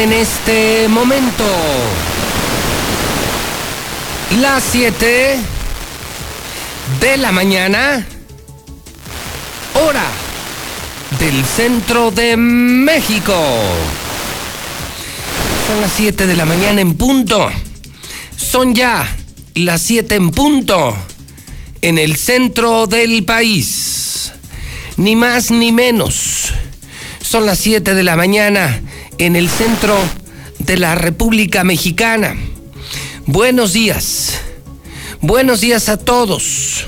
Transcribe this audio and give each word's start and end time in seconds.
En 0.00 0.12
este 0.12 0.88
momento 0.88 1.44
las 4.40 4.62
7 4.64 5.38
de 7.00 7.16
la 7.16 7.32
mañana, 7.32 8.06
hora 9.74 10.06
del 11.18 11.44
centro 11.44 12.10
de 12.10 12.36
México. 12.36 13.34
Son 15.66 15.80
las 15.80 15.92
7 15.92 16.26
de 16.26 16.36
la 16.36 16.44
mañana 16.44 16.80
en 16.80 16.94
punto. 16.94 17.50
Son 18.36 18.74
ya 18.74 19.06
las 19.54 19.82
7 19.82 20.14
en 20.14 20.30
punto 20.30 20.96
en 21.80 21.98
el 21.98 22.16
centro 22.16 22.86
del 22.86 23.24
país. 23.24 24.32
Ni 24.96 25.16
más 25.16 25.50
ni 25.50 25.72
menos. 25.72 26.52
Son 27.22 27.46
las 27.46 27.58
7 27.58 27.94
de 27.94 28.02
la 28.02 28.16
mañana 28.16 28.82
en 29.18 29.36
el 29.36 29.48
centro 29.48 29.96
de 30.58 30.76
la 30.76 30.94
República 30.94 31.64
Mexicana. 31.64 32.36
Buenos 33.26 33.72
días. 33.72 34.38
Buenos 35.20 35.60
días 35.60 35.88
a 35.88 35.96
todos. 35.96 36.86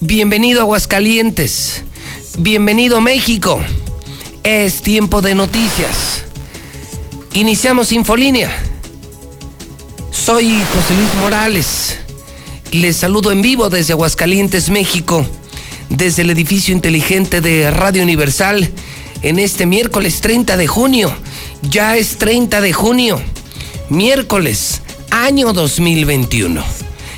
Bienvenido 0.00 0.60
a 0.60 0.62
Aguascalientes. 0.62 1.82
Bienvenido 2.38 3.00
México. 3.00 3.60
Es 4.42 4.82
tiempo 4.82 5.20
de 5.20 5.34
noticias. 5.34 6.24
Iniciamos 7.34 7.92
Infolínea. 7.92 8.50
Soy 10.10 10.50
José 10.74 10.94
Luis 10.94 11.14
Morales. 11.20 11.98
Les 12.72 12.96
saludo 12.96 13.32
en 13.32 13.42
vivo 13.42 13.70
desde 13.70 13.92
Aguascalientes, 13.92 14.70
México, 14.70 15.26
desde 15.88 16.22
el 16.22 16.30
edificio 16.30 16.74
inteligente 16.74 17.40
de 17.40 17.70
Radio 17.70 18.02
Universal 18.02 18.70
en 19.22 19.38
este 19.38 19.66
miércoles 19.66 20.20
30 20.20 20.56
de 20.56 20.66
junio 20.66 21.14
ya 21.62 21.96
es 21.96 22.18
30 22.18 22.60
de 22.60 22.72
junio, 22.72 23.20
miércoles, 23.88 24.82
año 25.10 25.52
2021. 25.52 26.62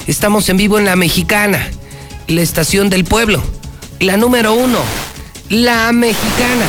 Estamos 0.06 0.48
en 0.48 0.56
vivo 0.56 0.78
en 0.78 0.84
La 0.84 0.96
Mexicana, 0.96 1.70
la 2.26 2.42
estación 2.42 2.90
del 2.90 3.04
pueblo, 3.04 3.42
la 4.00 4.16
número 4.16 4.54
uno, 4.54 4.78
La 5.48 5.92
Mexicana, 5.92 6.66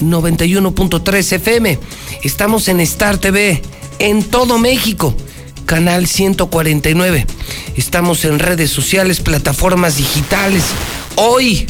91.3 0.00 1.32
FM. 1.32 1.78
Estamos 2.22 2.68
en 2.68 2.80
Star 2.80 3.18
TV, 3.18 3.62
en 3.98 4.24
todo 4.24 4.58
México, 4.58 5.14
canal 5.66 6.06
149. 6.06 7.26
Estamos 7.76 8.24
en 8.24 8.38
redes 8.38 8.70
sociales, 8.70 9.20
plataformas 9.20 9.96
digitales. 9.96 10.64
Hoy, 11.16 11.66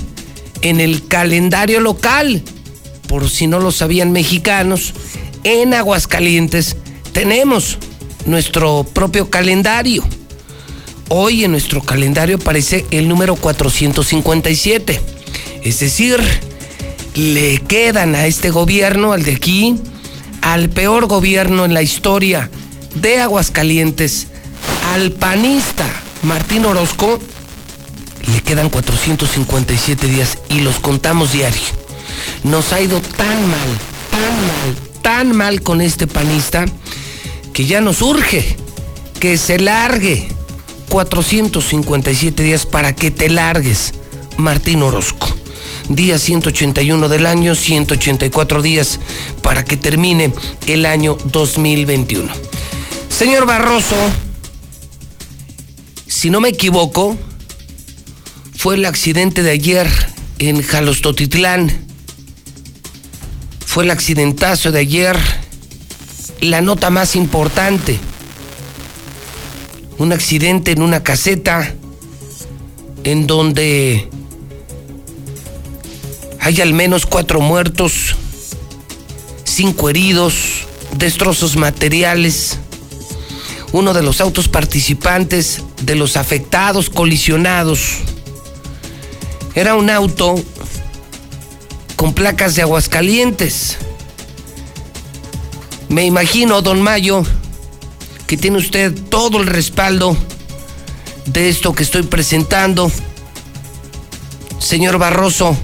en 0.62 0.80
el 0.80 1.06
calendario 1.06 1.80
local, 1.80 2.42
por 3.08 3.28
si 3.28 3.46
no 3.46 3.60
lo 3.60 3.70
sabían 3.70 4.12
mexicanos, 4.12 4.94
en 5.44 5.74
Aguascalientes 5.74 6.76
tenemos 7.12 7.78
nuestro 8.26 8.84
propio 8.84 9.30
calendario. 9.30 10.02
Hoy 11.08 11.44
en 11.44 11.52
nuestro 11.52 11.82
calendario 11.82 12.36
aparece 12.36 12.84
el 12.90 13.08
número 13.08 13.36
457. 13.36 15.00
Es 15.62 15.80
decir, 15.80 16.18
le 17.14 17.58
quedan 17.58 18.14
a 18.14 18.26
este 18.26 18.50
gobierno, 18.50 19.12
al 19.12 19.22
de 19.22 19.34
aquí, 19.34 19.76
al 20.40 20.70
peor 20.70 21.06
gobierno 21.06 21.64
en 21.64 21.74
la 21.74 21.82
historia 21.82 22.50
de 22.94 23.20
Aguascalientes, 23.20 24.28
al 24.92 25.12
panista 25.12 25.86
Martín 26.22 26.64
Orozco, 26.64 27.20
le 28.32 28.40
quedan 28.40 28.70
457 28.70 30.06
días 30.06 30.38
y 30.48 30.60
los 30.60 30.80
contamos 30.80 31.32
diario. 31.32 31.60
Nos 32.42 32.72
ha 32.72 32.80
ido 32.80 33.00
tan 33.00 33.40
mal, 33.48 33.78
tan 34.10 34.20
mal, 34.20 34.93
tan 35.04 35.36
mal 35.36 35.60
con 35.60 35.82
este 35.82 36.06
panista 36.06 36.64
que 37.52 37.66
ya 37.66 37.82
nos 37.82 38.00
urge 38.00 38.56
que 39.20 39.36
se 39.36 39.60
largue 39.60 40.26
457 40.88 42.42
días 42.42 42.64
para 42.64 42.96
que 42.96 43.10
te 43.10 43.28
largues, 43.28 43.92
Martín 44.38 44.82
Orozco. 44.82 45.28
Día 45.90 46.18
181 46.18 47.10
del 47.10 47.26
año, 47.26 47.54
184 47.54 48.62
días 48.62 48.98
para 49.42 49.62
que 49.62 49.76
termine 49.76 50.32
el 50.66 50.86
año 50.86 51.18
2021. 51.26 52.32
Señor 53.10 53.44
Barroso, 53.44 53.96
si 56.06 56.30
no 56.30 56.40
me 56.40 56.48
equivoco, 56.48 57.18
fue 58.56 58.76
el 58.76 58.86
accidente 58.86 59.42
de 59.42 59.50
ayer 59.50 59.86
en 60.38 60.62
Jalostotitlán 60.62 61.83
fue 63.74 63.82
el 63.82 63.90
accidentazo 63.90 64.70
de 64.70 64.78
ayer, 64.78 65.18
la 66.40 66.60
nota 66.60 66.90
más 66.90 67.16
importante. 67.16 67.98
Un 69.98 70.12
accidente 70.12 70.70
en 70.70 70.80
una 70.80 71.02
caseta 71.02 71.74
en 73.02 73.26
donde 73.26 74.08
hay 76.38 76.60
al 76.60 76.72
menos 76.72 77.04
cuatro 77.04 77.40
muertos, 77.40 78.14
cinco 79.42 79.90
heridos, 79.90 80.68
destrozos 80.96 81.56
materiales. 81.56 82.60
Uno 83.72 83.92
de 83.92 84.02
los 84.02 84.20
autos 84.20 84.46
participantes 84.46 85.62
de 85.82 85.96
los 85.96 86.16
afectados, 86.16 86.90
colisionados, 86.90 87.80
era 89.56 89.74
un 89.74 89.90
auto 89.90 90.36
con 92.04 92.12
placas 92.12 92.54
de 92.54 92.60
Aguascalientes. 92.60 93.78
Me 95.88 96.04
imagino, 96.04 96.60
don 96.60 96.82
Mayo, 96.82 97.24
que 98.26 98.36
tiene 98.36 98.58
usted 98.58 98.92
todo 99.08 99.40
el 99.40 99.46
respaldo 99.46 100.14
de 101.24 101.48
esto 101.48 101.74
que 101.74 101.82
estoy 101.82 102.02
presentando. 102.02 102.92
Señor 104.58 104.98
Barroso, 104.98 105.56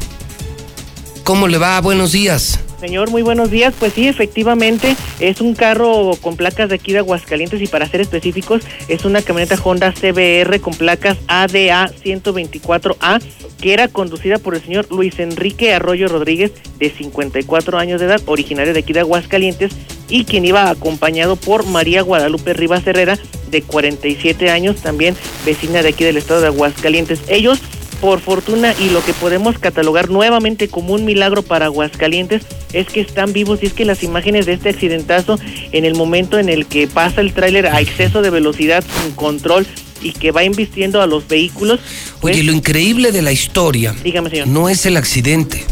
¿cómo 1.25 1.47
le 1.47 1.59
va? 1.59 1.79
Buenos 1.83 2.13
días. 2.13 2.59
Señor, 2.81 3.11
muy 3.11 3.21
buenos 3.21 3.51
días. 3.51 3.75
Pues 3.79 3.93
sí, 3.93 4.09
efectivamente, 4.09 4.97
es 5.21 5.43
un 5.43 5.55
carro 5.55 6.13
con 6.23 6.37
placas 6.37 6.71
de 6.71 6.77
aquí 6.77 6.93
de 6.93 6.99
Aguascalientes 6.99 7.61
y 7.61 7.67
para 7.67 7.87
ser 7.87 8.01
específicos, 8.01 8.63
es 8.89 9.05
una 9.05 9.21
camioneta 9.21 9.59
Honda 9.63 9.93
CBR 9.93 10.61
con 10.61 10.73
placas 10.73 11.19
ADA 11.29 11.91
124A 12.03 13.21
que 13.61 13.75
era 13.75 13.89
conducida 13.89 14.39
por 14.39 14.55
el 14.55 14.63
señor 14.63 14.87
Luis 14.91 15.19
Enrique 15.19 15.75
Arroyo 15.75 16.09
Rodríguez, 16.09 16.53
de 16.79 16.91
54 16.91 17.79
años 17.79 18.01
de 18.01 18.07
edad, 18.07 18.23
originario 18.27 18.73
de 18.73 18.81
aquí 18.81 18.93
de 18.93 19.01
Aguascalientes, 19.01 19.73
y 20.09 20.25
quien 20.25 20.47
iba 20.47 20.71
acompañado 20.71 21.37
por 21.37 21.67
María 21.67 22.01
Guadalupe 22.03 22.55
Rivas 22.55 22.87
Herrera, 22.87 23.19
de 23.51 23.63
47 23.63 24.51
años, 24.51 24.77
también 24.77 25.15
vecina 25.45 25.83
de 25.83 25.91
aquí 25.91 26.05
del 26.05 26.17
estado 26.17 26.41
de 26.41 26.47
Aguascalientes. 26.47 27.21
Ellos 27.29 27.61
por 28.01 28.21
fortuna 28.21 28.75
y 28.79 28.91
lo 28.91 29.05
que 29.05 29.13
podemos 29.13 29.59
catalogar 29.59 30.11
nuevamente 30.11 30.69
como 30.69 30.95
un 30.95 31.05
milagro 31.05 31.43
para 31.43 31.67
Aguascalientes 31.67 32.43
es 32.73 32.87
que 32.87 33.01
están 33.01 33.33
vivos 33.33 33.61
y 33.63 33.67
es 33.67 33.73
que 33.73 33.85
las 33.85 34.03
imágenes 34.03 34.47
de 34.47 34.55
este 34.55 34.71
accidentazo 34.71 35.39
en 35.73 35.85
el 35.85 35.95
momento 35.95 36.39
en 36.39 36.49
el 36.49 36.67
que 36.67 36.89
pasa 36.89 37.21
el 37.21 37.33
tráiler 37.33 37.67
a 37.67 37.81
exceso 37.81 38.23
de 38.23 38.31
velocidad 38.31 38.85
sin 39.03 39.13
control 39.13 39.67
y 40.03 40.13
que 40.13 40.31
va 40.31 40.45
invistiendo 40.45 41.03
a 41.03 41.07
los 41.07 41.29
vehículos. 41.29 41.81
Pues 42.21 42.35
Oye, 42.35 42.45
lo 42.45 42.53
increíble 42.53 43.13
de 43.13 43.23
la 43.23 43.33
historia 43.33 43.95
dígame, 44.03 44.31
señor. 44.31 44.49
no 44.49 44.69
es 44.69 44.87
el 44.87 44.97
accidente. 44.97 45.65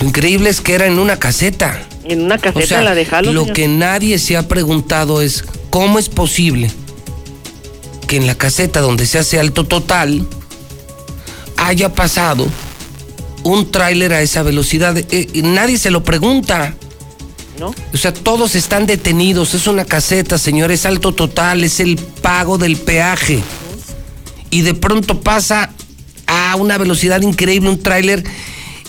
Lo 0.00 0.08
increíble 0.08 0.50
es 0.50 0.60
que 0.60 0.74
era 0.74 0.86
en 0.86 0.98
una 0.98 1.18
caseta. 1.18 1.82
En 2.04 2.22
una 2.22 2.38
caseta 2.38 2.82
la 2.82 2.94
de 2.94 3.06
Lo 3.32 3.46
que 3.46 3.66
nadie 3.66 4.18
se 4.18 4.36
ha 4.36 4.46
preguntado 4.46 5.22
es 5.22 5.44
cómo 5.70 5.98
es 5.98 6.08
posible 6.08 6.70
que 8.06 8.16
en 8.16 8.26
la 8.26 8.36
caseta 8.36 8.80
donde 8.80 9.06
se 9.06 9.18
hace 9.18 9.40
alto 9.40 9.64
total 9.64 10.26
haya 11.56 11.94
pasado 11.94 12.46
un 13.42 13.70
tráiler 13.70 14.12
a 14.12 14.22
esa 14.22 14.42
velocidad. 14.42 14.96
Eh, 14.96 15.28
nadie 15.42 15.78
se 15.78 15.90
lo 15.90 16.02
pregunta. 16.02 16.74
¿No? 17.58 17.74
O 17.92 17.96
sea, 17.96 18.12
todos 18.12 18.54
están 18.54 18.86
detenidos. 18.86 19.54
Es 19.54 19.66
una 19.66 19.84
caseta, 19.84 20.36
señor. 20.36 20.70
Es 20.72 20.84
alto 20.84 21.12
total. 21.12 21.64
Es 21.64 21.80
el 21.80 21.96
pago 21.96 22.58
del 22.58 22.76
peaje. 22.76 23.40
Y 24.50 24.62
de 24.62 24.74
pronto 24.74 25.20
pasa 25.20 25.70
a 26.26 26.56
una 26.56 26.76
velocidad 26.78 27.22
increíble 27.22 27.70
un 27.70 27.82
tráiler 27.82 28.24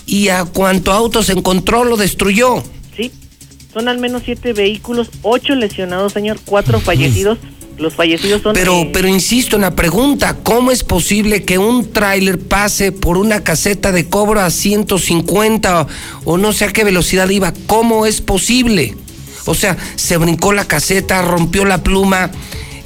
y 0.06 0.28
a 0.28 0.44
cuánto 0.44 0.92
auto 0.92 1.22
se 1.22 1.32
encontró 1.32 1.84
lo 1.84 1.96
destruyó. 1.96 2.62
Sí, 2.96 3.12
son 3.72 3.88
al 3.88 3.98
menos 3.98 4.22
siete 4.24 4.52
vehículos, 4.52 5.10
ocho 5.22 5.54
lesionados, 5.54 6.14
señor, 6.14 6.40
cuatro 6.44 6.80
fallecidos. 6.80 7.38
Los 7.78 7.94
fallecidos 7.94 8.42
son... 8.42 8.54
Pero, 8.54 8.88
pero 8.92 9.08
insisto 9.08 9.56
en 9.56 9.62
la 9.62 9.74
pregunta, 9.76 10.36
¿cómo 10.42 10.70
es 10.70 10.82
posible 10.82 11.44
que 11.44 11.58
un 11.58 11.92
tráiler 11.92 12.38
pase 12.38 12.92
por 12.92 13.16
una 13.16 13.44
caseta 13.44 13.92
de 13.92 14.08
cobro 14.08 14.40
a 14.40 14.50
150 14.50 15.82
o, 15.82 15.86
o 16.24 16.38
no 16.38 16.52
sé 16.52 16.64
a 16.64 16.72
qué 16.72 16.84
velocidad 16.84 17.28
iba? 17.28 17.52
¿Cómo 17.66 18.04
es 18.06 18.20
posible? 18.20 18.96
O 19.46 19.54
sea, 19.54 19.76
se 19.96 20.16
brincó 20.16 20.52
la 20.52 20.66
caseta, 20.66 21.22
rompió 21.22 21.64
la 21.64 21.82
pluma. 21.82 22.30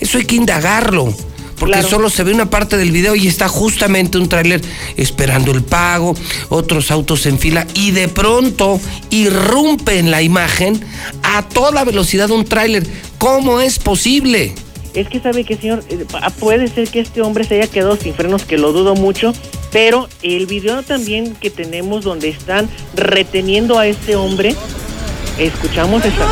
Eso 0.01 0.19
hay 0.19 0.25
que 0.25 0.37
indagarlo. 0.37 1.13
Porque 1.59 1.75
Claro. 1.75 1.89
solo 1.89 2.11
se 2.11 2.25
ve 2.25 2.35
una 2.35 2.51
parte 2.51 2.77
del 2.77 2.91
video 2.91 3.15
y 3.15 3.29
está 3.29 3.49
justamente 3.49 4.19
un 4.19 4.29
tráiler 4.29 4.61
esperando 4.97 5.53
el 5.53 5.63
pago, 5.63 6.15
otros 6.49 6.91
autos 6.91 7.25
en 7.27 7.39
fila 7.39 7.69
y 7.75 7.93
de 7.93 8.09
pronto 8.09 8.81
irrumpe 9.11 9.99
en 10.01 10.11
la 10.11 10.23
imagen 10.23 10.85
a 11.23 11.43
toda 11.49 11.85
velocidad 11.85 12.31
un 12.31 12.45
tráiler. 12.45 12.85
¿Cómo 13.19 13.61
es 13.61 13.79
posible? 13.79 14.55
Es 14.95 15.09
que 15.09 15.21
sabe 15.21 15.45
que, 15.45 15.57
señor, 15.57 15.83
Eh, 15.89 16.05
pa- 16.11 16.29
puede 16.31 16.69
ser 16.69 16.89
que 16.89 17.01
este 17.01 17.23
hombre 17.23 17.45
se 17.45 17.55
haya 17.61 17.67
quedado 17.67 17.97
sin 17.97 18.15
frenos, 18.15 18.45
que 18.45 18.59
lo 18.59 18.73
dudo 18.73 18.95
mucho, 18.95 19.33
pero 19.73 20.09
el 20.23 20.47
video 20.47 20.83
también 20.83 21.35
que 21.35 21.51
tenemos 21.51 22.05
donde 22.05 22.29
están 22.29 22.69
reteniendo 22.95 23.79
a 23.79 23.87
este 23.87 24.17
hombre, 24.17 24.55
escuchamos 25.39 26.05
esa... 26.05 26.29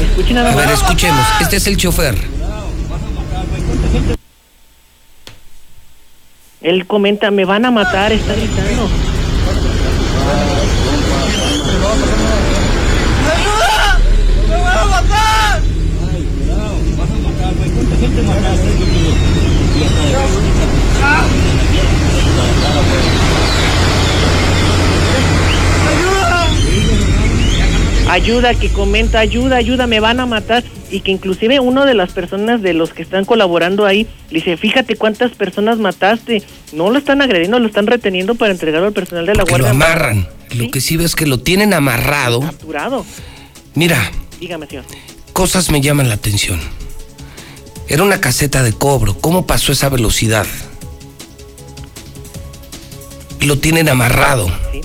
Escuchen 0.00 0.34
nada 0.36 0.52
A 0.52 0.56
ver, 0.56 0.70
escuchemos. 0.70 1.24
Este 1.40 1.56
es 1.56 1.66
el 1.66 1.76
chofer. 1.78 2.16
Él 6.60 6.86
comenta, 6.86 7.30
me 7.30 7.44
van 7.44 7.64
a 7.64 7.70
matar, 7.70 8.12
está 8.12 8.34
gritando. 8.34 8.88
Ayuda, 28.12 28.54
que 28.54 28.68
comenta, 28.68 29.20
ayuda, 29.20 29.56
ayuda, 29.56 29.86
me 29.86 29.98
van 29.98 30.20
a 30.20 30.26
matar. 30.26 30.62
Y 30.90 31.00
que 31.00 31.10
inclusive 31.10 31.60
uno 31.60 31.86
de 31.86 31.94
las 31.94 32.12
personas 32.12 32.60
de 32.60 32.74
los 32.74 32.92
que 32.92 33.00
están 33.00 33.24
colaborando 33.24 33.86
ahí 33.86 34.06
le 34.28 34.40
dice, 34.40 34.58
fíjate 34.58 34.96
cuántas 34.96 35.32
personas 35.32 35.78
mataste. 35.78 36.42
No 36.74 36.90
lo 36.90 36.98
están 36.98 37.22
agrediendo, 37.22 37.58
lo 37.58 37.66
están 37.66 37.86
reteniendo 37.86 38.34
para 38.34 38.52
entregarlo 38.52 38.88
al 38.88 38.92
personal 38.92 39.24
de 39.24 39.34
la 39.34 39.44
Que 39.44 39.52
lo 39.52 39.58
Guardia 39.58 39.70
amarran. 39.70 40.28
Lo 40.54 40.70
que 40.70 40.82
sí 40.82 40.98
veo 40.98 41.06
es 41.06 41.16
que 41.16 41.26
lo 41.26 41.38
tienen 41.38 41.72
amarrado. 41.72 42.40
Capturado. 42.40 43.06
Mira, 43.74 44.10
Dígame, 44.38 44.66
señor. 44.66 44.84
cosas 45.32 45.70
me 45.70 45.80
llaman 45.80 46.10
la 46.10 46.16
atención. 46.16 46.60
Era 47.88 48.02
una 48.02 48.20
caseta 48.20 48.62
de 48.62 48.72
cobro. 48.72 49.18
¿Cómo 49.18 49.46
pasó 49.46 49.72
esa 49.72 49.88
velocidad? 49.88 50.46
Lo 53.40 53.58
tienen 53.58 53.88
amarrado. 53.88 54.48
Sí. 54.72 54.80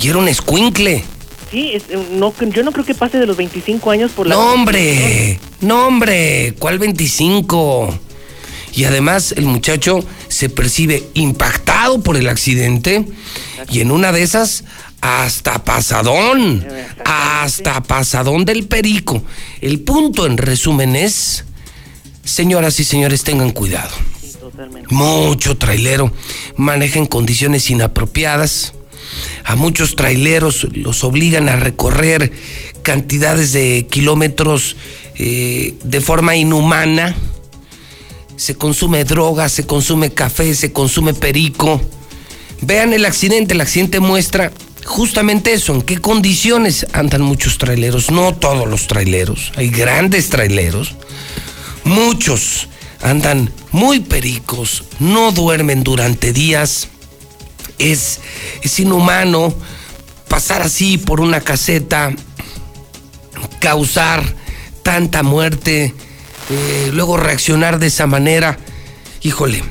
Y 0.00 0.08
era 0.08 0.18
un 0.18 0.28
escuincle. 0.28 1.04
Sí, 1.50 1.72
es- 1.74 1.84
no, 2.12 2.32
yo 2.38 2.62
no 2.62 2.72
creo 2.72 2.84
que 2.84 2.94
pase 2.94 3.18
de 3.18 3.26
los 3.26 3.36
25 3.36 3.90
años 3.90 4.12
por 4.12 4.26
la... 4.26 4.34
No, 4.34 4.52
hombre. 4.52 5.40
No, 5.60 5.88
hombre. 5.88 6.54
¿Cuál 6.58 6.78
25? 6.78 7.98
Y 8.74 8.84
además 8.84 9.32
el 9.36 9.46
muchacho 9.46 9.98
se 10.28 10.48
percibe 10.48 11.02
impactado 11.14 12.00
por 12.02 12.16
el 12.16 12.28
accidente 12.28 13.04
y 13.68 13.80
en 13.80 13.90
una 13.90 14.12
de 14.12 14.22
esas 14.22 14.62
hasta 15.00 15.64
pasadón, 15.64 16.64
hasta 17.04 17.82
pasadón 17.82 18.44
del 18.44 18.68
perico. 18.68 19.24
El 19.60 19.80
punto 19.80 20.24
en 20.26 20.36
resumen 20.38 20.94
es, 20.94 21.44
señoras 22.30 22.80
y 22.80 22.84
señores, 22.84 23.24
tengan 23.24 23.50
cuidado. 23.50 23.90
Sí, 24.20 24.32
totalmente. 24.38 24.92
Mucho 24.94 25.56
trailero 25.56 26.12
maneja 26.56 26.98
en 26.98 27.06
condiciones 27.06 27.70
inapropiadas. 27.70 28.74
A 29.44 29.56
muchos 29.56 29.96
traileros 29.96 30.68
los 30.72 31.02
obligan 31.02 31.48
a 31.48 31.56
recorrer 31.56 32.32
cantidades 32.82 33.52
de 33.52 33.86
kilómetros 33.90 34.76
eh, 35.16 35.74
de 35.82 36.00
forma 36.00 36.36
inhumana. 36.36 37.14
Se 38.36 38.54
consume 38.54 39.04
droga, 39.04 39.48
se 39.48 39.66
consume 39.66 40.10
café, 40.10 40.54
se 40.54 40.72
consume 40.72 41.14
perico. 41.14 41.80
Vean 42.62 42.92
el 42.92 43.04
accidente, 43.04 43.54
el 43.54 43.60
accidente 43.60 44.00
muestra 44.00 44.52
justamente 44.84 45.52
eso, 45.52 45.74
en 45.74 45.82
qué 45.82 45.98
condiciones 45.98 46.86
andan 46.92 47.22
muchos 47.22 47.58
traileros, 47.58 48.10
no 48.10 48.34
todos 48.34 48.68
los 48.68 48.86
traileros, 48.86 49.52
hay 49.56 49.68
grandes 49.68 50.30
traileros, 50.30 50.94
muchos 51.84 52.68
andan 53.02 53.52
muy 53.72 54.00
pericos, 54.00 54.84
no 54.98 55.32
duermen 55.32 55.82
durante 55.82 56.32
días, 56.32 56.88
es, 57.78 58.20
es 58.62 58.78
inhumano 58.80 59.54
pasar 60.28 60.62
así 60.62 60.98
por 60.98 61.20
una 61.20 61.40
caseta, 61.40 62.12
causar 63.58 64.22
tanta 64.82 65.22
muerte, 65.22 65.94
eh, 66.50 66.90
luego 66.92 67.16
reaccionar 67.16 67.78
de 67.78 67.88
esa 67.88 68.06
manera, 68.06 68.58
híjole, 69.22 69.62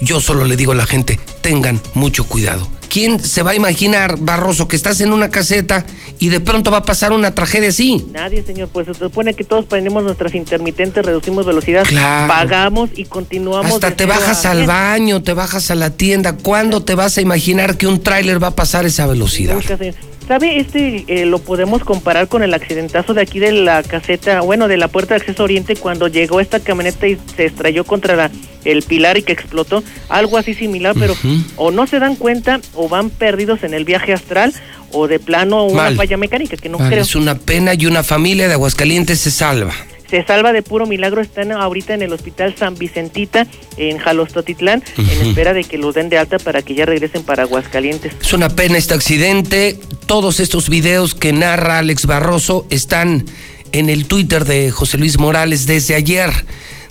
yo 0.00 0.20
solo 0.20 0.44
le 0.44 0.56
digo 0.56 0.72
a 0.72 0.76
la 0.76 0.86
gente, 0.86 1.18
tengan 1.42 1.80
mucho 1.94 2.24
cuidado. 2.24 2.75
¿Quién 2.88 3.20
se 3.20 3.42
va 3.42 3.50
a 3.50 3.54
imaginar, 3.54 4.16
Barroso, 4.18 4.68
que 4.68 4.76
estás 4.76 5.00
en 5.00 5.12
una 5.12 5.28
caseta 5.30 5.84
y 6.18 6.28
de 6.30 6.40
pronto 6.40 6.70
va 6.70 6.78
a 6.78 6.82
pasar 6.82 7.12
una 7.12 7.34
tragedia 7.34 7.68
así? 7.68 8.06
Nadie, 8.12 8.42
señor, 8.42 8.68
pues 8.72 8.86
se 8.86 8.94
supone 8.94 9.34
que 9.34 9.44
todos 9.44 9.64
prendemos 9.66 10.02
nuestras 10.04 10.34
intermitentes, 10.34 11.04
reducimos 11.04 11.44
velocidad, 11.44 11.84
Claro. 11.84 12.28
pagamos 12.32 12.90
y 12.94 13.04
continuamos... 13.04 13.70
Hasta 13.72 13.90
te 13.94 14.06
bajas 14.06 14.46
a 14.46 14.52
al 14.52 14.66
baño, 14.66 15.22
te 15.22 15.34
bajas 15.34 15.70
a 15.70 15.74
la 15.74 15.90
tienda. 15.90 16.36
¿Cuándo 16.36 16.82
te 16.84 16.94
vas 16.94 17.18
a 17.18 17.20
imaginar 17.20 17.76
que 17.76 17.86
un 17.86 18.00
tráiler 18.02 18.42
va 18.42 18.48
a 18.48 18.56
pasar 18.56 18.86
esa 18.86 19.06
velocidad? 19.06 19.54
Nunca, 19.54 19.76
señor. 19.76 19.94
¿Sabe? 20.26 20.58
Este 20.58 21.04
eh, 21.06 21.24
lo 21.24 21.38
podemos 21.38 21.84
comparar 21.84 22.26
con 22.26 22.42
el 22.42 22.52
accidentazo 22.52 23.14
de 23.14 23.20
aquí 23.22 23.38
de 23.38 23.52
la 23.52 23.84
caseta, 23.84 24.40
bueno, 24.40 24.66
de 24.66 24.76
la 24.76 24.88
puerta 24.88 25.14
de 25.14 25.20
acceso 25.20 25.44
oriente 25.44 25.76
cuando 25.76 26.08
llegó 26.08 26.40
esta 26.40 26.58
camioneta 26.58 27.06
y 27.06 27.16
se 27.36 27.44
estrelló 27.44 27.84
contra 27.84 28.16
la- 28.16 28.30
el 28.64 28.82
pilar 28.82 29.16
y 29.18 29.22
que 29.22 29.30
explotó. 29.32 29.84
Algo 30.08 30.36
así 30.36 30.52
similar, 30.54 30.96
pero 30.98 31.14
o 31.54 31.70
no 31.70 31.86
se 31.86 32.00
dan 32.00 32.16
cuenta 32.16 32.60
o 32.74 32.85
van 32.88 33.10
perdidos 33.10 33.62
en 33.62 33.74
el 33.74 33.84
viaje 33.84 34.12
astral 34.12 34.52
o 34.92 35.08
de 35.08 35.18
plano 35.18 35.64
una 35.64 35.82
Mal. 35.84 35.96
falla 35.96 36.16
mecánica, 36.16 36.56
que 36.56 36.68
no 36.68 36.78
Vale, 36.78 36.90
creo. 36.90 37.02
es 37.02 37.14
una 37.16 37.34
pena 37.36 37.74
y 37.74 37.86
una 37.86 38.02
familia 38.02 38.46
de 38.48 38.54
Aguascalientes 38.54 39.20
se 39.20 39.30
salva. 39.30 39.72
Se 40.08 40.24
salva 40.24 40.52
de 40.52 40.62
puro 40.62 40.86
milagro, 40.86 41.20
están 41.20 41.50
ahorita 41.50 41.92
en 41.94 42.02
el 42.02 42.12
hospital 42.12 42.54
San 42.56 42.76
Vicentita 42.76 43.44
en 43.76 43.98
Jalostotitlán 43.98 44.84
en 44.96 45.04
Ujú. 45.04 45.28
espera 45.30 45.52
de 45.52 45.64
que 45.64 45.78
los 45.78 45.96
den 45.96 46.08
de 46.08 46.16
alta 46.18 46.38
para 46.38 46.62
que 46.62 46.76
ya 46.76 46.86
regresen 46.86 47.24
para 47.24 47.42
Aguascalientes. 47.42 48.12
Es 48.20 48.32
una 48.32 48.48
pena 48.48 48.78
este 48.78 48.94
accidente. 48.94 49.76
Todos 50.06 50.38
estos 50.38 50.68
videos 50.68 51.16
que 51.16 51.32
narra 51.32 51.78
Alex 51.78 52.06
Barroso 52.06 52.66
están 52.70 53.24
en 53.72 53.90
el 53.90 54.06
Twitter 54.06 54.44
de 54.44 54.70
José 54.70 54.96
Luis 54.96 55.18
Morales 55.18 55.66
desde 55.66 55.96
ayer, 55.96 56.30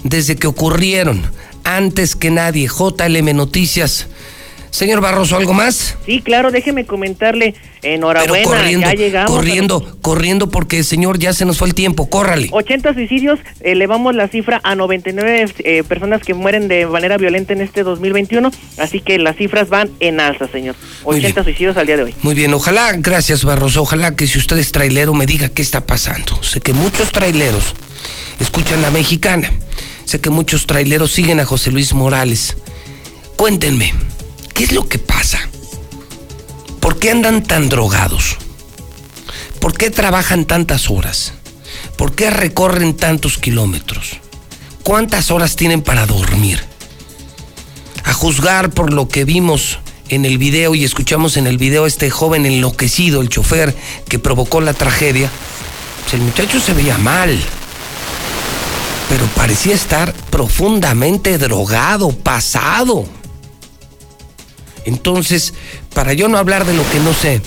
desde 0.04 0.36
que 0.36 0.48
ocurrieron. 0.48 1.24
Antes 1.64 2.18
que 2.18 2.30
nadie, 2.32 2.68
JLM 2.68 3.34
Noticias. 3.34 4.08
Señor 4.75 5.00
Barroso, 5.00 5.38
¿algo 5.38 5.53
más? 5.53 5.96
Sí, 6.05 6.20
claro, 6.22 6.51
déjeme 6.51 6.86
comentarle, 6.86 7.55
enhorabuena, 7.82 8.34
Pero 8.34 8.50
corriendo, 8.50 8.86
ya 8.88 8.94
llegamos. 8.94 9.32
a 9.32 9.34
corriendo, 9.34 9.98
corriendo 10.01 10.50
porque 10.50 10.84
señor 10.84 11.17
ya 11.17 11.32
se 11.32 11.46
nos 11.46 11.60
fue 11.60 11.70
el 11.70 11.74
tiempo, 11.74 12.10
córrale. 12.10 12.50
80 12.51 12.94
suicidios, 12.94 13.39
elevamos 13.62 14.13
la 14.15 14.27
cifra 14.27 14.60
a 14.65 14.75
99 14.75 15.53
eh, 15.60 15.84
personas 15.88 16.24
que 16.24 16.34
mueren 16.34 16.67
de 16.67 16.86
manera 16.88 17.17
violenta 17.17 17.53
en 17.53 17.62
este 17.62 17.84
2021, 17.84 18.51
así 18.77 19.00
que 19.00 19.17
las 19.17 19.38
cifras 19.38 19.70
van 19.70 19.91
en 20.01 20.20
alza, 20.20 20.50
señor. 20.50 20.75
Muy 21.05 21.20
80 21.20 21.34
bien. 21.34 21.44
suicidios 21.46 21.77
al 21.77 21.88
día 21.88 21.96
de 21.96 22.03
hoy. 22.03 22.15
Muy 22.22 22.36
bien, 22.36 22.53
ojalá, 22.53 22.91
gracias 22.98 23.46
Barroso, 23.46 23.82
ojalá 23.82 24.17
que 24.17 24.27
si 24.27 24.39
usted 24.39 24.58
es 24.58 24.74
trailero 24.74 25.13
me 25.13 25.25
diga 25.25 25.48
qué 25.48 25.62
está 25.62 25.86
pasando. 25.86 26.44
Sé 26.44 26.60
que 26.60 26.74
muchos 26.74 27.13
traileros 27.13 27.75
escuchan 28.41 28.82
la 28.82 28.91
mexicana, 28.91 29.50
sé 30.03 30.20
que 30.20 30.29
muchos 30.29 30.67
traileros 30.67 31.13
siguen 31.13 31.39
a 31.39 31.46
José 31.46 31.72
Luis 31.72 31.94
Morales. 31.94 32.58
Cuéntenme, 33.38 33.94
¿qué 34.56 34.64
es 34.64 34.72
lo 34.72 34.88
que 34.88 34.98
pasa? 34.98 35.40
¿Por 36.80 36.98
qué 36.98 37.12
andan 37.12 37.44
tan 37.44 37.70
drogados? 37.70 38.38
¿Por 39.60 39.78
qué 39.78 39.92
trabajan 39.92 40.46
tantas 40.46 40.90
horas? 40.90 41.34
¿Por 41.98 42.16
qué 42.16 42.32
recorren 42.32 42.96
tantos 42.96 43.38
kilómetros? 43.38 44.18
¿Cuántas 44.82 45.30
horas 45.30 45.56
tienen 45.56 45.82
para 45.82 46.06
dormir? 46.08 46.64
A 48.04 48.14
juzgar 48.14 48.72
por 48.72 48.94
lo 48.94 49.08
que 49.08 49.26
vimos 49.26 49.80
en 50.10 50.26
el 50.26 50.38
video 50.38 50.74
y 50.74 50.84
escuchamos 50.84 51.38
en 51.38 51.48
el 51.48 51.58
video 51.58 51.84
a 51.84 51.88
este 51.88 52.10
joven 52.10 52.46
enloquecido, 52.46 53.22
el 53.22 53.30
chofer 53.30 53.76
que 54.08 54.20
provocó 54.20 54.62
la 54.62 54.74
tragedia, 54.74 55.30
pues 56.04 56.14
el 56.14 56.22
muchacho 56.22 56.60
se 56.60 56.74
veía 56.74 56.98
mal, 56.98 57.38
pero 59.10 59.26
parecía 59.36 59.76
estar 59.76 60.14
profundamente 60.30 61.38
drogado, 61.40 62.12
pasado. 62.12 63.06
Entonces, 64.86 65.54
para 65.94 66.13
yo 66.13 66.27
no 66.27 66.38
hablar 66.38 66.65
de 66.65 66.74
lo 66.74 66.89
que 66.89 67.00
no 67.00 67.13
sé, 67.13 67.42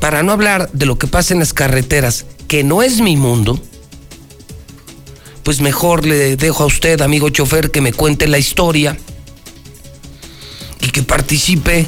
para 0.00 0.22
no 0.22 0.32
hablar 0.32 0.70
de 0.72 0.86
lo 0.86 0.98
que 0.98 1.06
pasa 1.06 1.34
en 1.34 1.40
las 1.40 1.52
carreteras, 1.52 2.26
que 2.48 2.64
no 2.64 2.82
es 2.82 3.00
mi 3.00 3.16
mundo, 3.16 3.58
pues 5.42 5.60
mejor 5.60 6.06
le 6.06 6.36
dejo 6.36 6.62
a 6.62 6.66
usted, 6.66 7.00
amigo 7.00 7.30
chofer, 7.30 7.70
que 7.70 7.80
me 7.80 7.92
cuente 7.92 8.28
la 8.28 8.38
historia 8.38 8.96
y 10.80 10.90
que 10.90 11.02
participe 11.02 11.86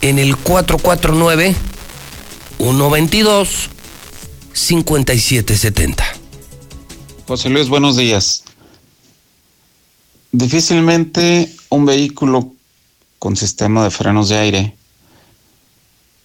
en 0.00 0.18
el 0.18 0.36
449 0.36 1.54
122 2.58 3.70
5770. 4.52 6.04
José 7.26 7.48
Luis, 7.48 7.68
buenos 7.68 7.96
días. 7.96 8.44
Difícilmente 10.32 11.54
un 11.68 11.86
vehículo 11.86 12.54
con 13.22 13.36
sistema 13.36 13.84
de 13.84 13.92
frenos 13.92 14.30
de 14.30 14.36
aire 14.36 14.76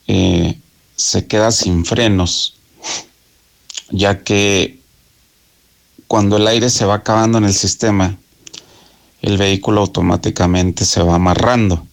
eh, 0.07 0.59
se 0.95 1.27
queda 1.27 1.51
sin 1.51 1.85
frenos, 1.85 2.55
ya 3.91 4.23
que 4.23 4.79
cuando 6.07 6.37
el 6.37 6.47
aire 6.47 6.71
se 6.71 6.85
va 6.85 6.95
acabando 6.95 7.37
en 7.37 7.43
el 7.43 7.53
sistema, 7.53 8.17
el 9.21 9.37
vehículo 9.37 9.81
automáticamente 9.81 10.85
se 10.85 11.03
va 11.03 11.13
amarrando. 11.13 11.85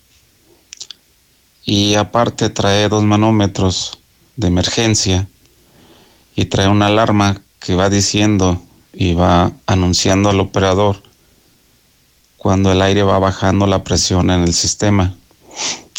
Y 1.66 1.96
aparte 1.96 2.49
trae 2.49 2.88
dos 2.88 3.04
manómetros 3.04 3.99
de 4.37 4.46
emergencia 4.46 5.28
y 6.34 6.46
trae 6.46 6.68
una 6.68 6.87
alarma 6.87 7.42
que 7.61 7.75
va 7.75 7.90
diciendo 7.90 8.62
y 8.94 9.12
va 9.12 9.52
anunciando 9.66 10.30
al 10.30 10.40
operador 10.40 11.02
cuando 12.45 12.71
el 12.71 12.83
aire 12.83 13.03
va 13.03 13.19
bajando 13.19 13.67
la 13.67 13.85
presión 13.85 14.29
en 14.29 14.43
el 14.43 14.53
sistema 14.53 15.15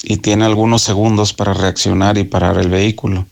y 0.03 0.17
tiene 0.17 0.45
algunos 0.45 0.83
segundos 0.83 1.33
para 1.33 1.55
reaccionar 1.55 2.19
y 2.19 2.23
parar 2.23 2.59
el 2.59 2.69
vehículo. 2.69 3.25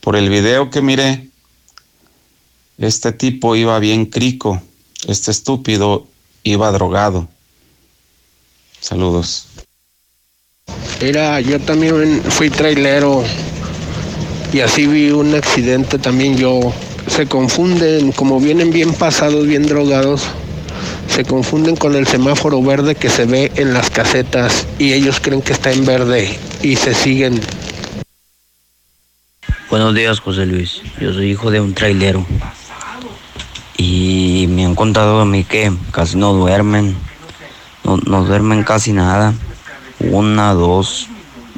Por 0.00 0.16
el 0.16 0.28
video 0.28 0.68
que 0.68 0.82
miré, 0.82 1.28
este 2.78 3.12
tipo 3.12 3.54
iba 3.54 3.78
bien 3.78 4.06
crico, 4.06 4.60
este 5.06 5.30
estúpido 5.30 6.08
iba 6.42 6.72
drogado. 6.72 7.28
Saludos. 8.80 9.46
Mira, 11.00 11.40
yo 11.40 11.60
también 11.60 12.24
fui 12.24 12.50
trailero 12.50 13.22
y 14.52 14.58
así 14.58 14.88
vi 14.88 15.12
un 15.12 15.32
accidente 15.32 15.96
también 15.96 16.36
yo. 16.36 16.72
Se 17.06 17.28
confunden, 17.28 18.10
como 18.10 18.40
vienen 18.40 18.72
bien 18.72 18.92
pasados, 18.94 19.46
bien 19.46 19.64
drogados, 19.64 20.24
se 21.08 21.24
confunden 21.24 21.76
con 21.76 21.94
el 21.94 22.06
semáforo 22.06 22.62
verde 22.62 22.94
que 22.94 23.08
se 23.08 23.24
ve 23.24 23.52
en 23.56 23.72
las 23.72 23.90
casetas 23.90 24.66
y 24.78 24.92
ellos 24.92 25.20
creen 25.20 25.42
que 25.42 25.52
está 25.52 25.72
en 25.72 25.84
verde 25.84 26.38
y 26.62 26.76
se 26.76 26.94
siguen. 26.94 27.40
Buenos 29.70 29.94
días, 29.94 30.20
José 30.20 30.46
Luis. 30.46 30.82
Yo 31.00 31.12
soy 31.12 31.30
hijo 31.30 31.50
de 31.50 31.60
un 31.60 31.74
trailero. 31.74 32.24
Y 33.76 34.46
me 34.50 34.64
han 34.64 34.74
contado 34.74 35.20
a 35.20 35.24
mí 35.24 35.44
que 35.44 35.72
casi 35.90 36.16
no 36.16 36.32
duermen. 36.32 36.96
No, 37.84 37.96
no 37.98 38.24
duermen 38.24 38.62
casi 38.62 38.92
nada. 38.92 39.34
Una, 40.00 40.52
dos, 40.54 41.08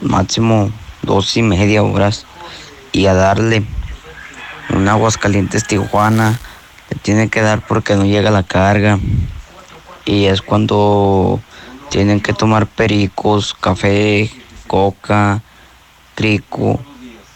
máximo 0.02 0.70
dos 1.02 1.36
y 1.36 1.42
media 1.42 1.82
horas. 1.82 2.26
Y 2.92 3.06
a 3.06 3.14
darle 3.14 3.62
un 4.70 4.88
aguas 4.88 5.16
calientes 5.16 5.64
Tijuana. 5.64 6.38
Le 6.90 6.98
tiene 6.98 7.28
que 7.28 7.42
dar 7.42 7.66
porque 7.66 7.94
no 7.94 8.04
llega 8.04 8.30
la 8.30 8.42
carga 8.42 8.98
y 10.08 10.24
es 10.24 10.40
cuando 10.40 11.38
tienen 11.90 12.20
que 12.20 12.32
tomar 12.32 12.66
pericos, 12.66 13.52
café, 13.52 14.30
coca, 14.66 15.42
crico. 16.14 16.80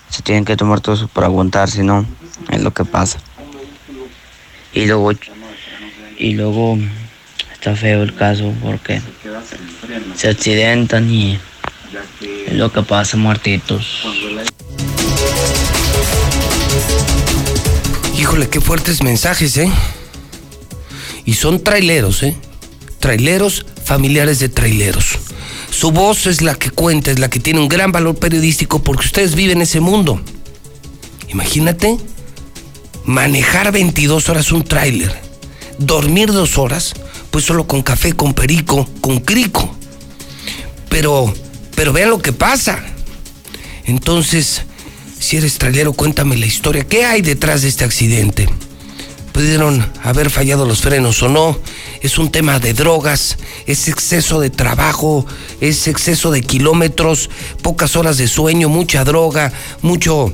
Se 0.08 0.22
tienen 0.22 0.46
que 0.46 0.56
tomar 0.56 0.80
todo 0.80 0.94
eso 0.94 1.06
para 1.06 1.26
aguantar, 1.26 1.70
si 1.70 1.82
no, 1.82 2.06
es 2.50 2.62
lo 2.62 2.72
que 2.72 2.86
pasa. 2.86 3.18
Y 4.72 4.86
luego, 4.86 5.12
y 6.16 6.32
luego 6.32 6.78
está 7.52 7.76
feo 7.76 8.02
el 8.02 8.14
caso 8.14 8.54
porque 8.62 9.02
se 10.14 10.30
accidentan 10.30 11.10
y 11.10 11.38
es 12.46 12.54
lo 12.54 12.72
que 12.72 12.82
pasa, 12.82 13.18
muertitos. 13.18 14.06
Híjole, 18.16 18.48
qué 18.48 18.62
fuertes 18.62 19.02
mensajes, 19.02 19.58
¿eh? 19.58 19.70
Y 21.26 21.34
son 21.34 21.62
traileros, 21.62 22.22
¿eh? 22.22 22.34
Traileros, 23.02 23.66
familiares 23.84 24.38
de 24.38 24.48
traileros. 24.48 25.18
Su 25.70 25.90
voz 25.90 26.26
es 26.28 26.40
la 26.40 26.54
que 26.54 26.70
cuenta, 26.70 27.10
es 27.10 27.18
la 27.18 27.28
que 27.28 27.40
tiene 27.40 27.58
un 27.58 27.68
gran 27.68 27.90
valor 27.90 28.14
periodístico 28.14 28.80
porque 28.82 29.06
ustedes 29.06 29.34
viven 29.34 29.60
ese 29.60 29.80
mundo. 29.80 30.22
Imagínate 31.28 31.98
manejar 33.04 33.72
22 33.72 34.28
horas 34.28 34.52
un 34.52 34.62
tráiler, 34.62 35.12
dormir 35.78 36.30
dos 36.30 36.56
horas, 36.58 36.94
pues 37.32 37.44
solo 37.44 37.66
con 37.66 37.82
café, 37.82 38.12
con 38.12 38.34
perico, 38.34 38.88
con 39.00 39.18
crico. 39.18 39.74
Pero, 40.88 41.34
pero 41.74 41.92
vean 41.92 42.10
lo 42.10 42.22
que 42.22 42.32
pasa. 42.32 42.84
Entonces, 43.84 44.62
si 45.18 45.38
eres 45.38 45.58
trailero, 45.58 45.92
cuéntame 45.92 46.36
la 46.36 46.46
historia. 46.46 46.84
¿Qué 46.84 47.04
hay 47.04 47.20
detrás 47.20 47.62
de 47.62 47.68
este 47.68 47.84
accidente? 47.84 48.48
Pudieron 49.32 49.90
haber 50.02 50.30
fallado 50.30 50.66
los 50.66 50.80
frenos 50.80 51.22
o 51.22 51.28
no. 51.28 51.58
Es 52.00 52.18
un 52.18 52.30
tema 52.30 52.58
de 52.58 52.74
drogas, 52.74 53.38
es 53.66 53.88
exceso 53.88 54.40
de 54.40 54.50
trabajo, 54.50 55.26
es 55.60 55.88
exceso 55.88 56.30
de 56.30 56.42
kilómetros, 56.42 57.30
pocas 57.62 57.96
horas 57.96 58.18
de 58.18 58.28
sueño, 58.28 58.68
mucha 58.68 59.04
droga, 59.04 59.52
mucho 59.80 60.32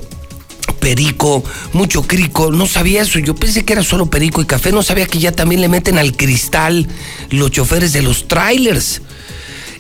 perico, 0.81 1.43
mucho 1.73 2.03
crico. 2.03 2.51
No 2.51 2.67
sabía 2.67 3.03
eso. 3.03 3.19
Yo 3.19 3.35
pensé 3.35 3.65
que 3.65 3.73
era 3.73 3.83
solo 3.83 4.07
perico 4.07 4.43
y 4.43 4.47
café. 4.47 4.73
No 4.73 4.83
sabía 4.83 5.07
que 5.07 5.19
ya 5.19 5.33
también 5.33 5.61
le 5.61 5.69
meten 5.69 5.99
al 5.99 6.17
cristal 6.17 6.89
los 7.31 7.51
choferes 7.51 7.93
de 7.93 8.03
los 8.03 8.29
trailers. 8.29 9.03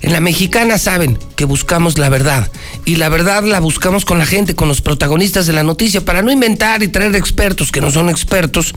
En 0.00 0.12
la 0.12 0.20
mexicana 0.20 0.78
saben 0.78 1.18
que 1.34 1.44
buscamos 1.44 1.98
la 1.98 2.08
verdad 2.08 2.50
y 2.88 2.96
la 2.96 3.10
verdad 3.10 3.44
la 3.44 3.60
buscamos 3.60 4.06
con 4.06 4.18
la 4.18 4.24
gente, 4.24 4.54
con 4.54 4.66
los 4.66 4.80
protagonistas 4.80 5.46
de 5.46 5.52
la 5.52 5.62
noticia, 5.62 6.02
para 6.06 6.22
no 6.22 6.32
inventar 6.32 6.82
y 6.82 6.88
traer 6.88 7.14
expertos 7.16 7.70
que 7.70 7.82
no 7.82 7.90
son 7.90 8.08
expertos, 8.08 8.72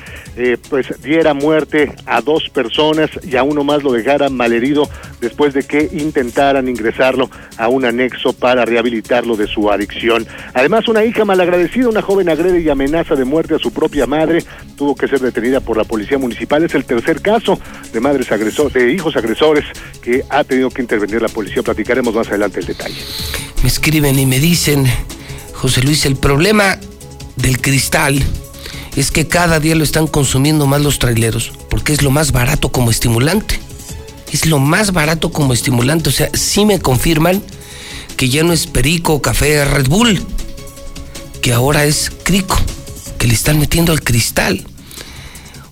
pues 0.69 1.01
diera 1.01 1.33
muerte 1.33 1.93
a 2.05 2.19
dos 2.19 2.49
personas 2.49 3.09
y 3.23 3.37
a 3.37 3.43
uno 3.43 3.63
más 3.63 3.83
lo 3.83 3.93
dejara 3.93 4.27
malherido 4.27 4.83
después 5.21 5.53
de 5.53 5.63
que 5.63 5.87
intentaran 5.93 6.67
ingresarlo 6.67 7.29
a 7.57 7.69
un 7.69 7.85
anexo 7.85 8.33
para 8.33 8.65
rehabilitarlo 8.65 9.37
de 9.37 9.47
su 9.47 9.71
adicción. 9.71 10.27
Además, 10.53 10.89
una 10.89 11.05
hija 11.05 11.23
malagradecida, 11.23 11.87
una 11.87 12.01
joven 12.01 12.27
agrede 12.27 12.59
y 12.59 12.67
amenaza 12.67 13.15
de 13.15 13.23
muerte 13.23 13.55
a 13.55 13.59
su 13.59 13.71
propia 13.71 14.07
madre, 14.07 14.43
tuvo 14.75 14.93
que 14.93 15.07
ser 15.07 15.21
detenida 15.21 15.61
por 15.61 15.77
la 15.77 15.85
policía 15.85 16.17
municipal. 16.17 16.65
Es 16.65 16.75
el 16.75 16.83
tercer 16.83 17.21
caso 17.21 17.57
de 17.93 18.01
madres 18.01 18.29
agresores, 18.29 18.73
de 18.73 18.91
hijos 18.91 19.15
agresores 19.15 19.63
que 20.03 20.21
ha 20.29 20.43
tenido 20.43 20.69
que 20.69 20.81
intervenir 20.81 21.21
la 21.21 21.29
policía. 21.29 21.63
Platicaremos 21.63 22.13
más 22.13 22.27
adelante 22.27 22.34
el 22.35 22.65
detalle. 22.65 22.95
Me 23.63 23.69
escriben 23.69 24.19
y 24.19 24.25
me 24.25 24.39
dicen, 24.39 24.85
José 25.53 25.81
Luis, 25.81 26.05
el 26.05 26.15
problema 26.15 26.77
del 27.35 27.59
cristal 27.61 28.21
es 28.95 29.11
que 29.11 29.27
cada 29.27 29.59
día 29.59 29.75
lo 29.75 29.83
están 29.83 30.07
consumiendo 30.07 30.67
más 30.67 30.81
los 30.81 30.99
traileros, 30.99 31.51
porque 31.69 31.93
es 31.93 32.01
lo 32.01 32.11
más 32.11 32.31
barato 32.31 32.69
como 32.69 32.91
estimulante. 32.91 33.59
Es 34.31 34.45
lo 34.45 34.59
más 34.59 34.91
barato 34.91 35.31
como 35.31 35.53
estimulante. 35.53 36.09
O 36.09 36.11
sea, 36.11 36.29
sí 36.33 36.65
me 36.65 36.79
confirman 36.79 37.41
que 38.17 38.29
ya 38.29 38.43
no 38.43 38.53
es 38.53 38.67
perico, 38.67 39.21
café, 39.21 39.65
Red 39.65 39.87
Bull, 39.87 40.25
que 41.41 41.53
ahora 41.53 41.85
es 41.85 42.11
crico, 42.23 42.57
que 43.17 43.27
le 43.27 43.33
están 43.33 43.59
metiendo 43.59 43.91
al 43.91 44.01
cristal. 44.01 44.65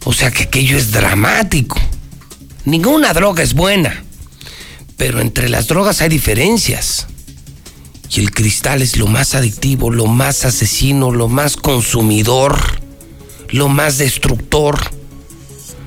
O 0.06 0.14
sea 0.14 0.32
que 0.32 0.44
aquello 0.44 0.78
es 0.78 0.92
dramático. 0.92 1.80
Ninguna 2.66 3.14
droga 3.14 3.44
es 3.44 3.54
buena, 3.54 4.04
pero 4.98 5.22
entre 5.22 5.50
las 5.50 5.68
drogas 5.68 6.02
hay 6.02 6.10
diferencias. 6.10 7.08
Y 8.10 8.20
el 8.20 8.32
cristal 8.32 8.82
es 8.82 8.98
lo 8.98 9.08
más 9.08 9.34
adictivo, 9.34 9.90
lo 9.90 10.06
más 10.06 10.46
asesino, 10.46 11.12
lo 11.12 11.28
más 11.28 11.58
consumidor, 11.58 12.58
lo 13.50 13.70
más 13.70 13.98
destructor. 13.98 14.80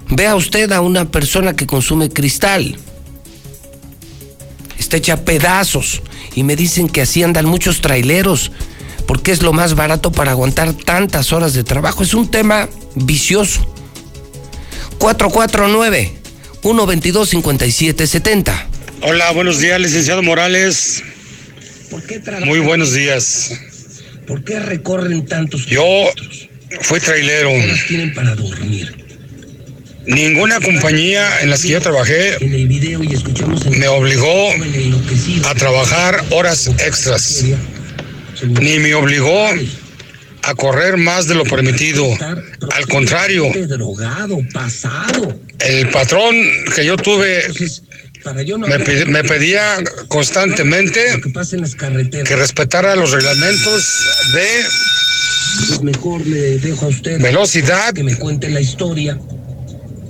Vea 0.08 0.34
usted 0.34 0.72
a 0.72 0.80
una 0.80 1.04
persona 1.04 1.54
que 1.54 1.66
consume 1.66 2.10
cristal. 2.10 2.78
Está 4.78 4.96
hecha 4.96 5.24
pedazos. 5.24 6.02
Y 6.34 6.42
me 6.42 6.56
dicen 6.56 6.88
que 6.88 7.02
así 7.02 7.22
andan 7.22 7.46
muchos 7.46 7.80
traileros. 7.80 8.50
Porque 9.06 9.30
es 9.30 9.42
lo 9.42 9.52
más 9.52 9.74
barato 9.74 10.10
para 10.10 10.32
aguantar 10.32 10.72
tantas 10.72 11.32
horas 11.32 11.54
de 11.54 11.62
trabajo. 11.62 12.02
Es 12.02 12.12
un 12.12 12.28
tema 12.28 12.68
vicioso. 12.96 13.60
449 14.98 16.18
122 16.60 17.28
5770. 17.28 18.75
Hola, 19.02 19.30
buenos 19.32 19.60
días, 19.60 19.80
licenciado 19.80 20.22
Morales. 20.22 21.02
Muy 22.44 22.60
buenos 22.60 22.92
días. 22.92 23.52
¿Por 24.26 24.42
qué 24.42 24.58
recorren 24.58 25.26
tantos 25.26 25.66
Yo 25.66 25.84
fui 26.80 27.00
trailero. 27.00 27.50
tienen 27.88 28.14
para 28.14 28.34
dormir? 28.34 29.04
Ninguna 30.06 30.60
compañía 30.60 31.40
en 31.42 31.50
las 31.50 31.62
que 31.62 31.70
yo 31.70 31.80
trabajé 31.80 32.36
me 33.70 33.88
obligó 33.88 34.50
a 35.44 35.54
trabajar 35.54 36.24
horas 36.30 36.68
extras. 36.78 37.44
Ni 38.60 38.78
me 38.78 38.94
obligó 38.94 39.48
a 40.42 40.54
correr 40.54 40.96
más 40.96 41.26
de 41.26 41.34
lo 41.34 41.44
permitido. 41.44 42.06
Al 42.72 42.86
contrario, 42.86 43.50
el 45.58 45.88
patrón 45.88 46.36
que 46.74 46.84
yo 46.84 46.96
tuve 46.96 47.44
Para 48.26 48.42
yo 48.42 48.58
no 48.58 48.66
me, 48.66 48.76
pedi- 48.80 49.06
me 49.06 49.22
pedía 49.22 49.76
constantemente 50.08 51.20
que 51.22 51.30
pasen 51.30 51.60
las 51.60 51.76
carreteras. 51.76 52.26
que 52.28 52.34
respetara 52.34 52.96
los 52.96 53.12
reglamentos 53.12 54.04
de 54.34 54.46
Pues 55.68 55.82
mejor 55.82 56.26
le 56.26 56.58
dejo 56.58 56.86
a 56.86 56.88
usted 56.88 57.20
velocidad 57.20 57.94
que 57.94 58.02
me 58.02 58.16
cuente 58.16 58.48
la 58.50 58.60
historia, 58.60 59.16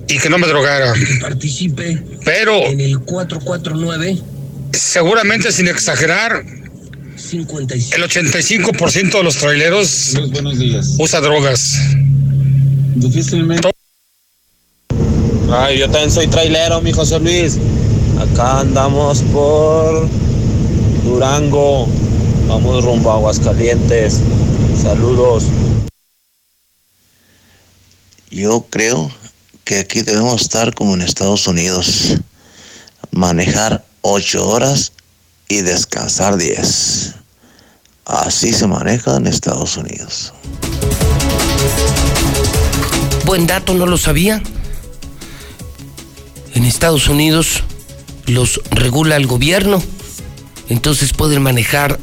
y 0.09 0.17
que 0.19 0.31
no 0.31 0.39
me 0.39 0.47
drogara. 0.47 0.95
que 0.95 1.17
participe 1.21 2.03
Pero 2.25 2.65
en 2.65 2.81
el 2.81 3.01
449 3.01 4.19
seguramente 4.73 5.53
sin 5.53 5.69
exagerar, 5.69 6.43
57. 7.17 7.97
el 7.97 8.03
85% 8.03 9.19
de 9.19 9.23
los 9.25 9.37
traileros 9.37 10.15
buenos 10.31 10.59
días. 10.59 10.95
usa 10.99 11.21
drogas. 11.21 11.75
Difícilmente. 12.95 13.71
Ay, 15.53 15.79
yo 15.81 15.85
también 15.91 16.11
soy 16.11 16.27
trailero, 16.29 16.81
mi 16.81 16.93
José 16.93 17.21
Luis. 17.21 17.59
Acá 18.19 18.61
andamos 18.61 19.21
por 19.33 20.09
Durango. 21.05 21.87
Vamos 22.49 22.85
rumbo 22.85 23.11
a 23.11 23.15
Aguascalientes. 23.15 24.21
Saludos. 24.81 25.45
Yo 28.31 28.67
creo 28.71 29.11
que 29.65 29.81
aquí 29.81 30.03
debemos 30.03 30.43
estar 30.43 30.75
como 30.75 30.95
en 30.95 31.03
Estados 31.03 31.47
Unidos. 31.47 32.17
Manejar 33.11 33.85
ocho 34.01 34.49
horas 34.49 34.93
y 35.49 35.63
descansar 35.63 36.37
diez. 36.37 37.15
Así 38.05 38.53
se 38.53 38.67
maneja 38.67 39.17
en 39.17 39.27
Estados 39.27 39.77
Unidos. 39.77 40.33
Buen 43.25 43.47
dato, 43.47 43.75
no 43.75 43.87
lo 43.87 43.99
sabía. 43.99 44.43
En 46.55 46.65
Estados 46.65 47.09
Unidos 47.09 47.65
los 48.27 48.61
regula 48.71 49.17
el 49.17 49.27
gobierno. 49.27 49.83
Entonces 50.69 51.13
pueden 51.13 51.43
manejar 51.43 51.99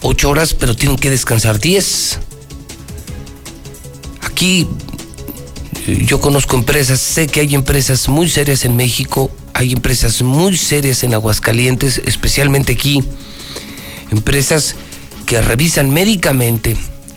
ocho 0.00 0.30
horas, 0.30 0.54
pero 0.54 0.74
tienen 0.74 0.96
que 0.98 1.10
descansar 1.10 1.58
10. 1.58 2.18
Aquí 4.22 4.66
eh, 5.86 6.04
yo 6.06 6.20
conozco 6.20 6.56
empresas, 6.56 7.00
sé 7.00 7.26
que 7.26 7.40
hay 7.40 7.54
empresas 7.54 8.08
muy 8.08 8.28
serias 8.28 8.64
en 8.64 8.76
México, 8.76 9.30
hay 9.52 9.72
empresas 9.72 10.22
muy 10.22 10.56
serias 10.56 11.04
en 11.04 11.14
Aguascalientes, 11.14 12.00
especialmente 12.06 12.72
aquí, 12.72 13.04
empresas 14.10 14.76
que 15.26 15.40
revisan 15.40 15.90
médicamente 15.90 16.76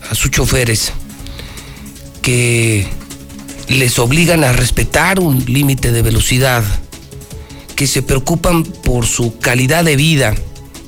a 0.09 0.15
sus 0.15 0.31
choferes, 0.31 0.91
que 2.21 2.87
les 3.69 3.99
obligan 3.99 4.43
a 4.43 4.53
respetar 4.53 5.19
un 5.19 5.43
límite 5.45 5.91
de 5.91 6.01
velocidad, 6.01 6.63
que 7.77 7.85
se 7.85 8.01
preocupan 8.01 8.63
por 8.63 9.05
su 9.05 9.37
calidad 9.37 9.85
de 9.85 9.95
vida, 9.95 10.33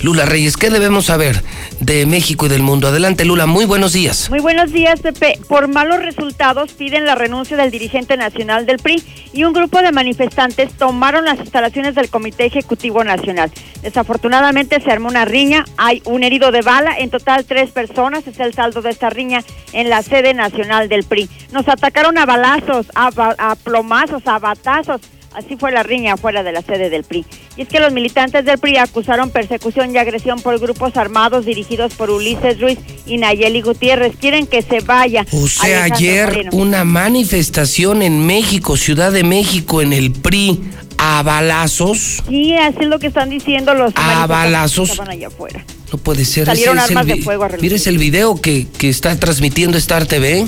Lula 0.02 0.24
Reyes, 0.24 0.56
¿qué 0.56 0.70
debemos 0.70 1.06
saber 1.06 1.42
de 1.80 2.06
México 2.06 2.46
y 2.46 2.48
del 2.48 2.62
mundo? 2.62 2.88
Adelante, 2.88 3.26
Lula, 3.26 3.44
muy 3.44 3.66
buenos 3.66 3.92
días. 3.92 4.30
Muy 4.30 4.40
buenos 4.40 4.72
días, 4.72 5.00
Pepe. 5.00 5.38
Por 5.46 5.68
malos 5.68 6.00
resultados 6.00 6.72
piden 6.72 7.04
la 7.04 7.14
renuncia 7.14 7.54
del 7.58 7.70
dirigente 7.70 8.16
nacional 8.16 8.64
del 8.64 8.78
PRI 8.78 9.02
y 9.34 9.44
un 9.44 9.52
grupo 9.52 9.82
de 9.82 9.92
manifestantes 9.92 10.72
tomaron 10.72 11.26
las 11.26 11.38
instalaciones 11.38 11.94
del 11.94 12.08
Comité 12.08 12.46
Ejecutivo 12.46 13.04
Nacional. 13.04 13.52
Desafortunadamente 13.82 14.80
se 14.80 14.90
armó 14.90 15.08
una 15.08 15.26
riña, 15.26 15.66
hay 15.76 16.00
un 16.06 16.24
herido 16.24 16.50
de 16.50 16.62
bala, 16.62 16.96
en 16.98 17.10
total 17.10 17.44
tres 17.44 17.70
personas, 17.70 18.26
es 18.26 18.40
el 18.40 18.54
saldo 18.54 18.80
de 18.80 18.90
esta 18.90 19.10
riña 19.10 19.44
en 19.74 19.90
la 19.90 20.02
sede 20.02 20.32
nacional 20.32 20.88
del 20.88 21.04
PRI. 21.04 21.28
Nos 21.52 21.68
atacaron 21.68 22.16
a 22.16 22.24
balazos, 22.24 22.86
a, 22.94 23.10
a 23.36 23.54
plomazos, 23.56 24.26
a 24.26 24.38
batazos. 24.38 25.02
Así 25.34 25.56
fue 25.56 25.70
la 25.70 25.82
riña 25.84 26.16
fuera 26.16 26.42
de 26.42 26.50
la 26.52 26.60
sede 26.60 26.90
del 26.90 27.04
PRI. 27.04 27.24
Y 27.56 27.62
es 27.62 27.68
que 27.68 27.78
los 27.78 27.92
militantes 27.92 28.44
del 28.44 28.58
PRI 28.58 28.78
acusaron 28.78 29.30
persecución 29.30 29.94
y 29.94 29.98
agresión 29.98 30.40
por 30.40 30.58
grupos 30.58 30.96
armados 30.96 31.44
dirigidos 31.46 31.94
por 31.94 32.10
Ulises 32.10 32.60
Ruiz 32.60 32.78
y 33.06 33.16
Nayeli 33.16 33.60
Gutiérrez. 33.62 34.14
Quieren 34.20 34.46
que 34.48 34.60
se 34.62 34.80
vaya. 34.80 35.24
O 35.32 35.46
sea, 35.46 35.84
ayer 35.84 36.26
Moreno. 36.26 36.50
una 36.54 36.84
manifestación 36.84 38.02
en 38.02 38.26
México, 38.26 38.76
Ciudad 38.76 39.12
de 39.12 39.22
México, 39.22 39.82
en 39.82 39.92
el 39.92 40.10
PRI, 40.10 40.60
a 40.98 41.22
balazos. 41.22 42.22
Sí, 42.28 42.54
así 42.56 42.78
es 42.80 42.86
lo 42.88 42.98
que 42.98 43.06
están 43.06 43.30
diciendo 43.30 43.72
los 43.74 43.92
A 43.94 44.26
balazos. 44.26 44.88
que 44.88 44.92
estaban 44.94 45.12
allá 45.12 45.28
afuera. 45.28 45.64
No 45.92 45.98
puede 45.98 46.24
ser. 46.24 46.46
Salieron 46.46 46.76
es 46.78 46.84
el 46.84 46.90
armas 46.90 47.06
de 47.06 47.14
vi- 47.14 47.22
fuego 47.22 47.44
a. 47.44 47.48
Mires 47.48 47.86
el 47.86 47.98
video 47.98 48.40
que, 48.40 48.66
que 48.78 48.88
está 48.88 49.18
transmitiendo 49.18 49.78
Star 49.78 50.06
TV. 50.06 50.44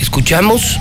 ¿Escuchamos? 0.00 0.76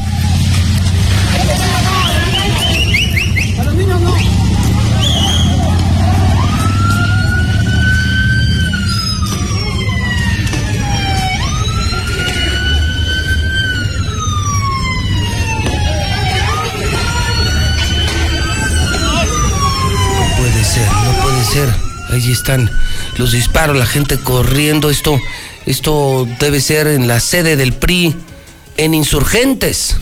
Ahí 22.15 22.32
están 22.32 22.71
los 23.17 23.34
disparos, 23.34 23.75
la 23.75 23.86
gente 23.86 24.17
corriendo. 24.17 24.89
Esto, 24.89 25.19
esto 25.65 26.25
debe 26.39 26.62
ser 26.62 26.88
en 26.88 27.10
la 27.10 27.19
sede 27.19 27.58
del 27.58 27.73
PRI, 27.73 28.15
en 28.78 28.93
Insurgentes. 28.93 29.97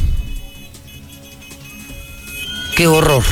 Qué 2.78 2.86
horror. 2.86 3.24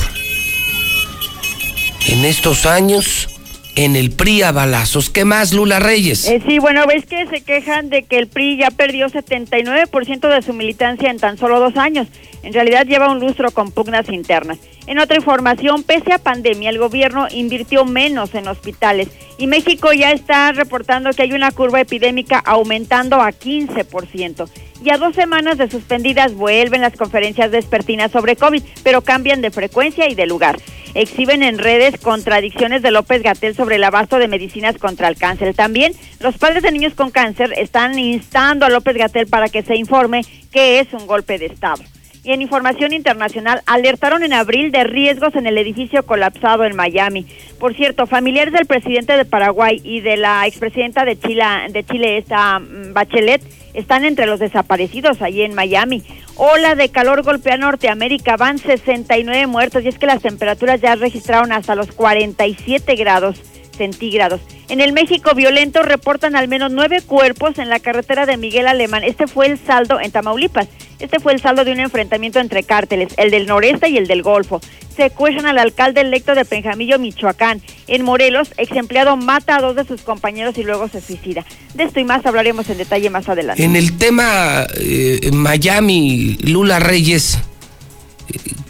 En 2.07 2.25
estos 2.25 2.65
años, 2.65 3.29
en 3.75 3.95
el 3.95 4.09
PRI 4.09 4.41
a 4.41 4.51
balazos. 4.51 5.11
¿Qué 5.11 5.25
más, 5.25 5.53
Lula 5.53 5.79
Reyes? 5.79 6.27
Eh, 6.27 6.41
sí, 6.47 6.57
bueno, 6.57 6.87
ves 6.87 7.05
que 7.05 7.27
se 7.27 7.41
quejan 7.41 7.91
de 7.91 8.01
que 8.01 8.17
el 8.17 8.27
PRI 8.27 8.57
ya 8.57 8.71
perdió 8.71 9.09
79% 9.09 10.27
de 10.27 10.41
su 10.41 10.53
militancia 10.53 11.11
en 11.11 11.19
tan 11.19 11.37
solo 11.37 11.59
dos 11.59 11.77
años. 11.77 12.07
En 12.43 12.53
realidad 12.53 12.85
lleva 12.85 13.11
un 13.11 13.19
lustro 13.19 13.51
con 13.51 13.71
pugnas 13.71 14.09
internas. 14.09 14.57
En 14.87 14.99
otra 14.99 15.15
información, 15.15 15.83
pese 15.83 16.11
a 16.11 16.17
pandemia, 16.17 16.69
el 16.69 16.79
gobierno 16.79 17.27
invirtió 17.29 17.85
menos 17.85 18.33
en 18.33 18.47
hospitales 18.47 19.09
y 19.37 19.47
México 19.47 19.93
ya 19.93 20.11
está 20.11 20.51
reportando 20.51 21.11
que 21.11 21.23
hay 21.23 21.33
una 21.33 21.51
curva 21.51 21.81
epidémica 21.81 22.39
aumentando 22.39 23.21
a 23.21 23.31
15%. 23.31 24.49
Y 24.83 24.89
a 24.89 24.97
dos 24.97 25.13
semanas 25.13 25.59
de 25.59 25.69
suspendidas 25.69 26.33
vuelven 26.33 26.81
las 26.81 26.95
conferencias 26.95 27.51
despertinas 27.51 28.11
sobre 28.11 28.35
COVID, 28.35 28.63
pero 28.83 29.01
cambian 29.01 29.41
de 29.41 29.51
frecuencia 29.51 30.09
y 30.09 30.15
de 30.15 30.25
lugar. 30.25 30.57
Exhiben 30.95 31.43
en 31.43 31.59
redes 31.59 31.99
contradicciones 32.01 32.81
de 32.81 32.89
López 32.89 33.21
Gatel 33.21 33.55
sobre 33.55 33.75
el 33.75 33.83
abasto 33.83 34.17
de 34.17 34.27
medicinas 34.27 34.77
contra 34.77 35.07
el 35.07 35.17
cáncer. 35.17 35.53
También 35.53 35.93
los 36.19 36.37
padres 36.37 36.63
de 36.63 36.71
niños 36.71 36.95
con 36.95 37.11
cáncer 37.11 37.53
están 37.55 37.99
instando 37.99 38.65
a 38.65 38.69
López 38.69 38.97
Gatel 38.97 39.27
para 39.27 39.49
que 39.49 39.61
se 39.61 39.75
informe 39.75 40.25
que 40.51 40.79
es 40.79 40.91
un 40.93 41.05
golpe 41.05 41.37
de 41.37 41.45
Estado. 41.45 41.83
Y 42.23 42.33
en 42.33 42.41
información 42.43 42.93
internacional, 42.93 43.63
alertaron 43.65 44.23
en 44.23 44.33
abril 44.33 44.71
de 44.71 44.83
riesgos 44.83 45.35
en 45.35 45.47
el 45.47 45.57
edificio 45.57 46.05
colapsado 46.05 46.65
en 46.65 46.75
Miami. 46.75 47.25
Por 47.59 47.75
cierto, 47.75 48.05
familiares 48.05 48.53
del 48.53 48.67
presidente 48.67 49.17
de 49.17 49.25
Paraguay 49.25 49.81
y 49.83 50.01
de 50.01 50.17
la 50.17 50.45
expresidenta 50.45 51.03
de 51.03 51.19
Chile, 51.19 51.43
de 51.69 51.83
Chile 51.83 52.17
esta 52.17 52.59
mm, 52.59 52.93
Bachelet, 52.93 53.41
están 53.73 54.05
entre 54.05 54.27
los 54.27 54.39
desaparecidos 54.39 55.21
allí 55.21 55.41
en 55.41 55.55
Miami. 55.55 56.03
Ola 56.35 56.75
de 56.75 56.89
calor 56.89 57.23
golpea 57.23 57.57
Norteamérica, 57.57 58.37
van 58.37 58.59
69 58.59 59.47
muertos 59.47 59.83
y 59.83 59.87
es 59.87 59.97
que 59.97 60.05
las 60.05 60.21
temperaturas 60.21 60.79
ya 60.79 60.95
registraron 60.95 61.51
hasta 61.51 61.73
los 61.73 61.91
47 61.91 62.95
grados 62.95 63.41
centígrados. 63.81 64.41
En 64.69 64.79
el 64.79 64.93
México 64.93 65.33
violento 65.33 65.81
reportan 65.81 66.35
al 66.35 66.47
menos 66.47 66.71
nueve 66.71 67.01
cuerpos 67.01 67.57
en 67.57 67.67
la 67.67 67.79
carretera 67.79 68.27
de 68.27 68.37
Miguel 68.37 68.67
Alemán. 68.67 69.03
Este 69.03 69.25
fue 69.25 69.47
el 69.47 69.57
saldo 69.57 69.99
en 69.99 70.11
Tamaulipas. 70.11 70.67
Este 70.99 71.19
fue 71.19 71.33
el 71.33 71.41
saldo 71.41 71.65
de 71.65 71.71
un 71.71 71.79
enfrentamiento 71.79 72.39
entre 72.39 72.61
cárteles, 72.61 73.13
el 73.17 73.31
del 73.31 73.47
noreste 73.47 73.89
y 73.89 73.97
el 73.97 74.05
del 74.05 74.21
Golfo. 74.21 74.61
Secuestran 74.95 75.47
al 75.47 75.57
alcalde 75.57 76.01
electo 76.01 76.35
de 76.35 76.45
Penjamillo, 76.45 76.99
Michoacán. 76.99 77.59
En 77.87 78.03
Morelos, 78.03 78.49
ex 78.57 78.71
empleado 78.73 79.17
mata 79.17 79.55
a 79.55 79.61
dos 79.61 79.75
de 79.75 79.83
sus 79.83 80.03
compañeros 80.03 80.55
y 80.59 80.63
luego 80.63 80.87
se 80.89 81.01
suicida. 81.01 81.43
De 81.73 81.85
esto 81.85 81.99
y 81.99 82.03
más 82.03 82.23
hablaremos 82.27 82.69
en 82.69 82.77
detalle 82.77 83.09
más 83.09 83.27
adelante. 83.27 83.63
En 83.63 83.75
el 83.75 83.97
tema 83.97 84.67
eh, 84.77 85.31
Miami, 85.33 86.37
Lula 86.43 86.79
Reyes, 86.79 87.39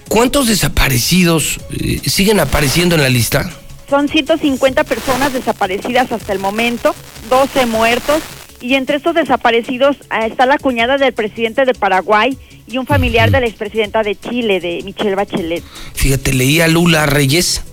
¿cuántos 0.08 0.48
desaparecidos 0.48 1.60
eh, 1.72 2.00
siguen 2.06 2.40
apareciendo 2.40 2.96
en 2.96 3.02
la 3.02 3.10
lista? 3.10 3.52
Son 3.92 4.08
150 4.08 4.86
personas 4.86 5.34
desaparecidas 5.34 6.14
hasta 6.14 6.32
el 6.32 6.40
momento, 6.40 6.96
12 7.30 7.66
muertos. 7.66 8.22
Y 8.62 8.76
entre 8.76 8.96
estos 8.96 9.14
desaparecidos 9.14 9.98
ah, 10.10 10.26
está 10.26 10.46
la 10.46 10.58
cuñada 10.58 10.98
del 10.98 11.12
presidente 11.12 11.66
de 11.66 11.74
Paraguay 11.74 12.38
y 12.68 12.78
un 12.78 12.86
familiar 12.86 13.32
de 13.32 13.42
la 13.42 13.48
expresidenta 13.48 14.02
de 14.02 14.16
Chile, 14.16 14.62
de 14.62 14.82
Michelle 14.86 15.16
Bachelet. 15.16 15.62
Fíjate, 15.94 16.32
leí 16.32 16.62
a 16.62 16.70
Lula 16.70 17.06
Reyes 17.06 17.64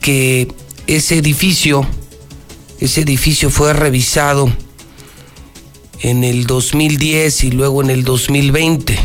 que 0.00 0.48
ese 0.88 1.18
edificio, 1.18 1.86
ese 2.80 3.02
edificio 3.02 3.50
fue 3.50 3.72
revisado 3.72 4.52
en 6.00 6.24
el 6.24 6.44
2010 6.44 7.44
y 7.44 7.50
luego 7.52 7.82
en 7.84 7.90
el 7.90 8.02
2020. 8.02 8.98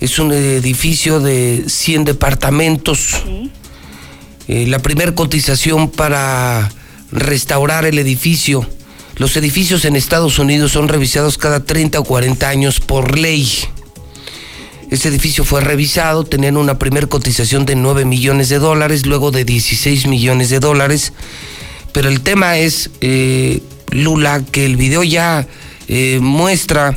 Es 0.00 0.18
un 0.18 0.32
edificio 0.32 1.20
de 1.20 1.66
100 1.68 2.04
departamentos. 2.04 3.22
Eh, 4.48 4.66
la 4.66 4.78
primera 4.78 5.14
cotización 5.14 5.90
para 5.90 6.72
restaurar 7.12 7.84
el 7.84 7.98
edificio. 7.98 8.66
Los 9.16 9.36
edificios 9.36 9.84
en 9.84 9.94
Estados 9.94 10.38
Unidos 10.38 10.72
son 10.72 10.88
revisados 10.88 11.36
cada 11.36 11.64
30 11.64 12.00
o 12.00 12.04
40 12.04 12.48
años 12.48 12.80
por 12.80 13.18
ley. 13.18 13.46
Este 14.90 15.10
edificio 15.10 15.44
fue 15.44 15.60
revisado, 15.60 16.24
tenían 16.24 16.56
una 16.56 16.78
primera 16.78 17.06
cotización 17.06 17.66
de 17.66 17.76
9 17.76 18.06
millones 18.06 18.48
de 18.48 18.58
dólares, 18.58 19.04
luego 19.04 19.30
de 19.30 19.44
16 19.44 20.06
millones 20.06 20.48
de 20.48 20.60
dólares. 20.60 21.12
Pero 21.92 22.08
el 22.08 22.22
tema 22.22 22.56
es, 22.56 22.88
eh, 23.02 23.62
Lula, 23.90 24.42
que 24.50 24.64
el 24.64 24.76
video 24.76 25.04
ya 25.04 25.46
eh, 25.88 26.20
muestra 26.22 26.96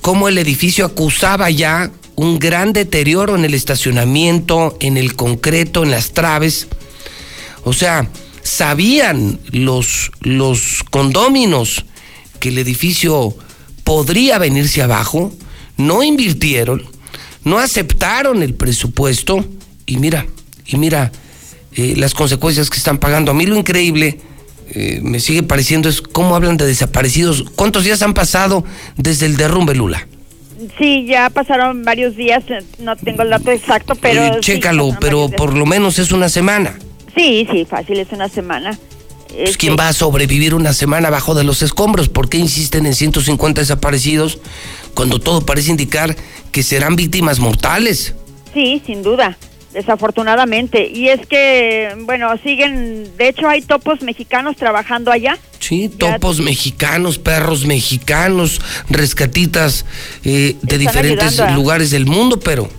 cómo 0.00 0.28
el 0.28 0.38
edificio 0.38 0.86
acusaba 0.86 1.50
ya 1.50 1.90
un 2.16 2.38
gran 2.38 2.72
deterioro 2.72 3.36
en 3.36 3.44
el 3.44 3.52
estacionamiento, 3.52 4.76
en 4.80 4.96
el 4.96 5.14
concreto, 5.14 5.84
en 5.84 5.90
las 5.90 6.12
traves. 6.12 6.66
O 7.64 7.72
sea, 7.72 8.08
sabían 8.42 9.38
los, 9.50 10.10
los 10.20 10.84
condóminos 10.90 11.84
que 12.40 12.50
el 12.50 12.58
edificio 12.58 13.34
podría 13.84 14.38
venirse 14.38 14.82
abajo, 14.82 15.32
no 15.76 16.02
invirtieron, 16.02 16.84
no 17.44 17.58
aceptaron 17.58 18.42
el 18.42 18.54
presupuesto 18.54 19.44
y 19.86 19.98
mira, 19.98 20.26
y 20.66 20.76
mira 20.76 21.12
eh, 21.74 21.94
las 21.96 22.14
consecuencias 22.14 22.70
que 22.70 22.78
están 22.78 22.98
pagando. 22.98 23.30
A 23.30 23.34
mí 23.34 23.46
lo 23.46 23.56
increíble 23.56 24.20
eh, 24.70 25.00
me 25.02 25.20
sigue 25.20 25.42
pareciendo 25.42 25.88
es 25.88 26.02
cómo 26.02 26.36
hablan 26.36 26.56
de 26.56 26.66
desaparecidos. 26.66 27.44
¿Cuántos 27.54 27.84
días 27.84 28.02
han 28.02 28.14
pasado 28.14 28.64
desde 28.96 29.26
el 29.26 29.36
derrumbe 29.36 29.74
Lula? 29.74 30.06
Sí, 30.76 31.06
ya 31.06 31.30
pasaron 31.30 31.84
varios 31.84 32.16
días, 32.16 32.44
no 32.80 32.96
tengo 32.96 33.22
el 33.22 33.30
dato 33.30 33.50
exacto, 33.52 33.94
pero... 33.94 34.22
Eh, 34.22 34.36
chécalo, 34.40 34.96
pero 35.00 35.28
por 35.28 35.56
lo 35.56 35.64
menos 35.66 35.98
es 35.98 36.10
una 36.10 36.28
semana. 36.28 36.76
Sí, 37.18 37.46
sí, 37.50 37.64
fácil, 37.64 37.98
es 37.98 38.08
una 38.12 38.28
semana. 38.28 38.78
Pues, 39.28 39.40
Este, 39.50 39.58
¿Quién 39.58 39.76
va 39.78 39.88
a 39.88 39.92
sobrevivir 39.92 40.54
una 40.54 40.72
semana 40.72 41.10
bajo 41.10 41.34
de 41.34 41.44
los 41.44 41.60
escombros? 41.62 42.08
¿Por 42.08 42.28
qué 42.28 42.38
insisten 42.38 42.86
en 42.86 42.94
150 42.94 43.60
desaparecidos 43.60 44.38
cuando 44.94 45.18
todo 45.18 45.44
parece 45.44 45.70
indicar 45.70 46.16
que 46.52 46.62
serán 46.62 46.96
víctimas 46.96 47.38
mortales? 47.40 48.14
Sí, 48.54 48.80
sin 48.86 49.02
duda, 49.02 49.36
desafortunadamente. 49.74 50.88
Y 50.90 51.08
es 51.08 51.26
que, 51.26 51.94
bueno, 52.06 52.30
siguen, 52.42 53.10
de 53.18 53.28
hecho 53.28 53.48
hay 53.48 53.60
topos 53.62 54.00
mexicanos 54.02 54.56
trabajando 54.56 55.10
allá. 55.10 55.36
Sí, 55.58 55.88
topos 55.90 56.40
mexicanos, 56.40 57.18
perros 57.18 57.66
mexicanos, 57.66 58.60
rescatitas 58.88 59.84
eh, 60.24 60.56
de 60.62 60.76
Están 60.76 60.78
diferentes 60.78 61.40
a- 61.40 61.50
lugares 61.50 61.90
del 61.90 62.06
mundo, 62.06 62.38
pero 62.40 62.70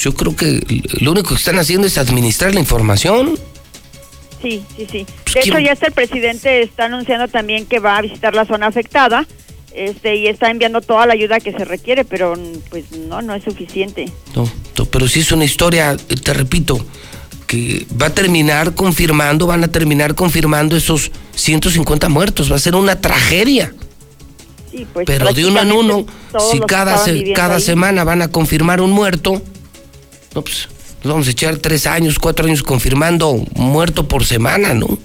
yo 0.00 0.14
creo 0.14 0.34
que 0.36 0.60
lo 1.00 1.12
único 1.12 1.30
que 1.30 1.34
están 1.36 1.58
haciendo 1.58 1.86
es 1.86 1.98
administrar 1.98 2.54
la 2.54 2.60
información. 2.60 3.38
Sí, 4.42 4.62
sí, 4.76 4.86
sí. 4.90 5.06
Pues, 5.24 5.34
De 5.34 5.40
hecho, 5.40 5.52
¿quién- 5.52 5.64
ya 5.64 5.72
hasta 5.72 5.86
el 5.86 5.92
presidente 5.92 6.62
está 6.62 6.84
anunciando 6.86 7.28
también 7.28 7.66
que 7.66 7.78
va 7.78 7.96
a 7.98 8.02
visitar 8.02 8.34
la 8.34 8.44
zona 8.44 8.66
afectada. 8.66 9.26
Este, 9.74 10.16
y 10.16 10.26
está 10.26 10.50
enviando 10.50 10.80
toda 10.80 11.04
la 11.04 11.12
ayuda 11.12 11.38
que 11.38 11.52
se 11.52 11.62
requiere, 11.66 12.04
pero 12.06 12.34
pues 12.70 12.84
no, 12.92 13.20
no 13.20 13.34
es 13.34 13.44
suficiente. 13.44 14.10
No, 14.34 14.50
no, 14.78 14.84
pero 14.86 15.06
sí 15.06 15.20
es 15.20 15.32
una 15.32 15.44
historia, 15.44 15.94
te 15.98 16.32
repito, 16.32 16.78
que 17.46 17.86
va 18.00 18.06
a 18.06 18.14
terminar 18.14 18.74
confirmando, 18.74 19.46
van 19.46 19.64
a 19.64 19.68
terminar 19.68 20.14
confirmando 20.14 20.76
esos 20.78 21.10
150 21.34 22.08
muertos. 22.08 22.50
Va 22.50 22.56
a 22.56 22.58
ser 22.58 22.74
una 22.74 23.00
tragedia. 23.02 23.74
Sí, 24.70 24.86
pues, 24.94 25.04
Pero 25.06 25.32
de 25.34 25.44
uno 25.44 25.60
en 25.60 25.72
uno, 25.72 26.06
si 26.50 26.58
cada, 26.60 26.96
se- 26.96 27.32
cada 27.34 27.56
ahí. 27.56 27.60
semana 27.62 28.02
van 28.02 28.22
a 28.22 28.28
confirmar 28.28 28.80
un 28.80 28.92
muerto, 28.92 29.42
no, 30.36 30.42
pues 30.42 30.68
nos 31.02 31.12
vamos 31.12 31.26
a 31.26 31.30
echar 31.30 31.56
tres 31.56 31.86
años, 31.86 32.18
cuatro 32.18 32.46
años 32.46 32.62
confirmando 32.62 33.44
muerto 33.54 34.06
por 34.06 34.24
semana, 34.24 34.74
¿no? 34.74 34.98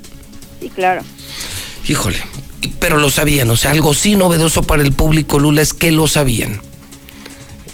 Sí, 0.59 0.69
claro. 0.69 1.01
Híjole, 1.87 2.17
pero 2.79 2.97
lo 2.97 3.09
sabían, 3.09 3.49
o 3.49 3.57
sea, 3.57 3.71
algo 3.71 3.93
sí 3.93 4.15
novedoso 4.15 4.61
para 4.61 4.83
el 4.83 4.93
público, 4.93 5.39
Lula, 5.39 5.61
es 5.61 5.73
que 5.73 5.91
lo 5.91 6.07
sabían. 6.07 6.61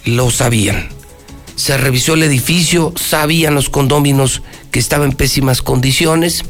Lo 0.05 0.31
sabían. 0.31 0.87
Se 1.55 1.77
revisó 1.77 2.13
el 2.13 2.23
edificio, 2.23 2.93
sabían 2.95 3.55
los 3.55 3.69
condóminos 3.69 4.41
que 4.71 4.79
estaba 4.79 5.03
en 5.03 5.11
pésimas 5.11 5.61
condiciones 5.61 6.45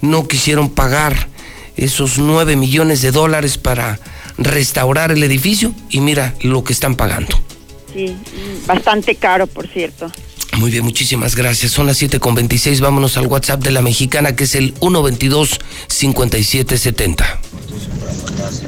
no 0.00 0.26
quisieron 0.28 0.70
pagar 0.70 1.28
esos 1.76 2.18
9 2.18 2.56
millones 2.56 3.02
de 3.02 3.10
dólares 3.10 3.58
para 3.58 3.98
restaurar 4.38 5.12
el 5.12 5.22
edificio 5.22 5.74
y 5.88 6.00
mira 6.00 6.34
lo 6.42 6.64
que 6.64 6.72
están 6.72 6.94
pagando. 6.94 7.38
Sí, 7.92 8.16
bastante 8.66 9.14
caro, 9.16 9.46
por 9.46 9.66
cierto. 9.68 10.10
Muy 10.60 10.70
bien, 10.70 10.84
muchísimas 10.84 11.34
gracias. 11.36 11.72
Son 11.72 11.86
las 11.86 12.02
7.26. 12.02 12.80
Vámonos 12.80 13.16
al 13.16 13.28
WhatsApp 13.28 13.62
de 13.62 13.70
la 13.70 13.80
mexicana, 13.80 14.36
que 14.36 14.44
es 14.44 14.54
el 14.54 14.74
122-5770. 14.80 17.24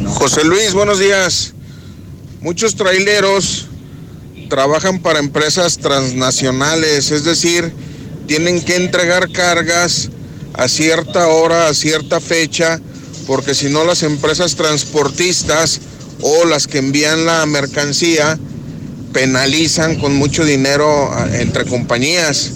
José 0.07 0.43
Luis, 0.45 0.73
buenos 0.73 0.99
días. 0.99 1.53
Muchos 2.41 2.77
traileros 2.77 3.67
trabajan 4.49 5.01
para 5.01 5.19
empresas 5.19 5.81
transnacionales, 5.81 7.11
es 7.11 7.25
decir, 7.25 7.75
tienen 8.27 8.65
que 8.65 8.77
entregar 8.77 9.31
cargas 9.31 10.09
a 10.55 10.69
cierta 10.69 11.29
hora, 11.29 11.69
a 11.69 11.75
cierta 11.75 12.21
fecha, 12.21 12.81
porque 13.27 13.55
si 13.55 13.69
no 13.69 13.85
las 13.85 14.03
empresas 14.03 14.57
transportistas 14.57 15.83
o 16.23 16.47
las 16.47 16.67
que 16.67 16.79
envían 16.79 17.27
la 17.27 17.45
mercancía 17.45 18.39
penalizan 19.13 19.97
con 19.99 20.15
mucho 20.15 20.45
dinero 20.45 21.11
entre 21.33 21.65
compañías. 21.65 22.53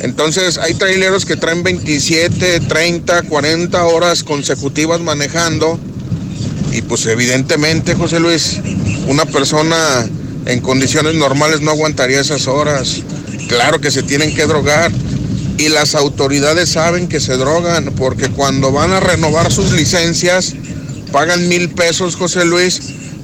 Entonces 0.00 0.58
hay 0.58 0.74
traileros 0.74 1.24
que 1.24 1.36
traen 1.36 1.62
27, 1.62 2.60
30, 2.60 3.22
40 3.22 3.84
horas 3.84 4.22
consecutivas 4.22 5.00
manejando 5.00 5.78
y 6.72 6.82
pues 6.82 7.06
evidentemente, 7.06 7.94
José 7.94 8.20
Luis, 8.20 8.60
una 9.08 9.24
persona 9.24 9.76
en 10.44 10.60
condiciones 10.60 11.14
normales 11.14 11.62
no 11.62 11.70
aguantaría 11.70 12.20
esas 12.20 12.46
horas. 12.48 13.02
Claro 13.48 13.80
que 13.80 13.90
se 13.90 14.02
tienen 14.02 14.34
que 14.34 14.44
drogar 14.44 14.92
y 15.56 15.70
las 15.70 15.94
autoridades 15.94 16.68
saben 16.68 17.08
que 17.08 17.20
se 17.20 17.38
drogan 17.38 17.94
porque 17.96 18.28
cuando 18.28 18.72
van 18.72 18.92
a 18.92 19.00
renovar 19.00 19.50
sus 19.50 19.72
licencias 19.72 20.54
pagan 21.12 21.48
mil 21.48 21.70
pesos, 21.70 22.14
José 22.14 22.44
Luis, 22.44 22.80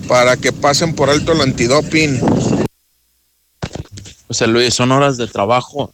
para 0.09 0.39
que 0.39 0.53
pasen 0.53 0.95
por 0.95 1.11
alto 1.11 1.33
el 1.33 1.43
antidoping. 1.43 2.21
José 4.33 4.47
Luis, 4.47 4.73
son 4.73 4.93
horas 4.93 5.19
de 5.19 5.27
trabajo 5.27 5.93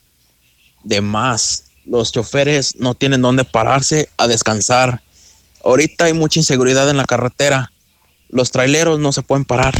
de 0.85 1.01
más. 1.01 1.65
Los 1.85 2.13
choferes 2.13 2.77
no 2.77 2.95
tienen 2.95 3.21
dónde 3.21 3.43
pararse 3.43 4.11
a 4.17 4.29
descansar. 4.29 5.03
Ahorita 5.65 6.05
hay 6.05 6.13
mucha 6.13 6.39
inseguridad 6.39 6.89
en 6.89 6.99
la 6.99 7.05
carretera. 7.05 7.73
Los 8.29 8.53
traileros 8.53 9.01
no 9.01 9.13
se 9.13 9.23
pueden 9.23 9.45
parar. 9.45 9.75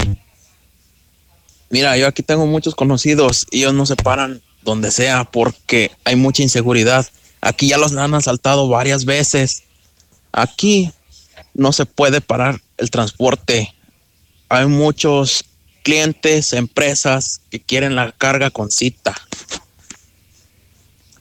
Mira, 1.71 1.97
yo 1.99 2.09
aquí 2.09 2.25
tengo 2.25 2.47
muchos 2.47 2.75
conocidos 2.75 3.47
y 3.53 3.59
ellos 3.59 3.75
no 3.75 3.87
se 3.87 3.95
paran 3.95 4.43
donde 4.65 4.91
sea 4.91 5.23
porque 5.23 5.93
hay 6.03 6.17
mucha 6.17 6.43
inseguridad. 6.43 7.07
Aquí 7.41 7.69
ya 7.69 7.79
los 7.79 7.95
han 7.95 8.13
asaltado 8.15 8.67
varias 8.67 9.05
veces. 9.05 9.63
Aquí 10.33 10.91
no 11.55 11.71
se 11.71 11.87
puede 11.87 12.21
parar 12.21 12.61
el 12.77 12.91
transporte. 12.91 13.73
Hay 14.49 14.67
muchos 14.67 15.45
clientes, 15.89 16.53
empresas 16.53 17.41
que 17.49 17.61
quieren 17.61 17.97
la 17.97 18.13
carga 18.13 18.51
con 18.51 18.71
cita. 18.71 19.15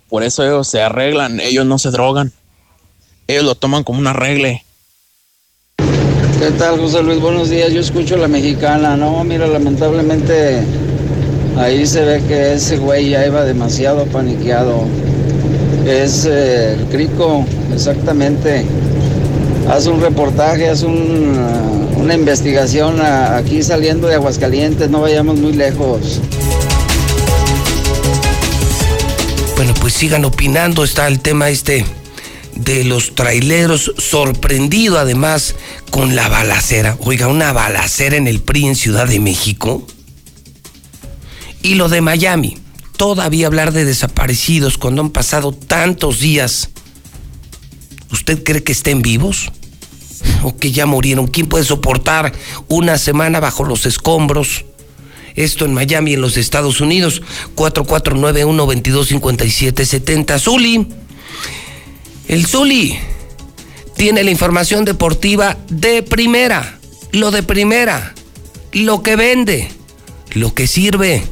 Por 0.10 0.24
eso 0.24 0.44
ellos 0.44 0.68
se 0.68 0.82
arreglan, 0.82 1.40
ellos 1.40 1.66
no 1.66 1.80
se 1.80 1.90
drogan. 1.90 2.34
Ellos 3.28 3.46
lo 3.46 3.56
toman 3.56 3.86
como 3.86 4.00
un 4.00 4.08
arregle. 4.08 4.66
¿Qué 5.78 6.52
tal, 6.58 6.82
José 6.82 7.02
Luis? 7.02 7.22
Buenos 7.22 7.50
días. 7.50 7.72
Yo 7.72 7.80
escucho 7.80 8.18
la 8.18 8.28
mexicana. 8.28 8.98
No, 8.98 9.24
mira, 9.24 9.48
lamentablemente 9.48 10.62
ahí 11.58 11.88
se 11.88 12.04
ve 12.04 12.22
que 12.28 12.56
ese 12.56 12.76
güey 12.76 13.12
ya 13.12 13.26
iba 13.26 13.46
demasiado 13.46 14.04
paniqueado. 14.08 14.84
Es 15.86 16.26
eh, 16.26 16.74
el 16.74 16.88
crico, 16.88 17.46
exactamente. 17.74 18.66
Haz 19.70 19.88
un 19.88 20.02
reportaje, 20.02 20.68
haz 20.68 20.84
un, 20.84 21.87
una 21.98 22.14
investigación 22.14 23.02
aquí 23.02 23.64
saliendo 23.64 24.08
de 24.08 24.16
Aguascalientes, 24.16 24.90
no 24.90 25.02
vayamos 25.02 25.38
muy 25.40 25.54
lejos. 25.54 26.22
Bueno, 29.56 29.74
pues 29.82 29.94
sigan 29.94 30.24
opinando, 30.24 30.84
está 30.84 31.08
el 31.08 31.20
tema 31.20 31.50
este 31.50 31.86
de 32.56 32.84
los 32.84 33.16
traileros, 33.16 33.92
sorprendido 33.98 35.00
además 35.00 35.56
con 35.90 36.16
la 36.16 36.30
balacera. 36.30 36.98
Oiga, 37.02 37.28
una 37.28 37.52
balacera 37.54 38.18
en 38.18 38.28
el 38.28 38.42
PRI 38.42 38.68
en 38.68 38.76
Ciudad 38.76 39.08
de 39.08 39.20
México. 39.20 39.86
Y 41.64 41.76
lo 41.76 41.90
de 41.90 42.02
Miami, 42.02 42.58
todavía 42.96 43.48
hablar 43.48 43.74
de 43.74 43.86
desaparecidos 43.86 44.78
cuando 44.78 45.02
han 45.02 45.10
pasado 45.10 45.52
tantos 45.52 46.20
días. 46.20 46.70
¿Usted 48.12 48.44
cree 48.44 48.64
que 48.64 48.72
estén 48.72 49.02
vivos? 49.02 49.52
¿O 50.44 50.56
que 50.56 50.72
ya 50.72 50.86
murieron? 50.86 51.28
¿Quién 51.28 51.48
puede 51.48 51.63
soportar 51.63 52.34
una 52.68 52.98
semana 52.98 53.40
bajo 53.40 53.63
los 53.63 53.86
escombros? 53.86 54.66
Esto 55.36 55.66
en 55.66 55.74
Miami, 55.74 56.13
en 56.13 56.22
los 56.22 56.38
Estados 56.38 56.82
Unidos. 56.82 57.22
4491-225770. 57.56 60.40
Zuli. 60.40 60.88
El 62.28 62.46
Zuli 62.46 62.98
tiene 63.96 64.24
la 64.24 64.32
información 64.32 64.84
deportiva 64.84 65.58
de 65.70 66.04
primera. 66.04 66.80
Lo 67.12 67.32
de 67.32 67.44
primera. 67.44 68.13
Lo 68.74 69.02
que 69.04 69.16
vende. 69.16 69.70
Lo 70.34 70.54
que 70.54 70.68
sirve. 70.68 71.24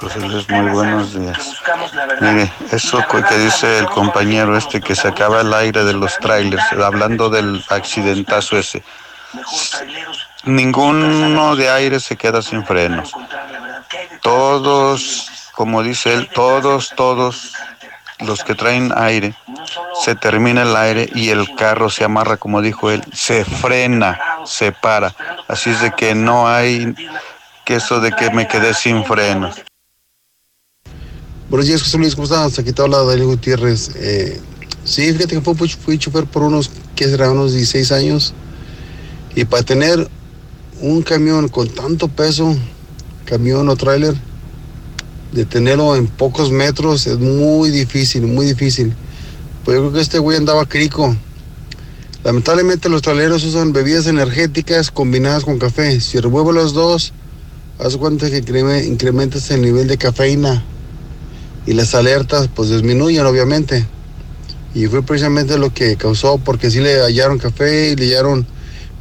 José 0.00 0.20
Luis, 0.20 0.48
muy 0.48 0.70
buenos 0.70 1.18
días. 1.18 1.38
Mire, 2.20 2.52
eso 2.70 3.02
que 3.10 3.38
dice 3.38 3.78
el 3.78 3.86
compañero 3.86 4.56
este 4.56 4.80
que 4.80 4.94
se 4.94 5.08
acaba 5.08 5.40
el 5.40 5.52
aire 5.52 5.82
de 5.84 5.92
los 5.92 6.16
trailers, 6.18 6.62
hablando 6.72 7.30
del 7.30 7.64
accidentazo 7.68 8.58
ese 8.58 8.84
ninguno 10.48 11.56
de 11.56 11.70
aire 11.70 12.00
se 12.00 12.16
queda 12.16 12.42
sin 12.42 12.64
frenos. 12.64 13.12
Todos, 14.22 15.30
como 15.54 15.82
dice 15.82 16.14
él, 16.14 16.28
todos, 16.34 16.92
todos 16.96 17.52
los 18.20 18.42
que 18.42 18.54
traen 18.54 18.92
aire, 18.96 19.34
se 20.02 20.14
termina 20.14 20.62
el 20.62 20.74
aire 20.76 21.08
y 21.14 21.30
el 21.30 21.54
carro 21.54 21.88
se 21.88 22.04
amarra, 22.04 22.36
como 22.36 22.62
dijo 22.62 22.90
él, 22.90 23.04
se 23.12 23.44
frena, 23.44 24.20
se 24.44 24.72
para. 24.72 25.14
Así 25.46 25.70
es 25.70 25.80
de 25.80 25.92
que 25.92 26.14
no 26.14 26.48
hay 26.48 26.94
que 27.64 27.76
eso 27.76 28.00
de 28.00 28.12
que 28.12 28.30
me 28.30 28.48
quedé 28.48 28.74
sin 28.74 29.04
frenos. 29.04 29.62
Buenos 31.50 31.66
días, 31.66 31.82
José 31.82 31.98
Luis, 31.98 32.14
¿cómo 32.14 32.24
estás? 32.24 32.58
Aquí 32.58 32.72
te 32.72 32.82
habla 32.82 32.98
Daniel 32.98 33.26
Gutiérrez. 33.26 33.94
Eh, 33.96 34.40
sí, 34.84 35.12
fíjate 35.12 35.40
que 35.40 35.54
fui, 35.54 35.68
fui 35.68 35.98
chofer 35.98 36.24
por 36.24 36.42
unos, 36.42 36.70
¿qué 36.94 37.04
será? 37.04 37.30
Unos 37.30 37.52
16 37.52 37.92
años. 37.92 38.34
Y 39.34 39.44
para 39.44 39.62
tener 39.62 40.08
un 40.80 41.02
camión 41.02 41.48
con 41.48 41.68
tanto 41.68 42.08
peso, 42.08 42.56
camión 43.24 43.68
o 43.68 43.76
tráiler, 43.76 44.14
detenerlo 45.32 45.96
en 45.96 46.06
pocos 46.06 46.50
metros 46.50 47.06
es 47.06 47.18
muy 47.18 47.70
difícil, 47.70 48.26
muy 48.26 48.46
difícil. 48.46 48.94
Pues 49.64 49.76
yo 49.76 49.82
creo 49.82 49.92
que 49.92 50.00
este 50.00 50.18
güey 50.18 50.36
andaba 50.36 50.66
crico. 50.66 51.14
Lamentablemente 52.24 52.88
los 52.88 53.02
traileros 53.02 53.44
usan 53.44 53.72
bebidas 53.72 54.06
energéticas 54.06 54.90
combinadas 54.90 55.44
con 55.44 55.58
café. 55.58 56.00
Si 56.00 56.18
revuelvo 56.18 56.52
los 56.52 56.72
dos, 56.74 57.12
haz 57.78 57.96
cuenta 57.96 58.30
que 58.30 58.38
incrementas 58.86 59.50
el 59.50 59.62
nivel 59.62 59.86
de 59.88 59.98
cafeína 59.98 60.64
y 61.66 61.74
las 61.74 61.94
alertas 61.94 62.48
pues 62.54 62.70
disminuyen 62.70 63.26
obviamente. 63.26 63.86
Y 64.74 64.86
fue 64.86 65.02
precisamente 65.02 65.58
lo 65.58 65.72
que 65.72 65.96
causó 65.96 66.38
porque 66.38 66.70
sí 66.70 66.80
le 66.80 67.00
hallaron 67.00 67.38
café 67.38 67.90
y 67.90 67.96
le 67.96 68.06
hallaron 68.06 68.46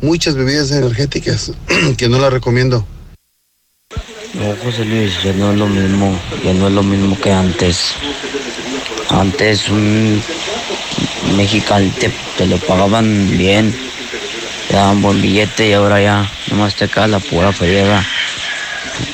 muchas 0.02 0.36
bebidas 0.36 0.72
energéticas 0.72 1.52
que 1.98 2.10
no 2.10 2.20
las 2.20 2.32
recomiendo. 2.32 2.86
No, 4.34 4.56
José 4.64 4.86
Luis, 4.86 5.24
ya 5.24 5.34
no 5.34 5.52
es 5.52 5.58
lo 5.58 5.68
mismo, 5.68 6.20
ya 6.44 6.54
no 6.54 6.68
es 6.68 6.74
lo 6.74 6.84
mismo 6.84 7.20
que 7.20 7.32
antes. 7.32 7.94
Antes 9.10 9.70
un 9.70 10.22
mexicano 11.36 11.90
te, 12.38 12.46
lo 12.46 12.58
pagaban 12.58 13.38
bien, 13.38 13.74
daban 14.70 15.02
buen 15.02 15.22
billete 15.22 15.70
y 15.70 15.74
ahora 15.74 16.02
ya 16.02 16.32
nomás 16.52 16.76
te 16.76 16.88
cae 16.88 17.08
la 17.08 17.20
pura 17.20 17.52
friega. 17.52 18.06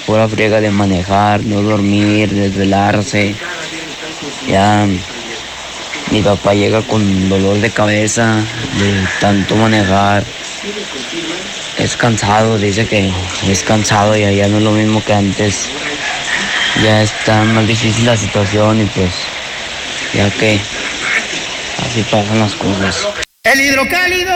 Pura 0.06 0.28
friega 0.28 0.62
de 0.62 0.72
manejar, 0.72 1.44
no 1.44 1.62
dormir, 1.62 2.30
desvelarse. 2.30 3.36
Ya 4.48 4.88
mi 6.12 6.22
papá 6.22 6.54
llega 6.54 6.82
con 6.82 7.30
dolor 7.30 7.60
de 7.60 7.70
cabeza 7.70 8.36
de 8.36 9.08
tanto 9.20 9.56
manejar. 9.56 10.24
Es 11.84 11.98
cansado, 11.98 12.58
dice 12.58 12.88
que 12.88 13.12
es 13.46 13.62
cansado 13.62 14.16
y 14.16 14.22
ya 14.22 14.48
no 14.48 14.60
es 14.60 14.64
lo 14.64 14.72
mismo 14.72 15.04
que 15.04 15.14
antes. 15.14 15.68
Ya 16.82 17.02
está 17.02 17.44
más 17.44 17.68
difícil 17.68 18.06
la 18.06 18.16
situación 18.16 18.80
y 18.80 18.86
pues 18.86 19.12
ya 20.14 20.30
que 20.32 20.62
así 21.86 22.02
pasan 22.10 22.40
las 22.40 22.54
cosas. 22.54 23.06
El 23.44 23.60
hidrocálido. 23.60 24.34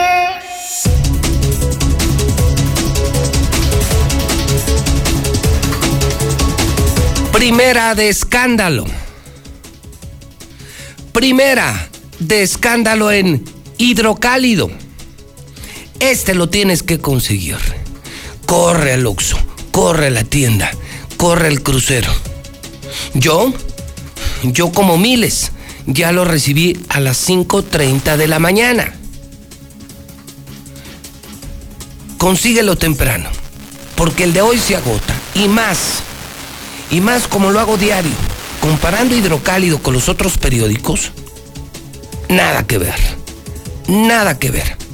Primera 7.32 7.94
de 7.94 8.10
escándalo. 8.10 8.84
Primera 11.14 11.88
de 12.18 12.42
escándalo 12.42 13.10
en 13.10 13.42
hidrocálido. 13.78 14.70
Este 16.00 16.34
lo 16.34 16.48
tienes 16.48 16.82
que 16.82 17.00
conseguir. 17.00 17.56
Corre 18.46 18.92
al 18.92 19.06
Oxxo, 19.06 19.36
corre 19.72 20.06
a 20.06 20.10
la 20.10 20.24
tienda, 20.24 20.70
corre 21.16 21.48
al 21.48 21.62
crucero. 21.62 22.12
Yo, 23.14 23.52
yo 24.42 24.70
como 24.70 24.96
miles, 24.96 25.50
ya 25.86 26.12
lo 26.12 26.24
recibí 26.24 26.78
a 26.88 27.00
las 27.00 27.28
5.30 27.28 28.16
de 28.16 28.28
la 28.28 28.38
mañana. 28.38 28.94
Consíguelo 32.16 32.76
temprano, 32.76 33.28
porque 33.96 34.24
el 34.24 34.32
de 34.32 34.42
hoy 34.42 34.58
se 34.58 34.76
agota. 34.76 35.14
Y 35.34 35.48
más, 35.48 36.00
y 36.90 37.00
más 37.00 37.26
como 37.26 37.50
lo 37.50 37.58
hago 37.58 37.76
diario, 37.76 38.12
comparando 38.60 39.16
hidrocálido 39.16 39.82
con 39.82 39.94
los 39.94 40.08
otros 40.08 40.38
periódicos, 40.38 41.12
nada 42.28 42.66
que 42.66 42.78
ver, 42.78 42.98
nada 43.88 44.38
que 44.38 44.50
ver. 44.50 44.87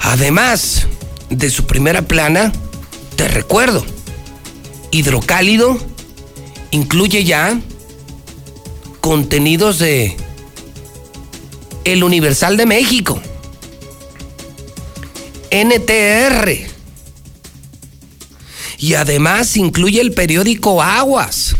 Además 0.00 0.86
de 1.30 1.50
su 1.50 1.66
primera 1.66 2.02
plana, 2.02 2.52
te 3.16 3.28
recuerdo, 3.28 3.84
hidrocálido 4.90 5.78
incluye 6.70 7.24
ya 7.24 7.60
contenidos 9.00 9.78
de 9.78 10.16
El 11.84 12.04
Universal 12.04 12.56
de 12.56 12.66
México, 12.66 13.20
NTR, 15.50 16.50
y 18.78 18.94
además 18.94 19.56
incluye 19.56 20.00
el 20.00 20.12
periódico 20.12 20.82
Aguas. 20.82 21.56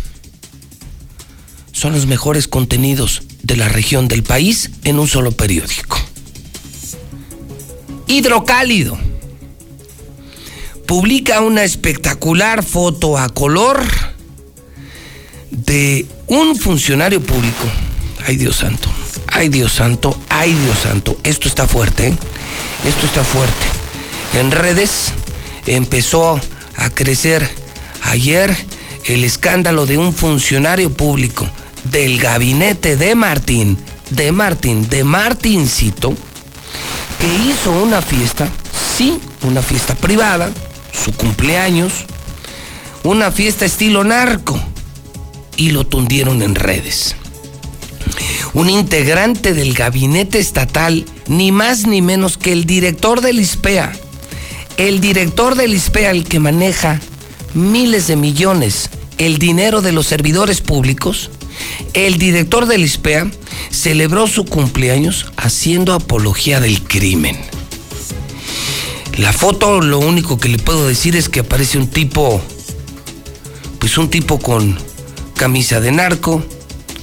Son 1.73 1.93
los 1.93 2.07
mejores 2.07 2.49
contenidos 2.49 3.23
de 3.43 3.57
la 3.57 3.69
región 3.69 4.09
del 4.09 4.23
país 4.23 4.71
en 4.85 4.99
un 4.99 5.09
solo 5.09 5.33
periódico. 5.33 6.08
Hidrocálido 8.09 8.99
publica 10.87 11.43
una 11.43 11.65
espectacular 11.65 12.65
foto 12.65 13.19
a 13.19 13.29
color 13.29 13.83
de 15.51 16.07
un 16.27 16.57
funcionario 16.57 17.23
público. 17.23 17.65
Ay 18.27 18.37
Dios 18.37 18.57
santo, 18.57 18.89
ay 19.27 19.51
Dios 19.51 19.73
santo, 19.73 20.19
ay 20.31 20.55
Dios 20.55 20.79
santo. 20.79 21.19
Esto 21.23 21.49
está 21.49 21.69
fuerte, 21.69 22.09
¿eh? 22.09 22.15
esto 22.87 23.05
está 23.05 23.23
fuerte. 23.23 23.67
En 24.35 24.51
redes 24.51 25.13
empezó 25.67 26.41
a 26.77 26.91
crecer 26.91 27.47
ayer 28.03 28.57
el 29.05 29.25
escándalo 29.25 29.85
de 29.85 29.99
un 29.99 30.15
funcionario 30.15 30.91
público 30.91 31.47
del 31.85 32.19
gabinete 32.19 32.97
de 32.97 33.15
Martín, 33.15 33.79
de 34.11 34.33
Martín, 34.33 34.89
de 34.89 35.05
Martincito, 35.05 36.15
que 37.19 37.51
hizo 37.51 37.73
una 37.73 38.03
fiesta, 38.03 38.49
sí, 38.97 39.19
una 39.43 39.63
fiesta 39.63 39.95
privada, 39.95 40.51
su 40.93 41.13
cumpleaños, 41.13 41.93
una 43.03 43.31
fiesta 43.31 43.65
estilo 43.65 44.05
narco, 44.05 44.61
y 45.57 45.71
lo 45.71 45.87
tundieron 45.87 46.43
en 46.43 46.55
redes. 46.55 47.17
Un 48.55 48.71
integrante 48.71 49.53
del 49.53 49.75
gabinete 49.75 50.39
estatal, 50.39 51.05
ni 51.27 51.53
más 51.53 51.87
ni 51.87 52.01
menos 52.01 52.39
que 52.39 52.53
el 52.53 52.65
director 52.65 53.21
del 53.21 53.41
ISPEA, 53.41 53.93
el 54.77 55.01
director 55.01 55.57
del 55.57 55.75
ISPEA, 55.75 56.13
el 56.13 56.25
que 56.25 56.39
maneja 56.39 57.01
miles 57.55 58.07
de 58.07 58.17
millones, 58.17 58.89
el 59.19 59.39
dinero 59.39 59.83
de 59.83 59.93
los 59.93 60.07
servidores 60.07 60.61
públicos, 60.61 61.31
el 61.93 62.19
director 62.19 62.67
del 62.67 62.85
ISPEA 62.85 63.31
celebró 63.71 64.27
su 64.27 64.45
cumpleaños 64.45 65.27
haciendo 65.37 65.95
apología 65.95 66.61
del 66.61 66.83
crimen. 66.83 67.37
La 69.17 69.33
foto, 69.33 69.81
lo 69.81 69.99
único 69.99 70.39
que 70.39 70.49
le 70.49 70.59
puedo 70.59 70.87
decir 70.87 71.17
es 71.17 71.29
que 71.29 71.41
aparece 71.41 71.79
un 71.79 71.89
tipo, 71.89 72.41
pues 73.81 73.99
un 73.99 74.11
tipo 74.11 74.39
con 74.39 74.79
camisa 75.35 75.81
de 75.81 75.91
narco, 75.91 76.43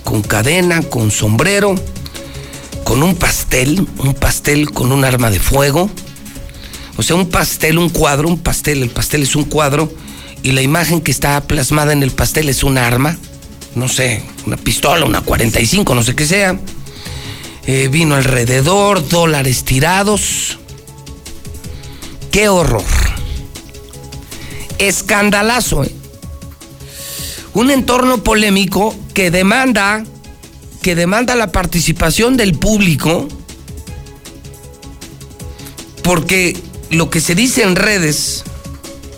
con 0.03 0.21
cadena, 0.21 0.81
con 0.81 1.11
sombrero, 1.11 1.75
con 2.85 3.03
un 3.03 3.15
pastel, 3.15 3.85
un 3.97 4.13
pastel 4.13 4.71
con 4.71 4.91
un 4.91 5.03
arma 5.03 5.29
de 5.29 5.39
fuego. 5.39 5.89
O 6.97 7.03
sea, 7.03 7.17
un 7.17 7.29
pastel, 7.29 7.77
un 7.77 7.89
cuadro, 7.89 8.29
un 8.29 8.39
pastel, 8.39 8.81
el 8.81 8.89
pastel 8.89 9.23
es 9.23 9.35
un 9.35 9.43
cuadro 9.43 9.91
y 10.43 10.51
la 10.51 10.61
imagen 10.61 11.01
que 11.01 11.11
está 11.11 11.41
plasmada 11.41 11.91
en 11.91 12.03
el 12.03 12.11
pastel 12.11 12.47
es 12.47 12.63
un 12.63 12.77
arma, 12.77 13.17
no 13.75 13.89
sé, 13.89 14.23
una 14.45 14.57
pistola, 14.57 15.05
una 15.05 15.21
45, 15.21 15.93
no 15.93 16.03
sé 16.03 16.15
qué 16.15 16.25
sea. 16.25 16.57
Eh, 17.67 17.89
vino 17.89 18.15
alrededor, 18.15 19.07
dólares 19.07 19.65
tirados. 19.65 20.59
¡Qué 22.31 22.47
horror! 22.47 22.83
Escandalazo, 24.77 25.83
¿eh? 25.83 25.91
Un 27.53 27.71
entorno 27.71 28.23
polémico 28.23 28.95
que 29.13 29.31
demanda, 29.31 30.03
que 30.81 30.95
demanda 30.95 31.35
la 31.35 31.51
participación 31.51 32.35
del 32.35 32.53
público, 32.53 33.27
porque 36.03 36.57
lo 36.91 37.09
que 37.09 37.21
se 37.21 37.33
dice 37.33 37.63
en 37.63 37.75
redes, 37.75 38.43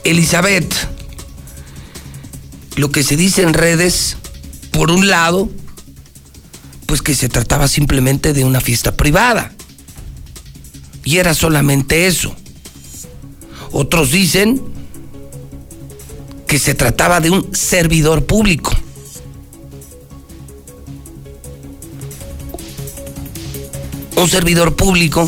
Elizabeth, 0.03 0.73
lo 2.75 2.91
que 2.91 3.03
se 3.03 3.17
dice 3.17 3.41
en 3.41 3.53
redes, 3.53 4.17
por 4.77 4.91
un 4.91 5.07
lado, 5.07 5.49
pues 6.85 7.01
que 7.01 7.15
se 7.15 7.29
trataba 7.29 7.67
simplemente 7.67 8.31
de 8.31 8.45
una 8.45 8.61
fiesta 8.61 8.95
privada. 8.95 9.51
Y 11.03 11.17
era 11.17 11.33
solamente 11.33 12.05
eso. 12.05 12.35
Otros 13.71 14.11
dicen 14.11 14.61
que 16.45 16.59
se 16.59 16.75
trataba 16.75 17.19
de 17.21 17.31
un 17.31 17.55
servidor 17.55 18.27
público. 18.27 18.71
Un 24.15 24.29
servidor 24.29 24.75
público 24.75 25.27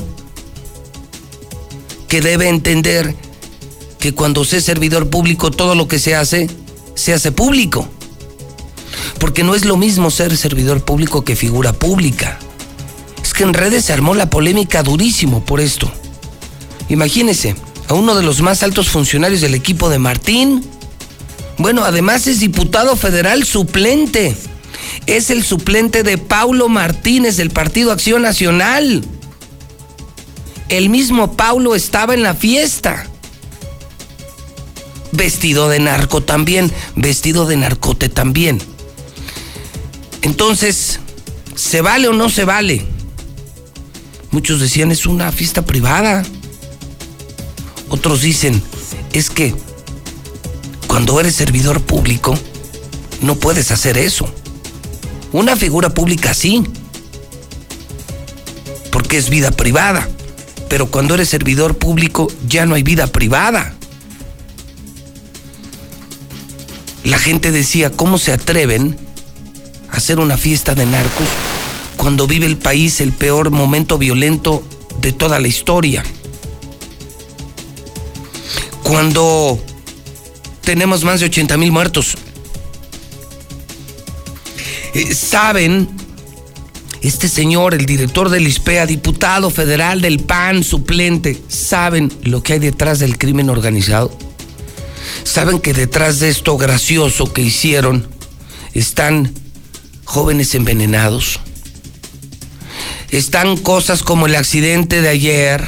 que 2.08 2.22
debe 2.22 2.50
entender 2.50 3.16
que 3.98 4.14
cuando 4.14 4.46
se 4.46 4.58
es 4.58 4.64
servidor 4.66 5.10
público 5.10 5.50
todo 5.50 5.74
lo 5.74 5.88
que 5.88 5.98
se 5.98 6.14
hace, 6.14 6.48
se 6.94 7.14
hace 7.14 7.32
público. 7.32 7.90
Porque 9.20 9.44
no 9.44 9.54
es 9.54 9.66
lo 9.66 9.78
mismo 9.78 10.10
ser 10.12 10.36
servidor 10.38 10.84
público 10.84 11.24
que 11.24 11.36
figura 11.36 11.74
pública. 11.74 12.40
Es 13.22 13.34
que 13.34 13.44
en 13.44 13.54
redes 13.54 13.86
se 13.86 13.94
armó 13.94 14.16
la 14.16 14.30
polémica 14.30 14.82
durísimo 14.82 15.44
por 15.44 15.60
esto. 15.60 15.92
Imagínese 16.88 17.56
a 17.88 17.94
uno 17.94 18.16
de 18.16 18.24
los 18.24 18.42
más 18.42 18.64
altos 18.64 18.90
funcionarios 18.90 19.42
del 19.42 19.56
equipo 19.56 19.90
de 19.90 20.00
Martín. 20.00 20.64
Bueno, 21.58 21.84
además 21.84 22.28
es 22.28 22.40
diputado 22.40 22.96
federal 22.96 23.44
suplente. 23.44 24.36
Es 25.06 25.30
el 25.30 25.44
suplente 25.44 26.04
de 26.04 26.18
Paulo 26.18 26.70
Martínez 26.70 27.36
del 27.36 27.50
Partido 27.50 27.92
Acción 27.92 28.22
Nacional. 28.22 29.04
El 30.70 30.90
mismo 30.90 31.34
Paulo 31.36 31.76
estaba 31.76 32.14
en 32.14 32.24
la 32.24 32.36
fiesta. 32.36 33.08
Vestido 35.12 35.68
de 35.68 35.80
narco 35.80 36.22
también, 36.22 36.72
vestido 36.96 37.48
de 37.48 37.58
narcote 37.58 38.08
también. 38.08 38.62
Entonces, 40.22 41.00
¿se 41.56 41.82
vale 41.82 42.08
o 42.08 42.14
no 42.14 42.30
se 42.30 42.46
vale? 42.46 42.86
Muchos 44.32 44.60
decían 44.60 44.92
es 44.92 45.06
una 45.06 45.32
fiesta 45.32 45.64
privada. 45.64 46.24
Otros 47.90 48.22
dicen, 48.22 48.62
es 49.14 49.30
que 49.30 49.56
cuando 50.88 51.20
eres 51.20 51.36
servidor 51.36 51.82
público, 51.82 52.38
no 53.22 53.36
puedes 53.36 53.72
hacer 53.72 53.98
eso. 53.98 54.32
Una 55.32 55.56
figura 55.56 55.90
pública 55.90 56.34
sí, 56.34 56.64
porque 58.92 59.18
es 59.18 59.30
vida 59.30 59.52
privada. 59.52 60.08
pero 60.70 60.86
cuando 60.92 61.16
eres 61.16 61.30
servidor 61.30 61.78
público 61.78 62.32
ya 62.48 62.68
no 62.68 62.76
hay 62.76 62.84
vida 62.84 63.08
privada. 63.08 63.74
La 67.04 67.18
gente 67.18 67.52
decía, 67.52 67.90
¿cómo 67.90 68.20
se 68.20 68.32
atreven 68.32 68.96
hacer 69.92 70.20
una 70.20 70.38
fiesta 70.38 70.76
de 70.76 70.86
narcos 70.86 71.28
cuando 71.98 72.28
vive 72.28 72.46
el 72.46 72.58
país 72.58 73.02
el 73.02 73.12
peor 73.12 73.52
momento 73.52 73.98
violento 73.98 74.64
de 75.02 75.12
toda 75.12 75.40
la 75.40 75.48
historia? 75.48 76.04
Cuando 78.84 79.60
tenemos 80.70 81.04
más 81.04 81.20
de 81.20 81.26
80 81.26 81.58
mil 81.58 81.72
muertos. 81.72 82.16
Eh, 84.94 85.16
saben, 85.16 85.90
este 87.02 87.28
señor, 87.28 87.74
el 87.74 87.88
director 87.88 88.30
del 88.30 88.48
ISPEA, 88.48 88.86
diputado 88.86 89.50
federal 89.50 90.00
del 90.00 90.20
PAN, 90.20 90.64
suplente, 90.64 91.42
¿saben 91.48 92.12
lo 92.22 92.44
que 92.44 92.54
hay 92.54 92.60
detrás 92.60 93.00
del 93.00 93.18
crimen 93.18 93.50
organizado? 93.50 94.16
¿Saben 95.24 95.60
que 95.60 95.74
detrás 95.74 96.20
de 96.20 96.30
esto 96.30 96.56
gracioso 96.56 97.34
que 97.34 97.42
hicieron 97.42 98.08
están 98.76 99.34
jóvenes 100.10 100.56
envenenados? 100.56 101.40
Están 103.12 103.58
cosas 103.58 104.02
como 104.02 104.26
el 104.26 104.36
accidente 104.36 105.02
de 105.02 105.10
ayer. 105.10 105.68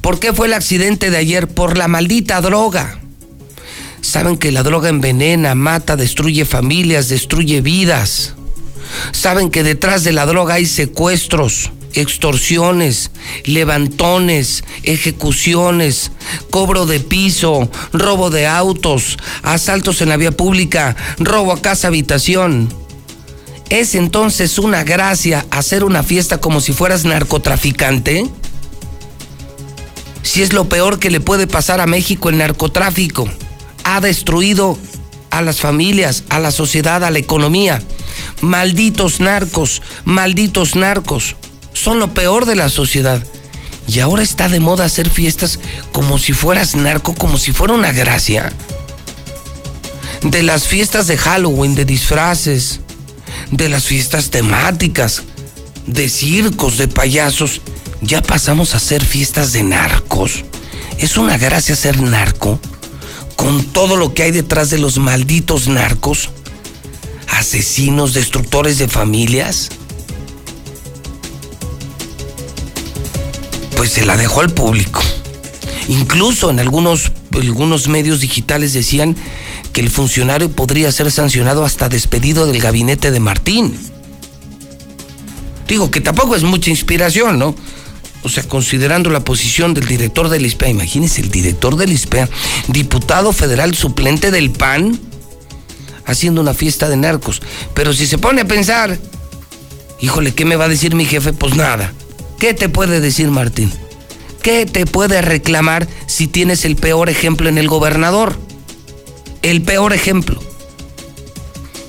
¿Por 0.00 0.20
qué 0.20 0.32
fue 0.32 0.46
el 0.46 0.54
accidente 0.54 1.10
de 1.10 1.16
ayer? 1.16 1.48
Por 1.48 1.76
la 1.76 1.88
maldita 1.88 2.40
droga. 2.40 3.00
Saben 4.02 4.36
que 4.36 4.52
la 4.52 4.62
droga 4.62 4.88
envenena, 4.88 5.56
mata, 5.56 5.96
destruye 5.96 6.44
familias, 6.44 7.08
destruye 7.08 7.60
vidas. 7.60 8.34
Saben 9.10 9.50
que 9.50 9.64
detrás 9.64 10.04
de 10.04 10.12
la 10.12 10.24
droga 10.24 10.54
hay 10.54 10.66
secuestros, 10.66 11.72
extorsiones, 11.96 13.10
levantones, 13.44 14.64
ejecuciones, 14.84 16.12
cobro 16.50 16.86
de 16.86 17.00
piso, 17.00 17.70
robo 17.92 18.30
de 18.30 18.46
autos, 18.46 19.16
asaltos 19.42 20.02
en 20.02 20.10
la 20.10 20.16
vía 20.16 20.30
pública, 20.30 20.94
robo 21.18 21.52
a 21.52 21.60
casa 21.60 21.88
habitación. 21.88 22.68
¿Es 23.70 23.94
entonces 23.94 24.58
una 24.58 24.84
gracia 24.84 25.44
hacer 25.50 25.82
una 25.82 26.02
fiesta 26.02 26.38
como 26.38 26.60
si 26.60 26.72
fueras 26.72 27.04
narcotraficante? 27.04 28.26
Si 30.22 30.42
es 30.42 30.52
lo 30.52 30.68
peor 30.68 30.98
que 30.98 31.10
le 31.10 31.20
puede 31.20 31.46
pasar 31.46 31.80
a 31.80 31.86
México 31.86 32.28
el 32.28 32.38
narcotráfico. 32.38 33.28
Ha 33.84 34.00
destruido 34.00 34.78
a 35.30 35.40
las 35.40 35.60
familias, 35.60 36.24
a 36.28 36.40
la 36.40 36.50
sociedad, 36.50 37.02
a 37.04 37.10
la 37.10 37.18
economía. 37.18 37.82
Malditos 38.40 39.20
narcos, 39.20 39.82
malditos 40.04 40.76
narcos 40.76 41.36
son 41.76 41.98
lo 41.98 42.14
peor 42.14 42.46
de 42.46 42.56
la 42.56 42.70
sociedad. 42.70 43.22
Y 43.86 44.00
ahora 44.00 44.22
está 44.22 44.48
de 44.48 44.60
moda 44.60 44.86
hacer 44.86 45.10
fiestas 45.10 45.60
como 45.92 46.18
si 46.18 46.32
fueras 46.32 46.74
narco, 46.74 47.14
como 47.14 47.38
si 47.38 47.52
fuera 47.52 47.74
una 47.74 47.92
gracia. 47.92 48.52
De 50.22 50.42
las 50.42 50.66
fiestas 50.66 51.06
de 51.06 51.18
Halloween, 51.18 51.74
de 51.74 51.84
disfraces, 51.84 52.80
de 53.50 53.68
las 53.68 53.84
fiestas 53.84 54.30
temáticas, 54.30 55.22
de 55.86 56.08
circos, 56.08 56.78
de 56.78 56.88
payasos, 56.88 57.60
ya 58.00 58.22
pasamos 58.22 58.72
a 58.74 58.78
hacer 58.78 59.04
fiestas 59.04 59.52
de 59.52 59.62
narcos. 59.62 60.44
Es 60.98 61.18
una 61.18 61.36
gracia 61.36 61.76
ser 61.76 62.00
narco, 62.00 62.58
con 63.36 63.64
todo 63.66 63.96
lo 63.96 64.14
que 64.14 64.22
hay 64.22 64.30
detrás 64.30 64.70
de 64.70 64.78
los 64.78 64.98
malditos 64.98 65.68
narcos, 65.68 66.30
asesinos, 67.28 68.14
destructores 68.14 68.78
de 68.78 68.88
familias. 68.88 69.68
Pues 73.76 73.90
se 73.92 74.04
la 74.04 74.16
dejó 74.16 74.40
al 74.40 74.50
público. 74.50 75.02
Incluso 75.88 76.50
en 76.50 76.58
algunos, 76.58 77.12
algunos 77.32 77.88
medios 77.88 78.20
digitales 78.20 78.72
decían 78.72 79.14
que 79.72 79.80
el 79.80 79.90
funcionario 79.90 80.50
podría 80.50 80.90
ser 80.90 81.12
sancionado 81.12 81.64
hasta 81.64 81.88
despedido 81.88 82.46
del 82.46 82.60
gabinete 82.60 83.10
de 83.10 83.20
Martín. 83.20 83.78
Digo 85.68 85.90
que 85.90 86.00
tampoco 86.00 86.34
es 86.34 86.42
mucha 86.42 86.70
inspiración, 86.70 87.38
¿no? 87.38 87.54
O 88.22 88.28
sea, 88.28 88.42
considerando 88.44 89.10
la 89.10 89.20
posición 89.20 89.74
del 89.74 89.86
director 89.86 90.28
del 90.28 90.46
ISPEA, 90.46 90.70
imagínense 90.70 91.20
el 91.20 91.30
director 91.30 91.76
del 91.76 91.92
ISPEA, 91.92 92.28
diputado 92.68 93.32
federal 93.32 93.74
suplente 93.74 94.30
del 94.30 94.50
PAN, 94.50 94.98
haciendo 96.06 96.40
una 96.40 96.54
fiesta 96.54 96.88
de 96.88 96.96
narcos. 96.96 97.42
Pero 97.74 97.92
si 97.92 98.06
se 98.06 98.18
pone 98.18 98.40
a 98.40 98.46
pensar, 98.46 98.98
híjole, 100.00 100.34
¿qué 100.34 100.44
me 100.44 100.56
va 100.56 100.64
a 100.64 100.68
decir 100.68 100.94
mi 100.94 101.04
jefe? 101.04 101.32
Pues 101.32 101.54
nada. 101.54 101.92
¿Qué 102.38 102.54
te 102.54 102.68
puede 102.68 103.00
decir 103.00 103.28
Martín? 103.30 103.72
¿Qué 104.42 104.66
te 104.66 104.86
puede 104.86 105.22
reclamar 105.22 105.88
si 106.06 106.28
tienes 106.28 106.64
el 106.64 106.76
peor 106.76 107.08
ejemplo 107.08 107.48
en 107.48 107.58
el 107.58 107.68
gobernador? 107.68 108.38
El 109.42 109.62
peor 109.62 109.92
ejemplo. 109.92 110.40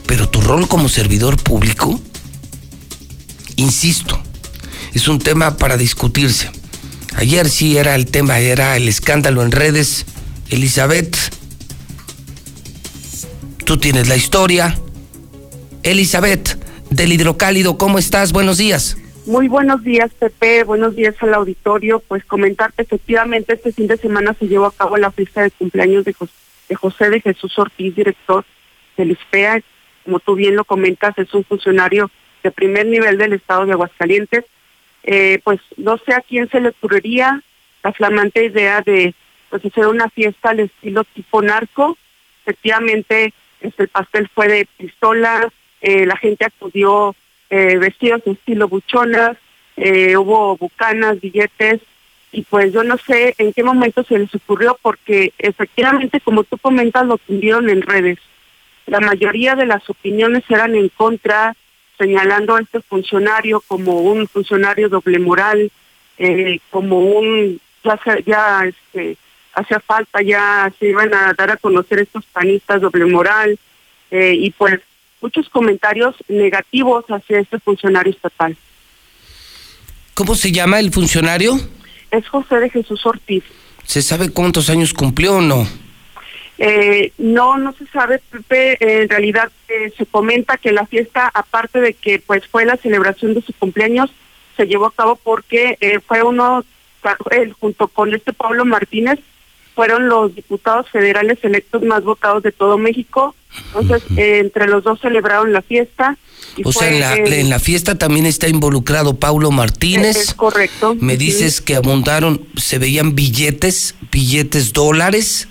Pero 0.06 0.30
tu 0.30 0.42
rol 0.42 0.68
como 0.68 0.88
servidor 0.90 1.38
público, 1.38 2.00
insisto, 3.58 4.20
es 4.94 5.08
un 5.08 5.20
tema 5.20 5.58
para 5.58 5.76
discutirse. 5.76 6.50
Ayer 7.16 7.50
sí 7.50 7.78
era 7.78 7.94
el 7.96 8.06
tema, 8.06 8.40
era 8.40 8.78
el 8.78 8.88
escándalo 8.88 9.44
en 9.44 9.52
redes. 9.52 10.06
Elizabeth, 10.50 11.16
tú 13.66 13.78
tienes 13.78 14.08
la 14.08 14.16
historia. 14.16 14.80
Elizabeth, 15.84 16.58
del 16.90 17.12
hidrocálido, 17.12 17.78
¿cómo 17.78 18.00
estás? 18.00 18.32
Buenos 18.32 18.58
días. 18.58 18.98
Muy 19.28 19.50
buenos 19.50 19.84
días, 19.84 20.14
Pepe. 20.14 20.64
Buenos 20.64 20.96
días 20.96 21.14
al 21.20 21.34
auditorio. 21.34 22.00
Pues 22.00 22.24
comentarte, 22.24 22.84
efectivamente, 22.84 23.56
este 23.56 23.74
fin 23.74 23.88
de 23.88 23.98
semana 23.98 24.34
se 24.40 24.48
llevó 24.48 24.68
a 24.68 24.72
cabo 24.72 24.96
la 24.96 25.12
fiesta 25.12 25.42
de 25.42 25.52
cumpleaños 25.52 26.06
de, 26.06 26.16
José 26.74 27.10
de 27.10 27.20
Jesús 27.20 27.60
Ortiz, 27.60 27.94
director 27.94 28.46
del 28.96 29.12
ISPEA. 29.12 29.62
Como 30.06 30.22
tú 30.22 30.36
bien 30.36 30.56
lo 30.56 30.64
comentas, 30.64 31.18
es 31.18 31.34
un 31.34 31.44
funcionario 31.44 32.10
de 32.42 32.52
primer 32.52 32.86
nivel 32.86 33.18
del 33.18 33.34
estado 33.34 33.66
de 33.66 33.74
Aguascalientes. 33.74 34.46
Eh, 35.04 35.42
pues 35.44 35.60
no 35.76 35.98
sé 35.98 36.14
a 36.14 36.22
quién 36.22 36.50
se 36.50 36.62
le 36.62 36.70
ocurriría 36.70 37.44
la 37.84 37.92
flamante 37.92 38.46
idea 38.46 38.80
de 38.80 39.14
pues 39.50 39.66
hacer 39.66 39.88
una 39.88 40.10
fiesta 40.10 40.52
al 40.52 40.62
estilo 40.62 41.04
tipo 41.04 41.42
narco. 41.42 41.98
Efectivamente, 42.46 43.34
este, 43.60 43.84
el 43.84 43.90
pastel 43.90 44.30
fue 44.34 44.48
de 44.48 44.70
pistolas, 44.78 45.48
eh, 45.82 46.06
la 46.06 46.16
gente 46.16 46.46
acudió 46.46 47.14
eh, 47.50 47.78
vestidos 47.78 48.24
de 48.24 48.32
estilo 48.32 48.68
buchonas, 48.68 49.38
eh, 49.78 50.18
hubo 50.18 50.58
bucanas, 50.58 51.22
billetes, 51.22 51.82
y 52.32 52.42
pues 52.44 52.74
yo 52.74 52.84
no 52.84 52.98
sé 52.98 53.36
en 53.38 53.54
qué 53.54 53.64
momento 53.64 54.04
se 54.04 54.20
les 54.20 54.34
ocurrió, 54.36 54.78
porque 54.82 55.34
efectivamente, 55.38 56.20
como 56.20 56.44
tú 56.44 56.58
comentas, 56.58 57.06
lo 57.06 57.18
tuvieron 57.18 57.70
en 57.70 57.82
redes. 57.82 58.20
La 58.86 59.00
mayoría 59.00 59.56
de 59.56 59.66
las 59.66 59.90
opiniones 59.90 60.44
eran 60.50 60.76
en 60.76 60.90
contra, 60.90 61.56
señalando 61.98 62.56
a 62.56 62.62
este 62.62 62.82
funcionario 62.82 63.62
como 63.68 64.02
un 64.02 64.28
funcionario 64.28 64.90
doble 64.90 65.20
moral, 65.20 65.72
eh, 66.18 66.60
como 66.70 67.00
un, 67.00 67.60
ya, 67.84 68.00
ya 68.26 68.66
este, 68.66 69.18
hacía 69.54 69.80
falta, 69.80 70.22
ya 70.22 70.72
se 70.80 70.88
iban 70.88 71.14
a 71.14 71.34
dar 71.34 71.52
a 71.52 71.58
conocer 71.58 72.00
estos 72.00 72.26
panistas 72.26 72.82
doble 72.82 73.06
moral, 73.06 73.58
eh, 74.12 74.34
y 74.38 74.52
pues 74.52 74.80
muchos 75.22 75.50
comentarios 75.50 76.16
negativos 76.28 77.06
hacia 77.10 77.40
este 77.40 77.60
funcionario 77.60 78.12
estatal. 78.12 78.56
¿Cómo 80.14 80.36
se 80.36 80.52
llama 80.52 80.80
el 80.80 80.92
funcionario? 80.92 81.60
Es 82.12 82.28
José 82.28 82.56
de 82.60 82.70
Jesús 82.70 83.06
Ortiz. 83.06 83.44
¿Se 83.86 84.02
sabe 84.02 84.32
cuántos 84.32 84.70
años 84.70 84.94
cumplió 84.94 85.38
o 85.38 85.42
no? 85.42 85.68
Eh, 86.58 87.12
no, 87.18 87.58
no 87.58 87.74
se 87.74 87.86
sabe, 87.88 88.20
Pepe. 88.32 88.78
en 89.04 89.10
realidad 89.10 89.52
eh, 89.68 89.94
se 89.96 90.06
comenta 90.08 90.58
que 90.58 90.72
la 90.72 90.88
fiesta, 90.88 91.30
aparte 91.34 91.80
de 91.80 91.94
que 91.94 92.20
pues 92.20 92.48
fue 92.48 92.66
la 92.66 92.78
celebración 92.78 93.36
de 93.36 93.42
su 93.42 93.54
cumpleaños, 93.54 94.10
se 94.56 94.66
llevó 94.66 94.88
a 94.88 94.94
cabo 94.94 95.16
porque 95.18 95.78
eh, 95.80 96.00
fue 96.00 96.24
uno, 96.24 96.66
él 97.30 97.54
junto 97.54 97.88
con 97.88 98.14
este 98.14 98.34
Pablo 98.34 98.66
Martínez, 98.66 99.20
fueron 99.78 100.10
los 100.10 100.34
diputados 100.34 100.90
federales 100.90 101.38
electos 101.44 101.84
más 101.84 102.04
votados 102.04 102.42
de 102.42 102.52
todo 102.52 102.80
México. 102.80 103.36
Entonces, 103.68 104.02
eh, 104.18 104.40
entre 104.40 104.68
los 104.68 104.84
dos 104.84 105.00
celebraron 105.00 105.54
la 105.54 105.62
fiesta. 105.62 106.18
o 106.64 106.72
sea, 106.74 106.90
en 106.90 107.00
la, 107.00 107.16
en 107.16 107.50
la, 107.52 107.60
fiesta 107.60 107.96
también 107.96 108.26
está 108.26 108.48
involucrado 108.48 109.18
Paulo 109.18 109.52
Martínez. 109.52 110.18
Es, 110.18 110.34
correcto. 110.34 110.96
Me 111.00 111.16
dices 111.16 111.62
que 111.62 111.76
abundaron, 111.76 112.42
se 112.56 112.80
veían 112.80 113.14
billetes, 113.14 113.94
billetes 114.12 114.74
dólares, 114.74 115.48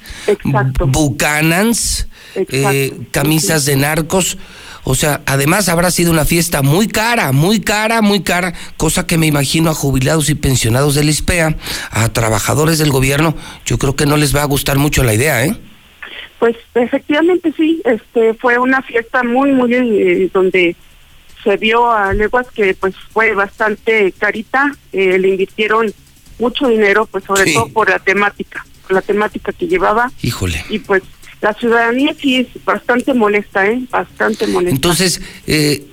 bucanans, 0.88 2.08
eh, 2.34 2.98
camisas 3.12 3.64
de 3.64 3.76
narcos. 3.76 4.38
O 4.88 4.94
sea, 4.94 5.20
además 5.26 5.68
habrá 5.68 5.90
sido 5.90 6.12
una 6.12 6.24
fiesta 6.24 6.62
muy 6.62 6.86
cara, 6.86 7.32
muy 7.32 7.60
cara, 7.60 8.02
muy 8.02 8.20
cara, 8.20 8.54
cosa 8.76 9.04
que 9.04 9.18
me 9.18 9.26
imagino 9.26 9.68
a 9.68 9.74
jubilados 9.74 10.30
y 10.30 10.36
pensionados 10.36 10.94
del 10.94 11.08
ISPEA, 11.08 11.56
a 11.90 12.08
trabajadores 12.10 12.78
del 12.78 12.92
gobierno, 12.92 13.34
yo 13.64 13.78
creo 13.78 13.96
que 13.96 14.06
no 14.06 14.16
les 14.16 14.34
va 14.34 14.42
a 14.42 14.44
gustar 14.44 14.78
mucho 14.78 15.02
la 15.02 15.12
idea, 15.12 15.44
¿eh? 15.44 15.56
Pues 16.38 16.54
efectivamente 16.76 17.52
sí, 17.56 17.82
este 17.84 18.34
fue 18.34 18.58
una 18.58 18.80
fiesta 18.80 19.24
muy, 19.24 19.50
muy 19.50 19.74
eh, 19.74 20.30
donde 20.32 20.76
se 21.42 21.56
vio 21.56 21.90
a 21.90 22.12
leguas 22.12 22.46
que 22.54 22.74
pues 22.74 22.94
fue 23.12 23.34
bastante 23.34 24.12
carita, 24.12 24.72
eh, 24.92 25.18
le 25.18 25.30
invirtieron 25.30 25.92
mucho 26.38 26.68
dinero, 26.68 27.06
pues 27.06 27.24
sobre 27.24 27.52
todo 27.52 27.66
por 27.70 27.90
la 27.90 27.98
temática, 27.98 28.64
por 28.82 28.92
la 28.92 29.02
temática 29.02 29.52
que 29.52 29.66
llevaba. 29.66 30.12
Híjole. 30.22 30.64
Y 30.68 30.78
pues 30.78 31.02
la 31.40 31.52
ciudadanía 31.54 32.14
sí 32.20 32.36
es 32.36 32.64
bastante 32.64 33.12
molesta, 33.14 33.66
¿eh? 33.66 33.82
Bastante 33.90 34.46
molesta. 34.46 34.74
Entonces, 34.74 35.20
eh, 35.46 35.86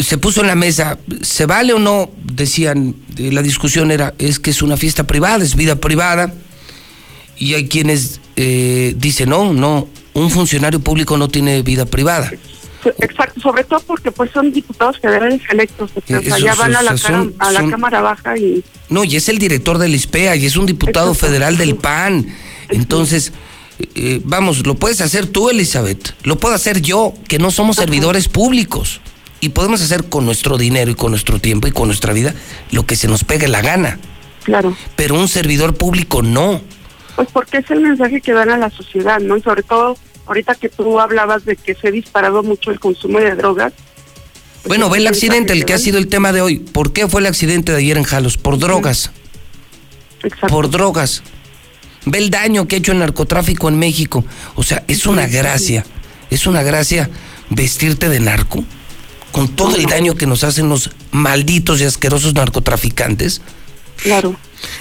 se 0.00 0.18
puso 0.18 0.40
en 0.40 0.48
la 0.48 0.54
mesa, 0.54 0.98
¿se 1.22 1.46
vale 1.46 1.72
o 1.72 1.78
no? 1.78 2.10
Decían, 2.24 2.96
eh, 3.16 3.30
la 3.32 3.42
discusión 3.42 3.90
era, 3.90 4.14
es 4.18 4.38
que 4.38 4.50
es 4.50 4.62
una 4.62 4.76
fiesta 4.76 5.04
privada, 5.06 5.44
es 5.44 5.54
vida 5.54 5.76
privada. 5.76 6.32
Y 7.36 7.54
hay 7.54 7.68
quienes 7.68 8.20
eh, 8.36 8.94
dicen, 8.96 9.30
no, 9.30 9.52
no, 9.52 9.88
un 10.14 10.30
funcionario 10.30 10.80
público 10.80 11.16
no 11.16 11.28
tiene 11.28 11.62
vida 11.62 11.86
privada. 11.86 12.30
Exacto, 12.98 13.40
sobre 13.40 13.64
todo 13.64 13.80
porque 13.80 14.10
pues 14.10 14.30
son 14.30 14.52
diputados 14.52 14.98
federales 14.98 15.42
electos, 15.50 15.90
o 15.94 16.00
sea, 16.06 16.38
ya 16.38 16.54
van 16.54 16.74
a 16.74 16.82
la, 16.82 16.96
a 17.38 17.52
la 17.52 17.68
Cámara 17.68 18.00
Baja 18.00 18.38
y... 18.38 18.64
No, 18.88 19.04
y 19.04 19.16
es 19.16 19.28
el 19.28 19.38
director 19.38 19.76
del 19.76 19.94
ISPEA 19.94 20.36
y 20.36 20.46
es 20.46 20.56
un 20.56 20.64
diputado 20.64 21.12
federal 21.14 21.58
del 21.58 21.76
PAN. 21.76 22.26
Entonces, 22.70 23.32
eh, 23.94 24.20
vamos, 24.24 24.66
lo 24.66 24.74
puedes 24.74 25.00
hacer 25.00 25.26
tú, 25.26 25.50
Elizabeth, 25.50 26.14
lo 26.24 26.38
puedo 26.38 26.54
hacer 26.54 26.80
yo, 26.80 27.14
que 27.28 27.38
no 27.38 27.50
somos 27.50 27.76
servidores 27.76 28.28
públicos. 28.28 29.00
Y 29.40 29.50
podemos 29.50 29.80
hacer 29.80 30.04
con 30.04 30.26
nuestro 30.26 30.58
dinero 30.58 30.90
y 30.90 30.94
con 30.94 31.12
nuestro 31.12 31.38
tiempo 31.38 31.66
y 31.66 31.72
con 31.72 31.88
nuestra 31.88 32.12
vida 32.12 32.34
lo 32.72 32.84
que 32.84 32.96
se 32.96 33.08
nos 33.08 33.24
pegue 33.24 33.48
la 33.48 33.62
gana. 33.62 33.98
Claro. 34.44 34.76
Pero 34.96 35.18
un 35.18 35.28
servidor 35.28 35.74
público 35.74 36.22
no. 36.22 36.60
Pues 37.16 37.28
porque 37.32 37.58
es 37.58 37.70
el 37.70 37.80
mensaje 37.80 38.20
que 38.20 38.32
dan 38.32 38.50
a 38.50 38.58
la 38.58 38.70
sociedad, 38.70 39.18
¿no? 39.20 39.36
Y 39.36 39.42
sobre 39.42 39.62
todo 39.62 39.96
ahorita 40.26 40.54
que 40.54 40.68
tú 40.68 41.00
hablabas 41.00 41.44
de 41.44 41.56
que 41.56 41.74
se 41.74 41.88
ha 41.88 41.90
disparado 41.90 42.42
mucho 42.42 42.70
el 42.70 42.78
consumo 42.78 43.18
de 43.18 43.34
drogas. 43.34 43.72
Pues 44.62 44.68
bueno, 44.68 44.90
ve 44.90 44.98
el 44.98 45.06
accidente, 45.06 45.54
el 45.54 45.64
que 45.64 45.72
ha 45.72 45.78
sido 45.78 45.98
el 45.98 46.08
tema 46.08 46.32
de 46.32 46.42
hoy. 46.42 46.58
¿Por 46.58 46.92
qué 46.92 47.08
fue 47.08 47.22
el 47.22 47.26
accidente 47.26 47.72
de 47.72 47.78
ayer 47.78 47.96
en 47.96 48.04
Jalos? 48.04 48.36
Por 48.36 48.58
drogas. 48.58 49.10
Exacto. 50.22 50.48
Por 50.48 50.70
drogas. 50.70 51.22
Ve 52.06 52.18
el 52.18 52.30
daño 52.30 52.66
que 52.66 52.76
ha 52.76 52.78
hecho 52.78 52.92
el 52.92 52.98
narcotráfico 52.98 53.68
en 53.68 53.78
México. 53.78 54.24
O 54.54 54.62
sea, 54.62 54.84
es 54.88 55.06
una 55.06 55.26
gracia. 55.26 55.84
Es 56.30 56.46
una 56.46 56.62
gracia 56.62 57.10
vestirte 57.50 58.08
de 58.08 58.20
narco 58.20 58.64
con 59.32 59.48
todo 59.48 59.76
el 59.76 59.86
daño 59.86 60.14
que 60.14 60.26
nos 60.26 60.44
hacen 60.44 60.68
los 60.68 60.90
malditos 61.12 61.80
y 61.80 61.84
asquerosos 61.84 62.34
narcotraficantes. 62.34 63.40
Claro. 64.02 64.36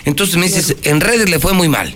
Entonces 0.05 0.37
me 0.37 0.45
dices, 0.45 0.75
en 0.83 1.01
redes 1.01 1.29
le 1.29 1.39
fue 1.39 1.53
muy 1.53 1.69
mal. 1.69 1.95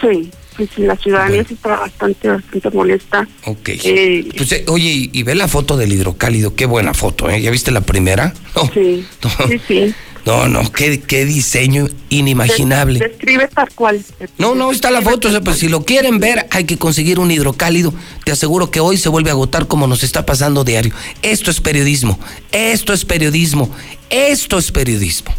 Sí, 0.00 0.30
pues 0.56 0.68
la 0.78 0.96
ciudadanía 0.96 1.44
sí 1.44 1.54
está 1.54 1.76
bastante, 1.76 2.28
bastante 2.28 2.70
molesta. 2.70 3.28
Ok. 3.44 3.68
Eh, 3.68 4.28
pues, 4.36 4.52
eh, 4.52 4.64
oye, 4.68 5.10
y, 5.12 5.22
ve 5.22 5.34
la 5.34 5.48
foto 5.48 5.76
del 5.76 5.92
hidrocálido, 5.92 6.54
qué 6.54 6.66
buena 6.66 6.94
foto, 6.94 7.30
¿eh? 7.30 7.40
¿Ya 7.40 7.50
viste 7.50 7.70
la 7.70 7.80
primera? 7.82 8.34
sí, 8.74 9.06
sí, 9.48 9.60
sí. 9.66 9.94
No, 10.24 10.48
no, 10.48 10.72
qué, 10.72 11.00
qué 11.00 11.26
diseño 11.26 11.86
inimaginable. 12.08 12.98
Describe 12.98 13.46
tal 13.48 13.68
cual. 13.74 14.02
No, 14.38 14.54
no, 14.54 14.72
está 14.72 14.90
la 14.90 15.02
foto. 15.02 15.28
O 15.28 15.30
sea, 15.30 15.42
pues 15.42 15.58
si 15.58 15.68
lo 15.68 15.84
quieren 15.84 16.18
ver, 16.18 16.46
hay 16.50 16.64
que 16.64 16.78
conseguir 16.78 17.18
un 17.18 17.30
hidrocálido. 17.30 17.92
Te 18.24 18.32
aseguro 18.32 18.70
que 18.70 18.80
hoy 18.80 18.96
se 18.96 19.10
vuelve 19.10 19.30
a 19.30 19.34
agotar 19.34 19.66
como 19.66 19.86
nos 19.86 20.02
está 20.02 20.24
pasando 20.24 20.64
diario. 20.64 20.94
Esto 21.22 21.50
es 21.50 21.60
periodismo. 21.60 22.18
Esto 22.52 22.94
es 22.94 23.04
periodismo. 23.04 23.70
Esto 24.08 24.58
es 24.58 24.72
periodismo. 24.72 25.34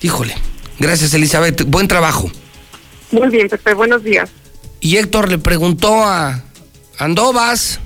Híjole. 0.00 0.34
Gracias, 0.78 1.12
Elizabeth. 1.14 1.64
Buen 1.66 1.88
trabajo. 1.88 2.30
Muy 3.10 3.28
bien, 3.30 3.48
Pepe. 3.48 3.74
Buenos 3.74 4.04
días. 4.04 4.30
Y 4.80 4.96
Héctor 4.96 5.28
le 5.28 5.38
preguntó 5.38 6.04
a 6.04 6.44
Andovas. 6.98 7.80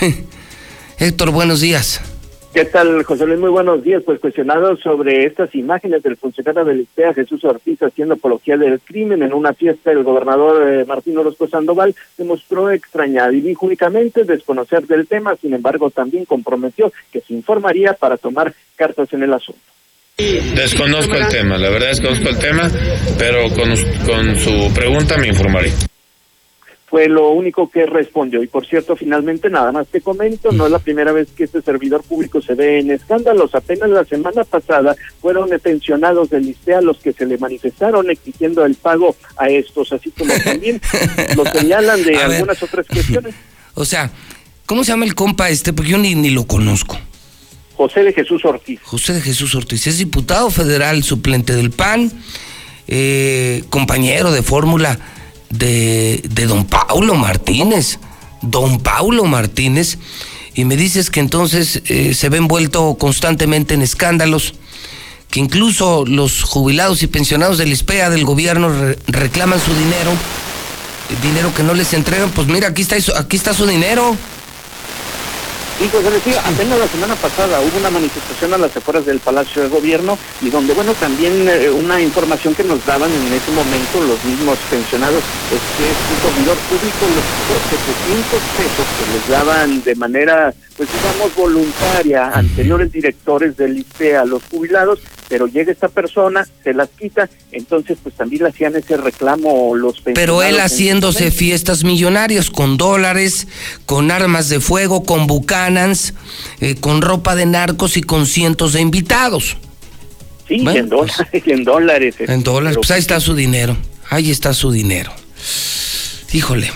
Héctor, 0.98 1.30
buenos 1.30 1.60
días. 1.60 2.00
¿Qué 2.52 2.64
tal, 2.64 3.02
José 3.02 3.26
Luis? 3.26 3.38
Muy 3.38 3.50
buenos 3.50 3.84
días. 3.84 4.02
Pues 4.04 4.20
cuestionado 4.20 4.76
sobre 4.78 5.26
estas 5.26 5.54
imágenes 5.54 6.02
del 6.02 6.16
funcionario 6.16 6.64
del 6.64 6.80
ISPEA, 6.80 7.12
Jesús 7.12 7.44
Ortiz, 7.44 7.82
haciendo 7.82 8.14
apología 8.14 8.56
del 8.56 8.80
crimen 8.80 9.22
en 9.22 9.34
una 9.34 9.52
fiesta, 9.52 9.92
el 9.92 10.02
gobernador 10.02 10.66
eh, 10.66 10.84
Martín 10.86 11.18
Orozco 11.18 11.46
Sandoval 11.46 11.94
se 12.16 12.24
mostró 12.24 12.70
extrañado 12.70 13.32
y 13.32 13.42
dijo 13.42 13.66
únicamente 13.66 14.24
desconocer 14.24 14.86
del 14.86 15.06
tema, 15.06 15.36
sin 15.36 15.52
embargo 15.52 15.90
también 15.90 16.24
comprometió 16.24 16.90
que 17.12 17.20
se 17.20 17.34
informaría 17.34 17.92
para 17.92 18.16
tomar 18.16 18.54
cartas 18.76 19.12
en 19.12 19.22
el 19.22 19.34
asunto. 19.34 19.60
Desconozco 20.16 21.14
el 21.14 21.28
tema, 21.28 21.58
la 21.58 21.68
verdad 21.68 21.90
es 21.90 22.00
que 22.00 22.06
conozco 22.06 22.28
el 22.30 22.38
tema, 22.38 22.68
pero 23.18 23.48
con 23.50 24.36
su 24.36 24.72
pregunta 24.74 25.16
me 25.18 25.28
informaré 25.28 25.70
fue 26.88 27.08
lo 27.08 27.30
único 27.30 27.70
que 27.70 27.84
respondió. 27.86 28.42
Y 28.42 28.46
por 28.46 28.66
cierto, 28.66 28.96
finalmente 28.96 29.50
nada 29.50 29.72
más 29.72 29.86
te 29.88 30.00
comento, 30.00 30.52
no 30.52 30.66
es 30.66 30.72
la 30.72 30.78
primera 30.78 31.12
vez 31.12 31.28
que 31.36 31.44
este 31.44 31.60
servidor 31.60 32.02
público 32.02 32.40
se 32.40 32.54
ve 32.54 32.78
en 32.78 32.90
escándalos. 32.90 33.54
Apenas 33.54 33.90
la 33.90 34.04
semana 34.04 34.44
pasada 34.44 34.96
fueron 35.20 35.50
pensionados 35.62 36.30
del 36.30 36.48
ISTEA 36.48 36.80
los 36.80 36.98
que 36.98 37.12
se 37.12 37.26
le 37.26 37.36
manifestaron 37.36 38.10
exigiendo 38.10 38.64
el 38.64 38.74
pago 38.74 39.14
a 39.36 39.48
estos, 39.50 39.92
así 39.92 40.10
como 40.12 40.32
también 40.42 40.80
lo 41.36 41.44
señalan 41.44 42.02
de 42.02 42.16
algunas 42.16 42.62
otras 42.62 42.86
cuestiones. 42.86 43.34
O 43.80 43.84
sea, 43.84 44.10
¿cómo 44.66 44.82
se 44.82 44.90
llama 44.90 45.04
el 45.04 45.14
compa 45.14 45.50
este? 45.50 45.72
Porque 45.72 45.92
yo 45.92 45.98
ni, 45.98 46.16
ni 46.16 46.30
lo 46.30 46.48
conozco. 46.48 46.98
José 47.76 48.02
de 48.02 48.12
Jesús 48.12 48.44
Ortiz. 48.44 48.80
José 48.82 49.12
de 49.12 49.20
Jesús 49.20 49.54
Ortiz, 49.54 49.86
es 49.86 49.98
diputado 49.98 50.50
federal 50.50 51.04
suplente 51.04 51.54
del 51.54 51.70
PAN, 51.70 52.10
eh, 52.88 53.62
compañero 53.70 54.32
de 54.32 54.42
fórmula 54.42 54.98
de, 55.50 56.22
de 56.28 56.46
don 56.46 56.64
Paulo 56.64 57.14
Martínez, 57.14 57.98
don 58.42 58.80
Paulo 58.80 59.24
Martínez, 59.24 59.98
y 60.54 60.64
me 60.64 60.76
dices 60.76 61.10
que 61.10 61.20
entonces 61.20 61.82
eh, 61.86 62.14
se 62.14 62.28
ve 62.28 62.38
envuelto 62.38 62.96
constantemente 62.98 63.74
en 63.74 63.82
escándalos, 63.82 64.54
que 65.30 65.40
incluso 65.40 66.04
los 66.06 66.42
jubilados 66.42 67.02
y 67.02 67.06
pensionados 67.06 67.58
del 67.58 67.72
ISPEA 67.72 68.10
del 68.10 68.24
gobierno 68.24 68.70
reclaman 69.06 69.60
su 69.60 69.72
dinero, 69.74 70.12
dinero 71.22 71.54
que 71.54 71.62
no 71.62 71.74
les 71.74 71.92
entregan, 71.92 72.30
pues 72.30 72.48
mira, 72.48 72.68
aquí 72.68 72.82
está, 72.82 72.96
aquí 73.16 73.36
está 73.36 73.54
su 73.54 73.66
dinero. 73.66 74.16
Y 75.80 75.86
pues 75.86 76.02
decía, 76.02 76.40
apenas 76.44 76.76
la 76.76 76.88
semana 76.88 77.14
pasada 77.14 77.60
hubo 77.60 77.78
una 77.78 77.90
manifestación 77.90 78.52
a 78.52 78.58
las 78.58 78.76
afueras 78.76 79.06
del 79.06 79.20
Palacio 79.20 79.62
de 79.62 79.68
Gobierno 79.68 80.18
y 80.42 80.50
donde, 80.50 80.74
bueno, 80.74 80.92
también 80.94 81.48
eh, 81.48 81.70
una 81.70 82.00
información 82.00 82.52
que 82.52 82.64
nos 82.64 82.84
daban 82.84 83.08
en 83.12 83.32
ese 83.32 83.52
momento 83.52 84.00
los 84.00 84.24
mismos 84.24 84.58
pensionados 84.68 85.22
es 85.52 85.60
que 85.78 85.86
un 85.86 86.34
servidor 86.34 86.56
público 86.66 87.06
los 87.14 87.62
700 87.70 88.40
pesos 88.56 88.86
que 88.98 89.12
les 89.12 89.28
daban 89.28 89.82
de 89.84 89.94
manera, 89.94 90.52
pues 90.76 90.88
digamos, 90.92 91.36
voluntaria 91.36 92.26
anteriores 92.34 92.90
directores 92.90 93.56
del 93.56 93.78
ICE 93.78 94.16
a 94.16 94.24
los 94.24 94.42
jubilados, 94.50 94.98
pero 95.28 95.46
llega 95.46 95.70
esta 95.70 95.88
persona, 95.88 96.46
se 96.64 96.72
las 96.72 96.88
quita, 96.88 97.28
entonces 97.52 97.98
pues 98.02 98.14
también 98.14 98.42
le 98.42 98.48
hacían 98.48 98.74
ese 98.76 98.96
reclamo 98.96 99.74
los 99.74 100.00
Pero 100.00 100.42
él 100.42 100.58
haciéndose 100.58 101.30
fiestas 101.30 101.84
millonarias 101.84 102.50
con 102.50 102.76
dólares, 102.76 103.46
con 103.86 104.10
armas 104.10 104.48
de 104.48 104.60
fuego, 104.60 105.04
con 105.04 105.26
bucanans, 105.26 106.14
eh, 106.60 106.76
con 106.76 107.02
ropa 107.02 107.34
de 107.36 107.46
narcos 107.46 107.96
y 107.96 108.02
con 108.02 108.26
cientos 108.26 108.72
de 108.72 108.80
invitados. 108.80 109.56
Sí, 110.48 110.54
en, 110.66 110.88
dólares, 110.88 111.26
pues, 111.30 111.46
en 111.46 111.64
dólares. 111.64 112.14
En 112.20 112.42
dólares, 112.42 112.76
pues 112.76 112.90
ahí 112.90 113.00
está 113.00 113.20
su 113.20 113.34
dinero, 113.34 113.76
ahí 114.08 114.30
está 114.30 114.54
su 114.54 114.70
dinero. 114.72 115.12
Híjole, 116.32 116.70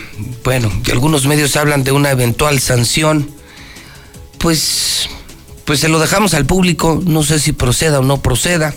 bueno, 0.45 0.73
y 0.87 0.91
algunos 0.91 1.27
medios 1.27 1.57
hablan 1.57 1.85
de 1.85 1.93
una 1.93 2.11
eventual 2.11 2.59
sanción, 2.59 3.31
pues 4.39 5.09
pues 5.73 5.81
se 5.81 5.89
lo 5.89 5.99
dejamos 5.99 6.35
al 6.35 6.45
público, 6.45 7.03
no 7.07 7.23
sé 7.23 7.39
si 7.39 7.53
proceda 7.53 8.01
o 8.01 8.03
no 8.03 8.21
proceda, 8.21 8.75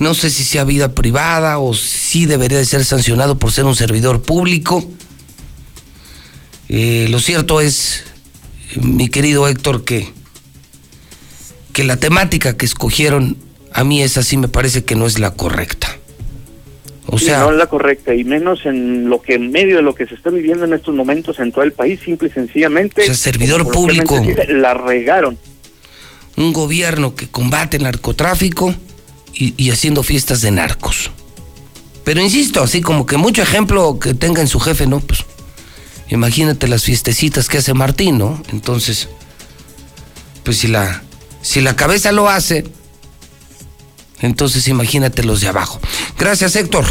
no 0.00 0.12
sé 0.12 0.28
si 0.28 0.42
sea 0.42 0.64
vida 0.64 0.92
privada 0.92 1.60
o 1.60 1.72
si 1.72 2.26
debería 2.26 2.58
de 2.58 2.64
ser 2.64 2.84
sancionado 2.84 3.38
por 3.38 3.52
ser 3.52 3.64
un 3.64 3.76
servidor 3.76 4.22
público. 4.22 4.84
Eh, 6.68 7.06
lo 7.10 7.20
cierto 7.20 7.60
es, 7.60 8.02
mi 8.74 9.08
querido 9.08 9.46
Héctor, 9.46 9.84
que, 9.84 10.08
que 11.72 11.84
la 11.84 11.96
temática 11.96 12.56
que 12.56 12.66
escogieron 12.66 13.36
a 13.72 13.84
mí 13.84 14.02
es 14.02 14.18
así, 14.18 14.36
me 14.36 14.48
parece 14.48 14.84
que 14.84 14.96
no 14.96 15.06
es 15.06 15.20
la 15.20 15.30
correcta. 15.30 15.96
O 17.06 17.20
sea, 17.20 17.38
no 17.38 17.52
es 17.52 17.56
la 17.56 17.68
correcta 17.68 18.16
y 18.16 18.24
menos 18.24 18.66
en 18.66 19.08
lo 19.08 19.22
que 19.22 19.34
en 19.34 19.52
medio 19.52 19.76
de 19.76 19.82
lo 19.82 19.94
que 19.94 20.08
se 20.08 20.16
está 20.16 20.30
viviendo 20.30 20.64
en 20.64 20.72
estos 20.72 20.92
momentos 20.92 21.38
en 21.38 21.52
todo 21.52 21.62
el 21.62 21.70
país, 21.70 22.00
simple 22.00 22.26
y 22.26 22.32
sencillamente. 22.32 23.02
O 23.02 23.04
sea, 23.04 23.14
servidor 23.14 23.70
público. 23.70 24.20
la 24.48 24.74
regaron 24.74 25.38
un 26.36 26.52
gobierno 26.52 27.14
que 27.14 27.28
combate 27.28 27.76
el 27.78 27.84
narcotráfico 27.84 28.74
y, 29.34 29.70
haciendo 29.70 30.02
fiestas 30.02 30.40
de 30.40 30.50
narcos. 30.50 31.10
Pero 32.04 32.20
insisto, 32.20 32.62
así 32.62 32.80
como 32.80 33.04
que 33.06 33.16
mucho 33.16 33.42
ejemplo 33.42 33.98
que 33.98 34.14
tenga 34.14 34.40
en 34.40 34.48
su 34.48 34.60
jefe, 34.60 34.86
¿no? 34.86 35.00
Pues 35.00 35.20
imagínate 36.08 36.68
las 36.68 36.84
fiestecitas 36.84 37.48
que 37.48 37.58
hace 37.58 37.74
Martín, 37.74 38.18
¿no? 38.18 38.40
Entonces, 38.50 39.08
pues 40.44 40.58
si 40.58 40.68
la, 40.68 41.02
si 41.42 41.60
la 41.60 41.74
cabeza 41.76 42.12
lo 42.12 42.28
hace, 42.28 42.64
entonces 44.20 44.68
imagínate 44.68 45.22
los 45.24 45.40
de 45.40 45.48
abajo. 45.48 45.80
Gracias, 46.18 46.56
Héctor. 46.56 46.84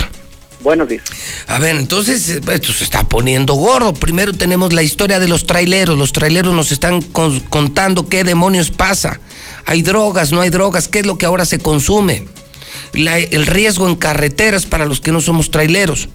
Buenos 0.61 0.87
días. 0.89 1.03
A 1.47 1.59
ver, 1.59 1.75
entonces 1.75 2.27
esto 2.29 2.73
se 2.73 2.83
está 2.83 3.03
poniendo 3.07 3.53
gordo. 3.53 3.93
Primero 3.93 4.33
tenemos 4.33 4.73
la 4.73 4.83
historia 4.83 5.19
de 5.19 5.27
los 5.27 5.45
traileros. 5.45 5.97
Los 5.97 6.11
traileros 6.11 6.53
nos 6.55 6.71
están 6.71 7.01
con- 7.01 7.39
contando 7.41 8.07
qué 8.09 8.23
demonios 8.23 8.71
pasa. 8.71 9.19
Hay 9.65 9.81
drogas, 9.81 10.31
no 10.31 10.41
hay 10.41 10.49
drogas, 10.49 10.87
qué 10.87 10.99
es 10.99 11.05
lo 11.05 11.17
que 11.17 11.25
ahora 11.25 11.45
se 11.45 11.59
consume. 11.59 12.27
El 12.93 13.45
riesgo 13.45 13.89
en 13.89 13.95
carreteras 13.95 14.65
para 14.65 14.85
los 14.85 15.01
que 15.01 15.11
no 15.11 15.19
somos 15.19 15.51
traileros. 15.51 16.07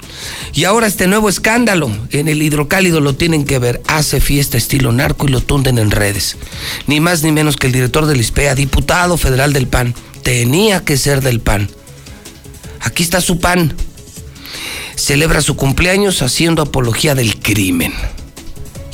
Y 0.54 0.64
ahora 0.64 0.86
este 0.86 1.06
nuevo 1.06 1.28
escándalo 1.28 1.90
en 2.10 2.28
el 2.28 2.42
hidrocálido 2.42 3.00
lo 3.00 3.14
tienen 3.14 3.44
que 3.44 3.58
ver. 3.58 3.82
Hace 3.86 4.20
fiesta 4.20 4.56
estilo 4.56 4.92
narco 4.92 5.26
y 5.26 5.30
lo 5.30 5.40
tunden 5.40 5.78
en 5.78 5.90
redes. 5.90 6.36
Ni 6.86 7.00
más 7.00 7.22
ni 7.22 7.32
menos 7.32 7.56
que 7.56 7.66
el 7.66 7.72
director 7.72 8.06
del 8.06 8.20
ISPEA, 8.20 8.54
diputado 8.54 9.18
federal 9.18 9.52
del 9.52 9.66
PAN. 9.66 9.94
Tenía 10.22 10.84
que 10.84 10.96
ser 10.96 11.20
del 11.20 11.40
PAN. 11.40 11.68
Aquí 12.80 13.02
está 13.02 13.20
su 13.20 13.40
PAN 13.40 13.74
celebra 15.00 15.40
su 15.40 15.56
cumpleaños 15.56 16.22
haciendo 16.22 16.62
apología 16.62 17.14
del 17.14 17.40
crimen. 17.40 17.92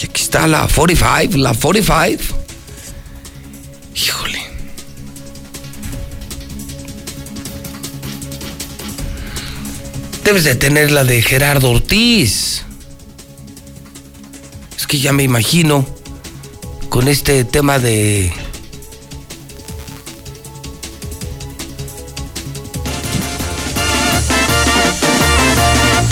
Y 0.00 0.06
aquí 0.06 0.22
está 0.22 0.46
la 0.46 0.68
45, 0.68 1.36
la 1.38 1.52
45. 1.52 2.22
Híjole. 3.94 4.45
Debes 10.26 10.42
de 10.42 10.56
tener 10.56 10.90
la 10.90 11.04
de 11.04 11.22
Gerardo 11.22 11.70
Ortiz. 11.70 12.64
Es 14.76 14.84
que 14.88 14.98
ya 14.98 15.12
me 15.12 15.22
imagino 15.22 15.86
con 16.88 17.06
este 17.06 17.44
tema 17.44 17.78
de... 17.78 18.32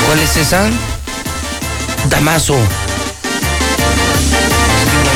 ¿Cuál 0.06 0.20
es 0.20 0.36
esa? 0.36 0.70
Damaso. 2.08 2.56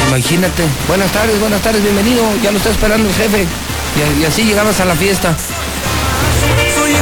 Imagínate. 0.09 0.65
Buenas 0.89 1.13
tardes, 1.13 1.39
buenas 1.39 1.63
tardes, 1.63 1.85
bienvenido. 1.85 2.25
Ya 2.43 2.51
lo 2.51 2.59
está 2.59 2.71
esperando 2.71 3.09
el 3.09 3.15
jefe. 3.15 3.47
Y, 4.21 4.25
así 4.25 4.43
llegabas 4.43 4.81
a 4.81 4.85
la 4.87 4.97
fiesta. 4.97 5.37
Soy 6.75 6.95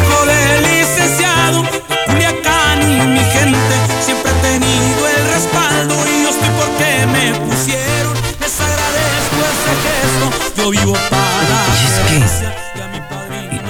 Y 3.07 3.09
mi 3.09 3.21
gente 3.21 3.59
siempre 4.05 4.33
ha 4.33 4.43
tenido 4.43 5.09
el 5.09 5.33
respaldo 5.33 5.95
y 5.95 6.23
yo 6.25 6.31
estoy 6.31 6.49
porque 6.59 7.07
me 7.07 7.33
pusieron. 7.39 8.15
Les 8.41 8.61
agradezco 8.61 9.37
ese 9.55 9.73
gesto. 9.87 10.27
Yo 10.57 10.71
vivo 10.71 10.93
para. 11.09 11.67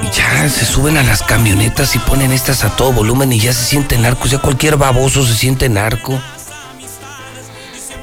Y 0.03 0.11
ya 0.11 0.49
se 0.49 0.65
suben 0.65 0.97
a 0.97 1.03
las 1.03 1.23
camionetas 1.23 1.95
y 1.97 1.99
ponen 1.99 2.33
estas 2.33 2.65
a 2.65 2.71
todo 2.71 2.93
volumen 2.93 3.31
y 3.31 3.39
ya 3.39 3.53
se 3.53 3.63
sienten 3.63 4.03
narcos. 4.03 4.31
Ya 4.31 4.39
cualquier 4.39 4.79
baboso 4.79 5.27
se 5.27 5.35
siente 5.35 5.69
narco. 5.69 6.19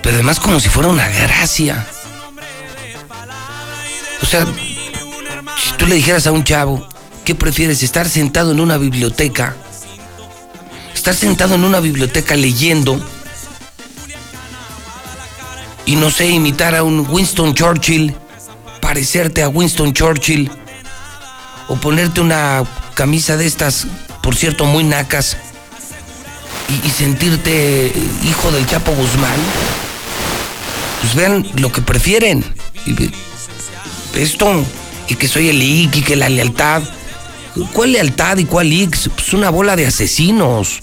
Pero 0.04 0.16
además 0.16 0.40
como 0.40 0.60
si 0.60 0.70
fuera 0.70 0.90
una 0.90 1.08
gracia. 1.08 1.88
O 4.22 4.26
sea, 4.28 4.46
si 4.46 5.72
tú 5.78 5.88
le 5.88 5.96
dijeras 5.96 6.28
a 6.28 6.32
un 6.32 6.44
chavo, 6.44 6.88
¿qué 7.26 7.34
prefieres? 7.34 7.82
¿Estar 7.82 8.08
sentado 8.08 8.52
en 8.52 8.60
una 8.60 8.78
biblioteca? 8.78 9.56
Estar 11.04 11.16
sentado 11.16 11.56
en 11.56 11.66
una 11.66 11.82
biblioteca 11.82 12.34
leyendo 12.34 12.97
y 15.86 15.97
no 15.97 16.10
sé, 16.10 16.30
imitar 16.30 16.76
a 16.76 16.84
un 16.84 17.06
Winston 17.10 17.54
Churchill, 17.54 18.16
parecerte 18.80 19.43
a 19.43 19.49
Winston 19.49 19.91
Churchill, 19.91 20.49
o 21.68 21.76
ponerte 21.76 22.22
una 22.22 22.64
camisa 22.93 23.36
de 23.36 23.47
estas, 23.47 23.86
por 24.22 24.38
cierto, 24.38 24.64
muy 24.64 24.86
nacas, 24.86 25.36
y, 26.70 26.88
y 26.88 26.89
sentirte 26.89 27.91
hijo 28.24 28.51
del 28.51 28.66
Chapo 28.66 28.93
Guzmán. 28.93 29.36
Pues 31.01 31.16
vean 31.16 31.45
lo 31.58 31.70
que 31.70 31.82
prefieren. 31.82 32.45
Esto, 34.16 34.64
y 35.10 35.16
que 35.16 35.28
soy 35.28 35.49
el 35.49 35.62
IC, 35.62 35.97
y 35.97 36.01
que 36.01 36.16
la 36.16 36.30
lealtad. 36.30 36.82
¿Cuál 37.74 37.91
lealtad 37.91 38.38
y 38.38 38.45
cuál 38.45 38.72
IC? 38.72 39.10
Pues 39.10 39.34
una 39.34 39.49
bola 39.49 39.76
de 39.76 39.86
asesinos. 39.86 40.82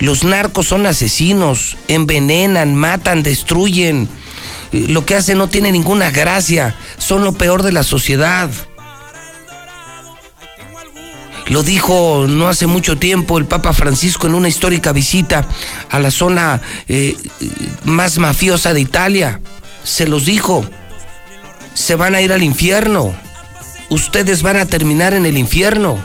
Los 0.00 0.24
narcos 0.24 0.66
son 0.66 0.86
asesinos, 0.86 1.76
envenenan, 1.88 2.74
matan, 2.74 3.22
destruyen. 3.22 4.08
Lo 4.72 5.04
que 5.04 5.14
hacen 5.14 5.38
no 5.38 5.48
tiene 5.48 5.72
ninguna 5.72 6.10
gracia, 6.10 6.74
son 6.98 7.22
lo 7.22 7.32
peor 7.32 7.62
de 7.62 7.72
la 7.72 7.82
sociedad. 7.82 8.50
Lo 11.48 11.64
dijo 11.64 12.26
no 12.28 12.48
hace 12.48 12.66
mucho 12.66 12.96
tiempo 12.96 13.36
el 13.36 13.44
Papa 13.44 13.72
Francisco 13.72 14.28
en 14.28 14.36
una 14.36 14.48
histórica 14.48 14.92
visita 14.92 15.44
a 15.90 15.98
la 15.98 16.12
zona 16.12 16.62
eh, 16.86 17.16
más 17.84 18.18
mafiosa 18.18 18.72
de 18.72 18.80
Italia. 18.80 19.40
Se 19.82 20.06
los 20.06 20.24
dijo, 20.26 20.64
se 21.74 21.96
van 21.96 22.14
a 22.14 22.20
ir 22.20 22.32
al 22.32 22.44
infierno. 22.44 23.12
Ustedes 23.88 24.42
van 24.42 24.58
a 24.58 24.66
terminar 24.66 25.12
en 25.12 25.26
el 25.26 25.36
infierno. 25.36 25.98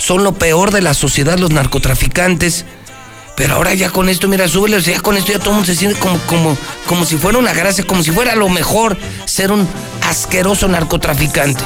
Son 0.00 0.24
lo 0.24 0.32
peor 0.32 0.70
de 0.70 0.80
la 0.80 0.94
sociedad 0.94 1.38
los 1.38 1.50
narcotraficantes. 1.50 2.64
Pero 3.36 3.54
ahora 3.54 3.74
ya 3.74 3.90
con 3.90 4.08
esto, 4.08 4.28
mira, 4.28 4.48
súbele, 4.48 4.76
o 4.76 4.80
sea, 4.80 4.94
ya 4.96 5.00
con 5.00 5.16
esto 5.16 5.32
ya 5.32 5.38
todo 5.38 5.50
el 5.50 5.56
mundo 5.56 5.66
se 5.66 5.76
siente 5.76 5.98
como, 5.98 6.18
como, 6.20 6.56
como 6.86 7.04
si 7.04 7.16
fuera 7.16 7.38
una 7.38 7.52
gracia, 7.52 7.84
como 7.84 8.02
si 8.02 8.10
fuera 8.10 8.34
lo 8.34 8.48
mejor 8.48 8.98
ser 9.26 9.52
un 9.52 9.68
asqueroso 10.08 10.68
narcotraficante. 10.68 11.62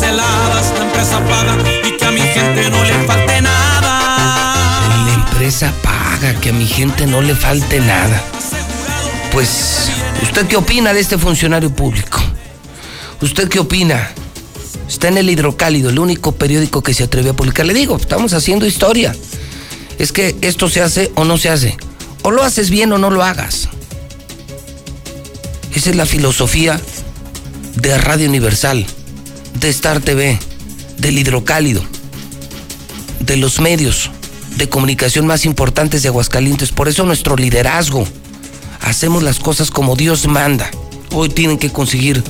Heladas, 0.00 0.72
empresa 0.80 1.18
paga 1.24 1.56
y 1.84 1.96
que 1.96 2.04
a 2.04 2.10
mi 2.12 2.20
gente 2.20 2.70
no 2.70 2.84
le 2.84 3.04
falte 3.04 3.40
nada. 3.40 5.06
La 5.06 5.14
empresa 5.14 5.72
paga, 5.82 6.38
que 6.40 6.50
a 6.50 6.52
mi 6.52 6.66
gente 6.66 7.06
no 7.06 7.20
le 7.20 7.34
falte 7.34 7.80
nada. 7.80 8.37
Pues, 9.32 9.90
¿usted 10.22 10.46
qué 10.46 10.56
opina 10.56 10.92
de 10.92 11.00
este 11.00 11.18
funcionario 11.18 11.74
público? 11.74 12.20
¿Usted 13.20 13.48
qué 13.48 13.58
opina? 13.58 14.10
Está 14.88 15.08
en 15.08 15.18
el 15.18 15.28
Hidrocálido, 15.28 15.90
el 15.90 15.98
único 15.98 16.32
periódico 16.32 16.82
que 16.82 16.94
se 16.94 17.04
atrevió 17.04 17.32
a 17.32 17.36
publicar. 17.36 17.66
Le 17.66 17.74
digo, 17.74 17.96
estamos 17.96 18.32
haciendo 18.32 18.66
historia. 18.66 19.14
Es 19.98 20.12
que 20.12 20.36
esto 20.40 20.68
se 20.68 20.80
hace 20.80 21.12
o 21.14 21.24
no 21.24 21.36
se 21.36 21.50
hace. 21.50 21.76
O 22.22 22.30
lo 22.30 22.42
haces 22.42 22.70
bien 22.70 22.92
o 22.92 22.98
no 22.98 23.10
lo 23.10 23.22
hagas. 23.22 23.68
Esa 25.74 25.90
es 25.90 25.96
la 25.96 26.06
filosofía 26.06 26.80
de 27.76 27.98
Radio 27.98 28.28
Universal, 28.28 28.86
de 29.60 29.68
Star 29.68 30.00
TV, 30.00 30.38
del 30.96 31.18
Hidrocálido, 31.18 31.82
de 33.20 33.36
los 33.36 33.60
medios 33.60 34.10
de 34.56 34.68
comunicación 34.68 35.26
más 35.26 35.44
importantes 35.44 36.02
de 36.02 36.08
Aguascalientes. 36.08 36.72
Por 36.72 36.88
eso 36.88 37.04
nuestro 37.04 37.36
liderazgo. 37.36 38.06
Hacemos 38.80 39.22
las 39.22 39.38
cosas 39.38 39.70
como 39.70 39.96
Dios 39.96 40.26
manda. 40.26 40.70
Hoy 41.12 41.28
tienen 41.28 41.58
que 41.58 41.70
conseguir 41.70 42.22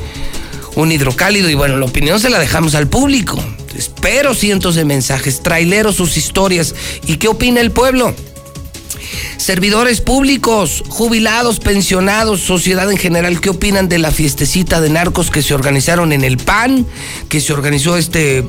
un 0.76 0.92
hidrocálido 0.92 1.50
y 1.50 1.54
bueno, 1.54 1.76
la 1.76 1.86
opinión 1.86 2.20
se 2.20 2.30
la 2.30 2.38
dejamos 2.38 2.74
al 2.74 2.88
público. 2.88 3.38
Espero 3.76 4.34
cientos 4.34 4.74
de 4.74 4.84
mensajes, 4.84 5.42
traileros 5.42 5.96
sus 5.96 6.16
historias. 6.16 6.74
¿Y 7.06 7.16
qué 7.16 7.28
opina 7.28 7.60
el 7.60 7.70
pueblo? 7.70 8.14
Servidores 9.36 10.00
públicos, 10.00 10.82
jubilados, 10.88 11.60
pensionados, 11.60 12.40
sociedad 12.40 12.90
en 12.90 12.98
general, 12.98 13.40
¿qué 13.40 13.50
opinan 13.50 13.88
de 13.88 13.98
la 13.98 14.10
fiestecita 14.10 14.80
de 14.80 14.90
narcos 14.90 15.30
que 15.30 15.42
se 15.42 15.54
organizaron 15.54 16.12
en 16.12 16.24
el 16.24 16.36
PAN, 16.36 16.86
que 17.28 17.40
se 17.40 17.52
organizó 17.52 17.96
este 17.96 18.44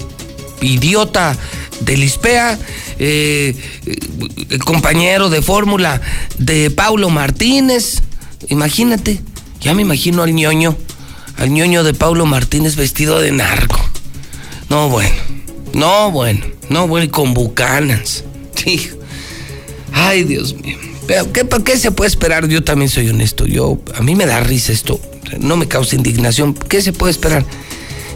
idiota 0.61 1.37
del 1.81 2.03
ISPEA, 2.03 2.57
eh, 2.99 3.55
el 4.49 4.59
compañero 4.63 5.29
de 5.29 5.41
fórmula 5.41 6.01
de 6.37 6.69
Paulo 6.71 7.09
Martínez? 7.09 8.01
Imagínate, 8.49 9.19
ya 9.61 9.73
me 9.73 9.81
imagino 9.81 10.23
al 10.23 10.33
ñoño, 10.33 10.75
al 11.37 11.51
ñoño 11.51 11.83
de 11.83 11.93
Paulo 11.93 12.25
Martínez 12.25 12.75
vestido 12.75 13.19
de 13.19 13.31
narco. 13.31 13.79
No, 14.69 14.89
bueno, 14.89 15.15
no, 15.73 16.11
bueno, 16.11 16.45
no, 16.69 16.87
bueno, 16.87 17.09
con 17.11 17.33
bucanas. 17.33 18.23
Sí. 18.55 18.89
Ay, 19.93 20.23
Dios 20.25 20.53
mío. 20.61 20.77
Pero, 21.07 21.31
¿qué, 21.31 21.47
¿qué 21.63 21.77
se 21.77 21.91
puede 21.91 22.09
esperar? 22.09 22.47
Yo 22.49 22.61
también 22.61 22.89
soy 22.89 23.07
honesto. 23.09 23.45
Yo, 23.45 23.79
a 23.95 24.01
mí 24.01 24.15
me 24.15 24.25
da 24.25 24.41
risa 24.41 24.73
esto. 24.73 24.99
No 25.39 25.55
me 25.55 25.67
causa 25.67 25.95
indignación. 25.95 26.53
¿Qué 26.53 26.81
se 26.81 26.91
puede 26.91 27.11
esperar? 27.11 27.45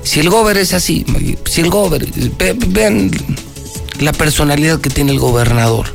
Si 0.04 0.20
el 0.20 0.30
gober 0.30 0.58
es 0.58 0.74
así, 0.74 1.06
si 1.50 1.62
el 1.62 1.70
gober, 1.70 2.06
ve- 2.38 2.58
vean 2.68 3.10
la 4.04 4.12
personalidad 4.12 4.80
que 4.82 4.90
tiene 4.90 5.12
el 5.12 5.20
gobernador. 5.20 5.88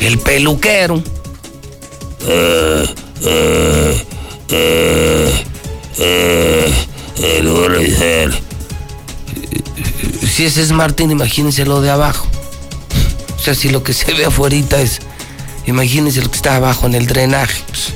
El 0.00 0.18
peluquero. 0.18 1.02
Si 10.28 10.46
ese 10.46 10.62
es 10.62 10.72
Martín, 10.72 11.10
imagínense 11.10 11.64
lo 11.64 11.80
de 11.80 11.90
abajo. 11.90 12.26
O 13.36 13.38
sea, 13.38 13.54
si 13.54 13.68
lo 13.68 13.82
que 13.82 13.92
se 13.92 14.12
ve 14.14 14.24
afuera 14.24 14.56
es, 14.80 15.00
imagínense 15.66 16.22
lo 16.22 16.30
que 16.30 16.36
está 16.36 16.56
abajo 16.56 16.86
en 16.86 16.94
el 16.94 17.06
drenaje. 17.06 17.62
pues, 17.68 17.92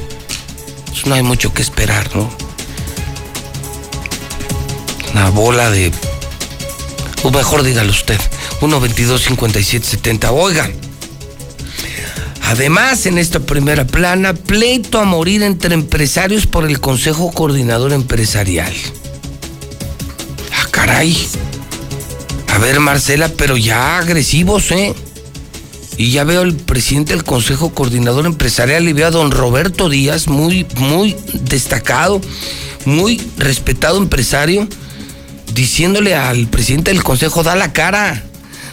pues 0.90 1.06
no 1.06 1.14
hay 1.14 1.22
mucho 1.22 1.52
que 1.52 1.62
esperar, 1.62 2.14
¿no? 2.14 2.30
Una 5.12 5.30
bola 5.30 5.70
de... 5.70 5.92
O 7.22 7.30
mejor 7.30 7.62
dígalo 7.62 7.90
usted, 7.90 8.20
1-22-57-70. 8.60 10.30
Oiga, 10.32 10.70
además 12.42 13.06
en 13.06 13.18
esta 13.18 13.40
primera 13.40 13.86
plana, 13.86 14.34
pleito 14.34 14.98
a 15.00 15.04
morir 15.04 15.42
entre 15.42 15.74
empresarios 15.74 16.46
por 16.46 16.64
el 16.64 16.80
Consejo 16.80 17.32
Coordinador 17.32 17.92
Empresarial. 17.92 18.72
Ah, 20.52 20.68
caray. 20.70 21.16
A 22.48 22.58
ver, 22.58 22.80
Marcela, 22.80 23.28
pero 23.28 23.56
ya 23.56 23.98
agresivos, 23.98 24.70
¿eh? 24.70 24.94
Y 25.98 26.10
ya 26.10 26.24
veo 26.24 26.42
al 26.42 26.54
presidente 26.54 27.14
del 27.14 27.24
Consejo 27.24 27.72
Coordinador 27.74 28.26
Empresarial 28.26 28.86
y 28.88 28.92
veo 28.92 29.08
a 29.08 29.10
don 29.10 29.30
Roberto 29.30 29.88
Díaz, 29.88 30.28
muy, 30.28 30.66
muy 30.76 31.16
destacado, 31.32 32.20
muy 32.84 33.20
respetado 33.38 33.98
empresario, 33.98 34.68
diciéndole 35.56 36.14
al 36.14 36.46
presidente 36.46 36.92
del 36.92 37.02
Consejo, 37.02 37.42
da 37.42 37.56
la 37.56 37.72
cara, 37.72 38.22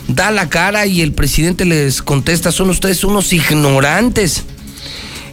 da 0.07 0.29
la 0.29 0.49
cara 0.49 0.85
y 0.85 1.01
el 1.01 1.13
presidente 1.13 1.65
les 1.65 2.03
contesta, 2.03 2.51
son 2.51 2.69
ustedes 2.69 3.03
unos 3.03 3.33
ignorantes. 3.33 4.43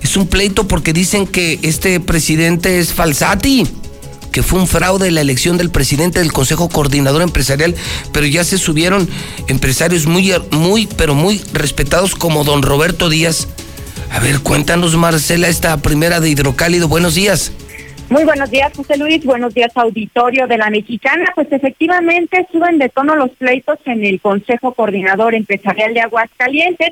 Es 0.00 0.16
un 0.16 0.26
pleito 0.26 0.66
porque 0.66 0.94
dicen 0.94 1.26
que 1.26 1.58
este 1.62 2.00
presidente 2.00 2.78
es 2.78 2.94
falsati 2.94 3.66
que 4.30 4.44
fue 4.44 4.60
un 4.60 4.68
fraude 4.68 5.10
la 5.10 5.20
elección 5.20 5.56
del 5.58 5.70
presidente 5.70 6.20
del 6.20 6.32
Consejo 6.32 6.68
Coordinador 6.68 7.22
Empresarial, 7.22 7.74
pero 8.12 8.26
ya 8.26 8.44
se 8.44 8.58
subieron 8.58 9.08
empresarios 9.48 10.06
muy, 10.06 10.32
muy, 10.52 10.86
pero 10.86 11.16
muy 11.16 11.42
respetados 11.52 12.14
como 12.14 12.44
don 12.44 12.62
Roberto 12.62 13.08
Díaz. 13.08 13.48
A 14.08 14.20
ver, 14.20 14.38
cuéntanos, 14.38 14.94
Marcela, 14.96 15.48
esta 15.48 15.76
primera 15.78 16.20
de 16.20 16.30
Hidrocálido. 16.30 16.86
Buenos 16.86 17.16
días. 17.16 17.50
Muy 18.10 18.24
buenos 18.24 18.50
días, 18.50 18.72
José 18.76 18.98
Luis. 18.98 19.24
Buenos 19.24 19.54
días, 19.54 19.70
auditorio 19.76 20.48
de 20.48 20.58
la 20.58 20.68
Mexicana. 20.68 21.30
Pues 21.36 21.46
efectivamente 21.52 22.44
suben 22.50 22.76
de 22.78 22.88
tono 22.88 23.14
los 23.14 23.30
pleitos 23.30 23.78
en 23.84 24.04
el 24.04 24.20
Consejo 24.20 24.74
Coordinador 24.74 25.32
Empresarial 25.36 25.94
de 25.94 26.00
Aguascalientes. 26.00 26.90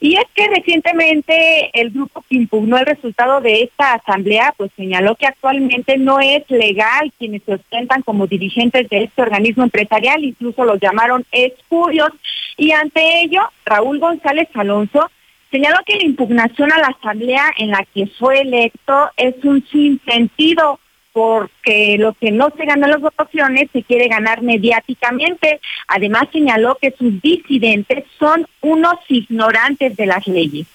Y 0.00 0.16
es 0.16 0.24
que 0.34 0.48
recientemente 0.48 1.68
el 1.78 1.90
grupo 1.90 2.24
que 2.26 2.36
impugnó 2.36 2.78
el 2.78 2.86
resultado 2.86 3.42
de 3.42 3.64
esta 3.64 3.92
asamblea, 3.92 4.54
pues 4.56 4.70
señaló 4.74 5.16
que 5.16 5.26
actualmente 5.26 5.98
no 5.98 6.18
es 6.20 6.48
legal 6.48 7.12
quienes 7.18 7.42
se 7.42 7.56
ostentan 7.56 8.00
como 8.00 8.26
dirigentes 8.26 8.88
de 8.88 9.04
este 9.04 9.20
organismo 9.20 9.64
empresarial, 9.64 10.24
incluso 10.24 10.64
los 10.64 10.80
llamaron 10.80 11.26
espurios. 11.30 12.08
Y 12.56 12.72
ante 12.72 13.20
ello, 13.20 13.42
Raúl 13.66 13.98
González 13.98 14.48
Alonso 14.54 15.10
Señaló 15.54 15.78
que 15.86 15.94
la 15.94 16.02
impugnación 16.02 16.72
a 16.72 16.78
la 16.78 16.88
asamblea 16.88 17.44
en 17.56 17.70
la 17.70 17.86
que 17.94 18.08
fue 18.18 18.40
electo 18.40 19.08
es 19.16 19.36
un 19.44 19.64
sinsentido 19.68 20.80
porque 21.12 21.94
lo 21.96 22.12
que 22.14 22.32
no 22.32 22.50
se 22.56 22.64
ganó 22.64 22.86
en 22.86 22.90
las 22.90 23.00
votaciones 23.00 23.70
se 23.72 23.84
quiere 23.84 24.08
ganar 24.08 24.42
mediáticamente. 24.42 25.60
Además 25.86 26.24
señaló 26.32 26.76
que 26.82 26.90
sus 26.98 27.22
disidentes 27.22 28.02
son 28.18 28.48
unos 28.62 28.96
ignorantes 29.06 29.96
de 29.96 30.06
las 30.06 30.26
leyes. 30.26 30.66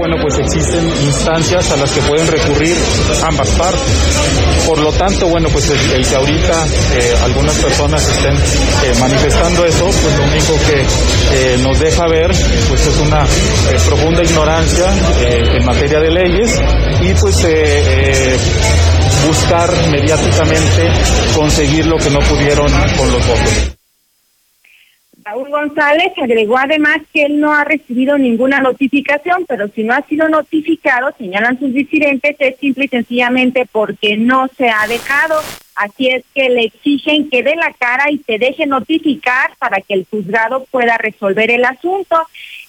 Bueno, 0.00 0.16
pues 0.22 0.38
existen 0.38 0.82
instancias 1.04 1.70
a 1.72 1.76
las 1.76 1.92
que 1.92 2.00
pueden 2.00 2.26
recurrir 2.26 2.74
ambas 3.22 3.50
partes. 3.50 3.82
Por 4.66 4.78
lo 4.78 4.90
tanto, 4.92 5.28
bueno, 5.28 5.50
pues 5.50 5.68
el, 5.68 6.06
que 6.06 6.16
ahorita 6.16 6.66
eh, 6.94 7.14
algunas 7.22 7.54
personas 7.56 8.08
estén 8.08 8.34
eh, 8.34 8.98
manifestando 8.98 9.62
eso, 9.66 9.84
pues 9.84 10.16
lo 10.16 10.24
único 10.24 10.54
que 10.66 10.80
eh, 11.36 11.58
nos 11.58 11.78
deja 11.78 12.06
ver, 12.06 12.34
pues 12.70 12.86
es 12.86 12.98
una 12.98 13.26
profunda 13.86 14.24
ignorancia 14.24 14.86
en 15.20 15.66
materia 15.66 16.00
de 16.00 16.10
leyes 16.10 16.58
y 17.02 17.12
pues 17.20 17.36
buscar 19.26 19.70
mediáticamente 19.90 20.88
conseguir 21.36 21.84
lo 21.84 21.98
que 21.98 22.08
no 22.08 22.20
pudieron 22.20 22.72
con 22.96 23.12
los 23.12 23.26
votos. 23.26 23.79
Raúl 25.30 25.48
González 25.48 26.12
agregó 26.20 26.58
además 26.58 26.98
que 27.12 27.22
él 27.22 27.38
no 27.38 27.54
ha 27.54 27.62
recibido 27.62 28.18
ninguna 28.18 28.58
notificación, 28.58 29.44
pero 29.46 29.68
si 29.68 29.84
no 29.84 29.94
ha 29.94 30.02
sido 30.02 30.28
notificado, 30.28 31.14
señalan 31.16 31.56
sus 31.56 31.72
disidentes, 31.72 32.34
es 32.40 32.58
simple 32.58 32.86
y 32.86 32.88
sencillamente 32.88 33.64
porque 33.70 34.16
no 34.16 34.48
se 34.58 34.70
ha 34.70 34.88
dejado. 34.88 35.40
Así 35.76 36.08
es 36.08 36.24
que 36.34 36.50
le 36.50 36.64
exigen 36.64 37.30
que 37.30 37.44
dé 37.44 37.54
la 37.54 37.72
cara 37.74 38.10
y 38.10 38.18
se 38.18 38.38
deje 38.38 38.66
notificar 38.66 39.52
para 39.60 39.80
que 39.80 39.94
el 39.94 40.06
juzgado 40.10 40.66
pueda 40.68 40.98
resolver 40.98 41.48
el 41.52 41.64
asunto. 41.64 42.16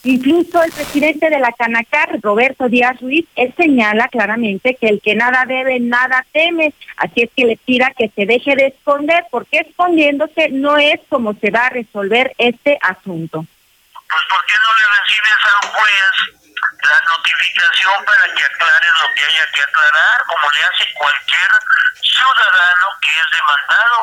Incluso 0.04 0.64
el 0.64 0.72
presidente 0.72 1.30
de 1.30 1.38
la 1.38 1.52
Canacar, 1.52 2.10
Roberto 2.24 2.68
Díaz 2.68 3.00
Ruiz, 3.00 3.28
él 3.36 3.54
señala 3.56 4.08
claramente 4.08 4.76
que 4.76 4.88
el 4.88 5.00
que 5.00 5.14
nada 5.14 5.46
debe, 5.46 5.80
nada 5.80 6.26
teme. 6.34 6.74
Así 6.98 7.22
es 7.22 7.30
que 7.38 7.46
le 7.46 7.58
pida 7.58 7.94
que 7.96 8.10
se 8.16 8.26
deje 8.26 8.56
de 8.56 8.68
esconder, 8.68 9.26
porque 9.30 9.60
escondiéndose 9.60 10.50
no 10.50 10.78
es 10.78 11.00
como 11.08 11.36
se 11.36 11.52
va 11.52 11.68
a 11.68 11.70
resolver 11.70 12.34
este 12.40 12.80
asunto. 12.82 13.46
Pues 13.94 14.24
¿por 14.28 14.46
qué 14.48 14.54
no 14.58 14.72
le 14.74 14.86
recibes 14.90 15.42
al 15.46 15.70
juez 15.70 16.14
la 16.82 17.00
notificación 17.16 18.06
para 18.06 18.26
que 18.34 18.44
aclare 18.44 18.88
lo 19.06 19.08
que 19.14 19.22
haya 19.22 19.46
que 19.54 19.62
aclarar, 19.62 20.18
como 20.26 20.50
le 20.50 20.64
hace 20.64 20.94
cualquier 20.98 21.52
ciudadano 22.02 22.88
que 23.02 23.12
es 23.22 23.28
demandado? 23.38 23.98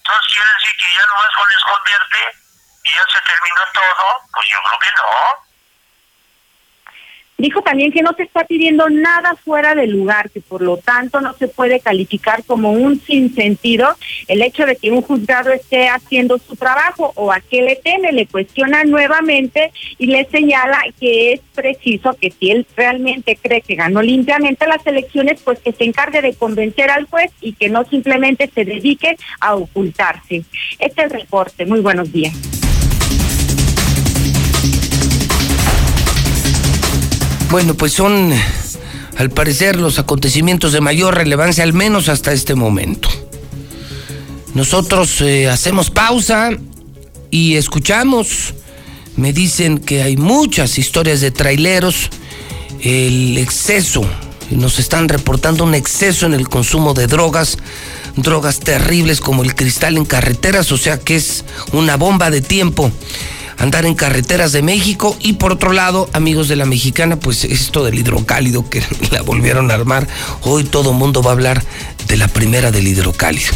Entonces 0.00 0.34
quiere 0.34 0.50
decir 0.56 0.72
que 0.80 0.94
ya 0.96 1.04
no 1.06 1.14
vas 1.20 1.32
con 1.36 1.48
esconderte 1.52 2.41
y 2.84 2.90
ya 2.90 3.04
se 3.08 3.18
terminó 3.26 3.62
todo, 3.72 4.28
pues 4.32 4.46
yo 4.48 4.56
creo 4.64 4.78
que 4.80 4.96
no. 4.96 5.52
Dijo 7.42 7.60
también 7.60 7.90
que 7.90 8.02
no 8.02 8.12
se 8.12 8.22
está 8.22 8.44
pidiendo 8.44 8.88
nada 8.88 9.34
fuera 9.34 9.74
de 9.74 9.88
lugar, 9.88 10.30
que 10.30 10.40
por 10.40 10.62
lo 10.62 10.76
tanto 10.76 11.20
no 11.20 11.32
se 11.32 11.48
puede 11.48 11.80
calificar 11.80 12.44
como 12.44 12.70
un 12.70 13.00
sinsentido 13.00 13.96
el 14.28 14.42
hecho 14.42 14.64
de 14.64 14.76
que 14.76 14.92
un 14.92 15.02
juzgado 15.02 15.50
esté 15.50 15.88
haciendo 15.88 16.38
su 16.38 16.54
trabajo 16.54 17.12
o 17.16 17.32
a 17.32 17.40
qué 17.40 17.62
le 17.62 17.74
teme, 17.74 18.12
le 18.12 18.26
cuestiona 18.26 18.84
nuevamente 18.84 19.72
y 19.98 20.06
le 20.06 20.24
señala 20.26 20.84
que 21.00 21.32
es 21.32 21.40
preciso 21.52 22.16
que 22.20 22.30
si 22.30 22.52
él 22.52 22.64
realmente 22.76 23.34
cree 23.34 23.60
que 23.60 23.74
ganó 23.74 24.02
limpiamente 24.02 24.64
las 24.68 24.86
elecciones, 24.86 25.40
pues 25.42 25.58
que 25.58 25.72
se 25.72 25.82
encargue 25.82 26.22
de 26.22 26.36
convencer 26.36 26.92
al 26.92 27.06
juez 27.06 27.32
y 27.40 27.54
que 27.54 27.68
no 27.68 27.82
simplemente 27.86 28.48
se 28.54 28.64
dedique 28.64 29.16
a 29.40 29.56
ocultarse. 29.56 30.44
Este 30.78 31.00
es 31.02 31.10
el 31.10 31.10
reporte. 31.10 31.66
Muy 31.66 31.80
buenos 31.80 32.12
días. 32.12 32.61
Bueno, 37.52 37.74
pues 37.74 37.92
son, 37.92 38.32
al 39.18 39.28
parecer, 39.28 39.76
los 39.76 39.98
acontecimientos 39.98 40.72
de 40.72 40.80
mayor 40.80 41.14
relevancia, 41.14 41.62
al 41.62 41.74
menos 41.74 42.08
hasta 42.08 42.32
este 42.32 42.54
momento. 42.54 43.10
Nosotros 44.54 45.20
eh, 45.20 45.50
hacemos 45.50 45.90
pausa 45.90 46.52
y 47.30 47.56
escuchamos. 47.56 48.54
Me 49.16 49.34
dicen 49.34 49.76
que 49.76 50.02
hay 50.02 50.16
muchas 50.16 50.78
historias 50.78 51.20
de 51.20 51.30
traileros, 51.30 52.08
el 52.80 53.36
exceso, 53.36 54.00
nos 54.50 54.78
están 54.78 55.10
reportando 55.10 55.64
un 55.64 55.74
exceso 55.74 56.24
en 56.24 56.32
el 56.32 56.48
consumo 56.48 56.94
de 56.94 57.06
drogas, 57.06 57.58
drogas 58.16 58.60
terribles 58.60 59.20
como 59.20 59.42
el 59.42 59.54
cristal 59.54 59.98
en 59.98 60.06
carreteras, 60.06 60.72
o 60.72 60.78
sea 60.78 60.98
que 60.98 61.16
es 61.16 61.44
una 61.74 61.98
bomba 61.98 62.30
de 62.30 62.40
tiempo 62.40 62.90
andar 63.62 63.86
en 63.86 63.94
carreteras 63.94 64.50
de 64.50 64.60
México 64.60 65.16
y 65.20 65.34
por 65.34 65.52
otro 65.52 65.72
lado, 65.72 66.10
amigos 66.12 66.48
de 66.48 66.56
la 66.56 66.66
mexicana, 66.66 67.14
pues 67.14 67.44
esto 67.44 67.84
del 67.84 67.96
hidrocálido 67.96 68.68
que 68.68 68.82
la 69.12 69.22
volvieron 69.22 69.70
a 69.70 69.74
armar, 69.74 70.08
hoy 70.42 70.64
todo 70.64 70.92
mundo 70.92 71.22
va 71.22 71.30
a 71.30 71.34
hablar 71.34 71.62
de 72.08 72.16
la 72.16 72.26
primera 72.26 72.72
del 72.72 72.88
hidrocálido. 72.88 73.54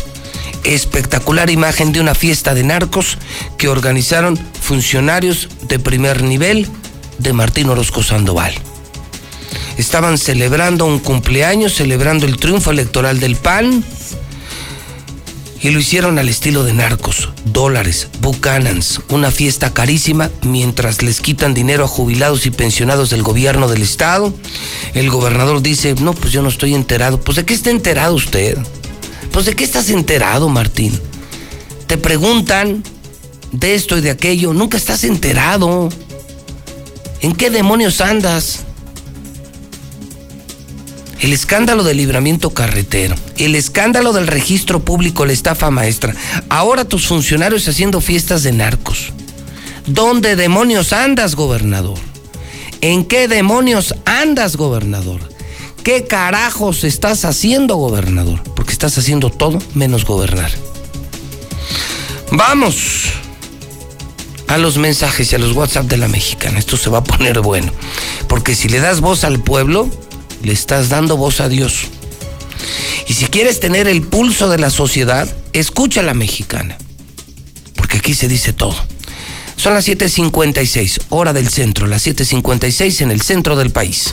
Espectacular 0.62 1.50
imagen 1.50 1.92
de 1.92 2.00
una 2.00 2.14
fiesta 2.14 2.54
de 2.54 2.62
narcos 2.62 3.18
que 3.58 3.68
organizaron 3.68 4.38
funcionarios 4.60 5.48
de 5.62 5.80
primer 5.80 6.22
nivel 6.22 6.68
de 7.18 7.32
Martín 7.32 7.68
Orozco 7.68 8.04
Sandoval. 8.04 8.54
Estaban 9.76 10.18
celebrando 10.18 10.86
un 10.86 11.00
cumpleaños, 11.00 11.74
celebrando 11.74 12.26
el 12.26 12.36
triunfo 12.36 12.70
electoral 12.70 13.18
del 13.18 13.34
PAN, 13.34 13.84
y 15.66 15.70
lo 15.72 15.80
hicieron 15.80 16.16
al 16.20 16.28
estilo 16.28 16.62
de 16.62 16.72
narcos, 16.72 17.28
dólares, 17.44 18.06
bucanans, 18.20 19.00
una 19.08 19.32
fiesta 19.32 19.74
carísima 19.74 20.30
mientras 20.42 21.02
les 21.02 21.20
quitan 21.20 21.54
dinero 21.54 21.82
a 21.82 21.88
jubilados 21.88 22.46
y 22.46 22.52
pensionados 22.52 23.10
del 23.10 23.24
gobierno 23.24 23.66
del 23.66 23.82
estado. 23.82 24.32
El 24.94 25.10
gobernador 25.10 25.62
dice, 25.62 25.96
no, 26.00 26.12
pues 26.12 26.32
yo 26.32 26.40
no 26.40 26.50
estoy 26.50 26.72
enterado. 26.76 27.20
Pues 27.20 27.34
de 27.34 27.44
qué 27.44 27.52
está 27.52 27.70
enterado 27.70 28.14
usted? 28.14 28.56
Pues 29.32 29.46
de 29.46 29.56
qué 29.56 29.64
estás 29.64 29.90
enterado, 29.90 30.48
Martín. 30.48 31.00
Te 31.88 31.98
preguntan 31.98 32.84
de 33.50 33.74
esto 33.74 33.98
y 33.98 34.02
de 34.02 34.10
aquello, 34.10 34.52
nunca 34.52 34.76
estás 34.76 35.02
enterado. 35.02 35.88
¿En 37.22 37.34
qué 37.34 37.50
demonios 37.50 38.00
andas? 38.00 38.65
El 41.20 41.32
escándalo 41.32 41.84
del 41.84 41.96
libramiento 41.96 42.50
carretero, 42.50 43.14
el 43.36 43.54
escándalo 43.54 44.12
del 44.12 44.26
registro 44.26 44.80
público, 44.80 45.24
la 45.24 45.32
estafa 45.32 45.70
maestra, 45.70 46.14
ahora 46.48 46.84
tus 46.84 47.06
funcionarios 47.06 47.66
haciendo 47.68 48.00
fiestas 48.00 48.42
de 48.42 48.52
narcos. 48.52 49.12
¿Dónde 49.86 50.36
demonios 50.36 50.92
andas, 50.92 51.34
gobernador? 51.36 51.98
¿En 52.80 53.04
qué 53.04 53.28
demonios 53.28 53.94
andas, 54.04 54.56
gobernador? 54.56 55.20
¿Qué 55.82 56.04
carajos 56.04 56.82
estás 56.82 57.24
haciendo, 57.24 57.76
gobernador? 57.76 58.42
Porque 58.54 58.72
estás 58.72 58.98
haciendo 58.98 59.30
todo 59.30 59.60
menos 59.74 60.04
gobernar. 60.04 60.50
Vamos 62.32 63.04
a 64.48 64.58
los 64.58 64.78
mensajes 64.78 65.30
y 65.32 65.36
a 65.36 65.38
los 65.38 65.52
WhatsApp 65.52 65.86
de 65.86 65.96
la 65.96 66.08
mexicana. 66.08 66.58
Esto 66.58 66.76
se 66.76 66.90
va 66.90 66.98
a 66.98 67.04
poner 67.04 67.40
bueno. 67.40 67.72
Porque 68.28 68.54
si 68.54 68.68
le 68.68 68.80
das 68.80 69.00
voz 69.00 69.22
al 69.22 69.40
pueblo, 69.40 69.88
le 70.42 70.52
estás 70.52 70.88
dando 70.88 71.16
voz 71.16 71.40
a 71.40 71.48
Dios. 71.48 71.86
Y 73.08 73.14
si 73.14 73.26
quieres 73.26 73.60
tener 73.60 73.88
el 73.88 74.02
pulso 74.02 74.48
de 74.48 74.58
la 74.58 74.70
sociedad, 74.70 75.28
escucha 75.52 76.00
a 76.00 76.04
la 76.04 76.14
mexicana. 76.14 76.76
Porque 77.74 77.98
aquí 77.98 78.14
se 78.14 78.28
dice 78.28 78.52
todo. 78.52 78.76
Son 79.56 79.74
las 79.74 79.88
7.56, 79.88 81.00
hora 81.08 81.32
del 81.32 81.48
centro, 81.48 81.86
las 81.86 82.06
7.56 82.06 83.00
en 83.02 83.10
el 83.10 83.22
centro 83.22 83.56
del 83.56 83.70
país. 83.70 84.12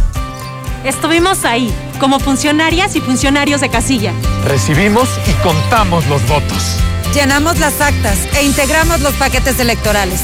Estuvimos 0.83 1.45
ahí, 1.45 1.71
como 1.99 2.19
funcionarias 2.19 2.95
y 2.95 3.01
funcionarios 3.01 3.61
de 3.61 3.69
casilla. 3.69 4.13
Recibimos 4.45 5.07
y 5.27 5.33
contamos 5.43 6.07
los 6.07 6.27
votos. 6.27 6.77
Llenamos 7.13 7.59
las 7.59 7.79
actas 7.81 8.17
e 8.35 8.43
integramos 8.43 9.01
los 9.01 9.13
paquetes 9.13 9.59
electorales. 9.59 10.21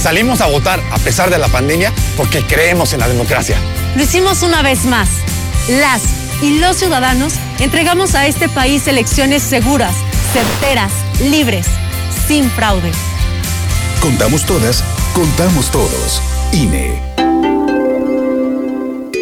Salimos 0.00 0.40
a 0.40 0.46
votar 0.46 0.80
a 0.90 0.98
pesar 0.98 1.30
de 1.30 1.38
la 1.38 1.48
pandemia 1.48 1.92
porque 2.16 2.42
creemos 2.42 2.92
en 2.92 3.00
la 3.00 3.08
democracia. 3.08 3.56
Lo 3.96 4.02
hicimos 4.02 4.42
una 4.42 4.62
vez 4.62 4.84
más. 4.84 5.08
Las 5.68 6.02
y 6.42 6.58
los 6.58 6.76
ciudadanos 6.76 7.34
entregamos 7.58 8.14
a 8.14 8.26
este 8.26 8.48
país 8.48 8.86
elecciones 8.88 9.42
seguras, 9.42 9.94
certeras, 10.32 10.92
libres, 11.20 11.66
sin 12.26 12.50
fraude. 12.50 12.92
Contamos 14.00 14.44
todas, 14.44 14.84
contamos 15.14 15.70
todos. 15.70 16.22
INE. 16.52 17.27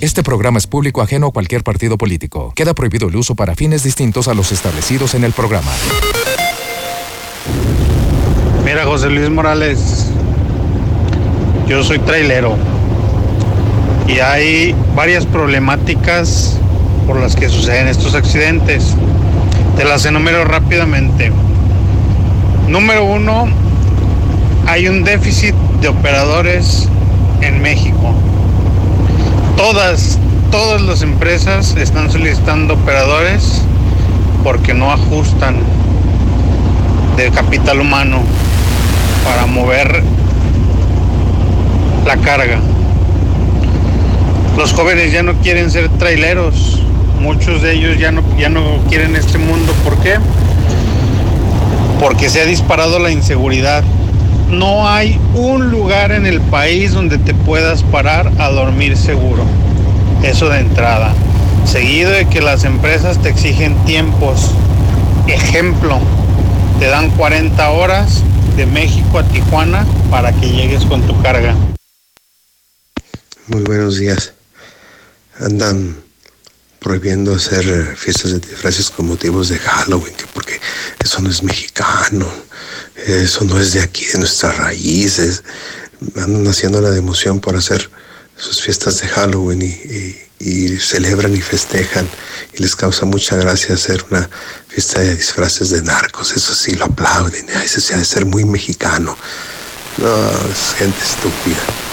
Este 0.00 0.22
programa 0.22 0.56
es 0.56 0.66
público 0.66 1.02
ajeno 1.02 1.26
a 1.26 1.30
cualquier 1.30 1.62
partido 1.62 1.98
político. 1.98 2.54
Queda 2.56 2.72
prohibido 2.72 3.08
el 3.08 3.16
uso 3.16 3.34
para 3.34 3.54
fines 3.54 3.82
distintos 3.82 4.28
a 4.28 4.34
los 4.34 4.50
establecidos 4.50 5.14
en 5.14 5.24
el 5.24 5.32
programa. 5.32 5.70
Mira, 8.64 8.86
José 8.86 9.10
Luis 9.10 9.28
Morales, 9.28 10.06
yo 11.66 11.84
soy 11.84 11.98
trailero 11.98 12.56
y 14.08 14.20
hay 14.20 14.74
varias 14.96 15.26
problemáticas 15.26 16.56
por 17.06 17.20
las 17.20 17.36
que 17.36 17.50
suceden 17.50 17.86
estos 17.86 18.14
accidentes. 18.14 18.96
Te 19.76 19.84
las 19.84 20.06
enumero 20.06 20.46
rápidamente. 20.46 21.30
Número 22.68 23.04
uno, 23.04 23.48
hay 24.66 24.88
un 24.88 25.04
déficit 25.04 25.54
de 25.82 25.88
operadores 25.88 26.88
en 27.42 27.60
México 27.60 28.14
todas, 29.60 30.18
todas 30.50 30.80
las 30.80 31.02
empresas 31.02 31.76
están 31.76 32.10
solicitando 32.10 32.72
operadores 32.72 33.60
porque 34.42 34.72
no 34.72 34.90
ajustan 34.90 35.56
de 37.18 37.30
capital 37.30 37.80
humano 37.80 38.22
para 39.22 39.44
mover 39.44 40.02
la 42.06 42.16
carga. 42.16 42.58
Los 44.56 44.72
jóvenes 44.72 45.12
ya 45.12 45.22
no 45.22 45.34
quieren 45.34 45.70
ser 45.70 45.90
traileros, 45.90 46.80
muchos 47.20 47.60
de 47.60 47.74
ellos 47.74 47.98
ya 47.98 48.12
no, 48.12 48.22
ya 48.38 48.48
no 48.48 48.78
quieren 48.88 49.14
este 49.14 49.36
mundo. 49.36 49.74
¿Por 49.84 49.98
qué? 49.98 50.14
Porque 52.00 52.30
se 52.30 52.40
ha 52.40 52.46
disparado 52.46 52.98
la 52.98 53.10
inseguridad. 53.10 53.84
No 54.50 54.88
hay 54.88 55.18
un 55.34 55.70
lugar 55.70 56.10
en 56.10 56.26
el 56.26 56.40
país 56.40 56.92
donde 56.92 57.18
te 57.18 57.34
puedas 57.34 57.84
parar 57.84 58.32
a 58.38 58.50
dormir 58.50 58.96
seguro. 58.96 59.44
Eso 60.24 60.48
de 60.48 60.58
entrada. 60.58 61.14
Seguido 61.64 62.10
de 62.10 62.28
que 62.28 62.40
las 62.40 62.64
empresas 62.64 63.22
te 63.22 63.28
exigen 63.28 63.76
tiempos. 63.84 64.50
Ejemplo, 65.28 66.00
te 66.80 66.86
dan 66.86 67.10
40 67.10 67.70
horas 67.70 68.22
de 68.56 68.66
México 68.66 69.20
a 69.20 69.22
Tijuana 69.22 69.86
para 70.10 70.32
que 70.32 70.50
llegues 70.50 70.84
con 70.84 71.02
tu 71.02 71.20
carga. 71.22 71.54
Muy 73.46 73.62
buenos 73.62 73.98
días. 73.98 74.32
Andan 75.38 75.96
prohibiendo 76.80 77.34
hacer 77.34 77.96
fiestas 77.96 78.32
de 78.32 78.40
disfraces 78.40 78.90
con 78.90 79.06
motivos 79.06 79.48
de 79.50 79.58
Halloween, 79.58 80.14
que 80.14 80.26
porque 80.32 80.60
eso 80.98 81.20
no 81.20 81.30
es 81.30 81.42
mexicano, 81.42 82.26
eso 82.96 83.44
no 83.44 83.60
es 83.60 83.74
de 83.74 83.82
aquí, 83.82 84.06
de 84.06 84.18
nuestras 84.18 84.56
raíces. 84.56 85.44
Andan 86.16 86.48
haciendo 86.48 86.80
la 86.80 86.90
democión 86.90 87.40
por 87.40 87.54
hacer 87.54 87.90
sus 88.36 88.62
fiestas 88.62 89.00
de 89.02 89.08
Halloween 89.08 89.62
y, 89.62 90.16
y, 90.38 90.78
celebran 90.78 91.36
y 91.36 91.42
festejan 91.42 92.08
y 92.54 92.62
les 92.62 92.74
causa 92.74 93.04
mucha 93.04 93.36
gracia 93.36 93.74
hacer 93.74 94.02
una 94.10 94.28
fiesta 94.66 95.00
de 95.00 95.14
disfraces 95.14 95.68
de 95.70 95.82
narcos. 95.82 96.32
Eso 96.32 96.54
sí 96.54 96.72
lo 96.72 96.86
aplauden, 96.86 97.46
eso 97.62 97.80
sí 97.80 97.92
ha 97.92 97.98
de 97.98 98.04
ser 98.06 98.24
muy 98.24 98.44
mexicano. 98.46 99.16
No, 99.98 100.30
es 100.50 100.74
gente 100.78 100.98
estúpida. 101.04 101.89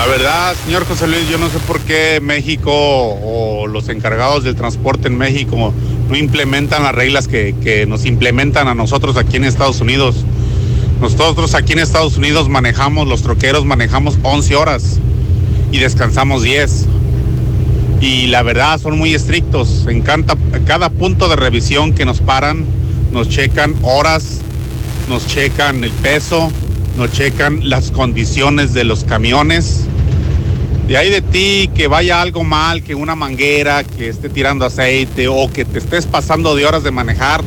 La 0.00 0.06
verdad, 0.06 0.56
señor 0.64 0.86
José 0.86 1.06
Luis, 1.08 1.28
yo 1.28 1.36
no 1.36 1.50
sé 1.50 1.58
por 1.58 1.78
qué 1.80 2.20
México 2.22 2.72
o 2.72 3.66
los 3.66 3.90
encargados 3.90 4.42
del 4.44 4.56
transporte 4.56 5.08
en 5.08 5.18
México 5.18 5.74
no 6.08 6.16
implementan 6.16 6.84
las 6.84 6.94
reglas 6.94 7.28
que, 7.28 7.84
nos 7.86 8.06
implementan 8.06 8.66
a 8.66 8.74
nosotros 8.74 9.18
aquí 9.18 9.36
en 9.36 9.44
Estados 9.44 9.82
Unidos. 9.82 10.24
Nosotros 11.02 11.54
aquí 11.54 11.74
en 11.74 11.80
Estados 11.80 12.16
Unidos 12.16 12.48
manejamos, 12.48 13.06
los 13.06 13.20
troqueros 13.20 13.66
manejamos 13.66 14.18
11 14.22 14.56
horas 14.56 14.98
y 15.70 15.76
descansamos 15.76 16.44
10. 16.44 16.86
Y 18.00 18.28
la 18.28 18.42
verdad 18.42 18.80
son 18.80 18.96
muy 18.96 19.14
estrictos. 19.14 19.84
En 19.86 20.00
cada, 20.00 20.34
cada 20.64 20.88
punto 20.88 21.28
de 21.28 21.36
revisión 21.36 21.92
que 21.92 22.06
nos 22.06 22.22
paran, 22.22 22.64
nos 23.12 23.28
checan 23.28 23.74
horas, 23.82 24.40
nos 25.10 25.26
checan 25.26 25.84
el 25.84 25.90
peso, 25.90 26.50
nos 27.00 27.12
checan 27.12 27.66
las 27.66 27.90
condiciones 27.90 28.74
de 28.74 28.84
los 28.84 29.04
camiones. 29.04 29.86
De 30.86 30.98
ahí 30.98 31.10
de 31.10 31.22
ti 31.22 31.70
que 31.74 31.86
vaya 31.86 32.20
algo 32.20 32.44
mal, 32.44 32.84
que 32.84 32.94
una 32.94 33.14
manguera, 33.14 33.84
que 33.84 34.10
esté 34.10 34.28
tirando 34.28 34.66
aceite 34.66 35.26
o 35.26 35.50
que 35.50 35.64
te 35.64 35.78
estés 35.78 36.04
pasando 36.04 36.54
de 36.54 36.66
horas 36.66 36.82
de 36.82 36.90
manejar, 36.90 37.42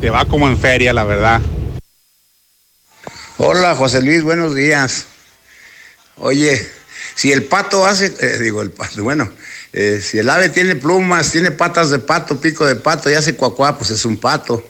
te 0.00 0.10
va 0.10 0.24
como 0.26 0.46
en 0.46 0.56
feria, 0.56 0.92
la 0.92 1.02
verdad. 1.02 1.40
Hola, 3.38 3.74
José 3.74 4.00
Luis, 4.00 4.22
buenos 4.22 4.54
días. 4.54 5.06
Oye, 6.18 6.64
si 7.16 7.32
el 7.32 7.42
pato 7.42 7.84
hace, 7.86 8.14
eh, 8.20 8.38
digo 8.38 8.62
el 8.62 8.70
pato, 8.70 9.02
bueno, 9.02 9.28
Eh, 9.76 10.00
si 10.00 10.18
el 10.18 10.30
ave 10.30 10.50
tiene 10.50 10.76
plumas, 10.76 11.32
tiene 11.32 11.50
patas 11.50 11.90
de 11.90 11.98
pato, 11.98 12.40
pico 12.40 12.64
de 12.64 12.76
pato 12.76 13.10
y 13.10 13.14
hace 13.14 13.34
cuacuá, 13.34 13.76
pues 13.76 13.90
es 13.90 14.04
un 14.04 14.16
pato. 14.16 14.62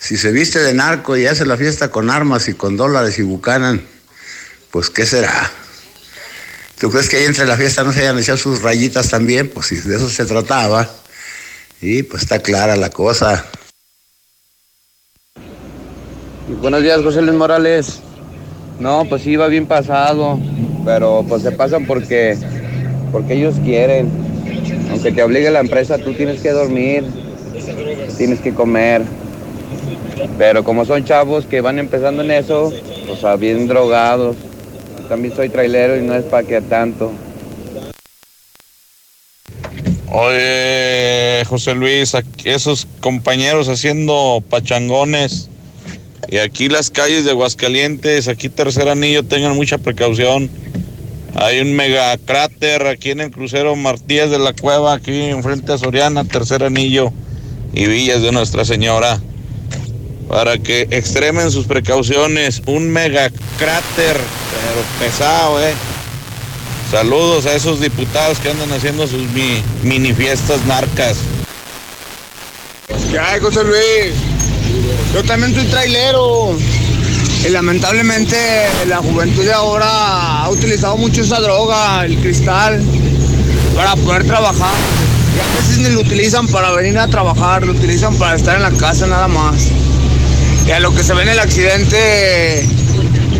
Si 0.00 0.16
se 0.16 0.32
viste 0.32 0.58
de 0.60 0.72
narco 0.72 1.14
y 1.18 1.26
hace 1.26 1.44
la 1.44 1.58
fiesta 1.58 1.90
con 1.90 2.08
armas 2.08 2.48
y 2.48 2.54
con 2.54 2.78
dólares 2.78 3.18
y 3.18 3.22
bucanan, 3.22 3.82
pues 4.70 4.88
¿qué 4.88 5.04
será? 5.04 5.50
¿Tú 6.78 6.90
crees 6.90 7.10
que 7.10 7.18
ahí 7.18 7.24
entre 7.26 7.46
la 7.46 7.58
fiesta 7.58 7.84
no 7.84 7.92
se 7.92 8.00
hayan 8.00 8.18
echado 8.18 8.38
sus 8.38 8.62
rayitas 8.62 9.10
también? 9.10 9.50
Pues 9.50 9.66
si 9.66 9.76
de 9.76 9.96
eso 9.96 10.08
se 10.08 10.24
trataba. 10.24 10.88
Y 11.82 12.02
pues 12.02 12.22
está 12.22 12.38
clara 12.38 12.76
la 12.76 12.88
cosa. 12.88 13.44
Buenos 16.62 16.82
días, 16.82 17.02
José 17.02 17.20
Luis 17.20 17.36
Morales. 17.36 18.00
No, 18.78 19.04
pues 19.06 19.22
sí, 19.22 19.36
va 19.36 19.48
bien 19.48 19.66
pasado, 19.66 20.40
pero 20.86 21.26
pues 21.28 21.42
se 21.42 21.52
pasan 21.52 21.86
porque, 21.86 22.38
porque 23.12 23.34
ellos 23.34 23.56
quieren. 23.62 24.10
Aunque 24.90 25.12
te 25.12 25.22
obligue 25.22 25.50
la 25.50 25.60
empresa, 25.60 25.98
tú 25.98 26.14
tienes 26.14 26.40
que 26.40 26.52
dormir, 26.52 27.04
tienes 28.16 28.40
que 28.40 28.54
comer. 28.54 29.02
Pero 30.38 30.64
como 30.64 30.84
son 30.84 31.04
chavos 31.04 31.46
que 31.46 31.60
van 31.60 31.78
empezando 31.78 32.22
en 32.22 32.30
eso, 32.30 32.72
o 33.10 33.16
sea, 33.16 33.36
bien 33.36 33.66
drogados. 33.66 34.36
También 35.08 35.34
soy 35.34 35.48
trailero 35.48 35.96
y 35.96 36.02
no 36.02 36.14
es 36.14 36.24
para 36.24 36.46
que 36.46 36.60
tanto. 36.60 37.12
Oye, 40.12 41.44
José 41.46 41.74
Luis, 41.74 42.16
esos 42.44 42.86
compañeros 43.00 43.68
haciendo 43.68 44.42
pachangones 44.48 45.48
y 46.28 46.38
aquí 46.38 46.68
las 46.68 46.90
calles 46.90 47.24
de 47.24 47.32
Aguascalientes, 47.32 48.28
aquí 48.28 48.48
tercer 48.48 48.88
anillo, 48.88 49.24
tengan 49.24 49.56
mucha 49.56 49.78
precaución. 49.78 50.50
Hay 51.34 51.60
un 51.60 51.74
mega 51.74 52.16
cráter 52.18 52.86
aquí 52.86 53.10
en 53.10 53.20
el 53.20 53.30
crucero 53.30 53.74
Martínez 53.76 54.30
de 54.30 54.38
la 54.38 54.52
Cueva, 54.52 54.94
aquí 54.94 55.12
enfrente 55.12 55.72
a 55.72 55.78
Soriana, 55.78 56.24
tercer 56.24 56.62
anillo 56.62 57.12
y 57.72 57.86
Villas 57.86 58.22
de 58.22 58.32
Nuestra 58.32 58.64
Señora. 58.64 59.20
Para 60.30 60.58
que 60.58 60.82
extremen 60.92 61.50
sus 61.50 61.66
precauciones, 61.66 62.62
un 62.66 62.88
mega 62.88 63.30
cráter, 63.58 64.16
pero 64.16 64.84
pesado, 65.00 65.60
eh. 65.60 65.74
Saludos 66.88 67.46
a 67.46 67.54
esos 67.54 67.80
diputados 67.80 68.38
que 68.38 68.50
andan 68.50 68.72
haciendo 68.72 69.08
sus 69.08 69.22
mi, 69.32 69.60
mini 69.82 70.12
fiestas 70.12 70.64
narcas. 70.66 71.16
¿Qué 73.10 73.18
hay, 73.18 73.40
José 73.40 73.64
Luis? 73.64 74.14
Yo 75.12 75.24
también 75.24 75.52
soy 75.52 75.64
trailero. 75.64 76.56
Y 77.44 77.48
lamentablemente 77.48 78.36
la 78.86 78.98
juventud 78.98 79.44
de 79.44 79.52
ahora 79.52 80.44
ha 80.44 80.50
utilizado 80.50 80.96
mucho 80.96 81.22
esa 81.22 81.40
droga, 81.40 82.04
el 82.04 82.16
cristal, 82.18 82.80
para 83.74 83.96
poder 83.96 84.24
trabajar. 84.24 84.74
Y 85.36 85.40
a 85.40 85.56
veces 85.56 85.78
ni 85.78 85.88
lo 85.90 86.02
utilizan 86.02 86.46
para 86.46 86.70
venir 86.70 86.96
a 87.00 87.08
trabajar, 87.08 87.66
lo 87.66 87.72
utilizan 87.72 88.14
para 88.16 88.36
estar 88.36 88.54
en 88.54 88.62
la 88.62 88.70
casa 88.70 89.08
nada 89.08 89.26
más. 89.26 89.72
Y 90.70 90.72
a 90.72 90.78
lo 90.78 90.94
que 90.94 91.02
se 91.02 91.12
ve 91.14 91.22
en 91.22 91.30
el 91.30 91.40
accidente, 91.40 92.60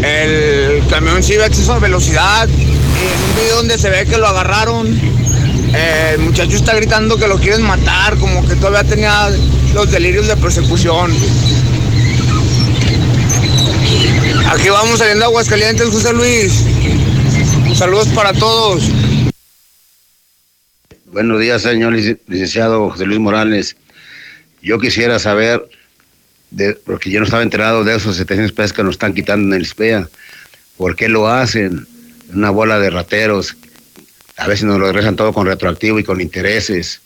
el 0.02 0.82
camión 0.90 1.22
sí 1.22 1.36
ve 1.36 1.46
exceso 1.46 1.74
de 1.74 1.78
velocidad. 1.78 2.48
Y 2.48 2.62
en 2.62 3.22
un 3.22 3.36
video 3.36 3.56
donde 3.58 3.78
se 3.78 3.88
ve 3.88 4.04
que 4.04 4.18
lo 4.18 4.26
agarraron, 4.26 4.88
eh, 5.72 6.14
el 6.14 6.18
muchacho 6.22 6.56
está 6.56 6.74
gritando 6.74 7.18
que 7.18 7.28
lo 7.28 7.38
quieren 7.38 7.62
matar, 7.62 8.16
como 8.18 8.44
que 8.48 8.56
todavía 8.56 8.82
tenía 8.82 9.30
los 9.74 9.92
delirios 9.92 10.26
de 10.26 10.36
persecución. 10.38 11.14
Aquí 14.48 14.68
vamos 14.68 14.98
saliendo 14.98 15.24
a 15.26 15.28
Aguascalientes, 15.28 15.88
José 15.88 16.12
Luis. 16.12 16.64
Saludos 17.76 18.08
para 18.08 18.32
todos. 18.32 18.82
Buenos 21.12 21.38
días, 21.38 21.62
señor 21.62 21.92
lic- 21.92 22.18
licenciado 22.26 22.90
José 22.90 23.06
Luis 23.06 23.20
Morales. 23.20 23.76
Yo 24.62 24.80
quisiera 24.80 25.20
saber, 25.20 25.62
porque 26.84 27.10
yo 27.10 27.20
no 27.20 27.24
estaba 27.24 27.42
enterado 27.42 27.84
de 27.84 27.96
esos 27.96 28.16
700 28.16 28.52
pesos 28.52 28.72
que 28.72 28.82
nos 28.82 28.92
están 28.92 29.14
quitando 29.14 29.54
en 29.54 29.60
el 29.60 29.66
SPEA. 29.66 30.08
¿Por 30.76 30.96
qué 30.96 31.08
lo 31.08 31.28
hacen? 31.28 31.86
Una 32.32 32.50
bola 32.50 32.78
de 32.78 32.90
rateros. 32.90 33.56
A 34.36 34.46
veces 34.46 34.64
nos 34.64 34.78
lo 34.78 34.86
regresan 34.86 35.16
todo 35.16 35.32
con 35.32 35.46
retroactivo 35.46 35.98
y 35.98 36.04
con 36.04 36.20
intereses. 36.20 37.00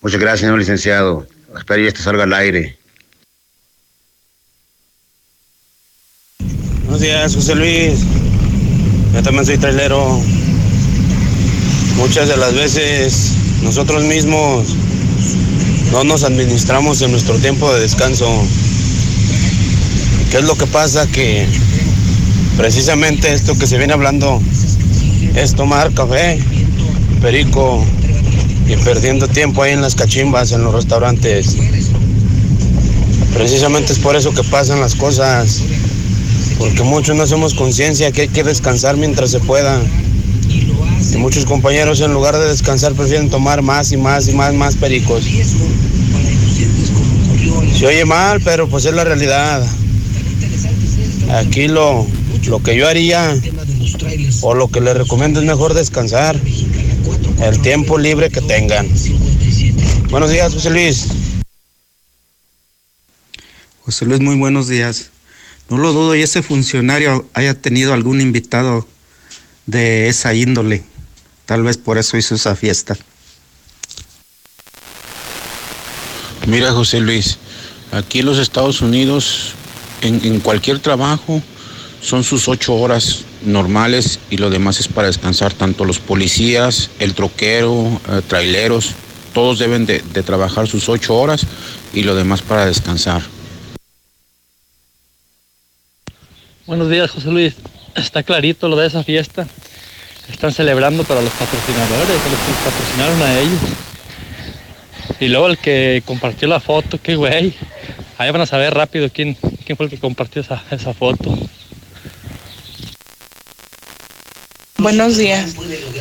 Muchas 0.00 0.20
gracias, 0.20 0.40
señor 0.40 0.58
licenciado. 0.58 1.26
Espero 1.56 1.82
que 1.82 1.88
esto 1.88 2.02
salga 2.02 2.24
al 2.24 2.32
aire. 2.32 2.78
Buenos 6.84 7.00
días, 7.00 7.34
José 7.34 7.54
Luis. 7.54 8.00
Yo 9.12 9.22
también 9.22 9.44
soy 9.44 9.58
trailero. 9.58 10.20
Muchas 11.96 12.28
de 12.28 12.36
las 12.36 12.54
veces 12.54 13.32
nosotros 13.62 14.04
mismos 14.04 14.66
no 15.92 16.04
nos 16.04 16.24
administramos 16.24 17.02
en 17.02 17.12
nuestro 17.12 17.36
tiempo 17.38 17.72
de 17.72 17.80
descanso. 17.80 18.26
¿Qué 20.30 20.38
es 20.38 20.44
lo 20.44 20.56
que 20.56 20.66
pasa? 20.66 21.06
Que 21.06 21.46
precisamente 22.56 23.32
esto 23.32 23.56
que 23.58 23.66
se 23.66 23.78
viene 23.78 23.92
hablando 23.92 24.40
es 25.34 25.54
tomar 25.54 25.92
café, 25.92 26.38
perico 27.20 27.84
y 28.68 28.76
perdiendo 28.76 29.28
tiempo 29.28 29.62
ahí 29.62 29.72
en 29.72 29.82
las 29.82 29.94
cachimbas, 29.94 30.52
en 30.52 30.64
los 30.64 30.74
restaurantes. 30.74 31.56
Precisamente 33.34 33.92
es 33.92 33.98
por 33.98 34.16
eso 34.16 34.32
que 34.32 34.42
pasan 34.42 34.80
las 34.80 34.94
cosas, 34.94 35.60
porque 36.58 36.82
muchos 36.82 37.14
no 37.16 37.22
hacemos 37.22 37.54
conciencia 37.54 38.10
que 38.10 38.22
hay 38.22 38.28
que 38.28 38.42
descansar 38.42 38.96
mientras 38.96 39.30
se 39.30 39.40
pueda. 39.40 39.80
Y 41.12 41.16
muchos 41.18 41.44
compañeros 41.44 42.00
en 42.00 42.12
lugar 42.12 42.36
de 42.36 42.48
descansar 42.48 42.94
prefieren 42.94 43.30
tomar 43.30 43.62
más 43.62 43.92
y 43.92 43.96
más 43.96 44.28
y 44.28 44.32
más, 44.32 44.54
más 44.54 44.76
pericos. 44.76 45.24
Se 47.78 47.86
oye 47.86 48.04
mal, 48.04 48.40
pero 48.42 48.68
pues 48.68 48.84
es 48.84 48.94
la 48.94 49.04
realidad. 49.04 49.66
Aquí 51.30 51.68
lo, 51.68 52.06
lo 52.46 52.62
que 52.62 52.76
yo 52.76 52.88
haría 52.88 53.36
o 54.42 54.54
lo 54.54 54.68
que 54.68 54.80
les 54.80 54.96
recomiendo 54.96 55.40
es 55.40 55.46
mejor 55.46 55.74
descansar 55.74 56.40
el 57.42 57.62
tiempo 57.62 57.98
libre 57.98 58.30
que 58.30 58.40
tengan. 58.40 58.88
Buenos 60.10 60.30
días, 60.30 60.52
José 60.52 60.70
Luis. 60.70 61.08
José 63.82 64.04
Luis, 64.04 64.20
muy 64.20 64.36
buenos 64.36 64.68
días. 64.68 65.10
No 65.68 65.78
lo 65.78 65.92
dudo 65.92 66.14
y 66.14 66.22
ese 66.22 66.42
funcionario 66.42 67.28
haya 67.34 67.54
tenido 67.54 67.92
algún 67.92 68.20
invitado 68.20 68.86
de 69.66 70.08
esa 70.08 70.34
índole. 70.34 70.84
Tal 71.46 71.62
vez 71.62 71.78
por 71.78 71.96
eso 71.96 72.16
hizo 72.16 72.34
esa 72.34 72.54
fiesta. 72.56 72.96
Mira, 76.46 76.72
José 76.72 77.00
Luis, 77.00 77.38
aquí 77.92 78.20
en 78.20 78.26
los 78.26 78.38
Estados 78.38 78.80
Unidos, 78.80 79.52
en, 80.00 80.24
en 80.24 80.40
cualquier 80.40 80.80
trabajo, 80.80 81.42
son 82.02 82.22
sus 82.22 82.48
ocho 82.48 82.74
horas 82.74 83.24
normales 83.42 84.20
y 84.30 84.36
lo 84.36 84.50
demás 84.50 84.78
es 84.80 84.88
para 84.88 85.08
descansar. 85.08 85.52
Tanto 85.54 85.84
los 85.84 85.98
policías, 85.98 86.90
el 86.98 87.14
troquero, 87.14 88.00
eh, 88.08 88.22
traileros, 88.26 88.92
todos 89.32 89.58
deben 89.58 89.86
de, 89.86 90.00
de 90.00 90.22
trabajar 90.22 90.68
sus 90.68 90.88
ocho 90.88 91.16
horas 91.16 91.42
y 91.92 92.02
lo 92.02 92.14
demás 92.14 92.42
para 92.42 92.66
descansar. 92.66 93.22
Buenos 96.66 96.90
días, 96.90 97.10
José 97.10 97.28
Luis. 97.28 97.54
Está 97.94 98.22
clarito 98.22 98.68
lo 98.68 98.76
de 98.76 98.86
esa 98.86 99.02
fiesta. 99.04 99.46
Están 100.30 100.52
celebrando 100.52 101.04
para 101.04 101.22
los 101.22 101.32
patrocinadores, 101.32 102.08
los 102.08 102.40
que 102.40 102.52
patrocinaron 102.64 103.22
a 103.22 103.40
ellos. 103.40 103.60
Y 105.20 105.28
luego 105.28 105.46
el 105.46 105.58
que 105.58 106.02
compartió 106.04 106.48
la 106.48 106.60
foto, 106.60 106.98
qué 107.02 107.16
güey. 107.16 107.54
Ahí 108.18 108.30
van 108.30 108.42
a 108.42 108.46
saber 108.46 108.74
rápido 108.74 109.08
quién, 109.10 109.36
quién 109.64 109.76
fue 109.76 109.86
el 109.86 109.90
que 109.90 109.98
compartió 109.98 110.42
esa, 110.42 110.62
esa 110.70 110.92
foto. 110.92 111.36
Buenos 114.78 115.16
días. 115.16 115.54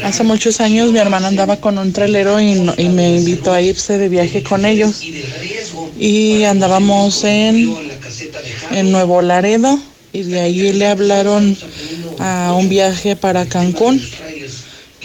Hace 0.03 0.23
muchos 0.23 0.59
años 0.59 0.91
mi 0.91 0.99
hermana 0.99 1.29
andaba 1.29 1.57
con 1.57 1.77
un 1.77 1.93
trailero 1.93 2.39
y, 2.41 2.51
y 2.77 2.89
me 2.89 3.15
invitó 3.15 3.53
a 3.53 3.61
irse 3.61 3.97
de 3.97 4.09
viaje 4.09 4.43
con 4.43 4.65
ellos. 4.65 5.01
Y 5.97 6.43
andábamos 6.43 7.23
en, 7.23 7.75
en 8.71 8.91
Nuevo 8.91 9.21
Laredo 9.21 9.79
y 10.11 10.23
de 10.23 10.39
ahí 10.41 10.73
le 10.73 10.87
hablaron 10.87 11.57
a 12.19 12.53
un 12.53 12.69
viaje 12.69 13.15
para 13.15 13.45
Cancún. 13.45 14.01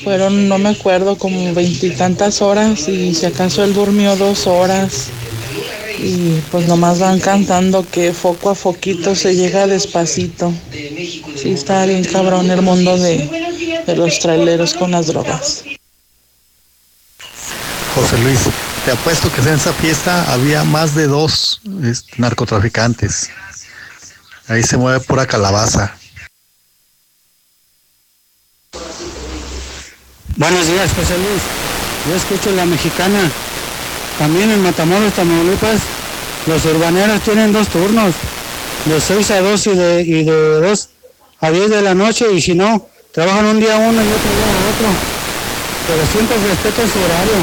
Fueron, 0.03 0.49
no 0.49 0.59
me 0.59 0.71
acuerdo, 0.71 1.19
como 1.19 1.53
veintitantas 1.53 2.41
horas 2.41 2.89
y 2.89 3.15
si 3.15 3.27
acaso 3.27 3.63
él 3.65 3.75
durmió 3.75 4.17
dos 4.17 4.47
horas. 4.47 5.09
Y 5.99 6.41
pues 6.51 6.67
nomás 6.67 6.99
van 6.99 7.21
cantando 7.21 7.87
que 7.87 8.15
foco 8.15 8.49
a 8.49 8.55
foquito 8.55 9.15
se 9.15 9.35
llega 9.35 9.67
despacito. 9.67 10.53
Sí, 10.73 11.53
está 11.53 11.85
bien 11.85 12.05
cabrón 12.05 12.51
el 12.51 12.63
mundo 12.63 12.97
de, 12.97 13.83
de 13.87 13.97
los 13.97 14.19
traileros 14.19 14.73
con 14.73 14.93
las 14.93 15.09
drogas. 15.09 15.65
José 17.95 18.19
Luis, 18.19 18.39
te 18.87 18.93
apuesto 18.93 19.31
que 19.31 19.43
en 19.43 19.49
esa 19.49 19.75
fiesta 19.75 20.33
había 20.33 20.65
más 20.65 20.95
de 20.95 21.07
dos 21.07 21.61
este, 21.85 22.13
narcotraficantes. 22.17 23.29
Ahí 24.49 24.63
se 24.63 24.79
mueve 24.79 25.01
pura 25.01 25.27
calabaza. 25.27 25.95
Buenos 30.41 30.69
días, 30.69 30.91
José 30.95 31.19
Luis. 31.19 31.43
Yo 32.09 32.17
escucho 32.17 32.51
la 32.57 32.65
mexicana. 32.65 33.31
También 34.19 34.51
en 34.51 34.63
Matamoros, 34.63 35.13
Tamaulipas, 35.13 35.83
los 36.47 36.65
urbaneros 36.65 37.21
tienen 37.21 37.53
dos 37.53 37.69
turnos, 37.69 38.15
de 38.87 38.99
6 39.03 39.31
a 39.33 39.41
2 39.43 39.67
y 39.67 39.75
de, 39.75 40.01
y 40.01 40.25
de 40.25 40.33
2 40.33 40.89
a 41.41 41.51
10 41.51 41.69
de 41.69 41.83
la 41.83 41.95
noche, 41.95 42.25
y 42.33 42.41
si 42.41 42.55
no, 42.55 42.89
trabajan 43.13 43.45
un 43.45 43.61
día 43.61 43.77
uno 43.77 44.03
y 44.03 44.07
otro 44.07 44.31
día 44.33 44.49
otro. 44.73 44.89
Pero 45.87 46.07
siempre 46.11 46.37
respetan 46.49 46.89
su 46.91 46.99
horario. 47.01 47.35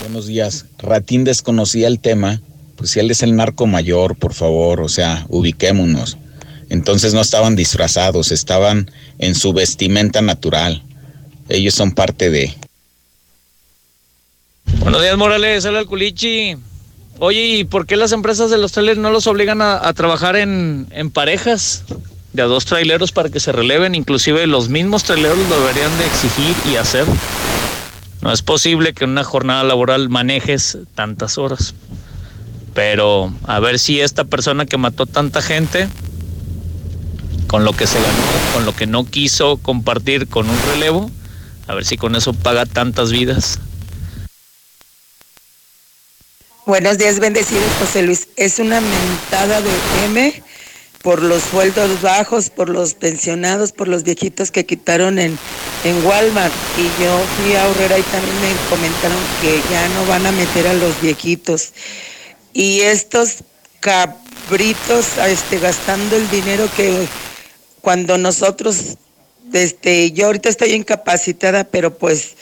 Buenos 0.00 0.26
días. 0.26 0.64
Ratín 0.78 1.22
desconocía 1.22 1.86
el 1.86 2.00
tema. 2.00 2.40
Pues 2.74 2.90
si 2.90 2.98
él 2.98 3.12
es 3.12 3.22
el 3.22 3.36
narco 3.36 3.68
mayor, 3.68 4.16
por 4.16 4.34
favor, 4.34 4.80
o 4.80 4.88
sea, 4.88 5.24
ubiquémonos. 5.28 6.18
Entonces 6.68 7.14
no 7.14 7.20
estaban 7.20 7.56
disfrazados, 7.56 8.32
estaban 8.32 8.90
en 9.18 9.34
su 9.34 9.52
vestimenta 9.52 10.20
natural. 10.20 10.82
Ellos 11.48 11.74
son 11.74 11.92
parte 11.92 12.30
de. 12.30 12.54
Buenos 14.80 15.00
días, 15.00 15.16
Morales. 15.16 15.64
Hola, 15.64 15.80
el 15.80 15.86
culichi. 15.86 16.56
Oye, 17.18 17.46
¿y 17.46 17.64
por 17.64 17.86
qué 17.86 17.96
las 17.96 18.12
empresas 18.12 18.50
de 18.50 18.58
los 18.58 18.72
trailers 18.72 18.98
no 18.98 19.10
los 19.10 19.26
obligan 19.26 19.62
a, 19.62 19.86
a 19.86 19.94
trabajar 19.94 20.36
en, 20.36 20.86
en, 20.90 21.10
parejas 21.10 21.84
de 22.34 22.42
a 22.42 22.46
dos 22.46 22.66
traileros 22.66 23.12
para 23.12 23.30
que 23.30 23.40
se 23.40 23.52
releven? 23.52 23.94
Inclusive 23.94 24.46
los 24.46 24.68
mismos 24.68 25.04
traileros 25.04 25.38
lo 25.38 25.60
deberían 25.60 25.96
de 25.98 26.06
exigir 26.06 26.54
y 26.70 26.76
hacer. 26.76 27.06
No 28.20 28.32
es 28.32 28.42
posible 28.42 28.92
que 28.92 29.04
en 29.04 29.10
una 29.10 29.24
jornada 29.24 29.62
laboral 29.62 30.08
manejes 30.08 30.78
tantas 30.94 31.38
horas. 31.38 31.74
Pero 32.74 33.32
a 33.44 33.60
ver 33.60 33.78
si 33.78 34.00
esta 34.00 34.24
persona 34.24 34.66
que 34.66 34.76
mató 34.76 35.06
tanta 35.06 35.40
gente, 35.40 35.88
con 37.56 37.64
lo 37.64 37.72
que 37.72 37.86
se 37.86 37.98
ganó, 37.98 38.52
con 38.52 38.66
lo 38.66 38.76
que 38.76 38.86
no 38.86 39.06
quiso 39.06 39.56
compartir 39.56 40.28
con 40.28 40.46
un 40.46 40.58
relevo, 40.72 41.10
a 41.66 41.72
ver 41.72 41.86
si 41.86 41.96
con 41.96 42.14
eso 42.14 42.34
paga 42.34 42.66
tantas 42.66 43.10
vidas. 43.10 43.60
Buenos 46.66 46.98
días, 46.98 47.18
bendecidos, 47.18 47.64
José 47.78 48.02
Luis. 48.02 48.28
Es 48.36 48.58
una 48.58 48.82
mentada 48.82 49.62
de 49.62 49.70
M 50.04 50.42
por 51.00 51.22
los 51.22 51.44
sueldos 51.44 52.02
bajos, 52.02 52.50
por 52.50 52.68
los 52.68 52.92
pensionados, 52.92 53.72
por 53.72 53.88
los 53.88 54.02
viejitos 54.02 54.50
que 54.50 54.66
quitaron 54.66 55.18
en, 55.18 55.38
en 55.84 56.04
Walmart. 56.04 56.52
Y 56.76 57.02
yo 57.02 57.18
fui 57.38 57.56
a 57.56 57.66
Horrera 57.68 57.98
y 57.98 58.02
también 58.02 58.36
me 58.42 58.68
comentaron 58.68 59.18
que 59.40 59.62
ya 59.70 59.88
no 59.88 60.04
van 60.04 60.26
a 60.26 60.32
meter 60.32 60.66
a 60.66 60.74
los 60.74 61.00
viejitos. 61.00 61.72
Y 62.52 62.80
estos 62.82 63.44
cabritos 63.80 65.16
este, 65.26 65.58
gastando 65.58 66.16
el 66.16 66.28
dinero 66.28 66.68
que 66.76 67.08
cuando 67.86 68.18
nosotros, 68.18 68.96
este, 69.52 70.10
yo 70.10 70.26
ahorita 70.26 70.48
estoy 70.48 70.72
incapacitada, 70.72 71.62
pero 71.62 71.96
pues 71.96 72.34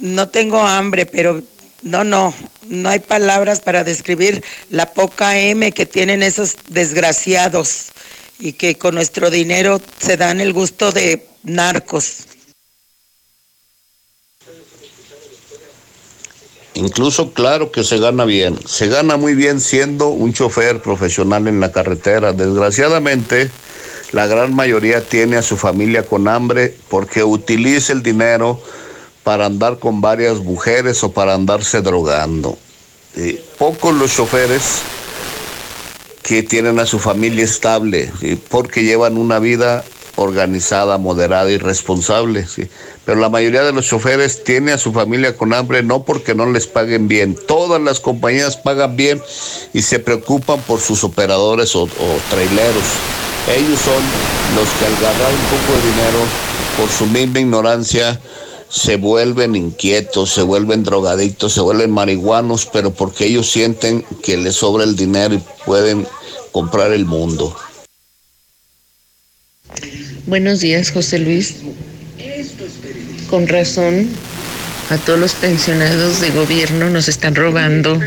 no 0.00 0.30
tengo 0.30 0.58
hambre, 0.58 1.06
pero 1.06 1.44
no, 1.82 2.02
no, 2.02 2.34
no 2.66 2.88
hay 2.88 2.98
palabras 2.98 3.60
para 3.60 3.84
describir 3.84 4.42
la 4.68 4.92
poca 4.94 5.38
M 5.38 5.70
que 5.70 5.86
tienen 5.86 6.24
esos 6.24 6.56
desgraciados 6.66 7.92
y 8.40 8.54
que 8.54 8.74
con 8.74 8.96
nuestro 8.96 9.30
dinero 9.30 9.80
se 10.00 10.16
dan 10.16 10.40
el 10.40 10.52
gusto 10.52 10.90
de 10.90 11.24
narcos. 11.44 12.26
Incluso 16.74 17.32
claro 17.32 17.70
que 17.70 17.84
se 17.84 17.98
gana 17.98 18.24
bien, 18.24 18.58
se 18.66 18.88
gana 18.88 19.16
muy 19.16 19.36
bien 19.36 19.60
siendo 19.60 20.08
un 20.08 20.32
chofer 20.32 20.82
profesional 20.82 21.46
en 21.46 21.60
la 21.60 21.70
carretera. 21.70 22.32
Desgraciadamente, 22.32 23.48
la 24.12 24.26
gran 24.26 24.54
mayoría 24.54 25.02
tiene 25.02 25.36
a 25.36 25.42
su 25.42 25.56
familia 25.56 26.04
con 26.04 26.28
hambre 26.28 26.74
porque 26.88 27.24
utiliza 27.24 27.92
el 27.92 28.02
dinero 28.02 28.60
para 29.24 29.46
andar 29.46 29.78
con 29.78 30.00
varias 30.00 30.38
mujeres 30.38 31.02
o 31.02 31.12
para 31.12 31.34
andarse 31.34 31.80
drogando. 31.80 32.58
pocos 33.58 33.94
los 33.94 34.14
choferes 34.14 34.82
que 36.22 36.42
tienen 36.42 36.78
a 36.78 36.86
su 36.86 36.98
familia 36.98 37.44
estable, 37.44 38.10
porque 38.48 38.84
llevan 38.84 39.16
una 39.16 39.38
vida 39.38 39.84
organizada, 40.16 40.98
moderada 40.98 41.50
y 41.50 41.58
responsable. 41.58 42.46
Pero 43.04 43.18
la 43.20 43.28
mayoría 43.28 43.62
de 43.62 43.72
los 43.72 43.86
choferes 43.86 44.44
tiene 44.44 44.72
a 44.72 44.78
su 44.78 44.92
familia 44.92 45.36
con 45.36 45.52
hambre 45.52 45.82
no 45.82 46.04
porque 46.04 46.34
no 46.34 46.46
les 46.50 46.66
paguen 46.66 47.08
bien. 47.08 47.36
Todas 47.48 47.80
las 47.80 47.98
compañías 47.98 48.56
pagan 48.56 48.96
bien 48.96 49.20
y 49.72 49.82
se 49.82 49.98
preocupan 49.98 50.60
por 50.60 50.80
sus 50.80 51.02
operadores 51.02 51.74
o, 51.74 51.82
o 51.82 51.88
traileros. 52.30 52.84
Ellos 53.56 53.80
son 53.80 54.02
los 54.54 54.68
que 54.78 54.86
al 54.86 54.94
ganar 54.94 55.32
un 55.32 55.58
poco 55.58 55.72
de 55.76 55.90
dinero, 55.90 56.18
por 56.78 56.88
su 56.88 57.06
misma 57.06 57.40
ignorancia, 57.40 58.20
se 58.68 58.96
vuelven 58.96 59.56
inquietos, 59.56 60.32
se 60.32 60.42
vuelven 60.42 60.84
drogadictos, 60.84 61.52
se 61.52 61.60
vuelven 61.60 61.90
marihuanos, 61.90 62.66
pero 62.72 62.92
porque 62.92 63.26
ellos 63.26 63.50
sienten 63.50 64.02
que 64.22 64.36
les 64.36 64.56
sobra 64.56 64.84
el 64.84 64.96
dinero 64.96 65.34
y 65.34 65.42
pueden 65.66 66.06
comprar 66.52 66.92
el 66.92 67.04
mundo. 67.04 67.54
Buenos 70.26 70.60
días, 70.60 70.90
José 70.90 71.18
Luis. 71.18 71.56
Con 73.32 73.48
razón, 73.48 74.10
a 74.90 74.98
todos 74.98 75.18
los 75.18 75.32
pensionados 75.32 76.20
de 76.20 76.32
gobierno 76.32 76.90
nos 76.90 77.08
están 77.08 77.34
robando. 77.34 77.98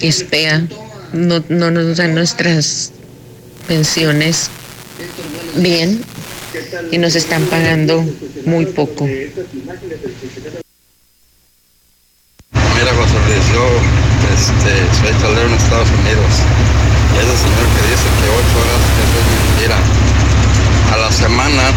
Espea, 0.00 0.66
no, 1.12 1.44
no 1.48 1.70
nos 1.70 1.96
dan 1.96 2.16
nuestras 2.16 2.90
pensiones 3.68 4.50
bien 5.54 6.04
y 6.90 6.98
nos 6.98 7.14
están 7.14 7.44
pagando 7.44 8.04
muy 8.44 8.66
poco. 8.66 9.06
Mira, 9.06 9.36
José 12.90 13.14
Luis, 13.28 13.46
yo 13.54 13.70
este, 14.34 14.72
soy 14.98 15.14
tablero 15.22 15.46
en 15.46 15.54
Estados 15.54 15.90
Unidos 15.90 16.32
y 17.14 17.18
ese 17.18 17.36
señor 17.38 17.66
que 17.70 17.82
dice 17.86 18.08
que 18.18 18.26
ocho 18.34 18.58
horas 18.58 18.82
es 18.98 19.08
mentira. 19.54 19.78
A 20.92 20.96
la 20.96 21.12
semana 21.12 21.70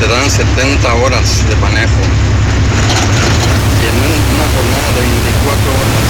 te 0.00 0.08
dan 0.08 0.30
70 0.30 0.94
horas 0.94 1.48
de 1.48 1.56
manejo 1.56 2.00
y 3.80 3.86
en 3.86 3.96
una 4.34 4.46
jornada 4.54 4.88
de 4.94 5.00
24 5.00 5.70
horas, 5.70 6.04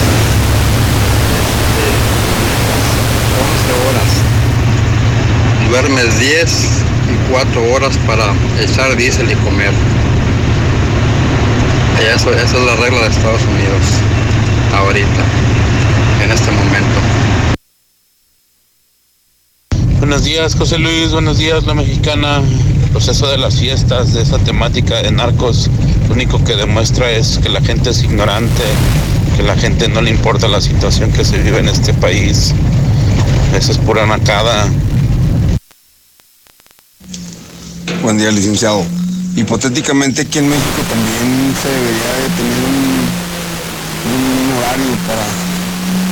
este, 1.41 1.87
11 3.41 3.73
horas, 3.85 4.11
duermes 5.69 6.19
10 6.21 6.85
y 7.13 7.31
4 7.31 7.73
horas 7.73 7.99
para 8.07 8.33
echar 8.61 8.97
diésel 8.97 9.31
y 9.31 9.35
comer. 9.37 9.73
Eso, 12.15 12.31
esa 12.33 12.57
es 12.57 12.63
la 12.65 12.77
regla 12.77 13.01
de 13.01 13.09
Estados 13.09 13.43
Unidos, 13.43 13.87
ahorita, 14.77 15.25
en 16.23 16.31
este 16.31 16.51
momento. 16.51 17.01
Buenos 19.99 20.25
días, 20.25 20.55
José 20.55 20.79
Luis. 20.79 21.13
Buenos 21.13 21.39
días, 21.39 21.65
la 21.65 21.75
mexicana. 21.75 22.43
El 22.95 23.01
proceso 23.01 23.27
de 23.29 23.39
las 23.39 23.57
fiestas, 23.57 24.15
de 24.15 24.23
esa 24.23 24.39
temática 24.39 25.03
de 25.03 25.11
narcos, 25.11 25.69
lo 26.07 26.15
único 26.15 26.45
que 26.45 26.55
demuestra 26.55 27.11
es 27.11 27.39
que 27.39 27.49
la 27.49 27.61
gente 27.61 27.91
es 27.91 28.05
ignorante, 28.05 28.63
que 29.37 29.43
la 29.43 29.57
gente 29.57 29.89
no 29.89 30.01
le 30.01 30.11
importa 30.11 30.47
la 30.47 30.61
situación 30.61 31.11
que 31.11 31.25
se 31.25 31.39
vive 31.39 31.59
en 31.59 31.69
este 31.69 31.93
país. 31.93 32.55
Eso 33.53 33.73
es 33.73 33.79
pura 33.79 34.07
nacada. 34.07 34.69
Buen 38.01 38.17
día, 38.17 38.31
licenciado. 38.31 38.87
Hipotéticamente 39.35 40.23
aquí 40.23 40.39
en 40.39 40.51
México 40.51 40.83
también 40.89 41.53
se 41.61 41.69
debería 41.69 42.13
de 42.15 42.29
tener 42.37 42.65
un, 42.65 42.87
un 44.15 44.57
horario 44.57 44.97
para, 45.09 45.27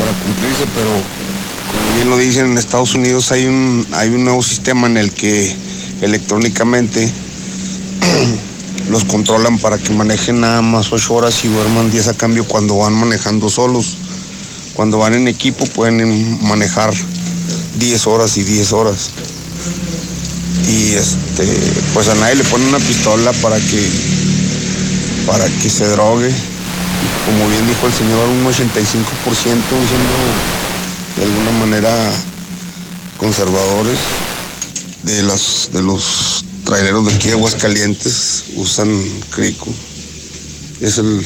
para 0.00 0.18
cumplirse, 0.24 0.66
pero 0.74 0.90
como 0.90 1.94
bien 1.94 2.10
lo 2.10 2.18
dicen, 2.18 2.50
en 2.50 2.58
Estados 2.58 2.92
Unidos 2.96 3.30
hay 3.30 3.46
un, 3.46 3.86
hay 3.92 4.08
un 4.08 4.24
nuevo 4.24 4.42
sistema 4.42 4.88
en 4.88 4.96
el 4.96 5.12
que 5.12 5.56
electrónicamente 6.02 7.10
los 8.90 9.04
controlan 9.04 9.58
para 9.58 9.78
que 9.78 9.94
manejen 9.94 10.40
nada 10.40 10.60
más 10.60 10.92
8 10.92 11.14
horas 11.14 11.44
y 11.44 11.48
duerman 11.48 11.90
10 11.90 12.08
a 12.08 12.14
cambio 12.14 12.44
cuando 12.44 12.76
van 12.76 12.92
manejando 12.92 13.48
solos. 13.48 13.96
Cuando 14.74 14.98
van 14.98 15.14
en 15.14 15.28
equipo 15.28 15.64
pueden 15.66 16.42
manejar 16.42 16.92
10 17.78 18.06
horas 18.06 18.36
y 18.36 18.42
10 18.42 18.72
horas. 18.72 19.10
Y 20.68 20.94
este, 20.94 21.46
pues 21.94 22.08
a 22.08 22.14
nadie 22.16 22.36
le 22.36 22.44
ponen 22.44 22.68
una 22.68 22.78
pistola 22.78 23.32
para 23.34 23.56
que 23.56 23.88
para 25.26 25.46
que 25.46 25.70
se 25.70 25.86
drogue. 25.88 26.32
Como 27.26 27.48
bien 27.48 27.66
dijo 27.68 27.86
el 27.86 27.92
señor, 27.92 28.28
un 28.28 28.44
85% 28.44 28.52
siendo 28.52 30.14
de 31.16 31.24
alguna 31.24 31.50
manera 31.60 31.90
conservadores 33.18 33.98
de 35.02 35.22
las 35.22 35.70
de 35.72 35.82
los 35.82 36.44
traileros 36.64 37.06
de 37.06 37.14
aquí 37.14 37.30
Aguascalientes 37.30 38.44
usan 38.56 38.88
crico. 39.30 39.66
Es 40.80 40.98
el, 40.98 41.24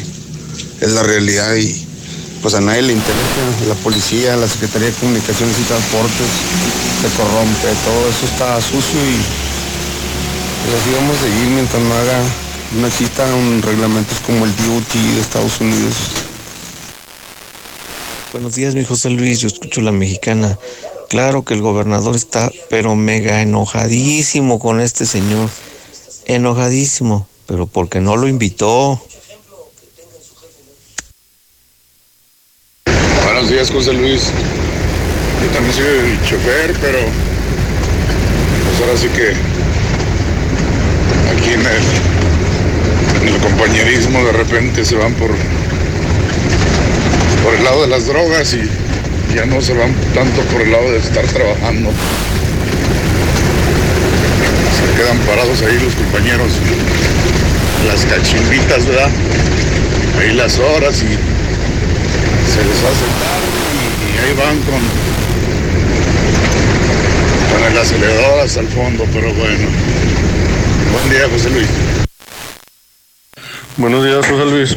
es 0.81 0.93
la 0.93 1.03
realidad 1.03 1.55
y 1.57 1.87
pues 2.43 2.55
a 2.55 2.61
nadie 2.61 2.83
le 2.83 2.93
interesa. 2.93 3.69
La 3.69 3.75
policía, 3.77 4.37
la 4.37 4.49
Secretaría 4.49 4.89
de 4.89 4.95
Comunicaciones 4.95 5.59
y 5.59 5.63
Transportes 5.65 6.29
se 7.03 7.09
corrompe, 7.17 7.69
todo 7.85 8.09
eso 8.09 8.27
está 8.27 8.61
sucio 8.61 9.01
y 9.05 9.57
así 10.75 10.91
vamos 10.95 11.17
a 11.17 11.21
seguir 11.21 11.49
mientras 11.55 11.83
no 11.83 11.95
haga, 11.95 12.23
no 12.81 12.87
exista 12.87 13.25
un 13.35 13.63
reglamentos 13.63 14.19
como 14.27 14.45
el 14.45 14.57
DOT 14.57 14.93
de 14.93 15.21
Estados 15.21 15.61
Unidos. 15.61 15.95
Buenos 18.33 18.55
días, 18.55 18.75
mi 18.75 18.85
José 18.85 19.11
Luis. 19.11 19.39
Yo 19.39 19.49
escucho 19.49 19.81
la 19.81 19.93
mexicana. 19.93 20.59
Claro 21.09 21.45
que 21.45 21.55
el 21.55 21.63
gobernador 21.63 22.17
está, 22.17 22.51
pero 22.69 22.97
mega 22.97 23.41
enojadísimo 23.41 24.59
con 24.59 24.81
este 24.81 25.07
señor. 25.07 25.49
Enojadísimo, 26.25 27.29
pero 27.47 27.67
porque 27.69 28.01
no 28.01 28.17
lo 28.17 28.27
invitó. 28.27 29.01
Buenos 33.25 33.49
días, 33.49 33.71
José 33.71 33.93
Luis. 33.93 34.33
Yo 35.43 35.49
también 35.53 35.75
soy 35.75 36.19
chofer, 36.29 36.75
pero 36.81 36.99
pues 38.65 38.81
ahora 38.81 38.97
sí 38.97 39.07
que 39.09 39.31
aquí 41.37 41.51
en 41.51 41.61
el, 41.61 43.23
en 43.23 43.35
el 43.35 43.41
compañerismo 43.41 44.25
de 44.25 44.33
repente 44.33 44.85
se 44.85 44.97
van 44.97 45.15
por, 45.15 45.31
por 47.45 47.55
el 47.55 47.63
lado 47.63 47.83
de 47.83 47.89
las 47.89 48.07
drogas 48.07 48.53
y 48.55 48.86
ya 49.37 49.45
no 49.45 49.61
se 49.61 49.75
van 49.75 49.93
tanto 50.15 50.41
por 50.45 50.63
el 50.63 50.73
lado 50.73 50.91
de 50.93 50.99
estar 50.99 51.27
trabajando. 51.27 51.91
Se 54.73 54.97
quedan 54.97 55.19
parados 55.27 55.61
ahí 55.61 55.79
los 55.79 55.95
compañeros, 55.95 56.53
las 57.87 58.07
cachimbitas, 58.07 58.87
¿verdad? 58.87 59.11
Ahí 60.19 60.33
las 60.33 60.59
horas 60.59 61.03
y 61.03 61.13
se 62.49 62.65
les 62.65 62.79
hace 62.79 63.05
tarde 63.21 63.61
y, 63.77 63.85
y 64.09 64.19
ahí 64.25 64.33
van 64.39 64.57
con, 64.61 64.81
con 67.53 67.71
el 67.71 67.79
acelerador 67.79 68.41
hasta 68.41 68.61
el 68.61 68.69
fondo, 68.69 69.05
pero 69.13 69.35
bueno. 69.35 69.69
Buen 70.93 71.11
día, 71.11 71.29
José 71.31 71.51
Luis. 71.51 71.69
Buenos 73.79 74.07
días, 74.07 74.27
José 74.27 74.47
Luis. 74.47 74.77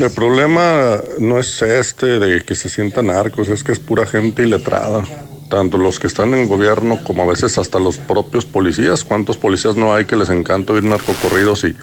El 0.00 0.10
problema 0.10 0.96
no 1.20 1.38
es 1.38 1.62
este 1.62 2.18
de 2.18 2.40
que 2.44 2.56
se 2.56 2.68
sientan 2.68 3.06
narcos, 3.06 3.48
es 3.48 3.62
que 3.62 3.70
es 3.70 3.78
pura 3.78 4.06
gente 4.06 4.42
iletrada. 4.42 5.04
Tanto 5.48 5.78
los 5.78 6.00
que 6.00 6.08
están 6.08 6.34
en 6.34 6.48
gobierno 6.48 6.98
como 7.04 7.22
a 7.22 7.26
veces 7.26 7.58
hasta 7.58 7.78
los 7.78 7.98
propios 7.98 8.46
policías. 8.46 9.04
¿Cuántos 9.04 9.36
policías 9.36 9.76
no 9.76 9.94
hay 9.94 10.04
que 10.04 10.16
les 10.16 10.30
encanta 10.30 10.72
oír 10.72 10.82
narcocorridos 10.82 11.62
y 11.62 11.76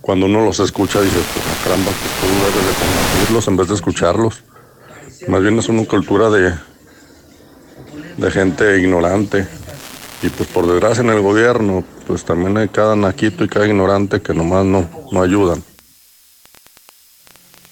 cuando 0.00 0.26
uno 0.26 0.44
los 0.44 0.60
escucha 0.60 1.00
dices, 1.00 1.24
pues 1.34 1.44
caramba, 1.64 1.90
pues 1.90 2.20
tú 2.20 2.26
debes 2.44 2.68
de 2.68 2.84
combatirlos 2.84 3.48
en 3.48 3.56
vez 3.56 3.68
de 3.68 3.74
escucharlos? 3.74 4.44
Más 5.26 5.42
bien 5.42 5.58
es 5.58 5.68
una 5.68 5.84
cultura 5.84 6.30
de, 6.30 6.54
de 8.18 8.30
gente 8.30 8.78
ignorante. 8.78 9.48
Y 10.22 10.28
pues 10.28 10.48
por 10.48 10.68
desgracia 10.68 11.02
en 11.02 11.10
el 11.10 11.22
gobierno, 11.22 11.82
pues 12.06 12.24
también 12.24 12.56
hay 12.56 12.68
cada 12.68 12.94
naquito 12.94 13.42
y 13.42 13.48
cada 13.48 13.66
ignorante 13.66 14.20
que 14.20 14.32
nomás 14.32 14.64
no, 14.64 14.88
no 15.10 15.22
ayudan. 15.22 15.60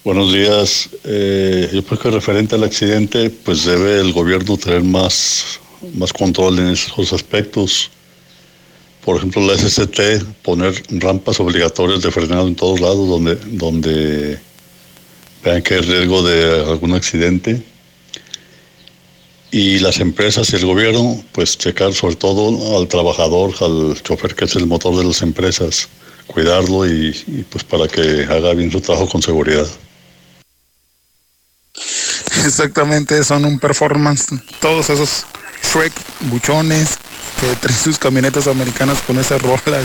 Buenos 0.07 0.33
días. 0.33 0.89
Eh, 1.03 1.69
yo 1.73 1.83
creo 1.83 1.99
que 1.99 2.11
referente 2.13 2.55
al 2.55 2.63
accidente, 2.63 3.29
pues 3.29 3.65
debe 3.65 3.99
el 3.99 4.13
gobierno 4.13 4.57
tener 4.57 4.85
más, 4.85 5.59
más 5.95 6.13
control 6.13 6.61
en 6.61 6.69
esos 6.69 7.13
aspectos. 7.13 7.91
Por 9.05 9.17
ejemplo, 9.17 9.43
la 9.45 9.59
SCT, 9.59 10.23
poner 10.45 10.81
rampas 10.91 11.41
obligatorias 11.41 12.03
de 12.03 12.13
frenado 12.13 12.47
en 12.47 12.55
todos 12.55 12.79
lados 12.79 13.09
donde, 13.09 13.35
donde 13.35 14.39
vean 15.43 15.61
que 15.65 15.75
hay 15.75 15.81
riesgo 15.81 16.23
de 16.23 16.65
algún 16.71 16.95
accidente. 16.95 17.61
Y 19.51 19.81
las 19.81 19.99
empresas 19.99 20.53
y 20.53 20.55
el 20.55 20.67
gobierno, 20.67 21.21
pues 21.33 21.59
checar 21.59 21.93
sobre 21.93 22.15
todo 22.15 22.79
al 22.79 22.87
trabajador, 22.87 23.53
al 23.61 24.01
chofer 24.05 24.37
que 24.37 24.45
es 24.45 24.55
el 24.55 24.67
motor 24.67 24.97
de 24.97 25.03
las 25.03 25.21
empresas, 25.23 25.89
cuidarlo 26.29 26.87
y, 26.87 27.09
y 27.27 27.43
pues 27.51 27.65
para 27.65 27.89
que 27.89 28.25
haga 28.31 28.55
bien 28.55 28.71
su 28.71 28.81
trabajo 28.81 29.09
con 29.09 29.21
seguridad. 29.21 29.67
Exactamente, 32.47 33.25
son 33.25 33.45
un 33.45 33.59
performance. 33.59 34.29
Todos 34.61 34.89
esos 34.89 35.27
Shrek 35.63 35.93
buchones 36.21 36.97
que 37.41 37.55
traen 37.57 37.79
sus 37.79 37.99
camionetas 37.99 38.47
americanas 38.47 38.99
con 39.05 39.19
esas 39.19 39.43
rolas 39.43 39.85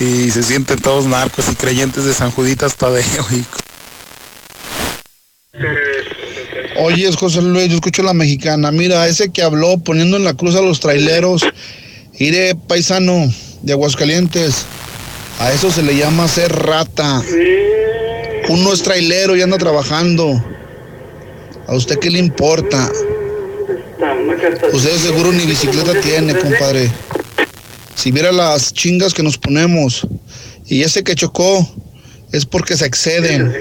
y 0.00 0.30
se 0.30 0.42
sienten 0.42 0.80
todos 0.80 1.04
narcos 1.04 1.46
y 1.52 1.54
creyentes 1.54 2.04
de 2.04 2.14
San 2.14 2.30
Juditas 2.30 2.76
Tadeo. 2.76 3.26
Y... 3.32 3.44
Oye, 6.78 7.06
es 7.06 7.16
José 7.16 7.42
Luis, 7.42 7.68
yo 7.68 7.76
escucho 7.76 8.02
la 8.02 8.14
mexicana. 8.14 8.72
Mira, 8.72 9.06
ese 9.06 9.30
que 9.30 9.42
habló 9.42 9.78
poniendo 9.78 10.16
en 10.16 10.24
la 10.24 10.34
cruz 10.34 10.56
a 10.56 10.62
los 10.62 10.80
traileros. 10.80 11.42
Iré, 12.18 12.54
paisano 12.54 13.30
de 13.62 13.72
Aguascalientes. 13.74 14.64
A 15.38 15.52
eso 15.52 15.70
se 15.70 15.82
le 15.82 15.96
llama 15.96 16.28
ser 16.28 16.50
rata. 16.50 17.22
Uno 18.48 18.72
es 18.72 18.82
trailero 18.82 19.36
y 19.36 19.42
anda 19.42 19.58
trabajando. 19.58 20.55
¿A 21.68 21.74
usted 21.74 21.98
qué 21.98 22.10
le 22.10 22.18
importa? 22.18 22.90
Usted 24.72 24.96
seguro 24.98 25.32
ni 25.32 25.46
bicicleta 25.46 26.00
tiene, 26.00 26.38
compadre. 26.38 26.90
Si 27.96 28.12
viera 28.12 28.30
las 28.30 28.72
chingas 28.72 29.12
que 29.12 29.22
nos 29.22 29.36
ponemos. 29.36 30.06
Y 30.66 30.82
ese 30.82 31.02
que 31.02 31.14
chocó 31.14 31.66
es 32.32 32.46
porque 32.46 32.76
se 32.76 32.86
exceden. 32.86 33.52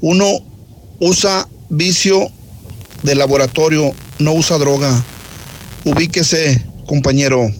Uno 0.00 0.26
usa 1.00 1.46
vicio 1.68 2.30
de 3.02 3.14
laboratorio, 3.14 3.92
no 4.18 4.32
usa 4.32 4.56
droga. 4.56 5.04
Ubíquese, 5.84 6.64
compañero. 6.86 7.50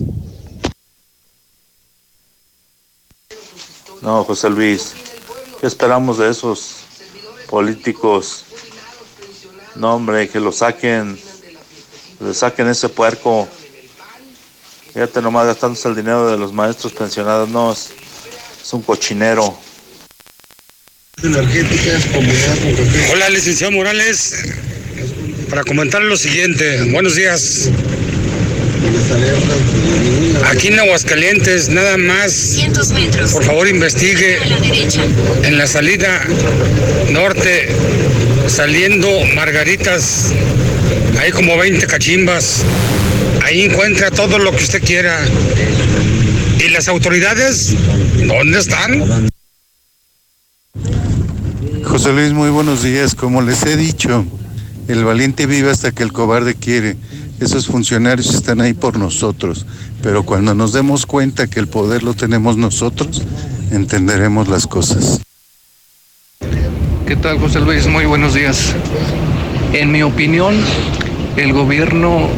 No, 4.01 4.25
José 4.25 4.49
Luis, 4.49 4.95
¿qué 5.61 5.67
esperamos 5.67 6.17
de 6.19 6.31
esos 6.31 6.77
políticos? 7.49 8.47
No, 9.81 9.95
hombre, 9.95 10.29
que 10.29 10.39
lo 10.39 10.53
saquen, 10.53 11.19
le 12.21 12.35
saquen 12.35 12.69
ese 12.69 12.91
puerco. 12.91 13.49
Fíjate 14.93 15.23
nomás 15.23 15.47
gastándose 15.47 15.89
el 15.89 15.97
dinero 15.97 16.31
de 16.31 16.37
los 16.37 16.53
maestros 16.53 16.93
pensionados, 16.93 17.49
no, 17.49 17.73
es, 17.73 17.89
es 18.63 18.73
un 18.75 18.83
cochinero. 18.83 19.59
Hola, 23.11 23.31
licenciado 23.31 23.73
Morales. 23.73 24.35
Para 25.49 25.65
comentar 25.65 26.03
lo 26.03 26.19
siguiente, 26.19 26.83
buenos 26.93 27.15
días. 27.15 27.71
Aquí 30.45 30.69
en 30.69 30.79
Aguascalientes, 30.79 31.71
nada 31.71 31.97
más, 31.97 32.59
por 33.33 33.45
favor 33.45 33.67
investigue 33.67 34.39
en 35.43 35.57
la 35.57 35.67
salida 35.67 36.23
norte, 37.09 37.75
saliendo 38.51 39.09
Margaritas, 39.37 40.33
hay 41.21 41.31
como 41.31 41.57
20 41.57 41.87
cachimbas, 41.87 42.63
ahí 43.45 43.63
encuentra 43.63 44.11
todo 44.11 44.39
lo 44.39 44.51
que 44.51 44.65
usted 44.65 44.83
quiera. 44.83 45.19
¿Y 46.59 46.69
las 46.71 46.89
autoridades? 46.89 47.75
¿Dónde 48.27 48.59
están? 48.59 49.31
José 51.85 52.13
Luis, 52.13 52.33
muy 52.33 52.51
buenos 52.51 52.83
días. 52.83 53.15
Como 53.15 53.41
les 53.41 53.65
he 53.65 53.77
dicho, 53.77 54.27
el 54.89 55.05
valiente 55.05 55.47
vive 55.47 55.71
hasta 55.71 55.93
que 55.93 56.03
el 56.03 56.13
cobarde 56.13 56.55
quiere. 56.55 56.97
Esos 57.41 57.69
funcionarios 57.69 58.35
están 58.35 58.61
ahí 58.61 58.75
por 58.75 58.99
nosotros, 58.99 59.65
pero 60.03 60.25
cuando 60.25 60.55
nos 60.55 60.73
demos 60.73 61.07
cuenta 61.07 61.47
que 61.47 61.61
el 61.61 61.69
poder 61.69 62.03
lo 62.03 62.15
tenemos 62.15 62.57
nosotros, 62.57 63.23
entenderemos 63.71 64.49
las 64.49 64.67
cosas. 64.67 65.21
¿Qué 67.11 67.17
tal, 67.17 67.41
José 67.41 67.59
Luis? 67.59 67.89
Muy 67.89 68.05
buenos 68.05 68.35
días. 68.35 68.73
En 69.73 69.91
mi 69.91 70.05
opinión, 70.05 70.55
el 71.37 71.53
gobierno 71.53 72.29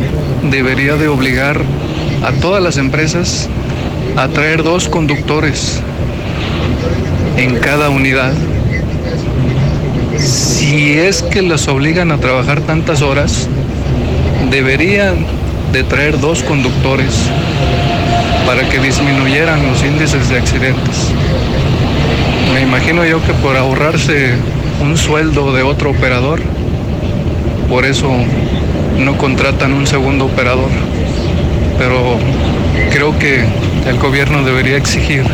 debería 0.50 0.94
de 0.94 1.08
obligar 1.08 1.60
a 2.24 2.32
todas 2.40 2.62
las 2.62 2.78
empresas 2.78 3.50
a 4.16 4.28
traer 4.28 4.62
dos 4.62 4.88
conductores 4.88 5.82
en 7.36 7.56
cada 7.58 7.90
unidad. 7.90 8.32
Si 10.16 10.98
es 10.98 11.22
que 11.22 11.42
los 11.42 11.68
obligan 11.68 12.10
a 12.10 12.16
trabajar 12.16 12.62
tantas 12.62 13.02
horas, 13.02 13.48
deberían 14.50 15.26
de 15.74 15.84
traer 15.84 16.18
dos 16.18 16.42
conductores 16.42 17.28
para 18.46 18.66
que 18.70 18.78
disminuyeran 18.78 19.66
los 19.66 19.84
índices 19.84 20.30
de 20.30 20.38
accidentes. 20.38 21.12
Me 22.54 22.62
imagino 22.62 23.04
yo 23.04 23.22
que 23.22 23.34
por 23.34 23.58
ahorrarse 23.58 24.34
un 24.80 24.96
sueldo 24.96 25.52
de 25.52 25.62
otro 25.62 25.90
operador, 25.90 26.40
por 27.68 27.84
eso 27.84 28.10
no 28.98 29.16
contratan 29.18 29.72
un 29.72 29.86
segundo 29.86 30.26
operador. 30.26 30.70
Pero 31.78 32.16
creo 32.90 33.18
que 33.18 33.44
el 33.88 33.98
gobierno 33.98 34.42
debería 34.44 34.76
exigir 34.76 35.24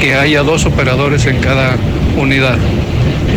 que 0.00 0.14
haya 0.14 0.42
dos 0.42 0.64
operadores 0.66 1.26
en 1.26 1.38
cada 1.38 1.76
unidad. 2.16 2.56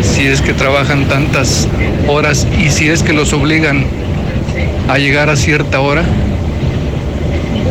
Si 0.02 0.26
es 0.26 0.42
que 0.42 0.54
trabajan 0.54 1.06
tantas 1.06 1.68
horas 2.08 2.48
y 2.60 2.70
si 2.70 2.90
es 2.90 3.04
que 3.04 3.14
los 3.14 3.34
obligan 3.34 3.86
a 4.90 4.98
llegar 4.98 5.30
a 5.30 5.36
cierta 5.36 5.80
hora, 5.80 6.04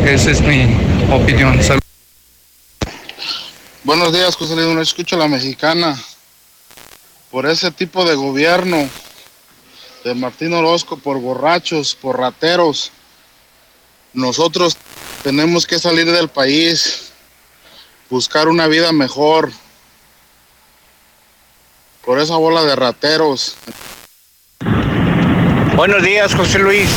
Esa 0.06 0.32
es 0.32 0.40
mi 0.42 0.66
opinión. 1.12 1.62
Sal- 1.62 1.81
Buenos 3.84 4.12
días, 4.12 4.36
José 4.36 4.54
Luis. 4.54 4.68
No 4.68 4.80
escucho 4.80 5.16
a 5.16 5.18
la 5.18 5.26
mexicana. 5.26 6.00
Por 7.32 7.46
ese 7.46 7.72
tipo 7.72 8.04
de 8.04 8.14
gobierno 8.14 8.88
de 10.04 10.14
Martín 10.14 10.54
Orozco, 10.54 10.98
por 10.98 11.18
borrachos, 11.18 11.96
por 11.96 12.16
rateros, 12.20 12.92
nosotros 14.12 14.76
tenemos 15.24 15.66
que 15.66 15.80
salir 15.80 16.08
del 16.12 16.28
país, 16.28 17.10
buscar 18.08 18.46
una 18.46 18.68
vida 18.68 18.92
mejor. 18.92 19.50
Por 22.04 22.20
esa 22.20 22.36
bola 22.36 22.62
de 22.62 22.76
rateros. 22.76 23.56
Buenos 25.74 26.04
días, 26.04 26.32
José 26.36 26.60
Luis. 26.60 26.88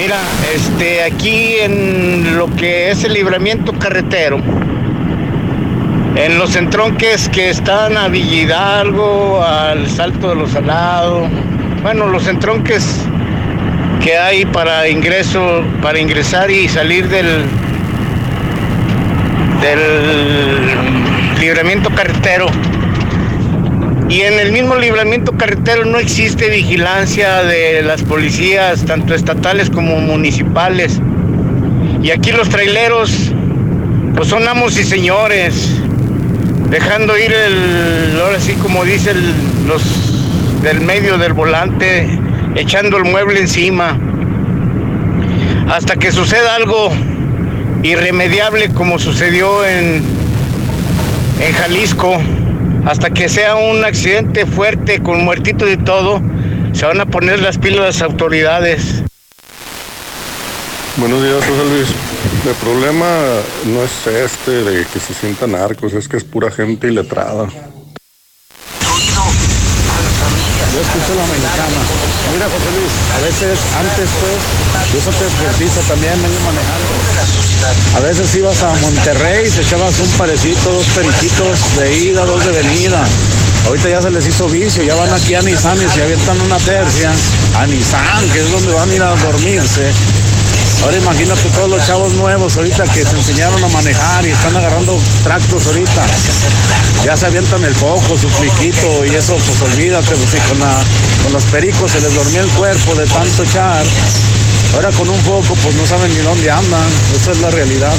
Mira, 0.00 0.16
este, 0.54 1.02
aquí 1.02 1.56
en 1.60 2.38
lo 2.38 2.48
que 2.56 2.90
es 2.90 3.04
el 3.04 3.12
libramiento 3.12 3.74
carretero, 3.74 4.38
en 6.16 6.38
los 6.38 6.56
entronques 6.56 7.28
que 7.28 7.50
están 7.50 7.98
a 7.98 8.08
Villa 8.08 8.34
Hidalgo, 8.34 9.44
al 9.44 9.90
Salto 9.90 10.30
de 10.30 10.36
los 10.36 10.52
Salados, 10.52 11.28
bueno, 11.82 12.06
los 12.06 12.26
entronques 12.28 13.02
que 14.02 14.16
hay 14.16 14.46
para 14.46 14.88
ingreso, 14.88 15.62
para 15.82 15.98
ingresar 15.98 16.50
y 16.50 16.66
salir 16.66 17.06
del 17.10 17.44
del 19.60 21.40
libramiento 21.40 21.90
carretero. 21.90 22.46
Y 24.10 24.22
en 24.22 24.40
el 24.40 24.50
mismo 24.50 24.74
libramiento 24.74 25.30
carretero 25.36 25.84
no 25.84 26.00
existe 26.00 26.50
vigilancia 26.50 27.44
de 27.44 27.80
las 27.82 28.02
policías, 28.02 28.84
tanto 28.84 29.14
estatales 29.14 29.70
como 29.70 30.00
municipales. 30.00 31.00
Y 32.02 32.10
aquí 32.10 32.32
los 32.32 32.48
traileros, 32.48 33.30
pues 34.16 34.28
son 34.28 34.48
amos 34.48 34.76
y 34.80 34.82
señores, 34.82 35.76
dejando 36.70 37.16
ir 37.16 37.32
el, 37.32 38.20
ahora 38.20 38.40
sí 38.40 38.54
como 38.54 38.84
dicen 38.84 39.16
los 39.68 40.60
del 40.60 40.80
medio 40.80 41.16
del 41.16 41.32
volante, 41.32 42.08
echando 42.56 42.96
el 42.96 43.04
mueble 43.04 43.38
encima, 43.38 43.96
hasta 45.68 45.94
que 45.94 46.10
suceda 46.10 46.56
algo 46.56 46.90
irremediable 47.84 48.70
como 48.70 48.98
sucedió 48.98 49.64
en, 49.64 50.02
en 51.40 51.52
Jalisco 51.54 52.20
hasta 52.86 53.10
que 53.10 53.28
sea 53.28 53.56
un 53.56 53.84
accidente 53.84 54.46
fuerte 54.46 55.02
con 55.02 55.24
muertitos 55.24 55.70
y 55.70 55.76
todo, 55.76 56.20
se 56.72 56.86
van 56.86 57.00
a 57.00 57.06
poner 57.06 57.40
las 57.40 57.58
pilas 57.58 57.80
las 57.80 58.02
autoridades. 58.02 59.02
Buenos 60.96 61.22
días, 61.22 61.36
José 61.36 61.64
Luis. 61.70 61.88
El 62.46 62.54
problema 62.54 63.06
no 63.66 63.82
es 63.82 64.06
este 64.06 64.50
de 64.64 64.86
que 64.86 64.98
se 65.00 65.14
sientan 65.14 65.52
narcos, 65.52 65.92
es 65.92 66.08
que 66.08 66.16
es 66.16 66.24
pura 66.24 66.50
gente 66.50 66.88
iletrada. 66.88 67.48
Yo 70.72 70.80
escucho 70.80 71.14
la 71.16 71.26
mexicana. 71.26 72.09
Mira, 72.32 72.46
José 72.46 72.70
Luis, 72.76 72.92
a 73.16 73.20
veces 73.24 73.58
antes 73.78 74.08
pues, 74.20 74.38
y 74.94 74.96
eso 74.98 75.10
te 75.10 75.24
expertiza 75.24 75.80
también 75.88 76.14
vengo 76.22 76.40
manejando. 76.46 77.00
A 77.96 78.00
veces 78.00 78.34
ibas 78.36 78.62
a 78.62 78.72
Monterrey 78.74 79.48
y 79.48 79.50
te 79.50 79.62
echabas 79.62 79.98
un 79.98 80.08
parecito, 80.18 80.72
dos 80.72 80.86
periquitos 80.94 81.76
de 81.76 81.96
ida, 81.96 82.24
dos 82.24 82.44
de 82.44 82.52
venida. 82.52 83.02
Ahorita 83.66 83.88
ya 83.88 84.02
se 84.02 84.10
les 84.10 84.26
hizo 84.26 84.48
vicio, 84.48 84.82
ya 84.82 84.94
van 84.94 85.12
aquí 85.12 85.34
a 85.34 85.42
Nissan 85.42 85.76
y 85.76 85.88
se 85.88 86.02
avientan 86.02 86.40
una 86.40 86.56
tercia 86.58 87.12
a 87.58 87.66
Nissan, 87.66 88.30
que 88.32 88.40
es 88.40 88.50
donde 88.50 88.72
van 88.72 88.90
a 88.90 88.94
ir 88.94 89.02
a 89.02 89.14
dormirse. 89.16 89.92
Ahora 90.82 90.96
imagínate 90.96 91.42
todos 91.50 91.68
los 91.68 91.86
chavos 91.86 92.14
nuevos 92.14 92.56
ahorita 92.56 92.84
que 92.84 93.04
se 93.04 93.16
enseñaron 93.16 93.62
a 93.62 93.68
manejar 93.68 94.26
y 94.26 94.30
están 94.30 94.56
agarrando 94.56 94.98
tractos 95.22 95.66
ahorita. 95.66 96.06
Ya 97.04 97.16
se 97.16 97.26
avientan 97.26 97.62
el 97.64 97.74
foco, 97.74 98.16
su 98.16 98.28
pliquito 98.28 99.04
y 99.04 99.14
eso, 99.14 99.36
pues 99.36 99.62
olvídate, 99.62 100.14
pues 100.14 100.30
si 100.30 100.38
con, 100.48 100.58
con 101.22 101.32
los 101.32 101.44
pericos 101.44 101.90
se 101.90 102.00
les 102.00 102.14
dormía 102.14 102.40
el 102.40 102.48
cuerpo 102.50 102.94
de 102.94 103.06
tanto 103.06 103.42
echar. 103.42 103.84
Ahora 104.74 104.90
con 104.92 105.08
un 105.08 105.20
foco, 105.20 105.54
pues 105.62 105.74
no 105.74 105.86
saben 105.86 106.14
ni 106.14 106.20
dónde 106.20 106.50
andan. 106.50 106.88
Esa 107.14 107.32
es 107.32 107.40
la 107.40 107.50
realidad. 107.50 107.94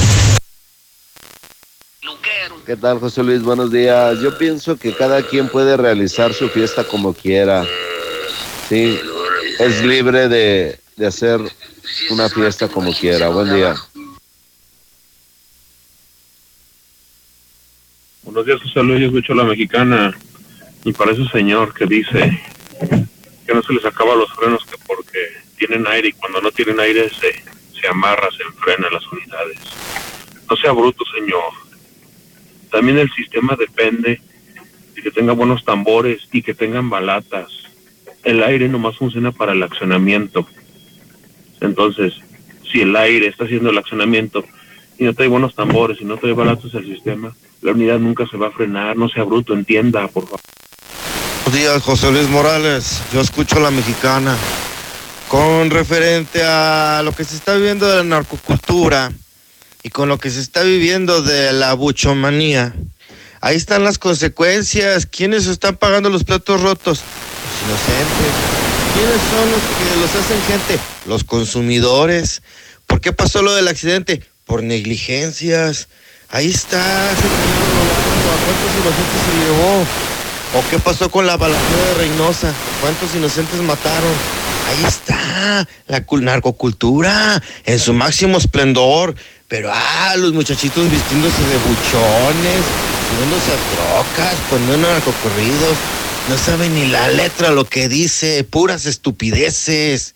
¿Qué 2.66 2.76
tal, 2.76 3.00
José 3.00 3.24
Luis? 3.24 3.42
Buenos 3.42 3.72
días. 3.72 4.20
Yo 4.22 4.38
pienso 4.38 4.76
que 4.76 4.94
cada 4.96 5.22
quien 5.22 5.50
puede 5.50 5.78
realizar 5.78 6.34
su 6.34 6.50
fiesta 6.50 6.84
como 6.84 7.14
quiera. 7.14 7.66
Sí, 8.70 9.00
es 9.60 9.84
libre 9.84 10.30
de, 10.30 10.80
de 10.96 11.08
hacer 11.08 11.42
una 12.10 12.30
fiesta 12.30 12.68
como 12.68 12.94
quiera. 12.94 13.30
Buen 13.30 13.54
día. 13.54 13.76
Buenos 18.24 18.46
días, 18.46 18.62
José 18.62 18.84
Luis. 18.84 19.02
Yo 19.02 19.08
escucho 19.08 19.34
a 19.34 19.38
la 19.38 19.44
mexicana 19.44 20.18
y 20.84 20.94
para 20.94 21.12
ese 21.12 21.26
señor 21.30 21.74
que 21.74 21.86
dice 21.86 22.42
que 23.46 23.54
no 23.54 23.62
se 23.64 23.74
les 23.74 23.86
acaba 23.86 24.16
los 24.16 24.32
frenos 24.34 24.66
que 24.66 24.78
porque 24.86 25.20
tienen 25.58 25.86
aire 25.88 26.10
y 26.10 26.14
cuando 26.14 26.42
no 26.42 26.52
tienen 26.52 26.80
aire 26.80 27.10
se, 27.10 27.44
se 27.80 27.88
amarra, 27.88 28.30
se 28.36 28.44
enfrena 28.44 28.88
las 28.92 29.06
unidades. 29.12 29.60
No 30.50 30.56
sea 30.58 30.72
bruto, 30.72 31.04
señor. 31.14 31.52
También 32.72 32.98
el 33.00 33.12
sistema 33.12 33.56
depende 33.56 34.22
de 34.96 35.02
que 35.02 35.12
tenga 35.12 35.34
buenos 35.34 35.64
tambores 35.66 36.22
y 36.32 36.42
que 36.42 36.54
tengan 36.54 36.90
balatas. 36.90 37.50
El 38.24 38.44
aire 38.44 38.70
nomás 38.70 38.98
funciona 38.98 39.32
para 39.32 39.54
el 39.54 39.64
accionamiento. 39.64 40.48
Entonces, 41.62 42.14
si 42.70 42.82
el 42.82 42.96
aire 42.96 43.28
está 43.28 43.46
haciendo 43.46 43.70
el 43.70 43.78
accionamiento 43.78 44.44
y 44.98 45.06
no 45.06 45.14
trae 45.14 45.28
buenos 45.28 45.56
tambores 45.56 46.02
y 46.02 46.06
no 46.06 46.18
trae 46.18 46.34
balatas 46.34 46.74
el 46.74 46.86
sistema, 46.86 47.34
la 47.62 47.72
unidad 47.72 48.00
nunca 48.00 48.28
se 48.28 48.38
va 48.38 48.48
a 48.48 48.52
frenar, 48.52 48.98
no 48.98 49.08
sea 49.08 49.24
bruto, 49.24 49.54
entienda, 49.54 50.08
por 50.08 50.26
favor. 50.26 50.42
Buenos 51.46 51.60
días, 51.60 51.82
José 51.84 52.12
Luis 52.12 52.30
Morales. 52.30 53.02
Yo 53.14 53.22
escucho 53.22 53.60
la 53.60 53.72
mexicana. 53.72 54.36
Con 55.28 55.70
referente 55.70 56.44
a 56.44 57.02
lo 57.06 57.14
que 57.14 57.24
se 57.24 57.36
está 57.36 57.56
viviendo 57.56 57.88
de 57.88 57.98
la 57.98 58.04
narcocultura 58.04 59.12
y 59.82 59.90
con 59.90 60.10
lo 60.10 60.18
que 60.18 60.30
se 60.30 60.42
está 60.42 60.62
viviendo 60.64 61.22
de 61.22 61.54
la 61.54 61.74
buchomanía, 61.74 62.74
ahí 63.40 63.56
están 63.56 63.84
las 63.84 63.98
consecuencias. 63.98 65.06
¿Quiénes 65.06 65.48
están 65.48 65.78
pagando 65.78 66.10
los 66.10 66.26
platos 66.26 66.62
rotos? 66.62 67.02
Los 67.70 67.80
inocentes. 67.80 68.71
¿Quiénes 68.94 69.22
son 69.32 69.52
los 69.52 69.62
que 69.62 70.02
los 70.02 70.16
hacen 70.26 70.42
gente? 70.48 70.80
Los 71.08 71.24
consumidores. 71.24 72.42
¿Por 72.88 73.00
qué 73.02 73.14
pasó 73.14 73.42
lo 73.42 73.54
del 73.54 73.68
accidente? 73.68 74.22
Por 74.46 74.64
negligencias. 74.64 75.88
Ahí 76.30 76.50
está, 76.50 77.12
ese 77.12 77.22
señor 77.22 77.68
robando. 77.76 78.32
¿A 78.32 78.38
cuántos 78.46 78.72
inocentes 78.82 79.22
se 79.26 79.46
llevó? 79.46 79.86
¿O 80.54 80.70
qué 80.70 80.80
pasó 80.80 81.10
con 81.10 81.26
la 81.26 81.38
balacera 81.38 81.86
de 81.88 81.94
Reynosa? 81.96 82.54
¿Cuántos 82.82 83.16
inocentes 83.16 83.60
mataron? 83.62 84.12
Ahí 84.70 84.86
está, 84.86 85.68
la 85.88 86.06
cul- 86.06 86.22
narcocultura 86.24 87.42
en 87.66 87.80
su 87.80 87.94
máximo 87.94 88.38
esplendor. 88.38 89.16
Pero, 89.48 89.70
ah, 89.74 90.16
los 90.18 90.34
muchachitos 90.34 90.90
vistiéndose 90.90 91.42
de 91.42 91.58
buchones, 91.58 92.62
subiéndose 93.10 93.52
a 93.52 93.60
trocas, 93.76 94.36
poniendo 94.50 94.88
narcocorridos. 94.90 95.78
No 96.30 96.38
saben 96.38 96.74
ni 96.76 96.88
la 96.88 97.10
letra 97.10 97.52
lo 97.52 97.66
que 97.66 97.90
dice, 97.90 98.44
puras 98.44 98.86
estupideces. 98.86 100.16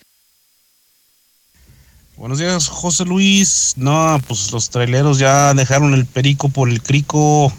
Buenos 2.15 2.39
días, 2.39 2.67
José 2.69 3.03
Luis. 3.03 3.73
No, 3.75 4.21
pues 4.27 4.51
los 4.51 4.69
traileros 4.69 5.19
ya 5.19 5.53
dejaron 5.53 5.93
el 5.93 6.05
perico 6.05 6.47
por 6.47 6.69
el 6.69 6.81
crico. 6.81 7.51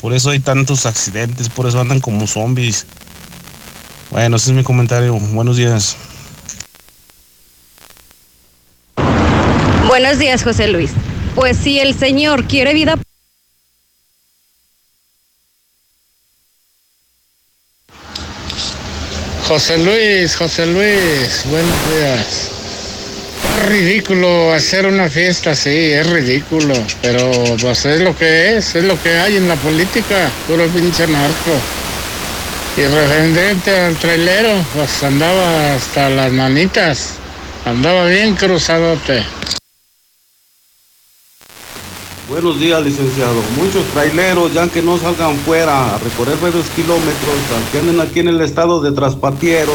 Por 0.00 0.14
eso 0.14 0.30
hay 0.30 0.38
tantos 0.38 0.86
accidentes, 0.86 1.48
por 1.48 1.66
eso 1.66 1.80
andan 1.80 2.00
como 2.00 2.26
zombies. 2.26 2.86
Bueno, 4.10 4.36
ese 4.36 4.50
es 4.50 4.56
mi 4.56 4.62
comentario. 4.62 5.14
Buenos 5.14 5.56
días. 5.56 5.96
Buenos 9.88 10.18
días, 10.18 10.44
José 10.44 10.68
Luis. 10.68 10.92
Pues 11.34 11.56
si 11.56 11.80
el 11.80 11.98
señor 11.98 12.46
quiere 12.46 12.74
vida 12.74 12.96
José 19.50 19.78
Luis, 19.78 20.36
José 20.36 20.64
Luis, 20.64 21.42
buenos 21.46 21.74
días. 21.90 22.50
Es 23.58 23.68
ridículo 23.68 24.52
hacer 24.52 24.86
una 24.86 25.10
fiesta 25.10 25.50
así, 25.50 25.90
es 25.90 26.08
ridículo, 26.08 26.72
pero 27.02 27.32
pues 27.60 27.84
es 27.84 28.00
lo 28.00 28.16
que 28.16 28.56
es, 28.56 28.76
es 28.76 28.84
lo 28.84 29.02
que 29.02 29.10
hay 29.18 29.38
en 29.38 29.48
la 29.48 29.56
política, 29.56 30.30
puro 30.46 30.68
pinche 30.68 31.04
narco. 31.08 31.50
Y 32.76 32.82
referente 32.82 33.76
al 33.76 33.96
trailero, 33.96 34.52
pues 34.72 35.02
andaba 35.02 35.74
hasta 35.74 36.08
las 36.10 36.30
manitas, 36.30 37.14
andaba 37.64 38.06
bien 38.06 38.36
cruzadote. 38.36 39.24
Buenos 42.30 42.60
días, 42.60 42.80
licenciado. 42.84 43.34
Muchos 43.56 43.84
traileros, 43.92 44.54
ya 44.54 44.68
que 44.68 44.80
no 44.82 44.96
salgan 44.98 45.36
fuera 45.38 45.96
a 45.96 45.98
recorrer 45.98 46.36
varios 46.40 46.66
kilómetros, 46.70 47.34
que 47.72 47.78
anden 47.80 48.00
aquí 48.00 48.20
en 48.20 48.28
el 48.28 48.40
estado 48.40 48.80
de 48.80 48.92
traspatieros, 48.92 49.74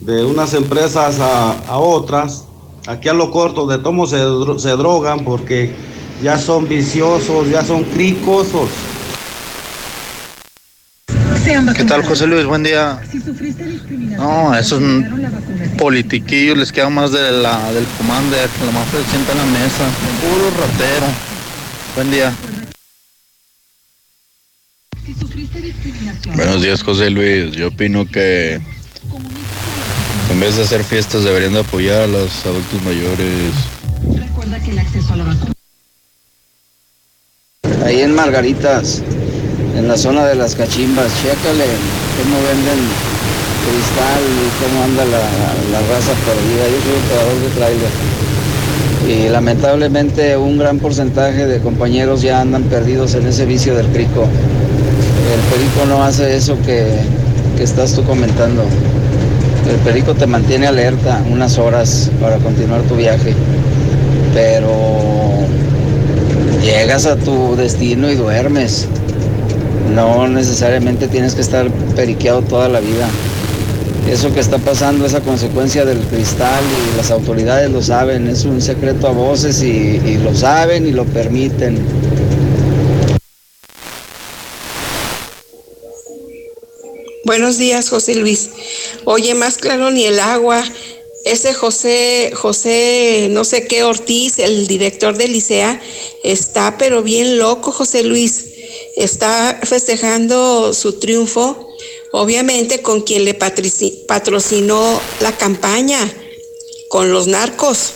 de 0.00 0.22
unas 0.22 0.52
empresas 0.52 1.18
a, 1.18 1.52
a 1.66 1.78
otras, 1.78 2.44
aquí 2.86 3.08
a 3.08 3.14
lo 3.14 3.30
corto, 3.30 3.66
de 3.66 3.78
tomo 3.78 4.06
se, 4.06 4.18
dro- 4.18 4.58
se 4.58 4.68
drogan 4.70 5.24
porque 5.24 5.74
ya 6.22 6.38
son 6.38 6.68
viciosos, 6.68 7.48
ya 7.48 7.64
son 7.64 7.84
cricosos. 7.84 8.68
¿Qué 11.74 11.84
tal, 11.84 12.04
José 12.04 12.26
Luis? 12.26 12.44
Buen 12.44 12.64
día. 12.64 13.00
No, 14.18 14.54
esos 14.54 14.82
politiquillos 15.78 16.58
les 16.58 16.70
queda 16.70 16.90
más 16.90 17.12
de 17.12 17.32
la, 17.32 17.72
del 17.72 17.86
commander, 17.96 18.50
la 18.66 18.72
más 18.72 18.86
se 18.90 19.02
sienta 19.10 19.32
en 19.32 19.38
la 19.38 19.44
mesa. 19.46 19.84
Puro 20.20 20.50
ratero. 20.60 21.35
Buen 21.96 22.10
día. 22.10 22.30
Buenos 26.34 26.60
días, 26.60 26.82
José 26.82 27.08
Luis. 27.08 27.52
Yo 27.52 27.68
opino 27.68 28.04
que 28.06 28.60
en 30.30 30.40
vez 30.40 30.56
de 30.56 30.64
hacer 30.64 30.84
fiestas 30.84 31.24
deberían 31.24 31.54
de 31.54 31.60
apoyar 31.60 32.02
a 32.02 32.06
los 32.06 32.44
adultos 32.44 32.82
mayores. 32.82 33.54
Recuerda 34.14 34.62
que 34.62 34.72
el 34.72 34.78
acceso 34.78 35.14
a 35.14 35.16
la 35.16 35.24
vacuna. 35.24 35.52
Ahí 37.86 38.02
en 38.02 38.14
Margaritas, 38.14 39.02
en 39.74 39.88
la 39.88 39.96
zona 39.96 40.26
de 40.26 40.34
las 40.34 40.54
cachimbas, 40.54 41.10
chécale 41.22 41.64
cómo 41.64 42.36
venden 42.44 42.78
cristal 43.64 44.22
y 44.44 44.62
cómo 44.62 44.84
anda 44.84 45.04
la, 45.06 45.24
la 45.72 45.80
raza 45.88 46.12
perdida. 46.26 46.68
Yo 46.68 46.78
soy 46.82 46.92
operador 46.92 47.40
de 47.40 47.48
trailer. 47.56 47.90
Y 49.08 49.28
lamentablemente 49.28 50.36
un 50.36 50.58
gran 50.58 50.78
porcentaje 50.80 51.46
de 51.46 51.60
compañeros 51.60 52.22
ya 52.22 52.40
andan 52.40 52.64
perdidos 52.64 53.14
en 53.14 53.26
ese 53.26 53.46
vicio 53.46 53.76
del 53.76 53.86
crico. 53.86 54.24
El 54.24 55.40
perico 55.52 55.86
no 55.88 56.02
hace 56.02 56.36
eso 56.36 56.56
que, 56.66 56.88
que 57.56 57.62
estás 57.62 57.92
tú 57.92 58.02
comentando. 58.02 58.64
El 59.70 59.76
perico 59.84 60.14
te 60.14 60.26
mantiene 60.26 60.66
alerta 60.66 61.22
unas 61.30 61.56
horas 61.58 62.10
para 62.20 62.38
continuar 62.38 62.82
tu 62.82 62.96
viaje. 62.96 63.32
Pero 64.34 64.72
llegas 66.62 67.06
a 67.06 67.16
tu 67.16 67.54
destino 67.54 68.10
y 68.10 68.16
duermes. 68.16 68.88
No 69.94 70.26
necesariamente 70.26 71.06
tienes 71.06 71.36
que 71.36 71.42
estar 71.42 71.70
periqueado 71.94 72.42
toda 72.42 72.68
la 72.68 72.80
vida. 72.80 73.06
Eso 74.10 74.32
que 74.32 74.40
está 74.40 74.58
pasando 74.58 75.04
es 75.04 75.14
a 75.14 75.20
consecuencia 75.20 75.84
del 75.84 75.98
cristal 75.98 76.62
y 76.64 76.96
las 76.96 77.10
autoridades 77.10 77.70
lo 77.70 77.82
saben. 77.82 78.28
Es 78.28 78.44
un 78.44 78.62
secreto 78.62 79.08
a 79.08 79.10
voces 79.10 79.62
y, 79.62 80.00
y 80.04 80.18
lo 80.18 80.34
saben 80.34 80.86
y 80.86 80.92
lo 80.92 81.04
permiten. 81.04 81.84
Buenos 87.24 87.58
días, 87.58 87.88
José 87.88 88.14
Luis. 88.14 88.50
Oye, 89.04 89.34
más 89.34 89.58
claro 89.58 89.90
ni 89.90 90.04
el 90.04 90.20
agua. 90.20 90.62
Ese 91.24 91.52
José, 91.54 92.30
José, 92.32 93.26
no 93.32 93.42
sé 93.42 93.66
qué 93.66 93.82
Ortiz, 93.82 94.38
el 94.38 94.68
director 94.68 95.16
del 95.16 95.32
Licea, 95.32 95.80
está 96.22 96.78
pero 96.78 97.02
bien 97.02 97.38
loco, 97.38 97.72
José 97.72 98.04
Luis. 98.04 98.44
Está 98.94 99.58
festejando 99.64 100.72
su 100.72 101.00
triunfo, 101.00 101.68
obviamente 102.12 102.82
con 102.82 103.02
quien 103.02 103.24
le 103.24 103.34
patrocinó 103.34 105.00
la 105.20 105.32
campaña, 105.32 105.98
con 106.90 107.12
los 107.12 107.26
narcos. 107.26 107.92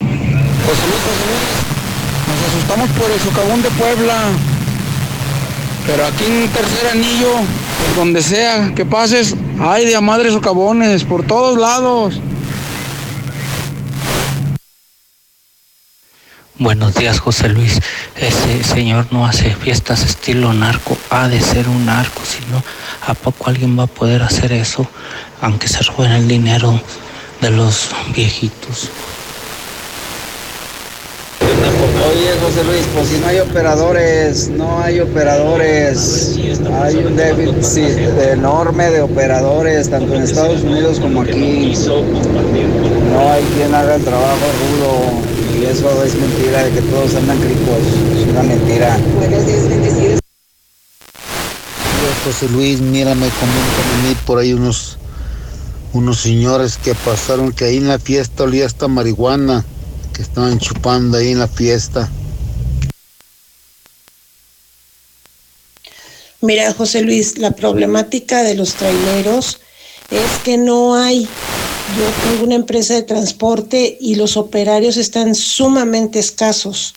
José 0.00 0.84
Luis, 0.86 1.02
nos 2.28 2.40
asustamos 2.48 2.90
por 2.98 3.10
el 3.10 3.20
socavón 3.20 3.62
de 3.62 3.70
Puebla. 3.70 4.30
Pero 5.86 6.04
aquí 6.04 6.24
en 6.24 6.48
tercer 6.48 6.88
anillo, 6.92 7.32
por 7.32 7.96
donde 7.96 8.22
sea 8.22 8.72
que 8.76 8.84
pases, 8.84 9.34
hay 9.58 9.86
de 9.86 9.96
a 9.96 10.02
madre 10.02 10.30
socavones, 10.30 11.04
por 11.04 11.26
todos 11.26 11.58
lados. 11.58 12.20
Buenos 16.60 16.92
días, 16.94 17.20
José 17.20 17.48
Luis. 17.50 17.78
Ese 18.16 18.64
señor 18.64 19.06
no 19.12 19.24
hace 19.24 19.54
fiestas 19.54 20.04
estilo 20.04 20.52
narco. 20.52 20.98
Ha 21.08 21.28
de 21.28 21.40
ser 21.40 21.68
un 21.68 21.86
narco, 21.86 22.20
si 22.24 22.40
no, 22.50 22.64
¿a 23.06 23.14
poco 23.14 23.48
alguien 23.48 23.78
va 23.78 23.84
a 23.84 23.86
poder 23.86 24.24
hacer 24.24 24.50
eso? 24.50 24.84
Aunque 25.40 25.68
se 25.68 25.84
roben 25.84 26.10
el 26.10 26.26
dinero 26.26 26.80
de 27.40 27.50
los 27.50 27.90
viejitos. 28.12 28.90
Oye, 31.40 32.30
José 32.42 32.64
Luis, 32.64 32.88
pues 32.92 33.08
si 33.08 33.18
no 33.18 33.28
hay 33.28 33.38
operadores, 33.38 34.48
no 34.48 34.80
hay 34.82 34.98
operadores. 34.98 36.36
Hay 36.82 36.96
un 36.96 37.14
déficit 37.14 37.98
enorme 38.32 38.90
de 38.90 39.02
operadores, 39.02 39.88
tanto 39.90 40.12
en 40.12 40.24
Estados 40.24 40.62
Unidos 40.62 40.98
como 40.98 41.22
aquí. 41.22 41.72
No 43.12 43.30
hay 43.30 43.44
quien 43.54 43.72
haga 43.72 43.94
el 43.94 44.02
trabajo 44.02 44.44
rudo. 44.58 45.37
Eso 45.68 46.02
es 46.02 46.14
mentira 46.14 46.64
de 46.64 46.72
que 46.72 46.80
todos 46.82 47.14
andan 47.14 47.38
cricos. 47.38 47.78
Es 48.16 48.26
una 48.28 48.42
mentira. 48.42 48.96
Dios, 48.96 50.20
José 52.24 52.48
Luis, 52.48 52.80
mírame 52.80 53.28
como 53.28 53.52
a 53.52 54.08
mí 54.08 54.16
por 54.24 54.38
ahí 54.38 54.54
unos 54.54 54.98
unos 55.92 56.20
señores 56.20 56.78
que 56.78 56.94
pasaron 56.94 57.52
que 57.52 57.64
ahí 57.64 57.76
en 57.76 57.88
la 57.88 57.98
fiesta 57.98 58.44
olía 58.44 58.66
hasta 58.66 58.88
marihuana, 58.88 59.64
que 60.14 60.22
estaban 60.22 60.58
chupando 60.58 61.18
ahí 61.18 61.32
en 61.32 61.38
la 61.38 61.48
fiesta. 61.48 62.10
Mira, 66.40 66.72
José 66.72 67.02
Luis, 67.02 67.36
la 67.36 67.50
problemática 67.50 68.42
de 68.42 68.54
los 68.54 68.74
traileros 68.74 69.60
es 70.10 70.38
que 70.44 70.56
no 70.56 70.94
hay. 70.94 71.28
Yo 71.96 72.04
tengo 72.22 72.44
una 72.44 72.54
empresa 72.54 72.94
de 72.94 73.02
transporte 73.02 73.96
y 74.00 74.16
los 74.16 74.36
operarios 74.36 74.96
están 74.96 75.34
sumamente 75.34 76.18
escasos. 76.18 76.94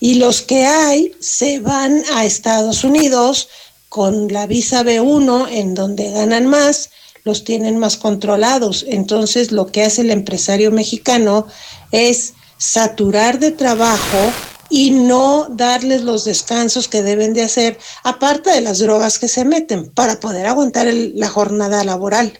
Y 0.00 0.14
los 0.14 0.42
que 0.42 0.66
hay 0.66 1.12
se 1.20 1.60
van 1.60 2.02
a 2.14 2.24
Estados 2.24 2.84
Unidos 2.84 3.48
con 3.88 4.32
la 4.32 4.46
visa 4.46 4.82
B1, 4.82 5.48
en 5.50 5.74
donde 5.74 6.10
ganan 6.10 6.46
más, 6.46 6.90
los 7.24 7.44
tienen 7.44 7.78
más 7.78 7.96
controlados. 7.96 8.84
Entonces, 8.88 9.52
lo 9.52 9.66
que 9.68 9.84
hace 9.84 10.02
el 10.02 10.10
empresario 10.10 10.72
mexicano 10.72 11.46
es 11.92 12.34
saturar 12.58 13.38
de 13.38 13.52
trabajo 13.52 14.32
y 14.68 14.90
no 14.90 15.46
darles 15.48 16.02
los 16.02 16.24
descansos 16.24 16.88
que 16.88 17.02
deben 17.02 17.32
de 17.34 17.42
hacer, 17.42 17.78
aparte 18.04 18.50
de 18.50 18.60
las 18.60 18.78
drogas 18.78 19.18
que 19.18 19.28
se 19.28 19.44
meten, 19.44 19.90
para 19.90 20.20
poder 20.20 20.46
aguantar 20.46 20.88
la 20.92 21.28
jornada 21.28 21.84
laboral. 21.84 22.38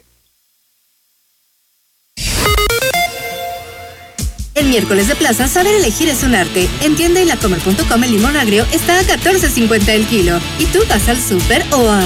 El 4.59 4.66
miércoles 4.66 5.06
de 5.06 5.14
plaza, 5.14 5.47
saber 5.47 5.72
elegir 5.72 6.09
es 6.09 6.24
un 6.24 6.35
arte. 6.35 6.68
En 6.80 6.97
tienda 6.97 7.20
y 7.20 7.26
lacomer.com 7.26 8.02
el 8.02 8.10
limón 8.10 8.36
agrio 8.36 8.66
está 8.72 8.98
a 8.98 9.02
14.50 9.05 9.89
el 9.90 10.05
kilo. 10.06 10.40
¿Y 10.59 10.66
tú 10.66 10.80
vas 10.89 11.06
al 11.06 11.22
súper 11.22 11.64
o 11.70 11.89
a...? 11.89 12.01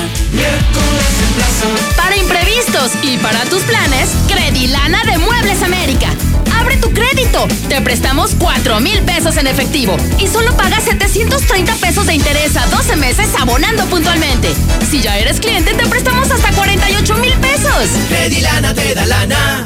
Para 1.97 2.15
imprevistos 2.15 2.93
y 3.01 3.17
para 3.17 3.43
tus 3.47 3.63
planes, 3.63 4.11
Credilana 4.29 5.03
de 5.05 5.17
Muebles 5.17 5.63
América. 5.63 6.09
Abre 6.55 6.77
tu 6.77 6.93
crédito. 6.93 7.49
Te 7.71 7.81
prestamos 7.81 8.33
4 8.39 8.81
mil 8.81 9.01
pesos 9.01 9.39
en 9.39 9.47
efectivo 9.47 9.97
y 10.19 10.29
solo 10.29 10.55
pagas 10.55 10.85
730 10.85 11.75
pesos 11.77 12.07
de 12.07 12.13
interés 12.13 12.55
a 12.59 12.67
12 12.67 12.97
meses 12.97 13.29
abonando 13.41 13.87
puntualmente. 13.87 14.55
Si 14.91 15.01
ya 15.01 15.17
eres 15.17 15.41
cliente, 15.41 15.73
te 15.73 15.87
prestamos 15.87 16.31
hasta 16.31 16.53
48 16.53 17.15
mil 17.17 17.33
pesos. 17.39 17.89
Credilana 18.11 18.75
te 18.75 18.95
da 18.95 19.07
lana. 19.07 19.65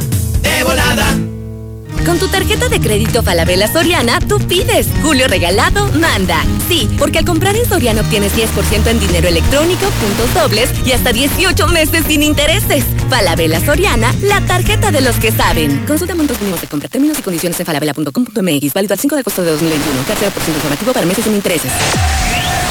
Con 2.07 2.21
tu 2.21 2.29
tarjeta 2.29 2.69
de 2.69 2.81
crédito 2.81 3.25
Falabella 3.25 3.67
Soriana, 3.67 4.21
tú 4.21 4.39
pides. 4.39 4.87
Julio 5.03 5.27
regalado, 5.27 5.89
manda. 5.99 6.41
Sí, 6.69 6.89
porque 7.01 7.19
al 7.19 7.25
comprar 7.25 7.57
en 7.57 7.69
Soriana 7.69 8.03
obtienes 8.03 8.33
10% 8.33 8.87
en 8.87 9.01
dinero 9.01 9.27
electrónico, 9.27 9.87
puntos 10.01 10.33
dobles 10.33 10.71
y 10.87 10.93
hasta 10.93 11.13
18 11.13 11.67
meses 11.67 12.05
sin 12.07 12.23
intereses. 12.23 12.85
Falabella 13.11 13.61
Soriana, 13.61 14.15
la 14.23 14.41
tarjeta 14.43 14.93
de 14.93 15.01
los 15.01 15.17
que 15.17 15.33
saben. 15.33 15.85
Consulta 15.85 16.15
montos 16.15 16.39
mínimos 16.39 16.61
de 16.61 16.69
compra, 16.69 16.89
términos 16.89 17.19
y 17.19 17.23
condiciones 17.23 17.59
en 17.59 17.67
falabella.com.mx. 17.67 18.75
Válido 18.75 18.95
al 18.95 19.01
5 19.01 19.15
de 19.17 19.21
agosto 19.21 19.43
de 19.43 19.51
2021. 19.51 20.03
Tercera 20.03 20.31
por 20.31 20.43
ciento 20.45 20.59
informativo 20.59 20.93
para 20.93 21.07
meses 21.07 21.25
sin 21.25 21.35
intereses. 21.35 21.73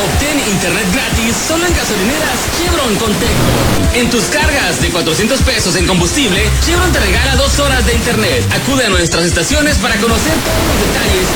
Obtén 0.04 0.38
internet 0.52 0.88
gratis 0.92 1.36
solo 1.48 1.66
en 1.66 1.74
gasolineras 1.74 2.40
Chevron 2.58 2.96
con 2.96 3.14
Tecno. 3.14 3.54
En 3.94 4.10
tus 4.10 4.26
cargas 4.26 4.82
de 4.82 4.90
400 4.90 5.42
pesos 5.42 5.76
en 5.78 5.88
combustible, 5.88 6.50
Chevron 6.66 6.92
te 6.92 7.00
regala 7.00 7.36
dos 7.38 7.60
horas 7.60 7.86
de 7.86 7.94
internet. 7.94 8.44
Acude 8.54 8.86
a 8.86 8.90
nuestras 8.90 9.24
estaciones 9.24 9.78
para 9.78 9.96
conocer 9.98 10.34
todos 10.44 10.64
los 10.68 10.80
detalles 10.84 11.28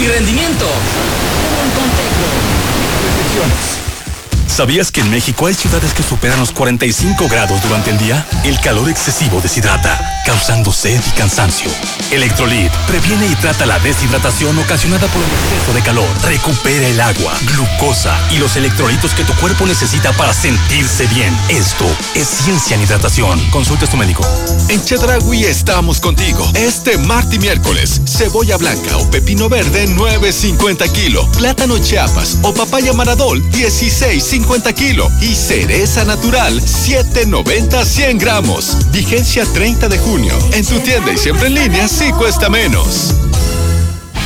y 0.00 0.06
rendimiento. 0.08 0.66
Chevron 0.66 1.70
con 1.78 1.88
Tecno. 1.94 2.26
Restricciones. 3.06 3.79
¿Sabías 4.50 4.90
que 4.90 5.00
en 5.00 5.08
México 5.10 5.46
hay 5.46 5.54
ciudades 5.54 5.94
que 5.94 6.02
superan 6.02 6.40
los 6.40 6.50
45 6.50 7.28
grados 7.28 7.62
durante 7.62 7.90
el 7.90 7.98
día? 7.98 8.26
El 8.44 8.60
calor 8.60 8.90
excesivo 8.90 9.40
deshidrata, 9.40 10.22
causando 10.26 10.72
sed 10.72 11.00
y 11.06 11.10
cansancio. 11.12 11.70
Electrolit 12.10 12.70
previene 12.88 13.26
y 13.26 13.34
trata 13.36 13.64
la 13.64 13.78
deshidratación 13.78 14.58
ocasionada 14.58 15.06
por 15.06 15.22
el 15.22 15.30
exceso 15.30 15.72
de 15.72 15.82
calor. 15.82 16.08
Recupera 16.24 16.88
el 16.88 17.00
agua, 17.00 17.32
glucosa 17.46 18.18
y 18.32 18.38
los 18.38 18.56
electrolitos 18.56 19.14
que 19.14 19.22
tu 19.22 19.32
cuerpo 19.34 19.66
necesita 19.66 20.12
para 20.14 20.34
sentirse 20.34 21.06
bien. 21.06 21.34
Esto 21.48 21.86
es 22.16 22.26
ciencia 22.26 22.74
en 22.74 22.82
hidratación. 22.82 23.40
Consulta 23.50 23.86
a 23.86 23.88
tu 23.88 23.96
médico. 23.96 24.26
En 24.68 24.84
Chedragui 24.84 25.44
estamos 25.44 26.00
contigo. 26.00 26.50
Este 26.54 26.98
martes 26.98 27.34
y 27.34 27.38
miércoles, 27.38 28.00
cebolla 28.04 28.56
blanca 28.56 28.96
o 28.96 29.08
pepino 29.10 29.48
verde 29.48 29.86
9.50 29.88 30.90
kilo, 30.90 31.30
plátano 31.32 31.78
chiapas 31.78 32.38
o 32.42 32.52
papaya 32.52 32.92
maradol 32.92 33.42
16.50 33.52 34.39
kilo 34.74 35.10
y 35.20 35.34
cereza 35.34 36.04
natural 36.04 36.60
7.90 36.60 37.84
100 37.84 38.18
gramos. 38.18 38.76
Vigencia 38.92 39.44
30 39.44 39.88
de 39.88 39.98
junio. 39.98 40.34
En 40.52 40.64
tu 40.64 40.78
tienda 40.80 41.12
y 41.12 41.18
siempre 41.18 41.48
en 41.48 41.54
línea 41.54 41.88
sí 41.88 42.10
cuesta 42.12 42.48
menos. 42.48 43.14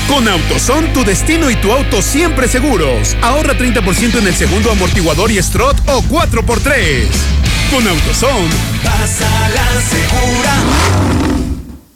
Con 0.09 0.29
AutoZone, 0.29 0.89
tu 0.89 1.05
destino 1.05 1.51
y 1.51 1.57
tu 1.57 1.73
auto 1.73 2.03
siempre 2.03 2.49
seguros. 2.49 3.17
Ahorra 3.23 3.55
30% 3.57 4.19
en 4.19 4.27
el 4.27 4.35
segundo 4.35 4.71
amortiguador 4.71 5.31
y 5.31 5.39
strut 5.39 5.77
o 5.87 6.03
4x3. 6.03 7.07
Con 7.71 7.87
AutoZone, 7.89 8.49
Pasa 8.83 9.49
la 9.49 9.67
segura. 9.81 11.34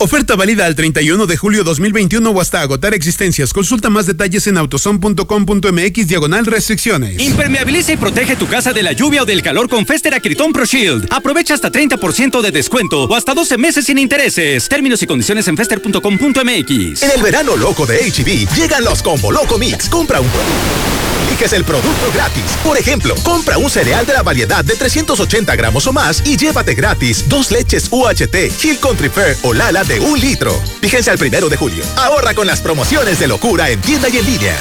Oferta 0.00 0.36
válida 0.36 0.64
al 0.64 0.76
31 0.76 1.26
de 1.26 1.36
julio 1.36 1.64
2021 1.64 2.30
o 2.30 2.40
hasta 2.40 2.60
agotar 2.60 2.94
existencias. 2.94 3.52
Consulta 3.52 3.90
más 3.90 4.06
detalles 4.06 4.46
en 4.46 4.56
autoson.com.mx 4.56 6.06
diagonal 6.06 6.46
restricciones. 6.46 7.20
Impermeabiliza 7.20 7.94
y 7.94 7.96
protege 7.96 8.36
tu 8.36 8.46
casa 8.46 8.72
de 8.72 8.84
la 8.84 8.92
lluvia 8.92 9.24
o 9.24 9.26
del 9.26 9.42
calor 9.42 9.68
con 9.68 9.86
Fester 9.86 10.14
Acryton 10.14 10.52
Pro 10.52 10.64
Shield. 10.64 11.08
Aprovecha 11.10 11.54
hasta 11.54 11.72
30% 11.72 12.40
de 12.40 12.52
descuento 12.52 13.04
o 13.06 13.14
hasta 13.16 13.34
12 13.34 13.58
meses 13.58 13.86
sin 13.86 13.98
intereses. 13.98 14.68
Términos 14.68 15.02
y 15.02 15.06
condiciones 15.08 15.48
en 15.48 15.56
fester.com.mx. 15.56 17.02
En 17.02 17.10
el 17.10 17.22
verano 17.22 17.56
loco 17.56 17.84
de 17.84 17.98
HB, 17.98 18.54
llegan 18.54 18.84
los 18.84 19.02
Combo 19.02 19.32
Loco 19.32 19.58
Mix. 19.58 19.88
Compra 19.88 20.20
un 20.20 20.28
producto. 20.28 21.08
Eliges 21.28 21.52
el 21.52 21.64
producto 21.64 22.10
gratis. 22.14 22.44
Por 22.64 22.78
ejemplo, 22.78 23.14
compra 23.22 23.58
un 23.58 23.68
cereal 23.68 24.06
de 24.06 24.12
la 24.12 24.22
variedad 24.22 24.64
de 24.64 24.74
380 24.76 25.56
gramos 25.56 25.86
o 25.86 25.92
más 25.92 26.22
y 26.24 26.36
llévate 26.36 26.74
gratis 26.74 27.28
dos 27.28 27.50
leches 27.50 27.88
UHT, 27.90 28.64
Hill 28.64 28.78
Country 28.78 29.08
Fair 29.08 29.36
o 29.42 29.52
Lala 29.52 29.84
de 29.88 30.00
un 30.00 30.20
litro. 30.20 30.52
Fíjense 30.80 31.10
al 31.10 31.18
primero 31.18 31.48
de 31.48 31.56
julio. 31.56 31.82
Ahorra 31.96 32.34
con 32.34 32.46
las 32.46 32.60
promociones 32.60 33.18
de 33.18 33.26
locura 33.26 33.70
en 33.70 33.80
tienda 33.80 34.08
y 34.08 34.18
en 34.18 34.26
línea. 34.26 34.56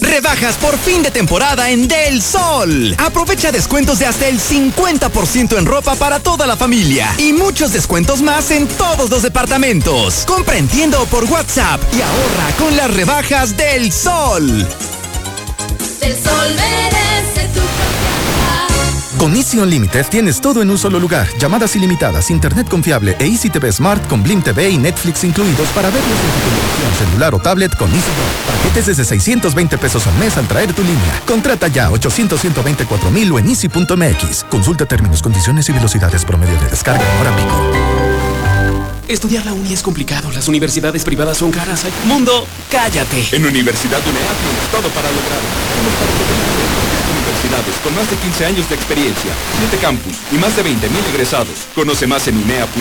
Rebajas 0.00 0.56
por 0.56 0.76
fin 0.78 1.02
de 1.02 1.10
temporada 1.10 1.70
en 1.70 1.88
Del 1.88 2.20
Sol. 2.20 2.94
Aprovecha 2.98 3.52
descuentos 3.52 3.98
de 4.00 4.06
hasta 4.06 4.26
el 4.26 4.40
50% 4.40 5.56
en 5.58 5.66
ropa 5.66 5.94
para 5.94 6.18
toda 6.20 6.46
la 6.46 6.56
familia 6.56 7.14
y 7.18 7.32
muchos 7.32 7.72
descuentos 7.72 8.20
más 8.20 8.50
en 8.50 8.66
todos 8.66 9.10
los 9.10 9.22
departamentos. 9.22 10.24
Compra 10.26 10.56
en 10.56 10.68
tienda 10.68 11.00
o 11.00 11.06
por 11.06 11.24
WhatsApp 11.24 11.80
y 11.96 12.02
ahorra 12.02 12.56
con 12.58 12.76
las 12.76 12.92
rebajas 12.92 13.56
Del 13.56 13.92
Sol. 13.92 14.66
El 16.00 16.14
sol 16.14 16.54
merece 16.56 17.05
Con 19.18 19.34
Easy 19.34 19.58
Unlimited 19.58 20.04
tienes 20.06 20.42
todo 20.42 20.60
en 20.60 20.68
un 20.68 20.76
solo 20.76 21.00
lugar. 21.00 21.26
Llamadas 21.38 21.74
ilimitadas, 21.74 22.30
internet 22.30 22.68
confiable 22.68 23.16
e 23.18 23.24
Easy 23.24 23.48
TV 23.48 23.72
Smart 23.72 24.06
con 24.08 24.22
Blim 24.22 24.42
TV 24.42 24.68
y 24.68 24.76
Netflix 24.76 25.24
incluidos 25.24 25.68
para 25.68 25.88
verlos 25.88 26.10
en 26.10 26.16
tu 26.16 26.50
televisión, 26.50 27.08
celular 27.08 27.34
o 27.34 27.38
tablet 27.38 27.74
con 27.76 27.88
Easy 27.88 28.10
Go. 28.10 28.52
Paquetes 28.52 28.86
desde 28.86 29.04
620 29.06 29.78
pesos 29.78 30.06
al 30.06 30.14
mes 30.16 30.36
al 30.36 30.46
traer 30.46 30.74
tu 30.74 30.82
línea. 30.82 31.22
Contrata 31.26 31.68
ya 31.68 31.90
800 31.90 32.38
124 32.38 33.10
mil 33.10 33.32
o 33.32 33.38
en 33.38 33.48
easy.mx. 33.48 34.44
Consulta 34.50 34.84
términos, 34.84 35.22
condiciones 35.22 35.66
y 35.70 35.72
velocidades 35.72 36.24
promedio 36.26 36.60
de 36.60 36.68
descarga 36.68 37.02
en 37.02 37.20
hora 37.20 37.34
pico. 37.36 37.72
Estudiar 39.08 39.46
la 39.46 39.54
uni 39.54 39.72
es 39.72 39.82
complicado, 39.82 40.30
las 40.30 40.46
universidades 40.46 41.04
privadas 41.04 41.38
son 41.38 41.52
caras. 41.52 41.84
Mundo, 42.04 42.46
cállate. 42.70 43.28
En 43.32 43.46
Universidad 43.46 44.00
UNEA 44.00 44.32
tienes 44.42 44.70
todo 44.70 44.88
para 44.90 45.08
lograrlo. 45.08 46.85
Con 47.82 47.94
más 47.94 48.10
de 48.10 48.16
15 48.16 48.44
años 48.44 48.68
de 48.68 48.74
experiencia, 48.74 49.32
7 49.70 49.78
campus 49.78 50.12
y 50.30 50.36
más 50.36 50.54
de 50.56 50.62
20.000 50.62 51.08
egresados. 51.14 51.66
Conoce 51.74 52.06
más 52.06 52.28
en 52.28 52.36
unea.edu.mx. 52.36 52.76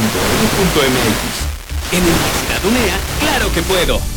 En 1.94 2.02
Universidad 2.02 2.66
UNEA, 2.66 2.98
claro 3.22 3.54
que 3.54 3.62
puedo. 3.62 4.15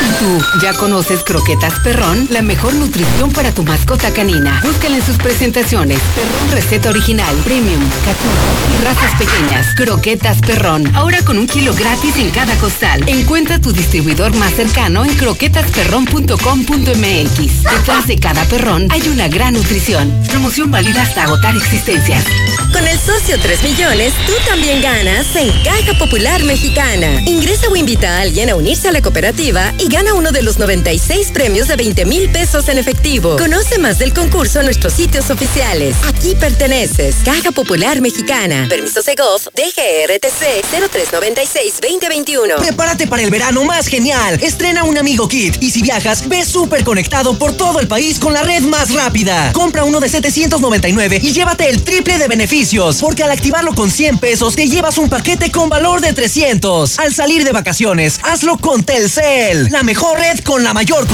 ¿Y 0.00 0.04
tú 0.18 0.40
ya 0.62 0.72
conoces 0.74 1.22
Croquetas 1.24 1.78
Perrón? 1.80 2.28
La 2.30 2.42
mejor 2.42 2.74
nutrición 2.74 3.32
para 3.32 3.52
tu 3.52 3.62
mascota 3.62 4.12
canina. 4.12 4.60
Búscala 4.64 4.96
en 4.96 5.04
sus 5.04 5.16
presentaciones. 5.16 6.00
Perrón 6.14 6.50
receta 6.52 6.90
original, 6.90 7.34
premium, 7.44 7.80
cachorro 8.04 8.50
y 8.72 8.76
razas 8.84 9.12
pequeñas. 9.18 9.74
Croquetas 9.74 10.40
Perrón. 10.40 10.94
Ahora 10.94 11.22
con 11.24 11.38
un 11.38 11.46
kilo 11.46 11.74
gratis 11.74 12.16
en 12.16 12.30
cada 12.30 12.54
costal. 12.56 13.06
Encuentra 13.08 13.60
tu 13.60 13.72
distribuidor 13.72 14.34
más 14.36 14.54
cercano 14.54 15.04
en 15.04 15.14
croquetasperrón.com.mx. 15.16 17.62
Detrás 17.62 18.06
de 18.06 18.18
cada 18.18 18.44
perrón 18.44 18.86
hay 18.90 19.06
una 19.08 19.28
gran 19.28 19.54
nutrición. 19.54 20.10
Promoción 20.28 20.70
válida 20.70 21.02
hasta 21.02 21.24
agotar 21.24 21.56
existencias. 21.56 22.24
Con 22.72 22.86
el 22.86 22.98
socio 22.98 23.38
3 23.40 23.62
millones, 23.64 24.12
tú 24.26 24.32
también 24.46 24.80
ganas 24.80 25.34
en 25.34 25.50
Caja 25.64 25.98
Popular 25.98 26.44
Mexicana. 26.44 27.20
Ingresa 27.26 27.68
o 27.68 27.74
invita 27.76 28.16
a 28.16 28.20
alguien 28.22 28.48
a 28.50 28.54
unirse 28.54 28.88
a 28.88 28.92
la 28.92 29.02
cooperativa 29.02 29.72
y 29.80 29.88
gana 29.88 30.12
uno 30.12 30.30
de 30.30 30.42
los 30.42 30.58
96 30.58 31.30
premios 31.32 31.68
de 31.68 31.76
20 31.76 32.04
mil 32.04 32.30
pesos 32.30 32.68
en 32.68 32.76
efectivo. 32.78 33.36
Conoce 33.36 33.78
más 33.78 33.98
del 33.98 34.12
concurso 34.12 34.60
en 34.60 34.66
nuestros 34.66 34.92
sitios 34.92 35.30
oficiales. 35.30 35.96
Aquí 36.06 36.34
perteneces. 36.34 37.16
Caja 37.24 37.50
Popular 37.50 38.00
Mexicana. 38.02 38.66
Permiso 38.68 39.00
Segov, 39.00 39.40
DGRTC 39.54 40.64
0396-2021. 40.70 42.56
Prepárate 42.58 43.06
para 43.06 43.22
el 43.22 43.30
verano 43.30 43.64
más 43.64 43.86
genial. 43.86 44.38
Estrena 44.42 44.84
un 44.84 44.98
amigo 44.98 45.26
kit 45.28 45.56
y 45.62 45.70
si 45.70 45.80
viajas, 45.80 46.28
ve 46.28 46.44
súper 46.44 46.84
conectado 46.84 47.38
por 47.38 47.56
todo 47.56 47.80
el 47.80 47.88
país 47.88 48.18
con 48.18 48.34
la 48.34 48.42
red 48.42 48.62
más 48.62 48.92
rápida. 48.92 49.50
Compra 49.52 49.84
uno 49.84 50.00
de 50.00 50.10
799 50.10 51.20
y 51.22 51.32
llévate 51.32 51.70
el 51.70 51.82
triple 51.82 52.18
de 52.18 52.28
beneficios. 52.28 52.98
Porque 53.00 53.24
al 53.24 53.30
activarlo 53.30 53.74
con 53.74 53.90
100 53.90 54.18
pesos 54.18 54.56
te 54.56 54.68
llevas 54.68 54.98
un 54.98 55.08
paquete 55.08 55.50
con 55.50 55.70
valor 55.70 56.02
de 56.02 56.12
300. 56.12 56.98
Al 56.98 57.14
salir 57.14 57.44
de 57.44 57.52
vacaciones, 57.52 58.20
hazlo 58.22 58.58
con 58.58 58.84
Telcel. 58.84 59.69
La 59.70 59.84
mejor 59.84 60.18
red 60.18 60.40
con 60.40 60.64
la 60.64 60.74
mayor... 60.74 61.06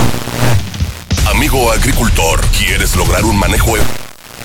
Amigo 1.31 1.71
agricultor, 1.73 2.41
¿quieres 2.57 2.97
lograr 2.97 3.23
un 3.27 3.39
manejo 3.39 3.75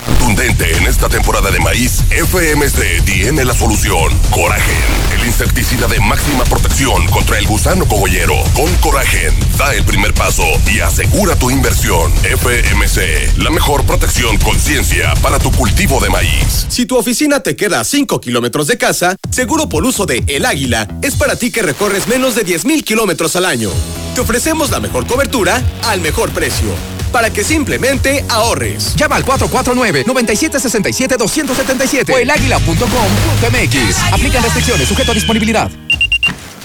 contundente 0.04 0.76
en 0.76 0.86
esta 0.86 1.08
temporada 1.08 1.50
de 1.50 1.58
maíz? 1.60 2.00
FMC 2.10 3.06
tiene 3.06 3.42
la 3.46 3.54
solución. 3.54 4.12
Coragen, 4.30 4.74
el 5.18 5.26
insecticida 5.26 5.86
de 5.86 5.98
máxima 6.00 6.44
protección 6.44 7.06
contra 7.08 7.38
el 7.38 7.46
gusano 7.46 7.86
cogollero. 7.86 8.34
Con 8.52 8.70
Coragen, 8.82 9.34
da 9.56 9.74
el 9.74 9.82
primer 9.82 10.12
paso 10.12 10.44
y 10.70 10.80
asegura 10.80 11.34
tu 11.36 11.48
inversión. 11.48 12.12
FMC, 12.22 13.38
la 13.38 13.48
mejor 13.48 13.84
protección 13.84 14.36
con 14.38 14.60
ciencia 14.60 15.14
para 15.22 15.38
tu 15.38 15.50
cultivo 15.52 16.00
de 16.00 16.10
maíz. 16.10 16.66
Si 16.68 16.84
tu 16.84 16.98
oficina 16.98 17.40
te 17.40 17.56
queda 17.56 17.80
a 17.80 17.84
5 17.84 18.20
kilómetros 18.20 18.66
de 18.66 18.76
casa, 18.76 19.16
Seguro 19.30 19.70
Poluso 19.70 20.04
de 20.04 20.22
El 20.26 20.44
Águila 20.44 20.86
es 21.00 21.14
para 21.14 21.36
ti 21.36 21.50
que 21.50 21.62
recorres 21.62 22.08
menos 22.08 22.34
de 22.34 22.44
10 22.44 22.66
mil 22.66 22.84
kilómetros 22.84 23.36
al 23.36 23.46
año. 23.46 23.70
Te 24.14 24.20
ofrecemos 24.20 24.70
la 24.70 24.78
mejor 24.78 25.06
cobertura 25.06 25.62
al 25.84 26.02
mejor 26.02 26.30
precio. 26.32 26.68
Para 27.10 27.32
que 27.32 27.42
simplemente 27.44 28.26
ahorres. 28.28 28.94
Llama 28.94 29.16
al 29.16 29.24
449-9767-277 29.24 32.12
o 32.12 32.18
elaguila.com.mx. 32.18 34.12
Aplican 34.12 34.42
restricciones, 34.42 34.86
sujeto 34.88 35.12
a 35.12 35.14
disponibilidad. 35.14 35.70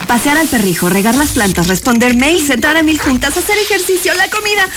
Pasear 0.08 0.38
al 0.38 0.48
perrijo, 0.48 0.90
regar 0.90 1.16
las 1.16 1.32
plantas, 1.32 1.68
responder 1.68 2.16
mails, 2.16 2.48
sentar 2.48 2.76
a 2.78 2.84
mil 2.84 3.00
juntas, 3.00 3.36
hacer 3.38 3.58
ejercicio, 3.58 4.14
la 4.14 4.30
comida. 4.30 4.68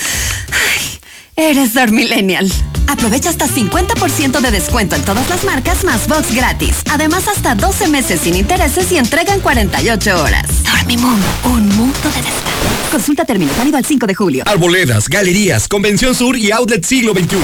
Ay, 0.52 0.99
eres 1.40 1.74
Dormillennial. 1.74 2.50
Aprovecha 2.86 3.30
hasta 3.30 3.46
50% 3.46 4.40
de 4.40 4.50
descuento 4.50 4.96
en 4.96 5.02
todas 5.02 5.28
las 5.28 5.44
marcas 5.44 5.84
más 5.84 6.06
box 6.08 6.34
gratis. 6.34 6.82
Además, 6.90 7.28
hasta 7.28 7.54
12 7.54 7.88
meses 7.88 8.20
sin 8.20 8.36
intereses 8.36 8.90
y 8.92 8.98
entrega 8.98 9.32
en 9.32 9.40
48 9.40 10.22
horas. 10.22 10.46
Dormimundo, 10.64 11.26
un 11.44 11.68
mundo 11.68 12.08
de 12.14 12.22
descanso. 12.22 12.90
Consulta 12.90 13.24
término 13.24 13.52
válido 13.56 13.76
al 13.76 13.84
5 13.84 14.06
de 14.06 14.14
julio. 14.14 14.44
Arboledas, 14.46 15.08
galerías, 15.08 15.68
Convención 15.68 16.14
Sur 16.14 16.36
y 16.36 16.50
Outlet 16.50 16.84
Siglo 16.84 17.12
XXI. 17.12 17.36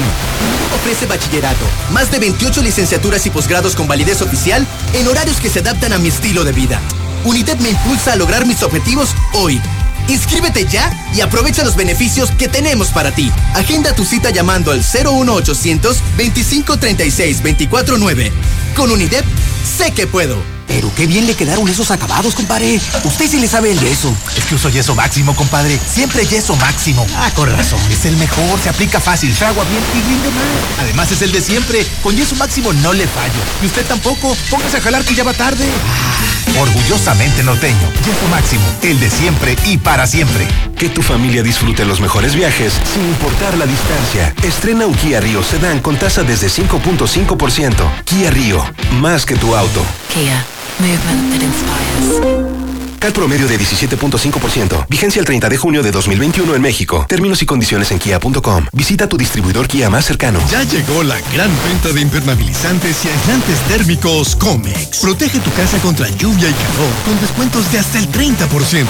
Ofrece 0.75 1.05
bachillerato, 1.05 1.65
más 1.91 2.11
de 2.11 2.19
28 2.19 2.61
licenciaturas 2.61 3.25
y 3.25 3.29
posgrados 3.29 3.75
con 3.75 3.87
validez 3.87 4.21
oficial 4.21 4.67
en 4.93 5.07
horarios 5.07 5.37
que 5.37 5.49
se 5.49 5.59
adaptan 5.59 5.93
a 5.93 5.97
mi 5.97 6.09
estilo 6.09 6.43
de 6.43 6.51
vida. 6.51 6.81
UNITED 7.23 7.59
me 7.59 7.69
impulsa 7.69 8.13
a 8.13 8.15
lograr 8.15 8.45
mis 8.45 8.61
objetivos 8.63 9.15
hoy. 9.33 9.61
Inscríbete 10.07 10.65
ya 10.65 10.91
y 11.13 11.21
aprovecha 11.21 11.63
los 11.63 11.75
beneficios 11.75 12.31
que 12.31 12.47
tenemos 12.47 12.89
para 12.89 13.13
ti. 13.13 13.31
Agenda 13.53 13.93
tu 13.93 14.05
cita 14.05 14.29
llamando 14.29 14.71
al 14.71 14.79
01800 14.79 15.97
2536 16.17 17.37
249. 17.43 18.31
Con 18.75 18.91
UNIDEP, 18.91 19.25
sé 19.77 19.91
que 19.91 20.07
puedo. 20.07 20.57
Pero 20.67 20.93
qué 20.95 21.07
bien 21.07 21.25
le 21.25 21.33
quedaron 21.33 21.67
esos 21.69 21.91
acabados, 21.91 22.35
compadre. 22.35 22.79
Usted 23.05 23.29
sí 23.29 23.39
le 23.39 23.47
sabe 23.47 23.71
el 23.71 23.79
yeso. 23.79 24.13
Es 24.37 24.43
que 24.45 24.55
uso 24.55 24.69
yeso 24.69 24.95
máximo, 24.95 25.33
compadre. 25.33 25.79
Siempre 25.79 26.25
yeso 26.25 26.55
máximo. 26.57 27.07
Ah, 27.15 27.31
con 27.33 27.49
razón. 27.49 27.79
Es 27.89 28.05
el 28.05 28.17
mejor, 28.17 28.59
se 28.61 28.69
aplica 28.69 28.99
fácil, 28.99 29.33
fragua 29.33 29.63
bien 29.63 29.81
y 29.95 30.07
rinde 30.07 30.29
más. 30.29 30.83
Además 30.83 31.11
es 31.11 31.21
el 31.21 31.31
de 31.31 31.41
siempre. 31.41 31.85
Con 32.03 32.15
yeso 32.15 32.35
máximo 32.35 32.73
no 32.73 32.91
le 32.91 33.07
fallo. 33.07 33.39
Y 33.63 33.67
usted 33.67 33.85
tampoco. 33.85 34.35
Póngase 34.49 34.77
a 34.77 34.81
jalar 34.81 35.05
que 35.05 35.15
ya 35.15 35.23
va 35.23 35.33
tarde. 35.33 35.65
Ah, 35.65 36.46
orgullosamente 36.59 37.43
norteño. 37.43 37.91
Yeso 38.05 38.27
máximo. 38.29 38.63
El 38.81 38.99
de 38.99 39.09
siempre 39.09 39.55
y 39.65 39.77
para 39.77 40.07
siempre. 40.07 40.47
Que 40.77 40.89
tu 40.89 41.01
familia 41.01 41.43
disfrute 41.43 41.85
los 41.85 41.99
mejores 41.99 42.35
viajes 42.35 42.73
sin 42.93 43.05
importar 43.05 43.57
la 43.57 43.65
distancia. 43.65 44.33
Estrena 44.43 44.85
un 44.85 44.93
Kia 44.93 45.19
Río 45.19 45.43
Sedan 45.43 45.79
con 45.79 45.97
tasa 45.97 46.23
desde 46.23 46.47
5.5%. 46.47 47.73
Kia 48.05 48.29
Río, 48.31 48.63
más 48.99 49.25
que 49.25 49.35
tu 49.35 49.55
auto. 49.55 49.83
Kia, 50.13 50.45
movement 50.79 51.31
that 51.31 51.41
inspires. 51.41 52.66
Cal 52.99 53.13
promedio 53.13 53.47
de 53.47 53.59
17.5%. 53.59 54.85
Vigencia 54.89 55.19
el 55.19 55.25
30 55.25 55.49
de 55.49 55.57
junio 55.57 55.83
de 55.83 55.91
2021 55.91 56.55
en 56.55 56.61
México. 56.61 57.05
Términos 57.07 57.41
y 57.41 57.45
condiciones 57.45 57.91
en 57.91 57.99
kia.com. 57.99 58.65
Visita 58.73 59.07
tu 59.07 59.17
distribuidor 59.17 59.67
Kia 59.67 59.89
más 59.89 60.05
cercano. 60.05 60.39
Ya 60.49 60.63
llegó 60.63 61.03
la 61.03 61.19
gran 61.33 61.51
venta 61.67 61.91
de 61.93 62.01
impermeabilizantes 62.01 63.05
y 63.05 63.09
aislantes 63.09 63.59
térmicos 63.67 64.35
Comex. 64.35 64.99
Protege 64.99 65.39
tu 65.39 65.51
casa 65.53 65.77
contra 65.79 66.07
lluvia 66.09 66.49
y 66.49 66.53
calor 66.53 66.93
con 67.05 67.19
descuentos 67.21 67.71
de 67.71 67.79
hasta 67.79 67.99
el 67.99 68.09
30%. 68.11 68.85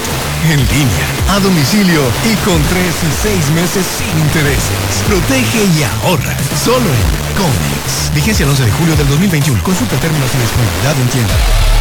En 0.50 0.58
línea, 0.58 1.06
a 1.28 1.40
domicilio 1.40 2.02
y 2.24 2.34
con 2.44 2.62
3 2.62 2.84
y 2.86 3.22
6 3.22 3.50
meses 3.54 3.86
sin 3.98 4.22
intereses. 4.22 5.04
Protege 5.06 5.64
y 5.78 5.82
ahorra. 5.82 6.36
Solo 6.64 6.86
en 6.86 7.36
Comex. 7.36 8.14
Vigencia 8.14 8.44
el 8.44 8.50
11 8.50 8.64
de 8.64 8.72
julio 8.72 8.96
del 8.96 9.08
2021. 9.08 9.62
Consulta 9.62 9.96
términos 10.00 10.30
y 10.34 10.38
disponibilidad 10.40 10.96
en 11.00 11.08
tienda. 11.08 11.34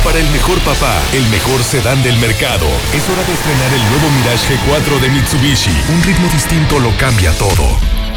Para 0.04 0.20
el 0.20 0.30
mejor 0.30 0.60
papá, 0.60 0.94
el 1.14 1.26
mejor 1.30 1.62
sedán 1.64 2.02
del 2.04 2.17
mercado. 2.18 2.68
Es 2.94 3.10
hora 3.10 3.24
de 3.24 3.34
estrenar 3.34 3.74
el 3.74 3.82
nuevo 3.90 4.10
Mirage 4.18 4.54
G4 4.54 5.00
de 5.02 5.10
Mitsubishi. 5.10 5.72
Un 5.94 6.04
ritmo 6.04 6.28
distinto 6.30 6.80
lo 6.80 6.96
cambia 6.98 7.32
todo. 7.34 7.66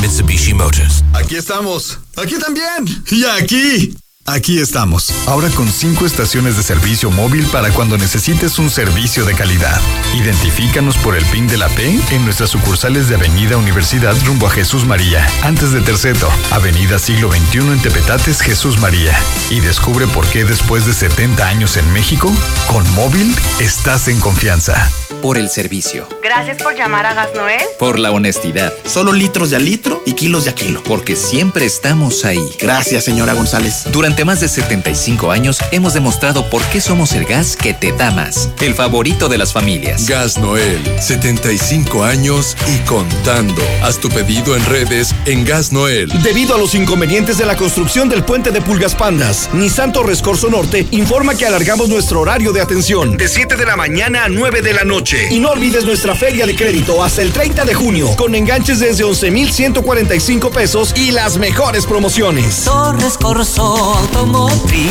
Mitsubishi 0.00 0.54
Motors. 0.54 1.02
Aquí 1.12 1.34
estamos. 1.36 1.98
Aquí 2.16 2.36
también. 2.38 2.86
Y 3.10 3.24
aquí. 3.24 3.94
Aquí 4.30 4.58
estamos, 4.58 5.26
ahora 5.26 5.48
con 5.48 5.72
cinco 5.72 6.04
estaciones 6.04 6.58
de 6.58 6.62
servicio 6.62 7.10
móvil 7.10 7.46
para 7.46 7.70
cuando 7.70 7.96
necesites 7.96 8.58
un 8.58 8.68
servicio 8.68 9.24
de 9.24 9.34
calidad. 9.34 9.80
Identifícanos 10.14 10.98
por 10.98 11.16
el 11.16 11.24
PIN 11.26 11.46
de 11.46 11.56
la 11.56 11.68
P 11.70 11.98
en 12.10 12.24
nuestras 12.26 12.50
sucursales 12.50 13.08
de 13.08 13.14
Avenida 13.14 13.56
Universidad 13.56 14.14
rumbo 14.26 14.46
a 14.46 14.50
Jesús 14.50 14.84
María, 14.84 15.26
antes 15.42 15.72
de 15.72 15.80
Terceto, 15.80 16.28
Avenida 16.50 16.98
Siglo 16.98 17.32
XXI 17.32 17.58
en 17.58 17.80
Tepetates, 17.80 18.42
Jesús 18.42 18.78
María. 18.78 19.18
Y 19.48 19.60
descubre 19.60 20.06
por 20.06 20.26
qué 20.26 20.44
después 20.44 20.84
de 20.84 20.92
70 20.92 21.48
años 21.48 21.78
en 21.78 21.90
México, 21.94 22.30
con 22.66 22.88
móvil 22.92 23.34
estás 23.60 24.08
en 24.08 24.20
confianza. 24.20 24.90
Por 25.22 25.36
el 25.36 25.48
servicio. 25.48 26.06
Gracias 26.22 26.62
por 26.62 26.76
llamar 26.76 27.04
a 27.06 27.14
Gas 27.14 27.30
Noel. 27.34 27.62
Por 27.78 27.98
la 27.98 28.12
honestidad. 28.12 28.72
Solo 28.84 29.12
litros 29.12 29.50
de 29.50 29.56
a 29.56 29.58
litro 29.58 30.00
y 30.06 30.12
kilos 30.12 30.44
de 30.44 30.50
a 30.50 30.54
kilo. 30.54 30.80
Porque 30.84 31.16
siempre 31.16 31.66
estamos 31.66 32.24
ahí. 32.24 32.40
Gracias, 32.60 33.04
señora 33.04 33.32
González. 33.32 33.84
Durante 33.90 34.17
más 34.24 34.40
de 34.40 34.48
75 34.48 35.30
años 35.30 35.58
hemos 35.70 35.94
demostrado 35.94 36.48
por 36.50 36.62
qué 36.64 36.80
somos 36.80 37.12
el 37.12 37.24
gas 37.24 37.56
que 37.56 37.74
te 37.74 37.92
da 37.92 38.10
más. 38.10 38.50
El 38.60 38.74
favorito 38.74 39.28
de 39.28 39.38
las 39.38 39.52
familias. 39.52 40.06
Gas 40.06 40.38
Noel, 40.38 40.80
75 41.00 42.04
años 42.04 42.56
y 42.66 42.78
contando. 42.86 43.62
Haz 43.82 43.98
tu 43.98 44.08
pedido 44.08 44.56
en 44.56 44.64
redes 44.66 45.14
en 45.26 45.44
Gas 45.44 45.72
Noel. 45.72 46.10
Debido 46.22 46.54
a 46.54 46.58
los 46.58 46.74
inconvenientes 46.74 47.38
de 47.38 47.46
la 47.46 47.56
construcción 47.56 48.08
del 48.08 48.24
puente 48.24 48.50
de 48.50 48.60
Pulgas 48.60 48.94
Pandas, 48.94 49.50
Nissan 49.52 49.92
Torres 49.92 50.22
Corso 50.22 50.48
Norte 50.48 50.86
informa 50.90 51.34
que 51.34 51.46
alargamos 51.46 51.88
nuestro 51.88 52.20
horario 52.20 52.52
de 52.52 52.60
atención 52.60 53.16
de 53.16 53.28
7 53.28 53.56
de 53.56 53.66
la 53.66 53.76
mañana 53.76 54.24
a 54.24 54.28
9 54.28 54.62
de 54.62 54.72
la 54.72 54.84
noche. 54.84 55.28
Y 55.30 55.38
no 55.38 55.50
olvides 55.50 55.84
nuestra 55.84 56.14
feria 56.14 56.46
de 56.46 56.56
crédito 56.56 57.02
hasta 57.04 57.22
el 57.22 57.32
30 57.32 57.64
de 57.64 57.74
junio, 57.74 58.08
con 58.16 58.34
enganches 58.34 58.80
desde 58.80 59.04
11,145 59.04 60.50
pesos 60.50 60.92
y 60.96 61.10
las 61.12 61.36
mejores 61.36 61.86
promociones. 61.86 62.64
Torres 62.64 63.16
Corso 63.18 64.07
Automotriz, 64.14 64.90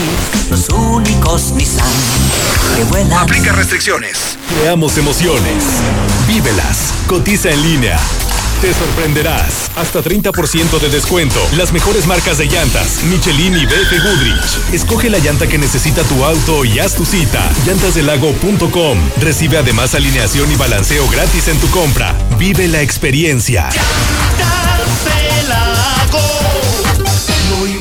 los 0.50 0.70
únicos 0.70 1.52
Nissan 1.52 1.86
que 2.76 2.84
vuelan. 2.86 3.14
Aplica 3.14 3.52
restricciones. 3.52 4.38
Creamos 4.60 4.98
emociones. 4.98 5.64
Vívelas. 6.28 6.94
Cotiza 7.08 7.50
en 7.50 7.62
línea. 7.64 8.00
Te 8.62 8.74
sorprenderás. 8.74 9.72
Hasta 9.76 10.02
30% 10.02 10.80
de 10.80 10.90
descuento. 10.90 11.40
Las 11.58 11.72
mejores 11.72 12.06
marcas 12.08 12.38
de 12.38 12.46
llantas. 12.46 13.04
Michelin 13.06 13.56
y 13.58 13.66
BF 13.66 14.04
Goodrich. 14.04 14.74
Escoge 14.74 15.10
la 15.10 15.20
llanta 15.20 15.48
que 15.48 15.58
necesita 15.58 16.04
tu 16.04 16.24
auto 16.24 16.64
y 16.64 16.80
haz 16.80 16.96
tu 16.96 17.06
cita. 17.06 17.50
Llantasdelago.com. 17.66 18.98
Recibe 19.20 19.58
además 19.58 19.96
alineación 19.96 20.52
y 20.52 20.56
balanceo 20.56 21.08
gratis 21.10 21.48
en 21.48 21.60
tu 21.60 21.70
compra. 21.70 22.16
Vive 22.38 22.68
la 22.68 22.82
experiencia. 22.82 23.70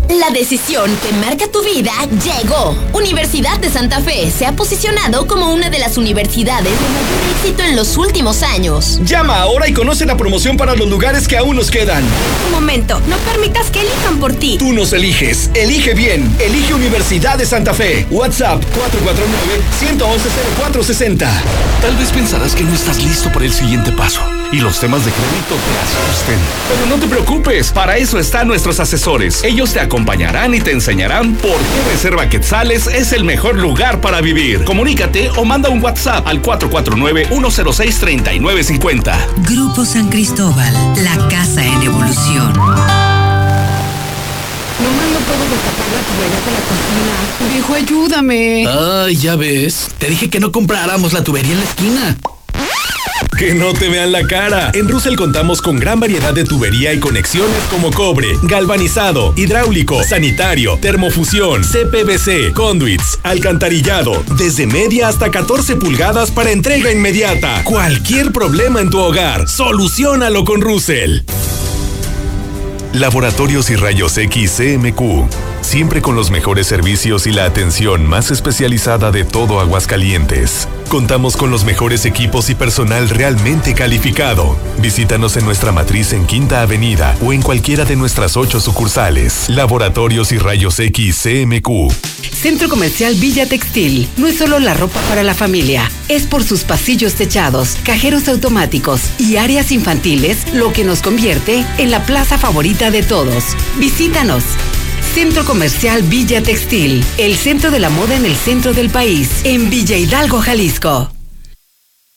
La 0.08 0.30
decisión 0.30 0.94
que 1.02 1.12
marca 1.14 1.46
tu 1.50 1.62
vida 1.62 1.92
llegó. 2.22 2.76
Universidad 2.92 3.58
de 3.58 3.70
Santa 3.70 4.00
Fe 4.00 4.30
se 4.30 4.44
ha 4.44 4.52
posicionado 4.52 5.26
como 5.26 5.52
una 5.52 5.70
de 5.70 5.78
las 5.78 5.96
universidades 5.96 6.64
de 6.64 6.88
mayor 6.88 7.36
éxito 7.36 7.62
en 7.62 7.74
los 7.74 7.96
últimos 7.96 8.42
años. 8.42 9.00
Llama 9.04 9.40
ahora 9.40 9.66
y 9.66 9.72
conoce 9.72 10.04
la 10.04 10.16
promoción 10.16 10.58
para 10.58 10.74
los 10.74 10.88
lugares 10.88 11.26
que 11.26 11.38
aún 11.38 11.56
nos 11.56 11.70
quedan. 11.70 12.04
Un 12.46 12.52
momento, 12.52 13.00
no 13.08 13.16
permitas 13.18 13.70
que 13.70 13.80
elijan 13.80 14.20
por 14.20 14.34
ti. 14.34 14.56
Tú 14.58 14.72
nos 14.74 14.92
eliges. 14.92 15.50
Elige 15.54 15.94
bien. 15.94 16.30
Elige 16.38 16.74
Universidad 16.74 17.38
de 17.38 17.46
Santa 17.46 17.72
Fe. 17.72 18.06
WhatsApp 18.10 18.62
449-111-0460. 20.70 21.28
Tal 21.80 21.96
vez 21.96 22.10
pensarás 22.10 22.54
que 22.54 22.62
no 22.64 22.74
estás 22.74 23.02
listo 23.02 23.32
para 23.32 23.46
el 23.46 23.52
siguiente 23.52 23.90
paso 23.92 24.20
y 24.52 24.60
los 24.60 24.78
temas 24.80 25.04
de 25.04 25.12
crédito 25.12 25.54
te 25.54 25.78
asusten. 25.80 26.38
Pero 26.68 26.86
no 26.86 26.96
te 27.00 27.06
preocupes, 27.08 27.72
para 27.72 27.96
eso 27.96 28.18
están 28.18 28.46
nuestros 28.48 28.80
asesores. 28.80 29.42
Ellos 29.44 29.72
te 29.72 29.80
acompañarán 29.80 30.54
y 30.54 30.60
te 30.60 30.72
enseñarán 30.72 31.34
por 31.34 31.56
qué 31.56 31.92
Reserva 31.92 32.28
Quetzales 32.28 32.86
es 32.86 33.12
el 33.12 33.24
mejor 33.24 33.58
lugar 33.58 34.00
para 34.00 34.20
vivir. 34.20 34.64
Comunícate 34.64 35.30
o 35.36 35.44
manda 35.44 35.68
un 35.70 35.82
WhatsApp 35.82 36.26
al 36.26 36.42
449-106-3950. 36.42 39.16
Grupo 39.48 39.84
San 39.84 40.08
Cristóbal, 40.08 40.72
la 41.02 41.28
casa 41.28 41.64
en 41.64 41.82
evolución. 41.82 42.52
No 44.84 44.90
mando 44.90 45.18
puedo 45.20 45.44
destapar 45.50 45.86
la 45.92 46.00
tubería 46.10 46.40
de 46.44 46.50
la 46.52 46.60
cocina. 46.60 47.14
Viejo, 47.52 47.74
ayúdame. 47.74 48.66
Ay, 48.66 49.16
ya 49.16 49.36
ves. 49.36 49.88
Te 49.98 50.08
dije 50.08 50.28
que 50.28 50.40
no 50.40 50.50
compráramos 50.52 51.12
la 51.12 51.22
tubería 51.22 51.52
en 51.52 51.58
la 51.58 51.64
esquina. 51.64 52.16
Que 53.38 53.52
no 53.52 53.72
te 53.72 53.88
vean 53.88 54.12
la 54.12 54.26
cara. 54.26 54.70
En 54.74 54.88
Russell 54.88 55.16
contamos 55.16 55.60
con 55.60 55.76
gran 55.76 55.98
variedad 55.98 56.32
de 56.32 56.44
tubería 56.44 56.92
y 56.92 57.00
conexiones 57.00 57.62
como 57.68 57.90
cobre, 57.90 58.28
galvanizado, 58.42 59.32
hidráulico, 59.36 60.02
sanitario, 60.04 60.78
termofusión, 60.80 61.62
CPVC, 61.62 62.52
conduits, 62.52 63.18
alcantarillado, 63.24 64.22
desde 64.36 64.66
media 64.66 65.08
hasta 65.08 65.30
14 65.30 65.76
pulgadas 65.76 66.30
para 66.30 66.52
entrega 66.52 66.92
inmediata. 66.92 67.64
Cualquier 67.64 68.30
problema 68.30 68.80
en 68.80 68.90
tu 68.90 68.98
hogar, 68.98 69.48
solucionalo 69.48 70.44
con 70.44 70.60
Russell. 70.60 71.22
Laboratorios 72.92 73.70
y 73.70 73.76
Rayos 73.76 74.16
X 74.16 74.52
CMQ. 74.56 75.53
Siempre 75.64 76.02
con 76.02 76.14
los 76.14 76.30
mejores 76.30 76.66
servicios 76.66 77.26
y 77.26 77.32
la 77.32 77.46
atención 77.46 78.06
más 78.06 78.30
especializada 78.30 79.10
de 79.10 79.24
todo 79.24 79.60
Aguascalientes. 79.60 80.68
Contamos 80.88 81.38
con 81.38 81.50
los 81.50 81.64
mejores 81.64 82.04
equipos 82.04 82.50
y 82.50 82.54
personal 82.54 83.08
realmente 83.08 83.72
calificado. 83.72 84.58
Visítanos 84.78 85.38
en 85.38 85.46
nuestra 85.46 85.72
matriz 85.72 86.12
en 86.12 86.26
Quinta 86.26 86.60
Avenida 86.60 87.16
o 87.24 87.32
en 87.32 87.40
cualquiera 87.40 87.86
de 87.86 87.96
nuestras 87.96 88.36
ocho 88.36 88.60
sucursales. 88.60 89.48
Laboratorios 89.48 90.32
y 90.32 90.38
Rayos 90.38 90.78
X 90.78 91.22
CMQ. 91.22 91.90
Centro 92.30 92.68
Comercial 92.68 93.14
Villa 93.14 93.48
Textil 93.48 94.06
no 94.18 94.26
es 94.26 94.36
solo 94.36 94.58
la 94.58 94.74
ropa 94.74 95.00
para 95.08 95.22
la 95.22 95.34
familia, 95.34 95.90
es 96.08 96.24
por 96.24 96.44
sus 96.44 96.62
pasillos 96.62 97.14
techados, 97.14 97.78
cajeros 97.84 98.28
automáticos 98.28 99.00
y 99.18 99.38
áreas 99.38 99.72
infantiles 99.72 100.52
lo 100.52 100.74
que 100.74 100.84
nos 100.84 101.00
convierte 101.00 101.64
en 101.78 101.90
la 101.90 102.04
plaza 102.04 102.36
favorita 102.36 102.90
de 102.90 103.02
todos. 103.02 103.44
Visítanos. 103.78 104.44
Centro 105.14 105.44
Comercial 105.44 106.02
Villa 106.02 106.42
Textil, 106.42 107.04
el 107.18 107.36
centro 107.36 107.70
de 107.70 107.78
la 107.78 107.88
moda 107.88 108.16
en 108.16 108.24
el 108.24 108.34
centro 108.34 108.72
del 108.74 108.90
país, 108.90 109.42
en 109.44 109.70
Villa 109.70 109.96
Hidalgo, 109.96 110.40
Jalisco. 110.40 111.08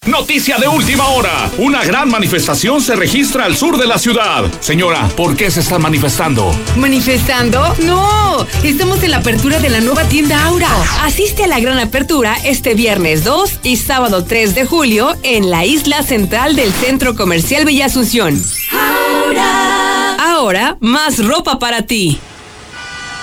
Noticia 0.08 0.58
de 0.58 0.68
última 0.68 1.06
hora. 1.10 1.52
Una 1.60 1.86
gran 1.86 2.10
manifestación 2.10 2.82
se 2.82 2.96
registra 2.96 3.46
al 3.46 3.56
sur 3.56 3.78
de 3.78 3.86
la 3.86 4.00
ciudad. 4.00 4.46
Señora, 4.62 5.10
¿por 5.10 5.36
qué 5.36 5.52
se 5.52 5.60
están 5.60 5.84
manifestando? 5.84 6.52
¿Manifestando? 6.76 7.76
No, 7.86 8.48
estamos 8.64 9.04
en 9.04 9.12
la 9.12 9.18
apertura 9.18 9.60
de 9.60 9.70
la 9.70 9.80
nueva 9.80 10.06
tienda 10.06 10.44
Aura. 10.46 10.70
Asiste 11.04 11.44
a 11.44 11.48
la 11.48 11.60
gran 11.60 11.78
apertura 11.78 12.36
este 12.46 12.74
viernes 12.74 13.24
2 13.24 13.60
y 13.62 13.78
sábado 13.78 14.24
3 14.24 14.56
de 14.56 14.66
julio 14.66 15.16
en 15.22 15.52
la 15.52 15.66
isla 15.66 16.02
central 16.02 16.56
del 16.56 16.74
Centro 16.74 17.16
Comercial 17.16 17.64
Villa 17.64 17.86
Asunción. 17.86 18.42
Ahora. 18.72 20.16
Ahora, 20.16 20.78
más 20.82 21.24
ropa 21.24 21.60
para 21.60 21.84
ti. 21.84 22.20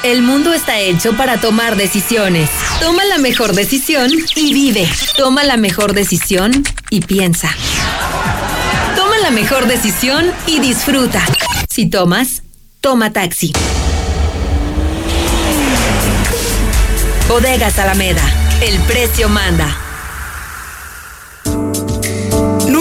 El 0.05 0.21
mundo 0.21 0.53
está 0.53 0.79
hecho 0.81 1.17
para 1.17 1.41
tomar 1.41 1.77
decisiones. 1.77 2.51
Toma 2.79 3.07
la 3.07 3.17
mejor 3.17 3.55
decisión 3.55 4.11
y 4.37 4.53
vive. 4.53 4.87
Toma 5.17 5.45
la 5.45 5.57
mejor 5.57 5.95
decisión 5.95 6.63
y 6.91 7.01
piensa. 7.01 7.49
Toma 8.97 9.17
la 9.23 9.31
mejor 9.31 9.67
decisión 9.67 10.31
y 10.47 10.61
disfruta. 10.61 11.25
Si 11.71 11.87
tomas, 11.87 12.43
toma 12.83 13.15
taxi. 13.15 13.55
Bodegas 17.27 17.79
Alameda. 17.79 18.23
El 18.61 18.79
precio 18.81 19.31
manda. 19.31 19.84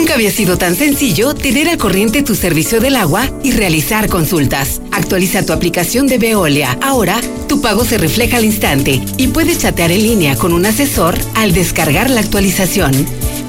Nunca 0.04 0.16
había 0.16 0.32
sido 0.32 0.58
tan 0.58 0.76
sencillo 0.76 1.34
tener 1.34 1.70
al 1.70 1.78
corriente 1.78 2.24
tu 2.24 2.36
servicio 2.36 2.82
del 2.82 2.98
agua 2.98 3.32
y 3.42 3.54
realizar 3.54 4.10
consultas. 4.10 4.82
Actualiza 4.92 5.46
tu 5.46 5.54
aplicación 5.54 6.08
de 6.08 6.18
Veolia. 6.18 6.78
Ahora, 6.82 7.22
tu 7.48 7.62
pago 7.62 7.86
se 7.86 7.98
refleja 7.98 8.36
al 8.36 8.44
instante 8.44 9.02
y 9.16 9.30
puedes 9.30 9.60
chatear 9.60 9.94
en 9.94 10.04
línea 10.04 10.36
con 10.36 10.52
un 10.52 10.66
asesor 10.66 11.18
al 11.36 11.54
descargar 11.54 12.10
la 12.10 12.20
actualización. 12.20 12.92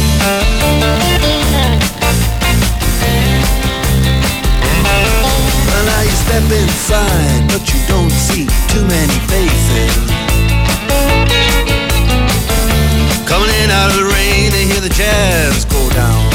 step 6.41 6.61
inside, 6.61 7.47
but 7.47 7.73
you 7.73 7.79
don't 7.87 8.11
see 8.11 8.45
too 8.69 8.85
many 8.85 9.17
faces. 9.27 10.11
Coming 13.25 13.49
in 13.63 13.69
out 13.69 13.89
of 13.91 13.97
the 13.97 14.05
rain, 14.05 14.51
they 14.51 14.65
hear 14.65 14.81
the 14.81 14.89
jazz 14.89 15.65
go 15.65 15.89
down. 15.91 16.29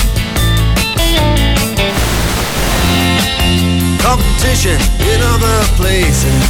Competition 4.00 4.80
in 5.10 5.20
other 5.22 5.64
places. 5.76 6.44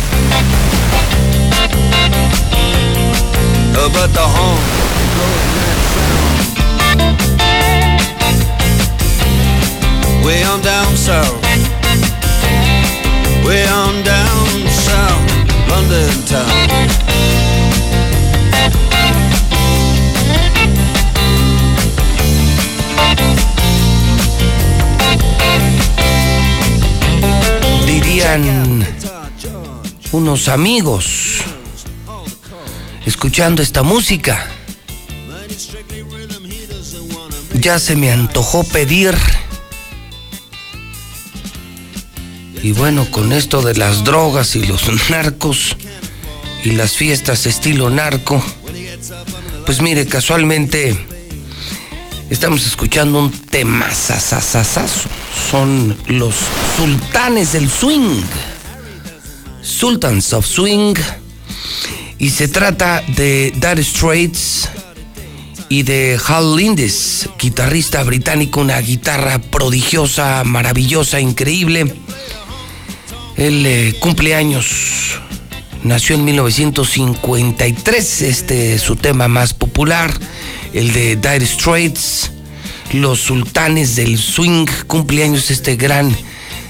But 3.92 4.12
the 4.12 4.20
home 4.20 4.64
blowing 5.14 5.52
that 5.56 5.78
sound. 5.94 6.36
Way 10.26 10.42
on 10.44 10.60
down 10.60 10.96
south. 10.96 11.65
Way 13.46 13.64
on 13.68 14.02
down 14.02 14.68
south, 14.68 15.30
London 15.68 16.24
town. 16.24 16.50
Dirían 27.86 28.84
unos 30.10 30.48
amigos 30.48 31.44
escuchando 33.04 33.62
esta 33.62 33.84
música. 33.84 34.44
Ya 37.60 37.78
se 37.78 37.94
me 37.94 38.10
antojó 38.10 38.64
pedir. 38.64 39.16
Y 42.66 42.72
bueno, 42.72 43.08
con 43.12 43.32
esto 43.32 43.62
de 43.62 43.76
las 43.76 44.02
drogas 44.02 44.56
y 44.56 44.66
los 44.66 44.82
narcos 45.10 45.76
y 46.64 46.72
las 46.72 46.96
fiestas 46.96 47.46
estilo 47.46 47.90
narco, 47.90 48.42
pues 49.64 49.80
mire, 49.80 50.04
casualmente 50.06 50.98
estamos 52.28 52.66
escuchando 52.66 53.20
un 53.20 53.30
tema. 53.30 53.88
Son 55.48 55.96
los 56.08 56.34
sultanes 56.76 57.52
del 57.52 57.70
swing. 57.70 58.20
Sultans 59.62 60.32
of 60.32 60.44
Swing. 60.44 60.96
Y 62.18 62.30
se 62.30 62.48
trata 62.48 63.00
de 63.14 63.52
Dire 63.54 63.84
Straits 63.84 64.68
y 65.68 65.84
de 65.84 66.18
Hal 66.26 66.56
Lindes, 66.56 67.28
guitarrista 67.38 68.02
británico, 68.02 68.60
una 68.60 68.80
guitarra 68.80 69.38
prodigiosa, 69.38 70.42
maravillosa, 70.42 71.20
increíble. 71.20 71.94
Él 73.36 73.66
eh, 73.66 73.94
cumple 74.00 74.34
años, 74.34 75.20
nació 75.82 76.16
en 76.16 76.24
1953, 76.24 78.22
este 78.22 78.74
es 78.74 78.82
su 78.82 78.96
tema 78.96 79.28
más 79.28 79.52
popular, 79.52 80.12
el 80.72 80.92
de 80.94 81.16
Dire 81.16 81.44
Straits, 81.44 82.30
los 82.92 83.20
sultanes 83.20 83.94
del 83.94 84.16
swing, 84.16 84.66
cumpleaños 84.86 85.50
este 85.50 85.76
gran 85.76 86.16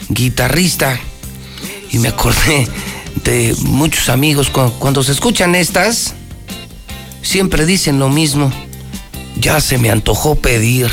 guitarrista. 0.08 0.98
Y 1.92 1.98
me 2.00 2.08
acordé 2.08 2.66
de 3.22 3.54
muchos 3.60 4.08
amigos 4.08 4.50
cuando, 4.50 4.72
cuando 4.80 5.04
se 5.04 5.12
escuchan 5.12 5.54
estas, 5.54 6.14
siempre 7.22 7.64
dicen 7.64 8.00
lo 8.00 8.08
mismo, 8.08 8.50
ya 9.36 9.60
se 9.60 9.78
me 9.78 9.90
antojó 9.90 10.34
pedir. 10.34 10.90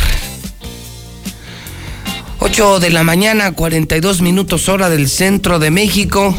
8 2.45 2.81
de 2.81 2.89
la 2.89 3.05
mañana, 3.05 3.53
42 3.53 4.19
minutos 4.21 4.67
hora 4.67 4.89
del 4.89 5.07
centro 5.07 5.59
de 5.59 5.71
México. 5.71 6.35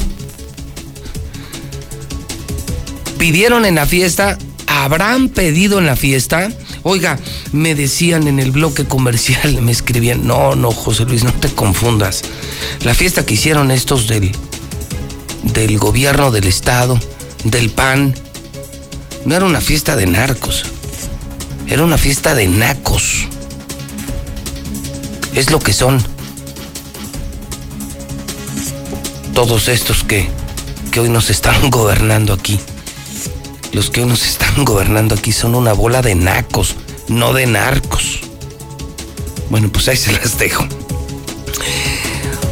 Pidieron 3.19 3.65
en 3.65 3.77
la 3.77 3.87
fiesta, 3.87 4.37
habrán 4.67 5.31
pedido 5.31 5.79
en 5.79 5.87
la 5.87 5.97
fiesta. 5.97 6.53
Oiga, 6.83 7.19
me 7.53 7.75
decían 7.75 8.29
en 8.29 8.39
el 8.39 8.51
bloque 8.51 8.85
comercial, 8.85 9.59
me 9.63 9.73
escribían, 9.73 10.27
no, 10.27 10.55
no, 10.55 10.73
José 10.73 11.07
Luis, 11.07 11.25
no 11.25 11.33
te 11.33 11.49
confundas. 11.49 12.23
La 12.83 12.93
fiesta 12.93 13.25
que 13.25 13.35
hicieron 13.35 13.71
estos 13.71 14.07
del, 14.07 14.31
del 15.55 15.79
gobierno 15.79 16.31
del 16.31 16.45
estado, 16.45 17.01
del 17.45 17.71
PAN, 17.71 18.15
no 19.25 19.35
era 19.35 19.47
una 19.47 19.63
fiesta 19.63 19.97
de 19.97 20.05
narcos, 20.07 20.65
era 21.67 21.83
una 21.83 21.97
fiesta 21.97 22.35
de 22.35 22.47
nacos. 22.47 23.27
Es 25.35 25.51
lo 25.51 25.59
que 25.59 25.73
son. 25.73 26.01
Todos 29.35 29.69
estos 29.69 30.05
que, 30.05 30.29
que 30.93 31.01
hoy 31.01 31.09
nos 31.09 31.31
están 31.31 31.71
gobernando 31.71 32.33
aquí. 32.33 32.59
Los 33.73 33.91
que 33.91 34.03
hoy 34.03 34.07
nos 34.07 34.25
están 34.25 34.65
gobernando 34.65 35.17
aquí 35.17 35.33
son 35.33 35.57
una 35.57 35.73
bola 35.73 36.03
de 36.03 36.15
nacos, 36.15 36.77
no 37.09 37.33
de 37.33 37.47
narcos. 37.47 38.21
Bueno, 39.51 39.69
pues 39.73 39.89
ahí 39.89 39.97
se 39.97 40.13
las 40.13 40.39
dejo. 40.39 40.67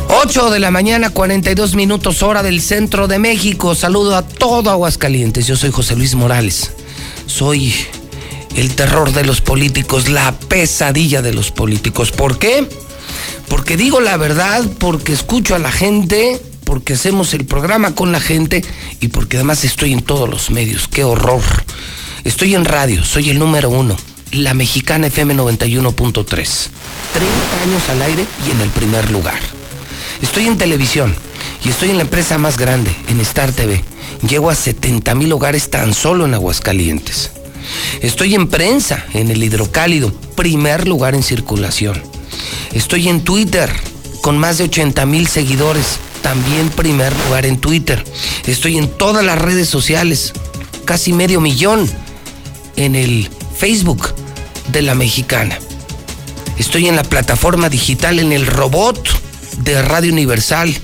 8 0.08 0.50
de 0.50 0.58
la 0.58 0.70
mañana, 0.70 1.10
42 1.10 1.74
minutos 1.74 2.22
hora 2.22 2.42
del 2.42 2.60
centro 2.60 3.06
de 3.06 3.18
México. 3.18 3.74
Saludo 3.74 4.16
a 4.16 4.22
todo 4.22 4.70
Aguascalientes. 4.70 5.46
Yo 5.46 5.56
soy 5.56 5.70
José 5.70 5.96
Luis 5.96 6.14
Morales. 6.14 6.72
Soy 7.26 7.74
el 8.56 8.74
terror 8.74 9.12
de 9.12 9.24
los 9.24 9.40
políticos, 9.40 10.08
la 10.08 10.32
pesadilla 10.32 11.22
de 11.22 11.32
los 11.32 11.50
políticos. 11.50 12.12
¿Por 12.12 12.38
qué? 12.38 12.68
Porque 13.48 13.76
digo 13.76 14.00
la 14.00 14.16
verdad, 14.16 14.64
porque 14.78 15.12
escucho 15.12 15.54
a 15.54 15.58
la 15.58 15.72
gente, 15.72 16.40
porque 16.64 16.94
hacemos 16.94 17.34
el 17.34 17.44
programa 17.44 17.94
con 17.94 18.12
la 18.12 18.20
gente 18.20 18.64
y 19.00 19.08
porque 19.08 19.36
además 19.36 19.64
estoy 19.64 19.92
en 19.92 20.02
todos 20.02 20.28
los 20.28 20.50
medios. 20.50 20.88
¡Qué 20.88 21.04
horror! 21.04 21.42
Estoy 22.24 22.54
en 22.54 22.64
radio, 22.64 23.04
soy 23.04 23.30
el 23.30 23.38
número 23.38 23.68
uno, 23.68 23.96
la 24.30 24.54
mexicana 24.54 25.08
FM 25.08 25.34
91.3. 25.34 26.24
30 26.24 27.62
años 27.62 27.88
al 27.90 28.02
aire 28.02 28.24
y 28.46 28.50
en 28.52 28.60
el 28.60 28.70
primer 28.70 29.10
lugar. 29.10 29.40
Estoy 30.22 30.46
en 30.46 30.56
televisión 30.56 31.14
y 31.64 31.70
estoy 31.70 31.90
en 31.90 31.96
la 31.96 32.02
empresa 32.02 32.38
más 32.38 32.56
grande, 32.56 32.94
en 33.08 33.20
Star 33.20 33.52
TV. 33.52 33.82
Llego 34.28 34.50
a 34.50 34.54
70 34.54 35.14
mil 35.16 35.32
hogares 35.32 35.68
tan 35.68 35.94
solo 35.94 36.26
en 36.26 36.34
Aguascalientes. 36.34 37.32
Estoy 38.00 38.34
en 38.34 38.48
prensa, 38.48 39.06
en 39.14 39.30
el 39.30 39.42
hidrocálido, 39.42 40.12
primer 40.34 40.86
lugar 40.86 41.14
en 41.14 41.22
circulación. 41.22 42.02
Estoy 42.72 43.08
en 43.08 43.22
Twitter, 43.22 43.70
con 44.22 44.38
más 44.38 44.58
de 44.58 44.64
80 44.64 45.04
mil 45.06 45.26
seguidores, 45.26 45.98
también 46.22 46.70
primer 46.70 47.12
lugar 47.26 47.46
en 47.46 47.58
Twitter. 47.58 48.04
Estoy 48.46 48.78
en 48.78 48.88
todas 48.88 49.24
las 49.24 49.38
redes 49.38 49.68
sociales, 49.68 50.32
casi 50.84 51.12
medio 51.12 51.40
millón 51.40 51.88
en 52.76 52.94
el 52.94 53.28
Facebook 53.56 54.14
de 54.68 54.82
la 54.82 54.94
mexicana. 54.94 55.58
Estoy 56.58 56.88
en 56.88 56.96
la 56.96 57.02
plataforma 57.02 57.68
digital, 57.68 58.18
en 58.18 58.32
el 58.32 58.46
robot 58.46 59.08
de 59.58 59.82
Radio 59.82 60.12
Universal 60.12 60.74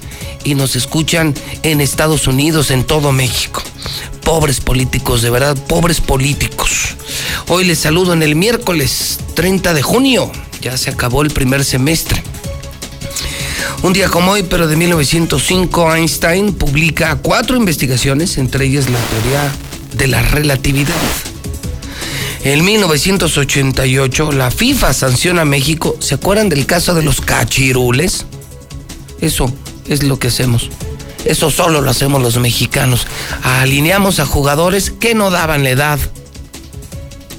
y 0.45 0.55
nos 0.55 0.77
escuchan 0.77 1.35
en 1.63 1.81
Estados 1.81 2.27
Unidos, 2.27 2.71
en 2.71 2.85
todo 2.85 3.13
México. 3.13 3.63
Pobres 4.25 4.61
políticos, 4.61 5.23
de 5.23 5.31
verdad, 5.31 5.57
pobres 5.67 6.01
políticos. 6.01 6.97
Hoy 7.49 7.65
les 7.65 7.79
saludo 7.79 8.13
en 8.13 8.23
el 8.23 8.37
miércoles 8.37 9.19
30 9.35 9.75
de 9.75 9.83
junio. 9.83 10.31
Ya 10.61 10.77
se 10.77 10.91
acabó 10.91 11.23
el 11.23 11.31
primer 11.31 11.65
semestre. 11.65 12.23
Un 13.83 13.93
día 13.93 14.09
como 14.09 14.33
hoy, 14.33 14.43
pero 14.43 14.67
de 14.67 14.77
1905, 14.77 15.95
Einstein 15.95 16.53
publica 16.53 17.17
cuatro 17.17 17.57
investigaciones, 17.57 18.37
entre 18.37 18.67
ellas 18.67 18.91
la 18.91 18.99
teoría 18.99 19.53
de 19.95 20.07
la 20.09 20.21
relatividad. 20.23 20.95
En 22.43 22.65
1988, 22.65 24.33
la 24.33 24.51
FIFA 24.51 24.93
sanciona 24.93 25.43
a 25.43 25.45
México. 25.45 25.97
¿Se 26.01 26.15
acuerdan 26.15 26.49
del 26.49 26.67
caso 26.67 26.95
de 26.95 27.03
los 27.03 27.21
cachirules? 27.21 28.27
Eso 29.21 29.53
es 29.89 30.03
lo 30.03 30.19
que 30.19 30.29
hacemos. 30.29 30.71
Eso 31.25 31.51
solo 31.51 31.81
lo 31.81 31.91
hacemos 31.91 32.23
los 32.23 32.39
mexicanos. 32.39 33.07
Alineamos 33.43 34.21
a 34.21 34.27
jugadores 34.27 34.91
que 34.91 35.15
no 35.15 35.31
daban 35.31 35.65
la 35.65 35.71
edad. 35.71 35.99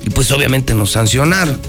Y 0.05 0.09
pues 0.09 0.31
obviamente 0.31 0.73
nos 0.73 0.91
sancionaron. 0.91 1.59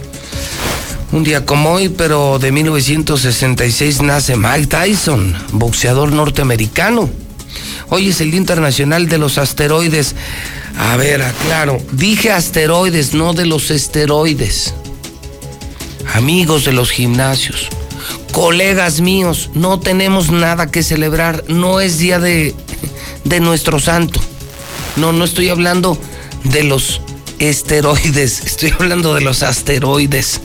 Un 1.12 1.24
día 1.24 1.44
como 1.44 1.72
hoy, 1.72 1.88
pero 1.88 2.38
de 2.38 2.52
1966 2.52 4.02
nace 4.02 4.36
Mike 4.36 4.68
Tyson, 4.68 5.34
boxeador 5.52 6.12
norteamericano. 6.12 7.10
Hoy 7.88 8.10
es 8.10 8.20
el 8.20 8.30
Día 8.30 8.38
Internacional 8.38 9.08
de 9.08 9.18
los 9.18 9.36
Asteroides. 9.36 10.14
A 10.78 10.96
ver, 10.96 11.22
aclaro, 11.22 11.78
dije 11.92 12.30
asteroides, 12.30 13.12
no 13.12 13.32
de 13.32 13.46
los 13.46 13.72
esteroides. 13.72 14.72
Amigos 16.14 16.64
de 16.64 16.72
los 16.72 16.90
gimnasios, 16.92 17.68
colegas 18.32 19.00
míos, 19.00 19.50
no 19.54 19.80
tenemos 19.80 20.30
nada 20.30 20.70
que 20.70 20.82
celebrar. 20.82 21.44
No 21.48 21.80
es 21.80 21.98
día 21.98 22.18
de, 22.18 22.54
de 23.24 23.40
nuestro 23.40 23.78
santo. 23.78 24.20
No, 24.96 25.12
no 25.12 25.24
estoy 25.24 25.48
hablando 25.48 25.98
de 26.44 26.64
los 26.64 27.00
esteroides, 27.38 28.40
estoy 28.44 28.72
hablando 28.78 29.14
de 29.14 29.22
los 29.22 29.42
asteroides. 29.42 30.40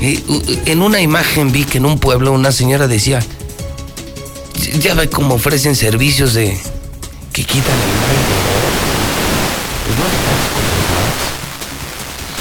En 0.00 0.82
una 0.82 1.00
imagen 1.00 1.52
vi 1.52 1.64
que 1.64 1.78
en 1.78 1.86
un 1.86 1.98
pueblo 1.98 2.32
una 2.32 2.52
señora 2.52 2.86
decía, 2.86 3.20
ya 4.80 4.94
ve 4.94 5.10
cómo 5.10 5.34
ofrecen 5.34 5.76
servicios 5.76 6.34
de 6.34 6.56
que 7.32 7.44
quitan 7.44 7.74
el 7.74 7.88
mal 8.00 8.16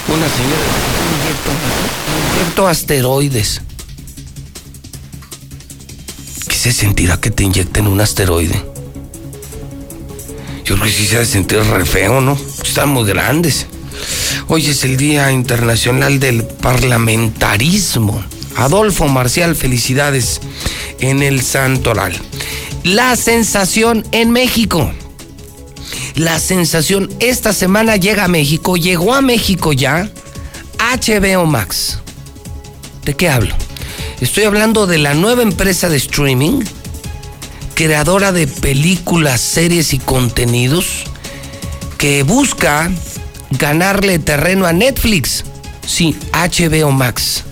de 0.07 0.13
Una 0.13 0.27
señora, 0.29 0.65
inyecto, 1.19 1.51
inyecto 2.39 2.67
asteroides. 2.67 3.61
¿Qué 6.65 6.71
se 6.71 6.79
sentirá 6.79 7.17
que 7.17 7.29
te 7.29 7.43
inyecten 7.43 7.85
un 7.85 8.01
asteroide? 8.01 8.59
Yo 10.65 10.73
creo 10.73 10.85
que 10.85 10.91
sí 10.91 11.05
se 11.05 11.17
ha 11.17 11.19
de 11.19 11.27
sentir 11.27 11.59
re 11.59 11.85
feo, 11.85 12.21
¿no? 12.21 12.35
Están 12.63 12.89
muy 12.89 13.07
grandes. 13.07 13.67
Hoy 14.47 14.65
es 14.65 14.83
el 14.83 14.97
Día 14.97 15.31
Internacional 15.31 16.19
del 16.19 16.43
Parlamentarismo. 16.43 18.25
Adolfo 18.55 19.07
Marcial, 19.07 19.55
felicidades 19.55 20.41
en 21.01 21.21
el 21.21 21.43
Santoral. 21.43 22.19
La 22.83 23.15
sensación 23.15 24.03
en 24.11 24.31
México. 24.31 24.91
La 26.15 26.39
sensación 26.39 27.11
esta 27.19 27.53
semana 27.53 27.95
llega 27.97 28.23
a 28.23 28.27
México, 28.27 28.75
llegó 28.75 29.13
a 29.13 29.21
México 29.21 29.71
ya 29.71 30.09
HBO 30.79 31.45
Max. 31.45 31.99
¿De 33.03 33.13
qué 33.13 33.29
hablo? 33.29 33.55
Estoy 34.21 34.45
hablando 34.45 34.87
de 34.87 34.97
la 34.97 35.13
nueva 35.13 35.43
empresa 35.43 35.89
de 35.89 35.97
streaming, 35.97 36.61
creadora 37.73 38.31
de 38.31 38.47
películas, 38.47 39.41
series 39.41 39.93
y 39.93 39.99
contenidos, 39.99 41.03
que 41.97 42.23
busca 42.23 42.89
ganarle 43.51 44.17
terreno 44.19 44.67
a 44.67 44.73
Netflix. 44.73 45.43
Sí, 45.85 46.15
HBO 46.31 46.91
Max. 46.91 47.43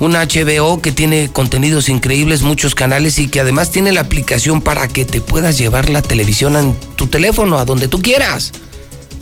Un 0.00 0.12
HBO 0.12 0.82
que 0.82 0.90
tiene 0.90 1.30
contenidos 1.32 1.88
increíbles, 1.88 2.42
muchos 2.42 2.74
canales 2.74 3.20
y 3.20 3.28
que 3.28 3.40
además 3.40 3.70
tiene 3.70 3.92
la 3.92 4.00
aplicación 4.00 4.60
para 4.60 4.88
que 4.88 5.04
te 5.04 5.20
puedas 5.20 5.56
llevar 5.56 5.88
la 5.88 6.02
televisión 6.02 6.56
en 6.56 6.74
tu 6.96 7.06
teléfono, 7.06 7.58
a 7.58 7.64
donde 7.64 7.86
tú 7.86 8.02
quieras. 8.02 8.52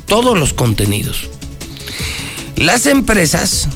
Todos 0.07 0.39
los 0.39 0.55
contenidos. 0.55 1.29
Las 2.57 2.87
empresas 2.87 3.69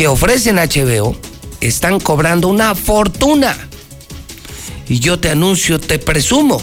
que 0.00 0.08
ofrecen 0.08 0.56
HBO 0.56 1.14
están 1.60 2.00
cobrando 2.00 2.48
una 2.48 2.74
fortuna. 2.74 3.54
Y 4.88 4.98
yo 4.98 5.20
te 5.20 5.28
anuncio, 5.28 5.78
te 5.78 5.98
presumo, 5.98 6.62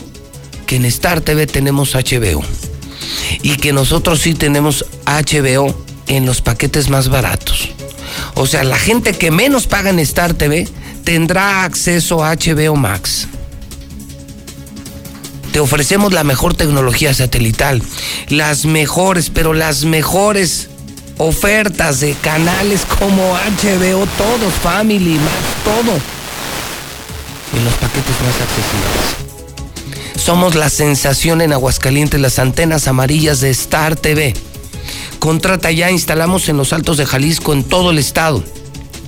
que 0.66 0.78
en 0.78 0.86
Star 0.86 1.22
TV 1.22 1.46
tenemos 1.46 1.94
HBO. 1.94 2.42
Y 3.44 3.58
que 3.58 3.74
nosotros 3.74 4.22
sí 4.22 4.34
tenemos 4.34 4.88
HBO 5.06 5.86
en 6.08 6.26
los 6.26 6.42
paquetes 6.42 6.90
más 6.90 7.10
baratos. 7.10 7.70
O 8.34 8.48
sea, 8.48 8.64
la 8.64 8.80
gente 8.80 9.14
que 9.14 9.30
menos 9.30 9.68
paga 9.68 9.92
en 9.92 10.00
Star 10.00 10.34
TV 10.34 10.68
tendrá 11.04 11.64
acceso 11.64 12.26
a 12.26 12.36
HBO 12.36 12.76
Max. 12.76 13.28
Te 15.52 15.60
ofrecemos 15.60 16.12
la 16.12 16.24
mejor 16.24 16.56
tecnología 16.56 17.14
satelital, 17.14 17.84
las 18.30 18.66
mejores, 18.66 19.30
pero 19.30 19.54
las 19.54 19.86
mejores 19.86 20.70
ofertas 21.18 22.00
de 22.00 22.14
canales 22.16 22.86
como 23.00 23.34
HBO, 23.34 24.06
todos, 24.18 24.54
Family, 24.62 25.16
más 25.16 25.64
todo. 25.64 25.98
En 27.56 27.66
los 27.66 27.74
paquetes 27.76 28.16
más 28.22 28.36
accesibles. 28.42 29.28
Somos 30.24 30.56
la 30.56 30.70
sensación 30.70 31.42
en 31.42 31.54
Aguascalientes, 31.54 32.20
las 32.20 32.40
antenas 32.40 32.88
amarillas 32.88 33.40
de 33.40 33.50
Star 33.52 33.96
TV. 33.96 34.34
Contrata 35.20 35.72
ya, 35.72 35.90
instalamos 35.90 36.50
en 36.50 36.58
los 36.58 36.74
Altos 36.74 36.98
de 36.98 37.06
Jalisco, 37.06 37.54
en 37.54 37.64
todo 37.64 37.92
el 37.92 37.98
estado 37.98 38.44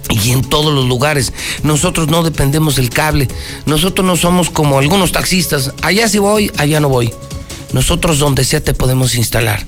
y 0.09 0.31
en 0.31 0.41
todos 0.41 0.73
los 0.73 0.85
lugares. 0.85 1.33
Nosotros 1.63 2.07
no 2.07 2.23
dependemos 2.23 2.75
del 2.75 2.89
cable. 2.89 3.27
Nosotros 3.65 4.05
no 4.05 4.15
somos 4.15 4.49
como 4.49 4.79
algunos 4.79 5.11
taxistas. 5.11 5.73
Allá 5.81 6.07
sí 6.07 6.19
voy, 6.19 6.51
allá 6.57 6.79
no 6.79 6.89
voy. 6.89 7.13
Nosotros 7.73 8.19
donde 8.19 8.43
sea 8.43 8.63
te 8.63 8.73
podemos 8.73 9.15
instalar. 9.15 9.65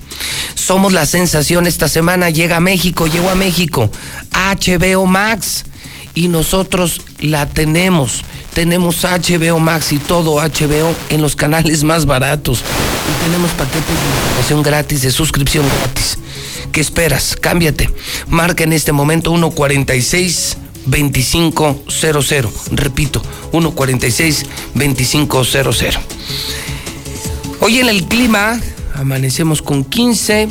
Somos 0.56 0.94
la 0.94 1.06
sensación 1.06 1.68
esta 1.68 1.88
semana. 1.88 2.30
Llega 2.30 2.58
a 2.58 2.62
México, 2.62 3.08
llegó 3.08 3.30
a 3.30 3.36
México. 3.36 3.92
HBO 4.32 5.06
Max. 5.06 5.66
Y 6.14 6.28
nosotros 6.28 7.02
la 7.20 7.48
tenemos. 7.48 8.22
Tenemos 8.54 9.04
HBO 9.04 9.60
Max 9.60 9.94
y 9.94 9.98
todo 9.98 10.42
HBO 10.42 10.94
en 11.10 11.22
los 11.22 11.38
canales 11.38 11.84
más 11.84 12.06
baratos. 12.06 12.60
Y 12.60 13.24
tenemos 13.26 13.52
paquetes 13.52 13.88
de 13.88 13.94
información 13.94 14.62
gratis, 14.62 15.02
de 15.04 15.12
suscripción 15.12 15.66
gratis. 15.66 16.18
¿Qué 16.72 16.82
esperas? 16.82 17.38
Cámbiate. 17.40 17.90
Marca 18.28 18.64
en 18.64 18.74
este 18.74 18.92
momento 18.92 19.32
146 19.32 20.58
2500. 20.86 22.72
Repito, 22.72 23.22
146 23.52 24.46
2500. 24.74 26.00
Hoy 27.64 27.78
en 27.78 27.90
el 27.90 28.06
clima 28.06 28.60
amanecemos 28.96 29.62
con 29.62 29.84
15. 29.84 30.50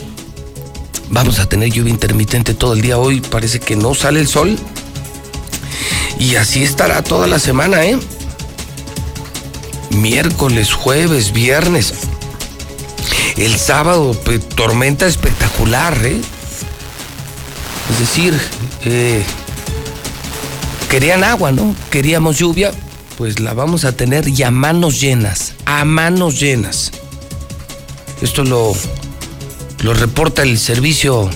Vamos 1.08 1.40
a 1.40 1.48
tener 1.48 1.68
lluvia 1.68 1.90
intermitente 1.90 2.54
todo 2.54 2.74
el 2.74 2.82
día 2.82 2.98
hoy. 2.98 3.20
Parece 3.20 3.58
que 3.58 3.74
no 3.74 3.96
sale 3.96 4.20
el 4.20 4.28
sol. 4.28 4.56
Y 6.20 6.36
así 6.36 6.62
estará 6.62 7.02
toda 7.02 7.26
la 7.26 7.40
semana, 7.40 7.84
¿eh? 7.84 7.98
Miércoles, 9.90 10.72
jueves, 10.72 11.32
viernes. 11.32 11.94
El 13.36 13.58
sábado, 13.58 14.14
tormenta 14.54 15.08
espectacular, 15.08 15.98
¿eh? 16.06 16.20
Es 17.90 17.98
decir, 17.98 18.40
eh, 18.84 19.24
querían 20.88 21.24
agua, 21.24 21.50
¿no? 21.50 21.74
Queríamos 21.90 22.38
lluvia, 22.38 22.70
pues 23.18 23.40
la 23.40 23.52
vamos 23.52 23.84
a 23.84 23.90
tener 23.90 24.30
ya 24.30 24.52
manos 24.52 25.00
llenas, 25.00 25.54
a 25.64 25.84
manos 25.84 26.38
llenas. 26.38 26.92
Esto 28.22 28.44
lo, 28.44 28.74
lo 29.82 29.94
reporta 29.94 30.42
el 30.42 30.59
Servicio 30.59 31.30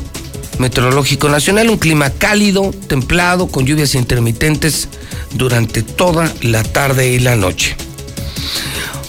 Meteorológico 0.59 1.29
Nacional, 1.29 1.71
un 1.71 1.79
clima 1.79 2.11
cálido, 2.11 2.73
templado, 2.89 3.49
con 3.49 3.67
lluvias 3.67 3.95
intermitentes 3.95 4.89
durante 5.33 5.83
toda 5.83 6.33
la 6.43 6.63
tarde 6.63 7.13
y 7.13 7.19
la 7.19 7.37
noche. 7.37 7.77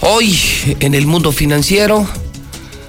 Hoy, 0.00 0.38
en 0.80 0.94
el 0.94 1.06
mundo 1.06 1.32
financiero, 1.32 2.06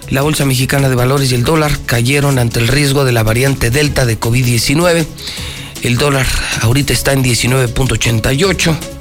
la 0.09 0.21
Bolsa 0.21 0.45
Mexicana 0.45 0.89
de 0.89 0.95
Valores 0.95 1.31
y 1.31 1.35
el 1.35 1.43
dólar 1.43 1.77
cayeron 1.85 2.39
ante 2.39 2.59
el 2.59 2.67
riesgo 2.67 3.05
de 3.05 3.11
la 3.11 3.23
variante 3.23 3.69
Delta 3.69 4.05
de 4.05 4.19
COVID-19. 4.19 5.05
El 5.83 5.97
dólar 5.97 6.25
ahorita 6.61 6.93
está 6.93 7.13
en 7.13 7.23
19.88. 7.23 8.96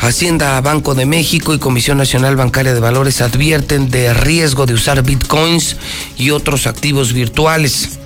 Hacienda, 0.00 0.60
Banco 0.60 0.94
de 0.94 1.06
México 1.06 1.54
y 1.54 1.58
Comisión 1.58 1.98
Nacional 1.98 2.36
Bancaria 2.36 2.72
de 2.72 2.80
Valores 2.80 3.20
advierten 3.20 3.90
de 3.90 4.14
riesgo 4.14 4.64
de 4.64 4.74
usar 4.74 5.02
bitcoins 5.02 5.76
y 6.16 6.30
otros 6.30 6.66
activos 6.66 7.12
virtuales. 7.12 7.98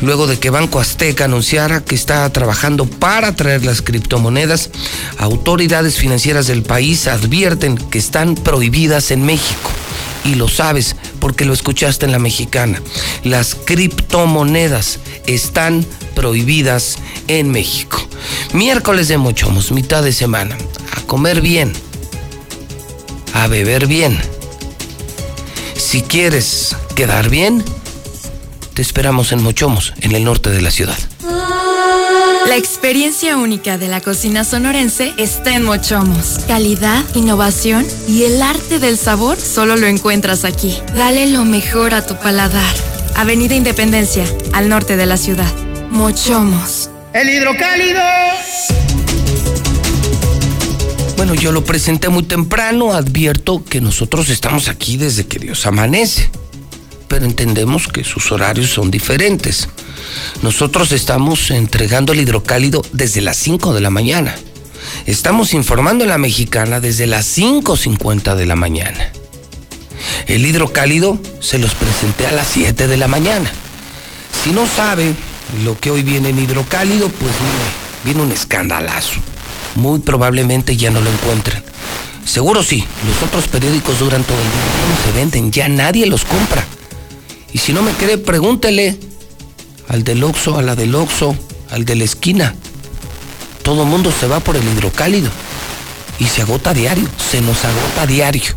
Luego 0.00 0.26
de 0.26 0.38
que 0.38 0.50
Banco 0.50 0.78
Azteca 0.78 1.24
anunciara 1.24 1.82
que 1.82 1.94
está 1.94 2.30
trabajando 2.30 2.86
para 2.86 3.34
traer 3.34 3.64
las 3.64 3.82
criptomonedas, 3.82 4.70
autoridades 5.18 5.96
financieras 5.96 6.46
del 6.46 6.62
país 6.62 7.08
advierten 7.08 7.76
que 7.76 7.98
están 7.98 8.34
prohibidas 8.34 9.10
en 9.10 9.24
México. 9.24 9.70
Y 10.24 10.34
lo 10.34 10.48
sabes 10.48 10.96
porque 11.20 11.44
lo 11.44 11.52
escuchaste 11.52 12.06
en 12.06 12.12
la 12.12 12.18
mexicana. 12.18 12.80
Las 13.24 13.54
criptomonedas 13.54 14.98
están 15.26 15.86
prohibidas 16.14 16.98
en 17.28 17.50
México. 17.50 18.06
Miércoles 18.52 19.08
de 19.08 19.18
Mochomos, 19.18 19.72
mitad 19.72 20.02
de 20.02 20.12
semana. 20.12 20.56
A 20.96 21.00
comer 21.02 21.40
bien. 21.40 21.72
A 23.34 23.46
beber 23.48 23.86
bien. 23.86 24.18
Si 25.76 26.02
quieres 26.02 26.76
quedar 26.94 27.28
bien, 27.28 27.62
te 28.76 28.82
esperamos 28.82 29.32
en 29.32 29.42
Mochomos, 29.42 29.94
en 30.02 30.12
el 30.12 30.22
norte 30.22 30.50
de 30.50 30.60
la 30.60 30.70
ciudad. 30.70 30.98
La 32.46 32.56
experiencia 32.56 33.38
única 33.38 33.78
de 33.78 33.88
la 33.88 34.02
cocina 34.02 34.44
sonorense 34.44 35.14
está 35.16 35.54
en 35.54 35.62
Mochomos. 35.62 36.40
Calidad, 36.46 37.02
innovación 37.14 37.86
y 38.06 38.24
el 38.24 38.42
arte 38.42 38.78
del 38.78 38.98
sabor 38.98 39.40
solo 39.40 39.76
lo 39.76 39.86
encuentras 39.86 40.44
aquí. 40.44 40.76
Dale 40.94 41.26
lo 41.28 41.46
mejor 41.46 41.94
a 41.94 42.06
tu 42.06 42.16
paladar. 42.16 42.74
Avenida 43.14 43.54
Independencia, 43.54 44.24
al 44.52 44.68
norte 44.68 44.98
de 44.98 45.06
la 45.06 45.16
ciudad. 45.16 45.50
Mochomos. 45.90 46.90
El 47.14 47.30
hidrocálido. 47.30 48.02
Bueno, 51.16 51.34
yo 51.34 51.50
lo 51.50 51.64
presenté 51.64 52.10
muy 52.10 52.24
temprano, 52.24 52.92
advierto 52.92 53.64
que 53.64 53.80
nosotros 53.80 54.28
estamos 54.28 54.68
aquí 54.68 54.98
desde 54.98 55.26
que 55.26 55.38
Dios 55.38 55.64
amanece, 55.64 56.28
pero 57.08 57.24
entendemos 57.24 57.88
que 57.88 58.04
sus 58.04 58.32
horarios 58.32 58.70
son 58.70 58.90
diferentes. 58.90 59.68
Nosotros 60.42 60.92
estamos 60.92 61.50
entregando 61.50 62.12
el 62.12 62.20
hidrocálido 62.20 62.82
desde 62.92 63.20
las 63.20 63.36
5 63.36 63.74
de 63.74 63.80
la 63.80 63.90
mañana. 63.90 64.34
Estamos 65.06 65.54
informando 65.54 66.04
en 66.04 66.10
la 66.10 66.18
mexicana 66.18 66.80
desde 66.80 67.06
las 67.06 67.26
5.50 67.36 68.34
de 68.34 68.46
la 68.46 68.56
mañana. 68.56 69.10
El 70.26 70.46
hidrocálido 70.46 71.18
se 71.40 71.58
los 71.58 71.74
presenté 71.74 72.26
a 72.26 72.32
las 72.32 72.46
7 72.48 72.86
de 72.86 72.96
la 72.96 73.08
mañana. 73.08 73.50
Si 74.44 74.50
no 74.50 74.66
sabe 74.66 75.14
lo 75.64 75.78
que 75.78 75.90
hoy 75.90 76.02
viene 76.02 76.30
en 76.30 76.38
hidrocálido, 76.38 77.08
pues 77.08 77.32
viene, 77.40 77.64
viene 78.04 78.22
un 78.22 78.32
escandalazo. 78.32 79.20
Muy 79.74 80.00
probablemente 80.00 80.76
ya 80.76 80.90
no 80.90 81.00
lo 81.00 81.10
encuentren. 81.10 81.62
Seguro 82.24 82.62
sí, 82.62 82.84
los 83.06 83.22
otros 83.22 83.46
periódicos 83.46 84.00
duran 84.00 84.24
todo 84.24 84.36
el 84.36 84.42
día, 84.42 84.96
no 84.96 85.04
se 85.04 85.18
venden, 85.18 85.52
ya 85.52 85.68
nadie 85.68 86.06
los 86.06 86.24
compra. 86.24 86.64
Y 87.52 87.58
si 87.58 87.72
no 87.72 87.82
me 87.82 87.92
cree, 87.92 88.18
pregúntele 88.18 88.98
al 89.88 90.04
del 90.04 90.22
Oxxo, 90.24 90.58
a 90.58 90.62
la 90.62 90.74
del 90.74 90.94
Oxxo, 90.94 91.36
al 91.70 91.84
de 91.84 91.96
la 91.96 92.04
esquina. 92.04 92.54
Todo 93.62 93.84
mundo 93.84 94.12
se 94.12 94.26
va 94.26 94.40
por 94.40 94.56
el 94.56 94.64
hidrocálido 94.64 95.30
y 96.18 96.26
se 96.26 96.42
agota 96.42 96.72
diario, 96.72 97.08
se 97.30 97.40
nos 97.40 97.64
agota 97.64 98.06
diario, 98.06 98.54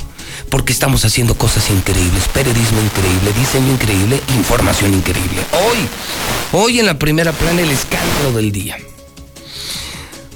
porque 0.49 0.74
estamos 0.74 1.03
haciendo 1.06 1.36
cosas 1.36 1.70
increíbles, 1.70 2.28
periodismo 2.34 2.80
increíble, 2.82 3.34
diseño 3.34 3.74
increíble, 3.74 4.22
información 4.38 4.94
increíble. 4.94 5.41
Hoy, 5.53 6.60
hoy 6.60 6.80
en 6.80 6.86
la 6.86 6.98
primera 6.99 7.32
plana 7.32 7.61
el 7.61 7.72
escándalo 7.72 8.34
del 8.34 8.52
día. 8.52 8.78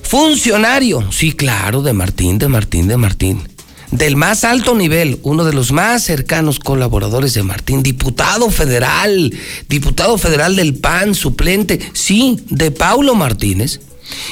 Funcionario, 0.02 1.12
sí, 1.12 1.34
claro, 1.34 1.82
de 1.82 1.94
Martín, 1.94 2.38
de 2.38 2.48
Martín, 2.48 2.88
de 2.88 2.98
Martín. 2.98 3.53
Del 3.94 4.16
más 4.16 4.44
alto 4.44 4.74
nivel, 4.74 5.20
uno 5.22 5.44
de 5.44 5.54
los 5.54 5.72
más 5.72 6.04
cercanos 6.04 6.58
colaboradores 6.58 7.36
de 7.36 7.44
Martín, 7.44 7.84
diputado 7.84 8.50
federal, 8.50 9.32
diputado 9.70 10.18
federal 10.18 10.56
del 10.56 10.74
PAN, 10.74 11.14
suplente, 11.14 11.80
sí, 11.94 12.40
de 12.50 12.72
Paulo 12.72 13.14
Martínez, 13.14 13.82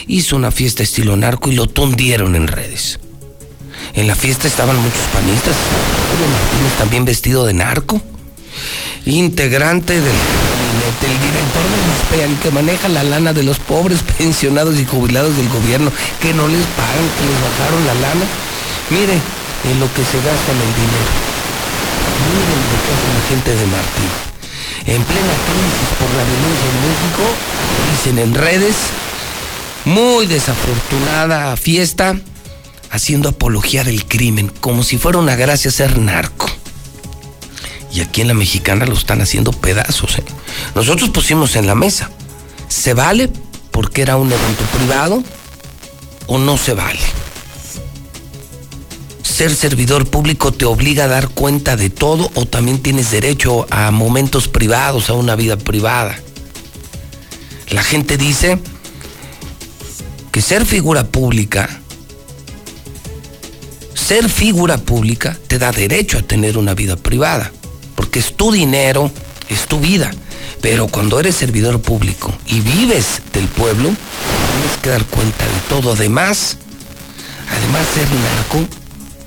hizo 0.07 0.35
una 0.35 0.49
fiesta 0.49 0.81
estilo 0.81 1.15
narco 1.15 1.51
y 1.51 1.53
lo 1.53 1.67
tundieron 1.67 2.35
en 2.35 2.47
redes. 2.47 2.99
En 3.93 4.07
la 4.07 4.15
fiesta 4.15 4.47
estaban 4.47 4.75
muchos 4.77 5.03
panistas, 5.13 5.55
Paulo 5.55 6.27
Martínez 6.33 6.77
también 6.79 7.05
vestido 7.05 7.45
de 7.45 7.53
narco, 7.53 8.01
integrante 9.05 9.93
del 9.93 10.01
el 10.01 11.19
director 11.19 11.63
del 11.69 12.25
ISPEAN 12.25 12.35
que 12.41 12.51
maneja 12.51 12.89
la 12.89 13.03
lana 13.03 13.31
de 13.33 13.43
los 13.43 13.59
pobres 13.59 13.99
pensionados 14.17 14.79
y 14.79 14.85
jubilados 14.85 15.37
del 15.37 15.49
gobierno, 15.49 15.91
que 16.19 16.33
no 16.33 16.47
les 16.47 16.65
pagan, 16.65 17.09
que 17.19 17.25
les 17.27 17.41
bajaron 17.41 17.85
la 17.85 17.93
lana. 17.93 18.25
Mire, 18.89 19.21
en 19.65 19.79
lo 19.79 19.93
que 19.93 20.03
se 20.03 20.17
gasta 20.17 20.51
en 20.51 20.61
el 20.61 20.73
dinero. 20.75 21.11
Miren 22.27 22.61
lo 22.71 22.77
que 22.81 22.91
hace 22.93 23.09
la 23.13 23.27
gente 23.29 23.55
de 23.55 23.65
Martín. 23.67 24.31
En 24.85 25.03
plena 25.03 25.33
crisis 25.47 25.89
por 25.99 26.09
la 26.17 26.23
violencia 26.23 26.67
en 26.69 26.79
México, 26.89 27.23
dicen 27.91 28.19
en 28.19 28.33
redes, 28.33 28.75
muy 29.85 30.25
desafortunada 30.25 31.55
fiesta, 31.57 32.15
haciendo 32.89 33.29
apología 33.29 33.83
del 33.83 34.05
crimen, 34.05 34.51
como 34.59 34.83
si 34.83 34.97
fuera 34.97 35.19
una 35.19 35.35
gracia 35.35 35.71
ser 35.71 35.97
narco. 35.99 36.47
Y 37.93 38.01
aquí 38.01 38.21
en 38.21 38.29
la 38.29 38.33
mexicana 38.33 38.85
lo 38.85 38.93
están 38.93 39.21
haciendo 39.21 39.51
pedazos. 39.51 40.17
¿eh? 40.17 40.23
Nosotros 40.75 41.09
pusimos 41.09 41.55
en 41.55 41.67
la 41.67 41.75
mesa, 41.75 42.09
¿se 42.67 42.93
vale 42.93 43.29
porque 43.71 44.01
era 44.01 44.17
un 44.17 44.31
evento 44.31 44.63
privado 44.77 45.23
o 46.27 46.37
no 46.37 46.57
se 46.57 46.73
vale? 46.73 46.99
Ser 49.41 49.55
servidor 49.55 50.07
público 50.07 50.51
te 50.51 50.65
obliga 50.65 51.05
a 51.05 51.07
dar 51.07 51.29
cuenta 51.29 51.75
de 51.75 51.89
todo 51.89 52.29
o 52.35 52.45
también 52.45 52.77
tienes 52.77 53.09
derecho 53.09 53.65
a 53.71 53.89
momentos 53.89 54.47
privados, 54.47 55.09
a 55.09 55.13
una 55.13 55.35
vida 55.35 55.57
privada. 55.57 56.15
La 57.71 57.81
gente 57.81 58.17
dice 58.17 58.59
que 60.31 60.43
ser 60.43 60.63
figura 60.63 61.07
pública, 61.07 61.67
ser 63.95 64.29
figura 64.29 64.77
pública 64.77 65.35
te 65.47 65.57
da 65.57 65.71
derecho 65.71 66.19
a 66.19 66.21
tener 66.21 66.55
una 66.55 66.75
vida 66.75 66.95
privada, 66.95 67.51
porque 67.95 68.19
es 68.19 68.37
tu 68.37 68.51
dinero, 68.51 69.09
es 69.49 69.65
tu 69.65 69.79
vida. 69.79 70.11
Pero 70.61 70.87
cuando 70.87 71.19
eres 71.19 71.33
servidor 71.33 71.81
público 71.81 72.31
y 72.45 72.59
vives 72.59 73.23
del 73.33 73.47
pueblo, 73.47 73.89
tienes 73.89 74.77
que 74.83 74.89
dar 74.91 75.03
cuenta 75.05 75.43
de 75.45 75.59
todo. 75.67 75.93
Además, 75.93 76.57
además 77.49 77.87
ser 77.95 78.07
narco 78.07 78.80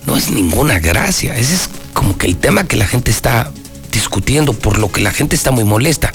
no 0.07 0.17
es 0.17 0.31
ninguna 0.31 0.79
gracia. 0.79 1.37
Ese 1.37 1.55
es 1.55 1.71
como 1.93 2.17
que 2.17 2.27
el 2.27 2.37
tema 2.37 2.65
que 2.65 2.77
la 2.77 2.87
gente 2.87 3.11
está 3.11 3.51
discutiendo, 3.91 4.53
por 4.53 4.79
lo 4.79 4.91
que 4.91 5.01
la 5.01 5.13
gente 5.13 5.37
está 5.37 5.51
muy 5.51 5.65
molesta. 5.65 6.13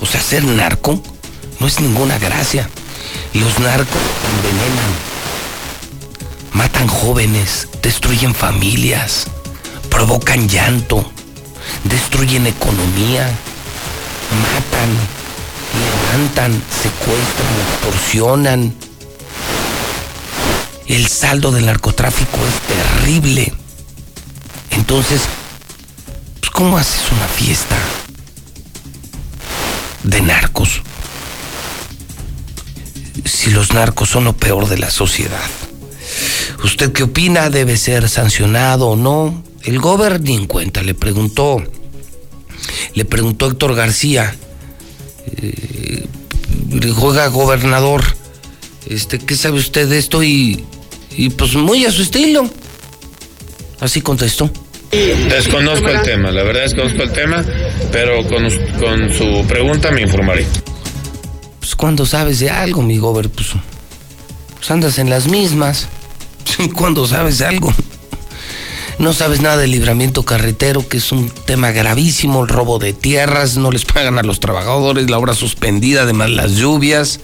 O 0.00 0.06
sea, 0.06 0.20
ser 0.20 0.44
narco 0.44 1.02
no 1.60 1.66
es 1.66 1.80
ninguna 1.80 2.18
gracia. 2.18 2.68
Los 3.34 3.58
narcos 3.58 4.02
envenenan, 4.36 4.92
matan 6.52 6.86
jóvenes, 6.86 7.68
destruyen 7.82 8.34
familias, 8.34 9.26
provocan 9.90 10.48
llanto, 10.48 11.10
destruyen 11.84 12.46
economía, 12.46 13.30
matan, 14.42 14.90
levantan, 16.14 16.62
secuestran, 16.82 17.54
extorsionan 17.70 18.74
el 20.86 21.06
saldo 21.06 21.52
del 21.52 21.66
narcotráfico 21.66 22.38
es 22.46 23.00
terrible. 23.00 23.52
Entonces, 24.70 25.22
pues, 26.40 26.50
¿cómo 26.50 26.76
haces 26.76 27.10
una 27.12 27.26
fiesta 27.26 27.76
de 30.02 30.20
narcos? 30.20 30.82
Si 33.24 33.50
los 33.50 33.72
narcos 33.72 34.08
son 34.08 34.24
lo 34.24 34.32
peor 34.34 34.68
de 34.68 34.78
la 34.78 34.90
sociedad. 34.90 35.50
¿Usted 36.64 36.92
qué 36.92 37.02
opina? 37.02 37.50
¿Debe 37.50 37.76
ser 37.76 38.08
sancionado 38.08 38.88
o 38.88 38.96
no? 38.96 39.42
El 39.62 39.78
gobernador 39.78 40.46
cuenta, 40.46 40.82
le 40.82 40.94
preguntó, 40.94 41.62
le 42.94 43.04
preguntó 43.04 43.46
Héctor 43.46 43.74
García, 43.74 44.34
eh, 45.36 46.06
juega 46.96 47.26
gobernador, 47.28 48.02
este, 48.94 49.18
¿qué 49.18 49.36
sabe 49.36 49.58
usted 49.58 49.88
de 49.88 49.98
esto? 49.98 50.22
Y 50.22 50.64
y 51.16 51.30
pues 51.30 51.54
muy 51.54 51.84
a 51.84 51.90
su 51.90 52.02
estilo. 52.02 52.48
Así 53.80 54.00
contestó. 54.00 54.50
Desconozco 54.90 55.88
el 55.88 56.02
tema, 56.02 56.30
la 56.30 56.42
verdad 56.42 56.62
desconozco 56.62 57.02
el 57.02 57.12
tema, 57.12 57.44
pero 57.90 58.26
con, 58.28 58.48
con 58.78 59.12
su 59.12 59.44
pregunta 59.48 59.90
me 59.90 60.02
informaré. 60.02 60.46
Pues 61.58 61.74
cuando 61.74 62.04
sabes 62.04 62.40
de 62.40 62.50
algo, 62.50 62.82
mi 62.82 62.98
gober, 62.98 63.30
pues, 63.30 63.48
pues 64.54 64.70
andas 64.70 64.98
en 64.98 65.08
las 65.08 65.28
mismas. 65.28 65.88
Cuando 66.74 67.06
sabes 67.06 67.38
de 67.38 67.46
algo. 67.46 67.72
No 68.98 69.12
sabes 69.14 69.40
nada 69.40 69.56
del 69.56 69.70
libramiento 69.70 70.24
carretero, 70.24 70.86
que 70.86 70.98
es 70.98 71.10
un 71.12 71.30
tema 71.30 71.70
gravísimo, 71.70 72.42
el 72.42 72.48
robo 72.48 72.78
de 72.78 72.92
tierras, 72.92 73.56
no 73.56 73.70
les 73.70 73.84
pagan 73.84 74.18
a 74.18 74.22
los 74.22 74.38
trabajadores, 74.38 75.08
la 75.08 75.18
obra 75.18 75.34
suspendida, 75.34 76.02
además 76.02 76.30
las 76.30 76.52
lluvias 76.52 77.20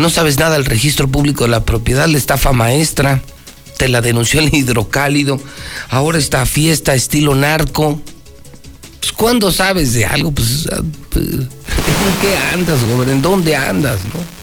no 0.00 0.10
sabes 0.10 0.38
nada 0.38 0.54
del 0.54 0.64
registro 0.64 1.08
público 1.08 1.44
de 1.44 1.50
la 1.50 1.64
propiedad, 1.64 2.08
la 2.08 2.18
estafa 2.18 2.52
maestra, 2.52 3.22
te 3.76 3.88
la 3.88 4.00
denunció 4.00 4.40
el 4.40 4.52
hidrocálido, 4.54 5.38
ahora 5.90 6.18
esta 6.18 6.46
fiesta 6.46 6.94
estilo 6.94 7.34
narco. 7.34 8.00
Pues 8.98 9.12
cuando 9.12 9.52
sabes 9.52 9.92
de 9.92 10.06
algo, 10.06 10.32
pues, 10.32 10.68
pues 11.10 11.24
¿en 11.24 11.48
qué 12.20 12.36
andas, 12.52 12.80
gobernador? 12.80 13.10
¿En 13.10 13.22
dónde 13.22 13.56
andas, 13.56 14.00
no? 14.12 14.40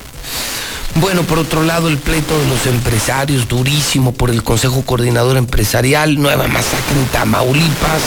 Bueno, 1.02 1.24
por 1.24 1.38
otro 1.38 1.64
lado, 1.64 1.90
el 1.90 1.98
pleito 1.98 2.38
de 2.40 2.48
los 2.48 2.66
empresarios, 2.66 3.48
durísimo 3.48 4.14
por 4.14 4.32
el 4.32 4.44
Consejo 4.44 4.82
Coordinador 4.84 5.38
Empresarial, 5.38 6.20
nueva 6.20 6.48
masacre 6.48 7.00
en 7.00 7.06
Tamaulipas. 7.08 8.02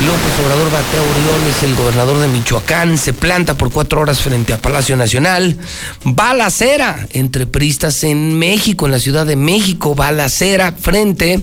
López 0.00 0.44
Obrador 0.44 0.70
Batea 0.72 1.00
Orioles, 1.00 1.62
el 1.62 1.74
gobernador 1.76 2.18
de 2.18 2.28
Michoacán, 2.28 2.98
se 2.98 3.12
planta 3.12 3.54
por 3.54 3.70
cuatro 3.70 4.00
horas 4.00 4.20
frente 4.20 4.52
a 4.52 4.58
Palacio 4.58 4.96
Nacional. 4.96 5.56
Balacera 6.02 7.06
entre 7.10 7.46
priistas 7.46 8.02
en 8.02 8.36
México, 8.36 8.86
en 8.86 8.92
la 8.92 8.98
Ciudad 8.98 9.24
de 9.24 9.36
México. 9.36 9.94
Balacera 9.94 10.72
frente 10.72 11.40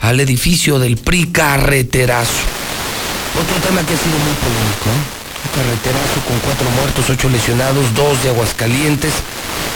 al 0.00 0.18
edificio 0.18 0.80
del 0.80 0.96
PRI 0.96 1.28
Carreterazo. 1.28 2.32
Otro 3.40 3.68
tema 3.68 3.86
que 3.86 3.94
ha 3.94 3.96
sido 3.96 4.18
muy 4.18 4.34
polémico. 4.34 4.90
¿eh? 4.90 5.22
Un 5.44 5.62
carreterazo 5.62 6.20
con 6.26 6.38
cuatro 6.40 6.70
muertos, 6.70 7.08
ocho 7.08 7.28
lesionados, 7.30 7.94
dos 7.94 8.22
de 8.24 8.30
Aguascalientes. 8.30 9.12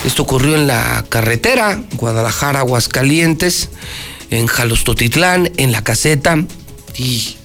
Esto 0.05 0.25
ocurrió 0.25 0.57
en 0.57 0.67
la 0.67 1.05
carretera 1.09 1.81
Guadalajara, 1.93 2.59
Aguascalientes, 2.61 3.71
en 4.31 4.47
Jalostotitlán, 4.49 5.53
en 5.57 5.71
la 5.71 5.83
caseta. 5.83 6.45
Y 6.97 7.37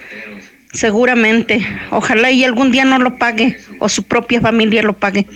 seguramente. 0.74 1.66
Ojalá 1.91 2.32
y 2.32 2.44
algún 2.44 2.72
día 2.72 2.86
no 2.86 3.00
lo 3.00 3.18
pague 3.18 3.58
o 3.80 3.88
su 3.88 4.04
propia 4.04 4.41
familia 4.41 4.82
lo 4.82 4.94
pague. 4.94 5.28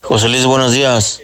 José 0.00 0.28
Luis, 0.28 0.44
buenos 0.46 0.72
días. 0.72 1.20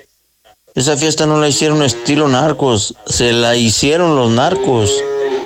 Esa 0.74 0.96
fiesta 0.96 1.26
no 1.26 1.38
la 1.38 1.48
hicieron 1.48 1.82
estilo 1.82 2.28
narcos, 2.28 2.94
se 3.06 3.32
la 3.32 3.56
hicieron 3.56 4.16
los 4.16 4.30
narcos. 4.30 4.92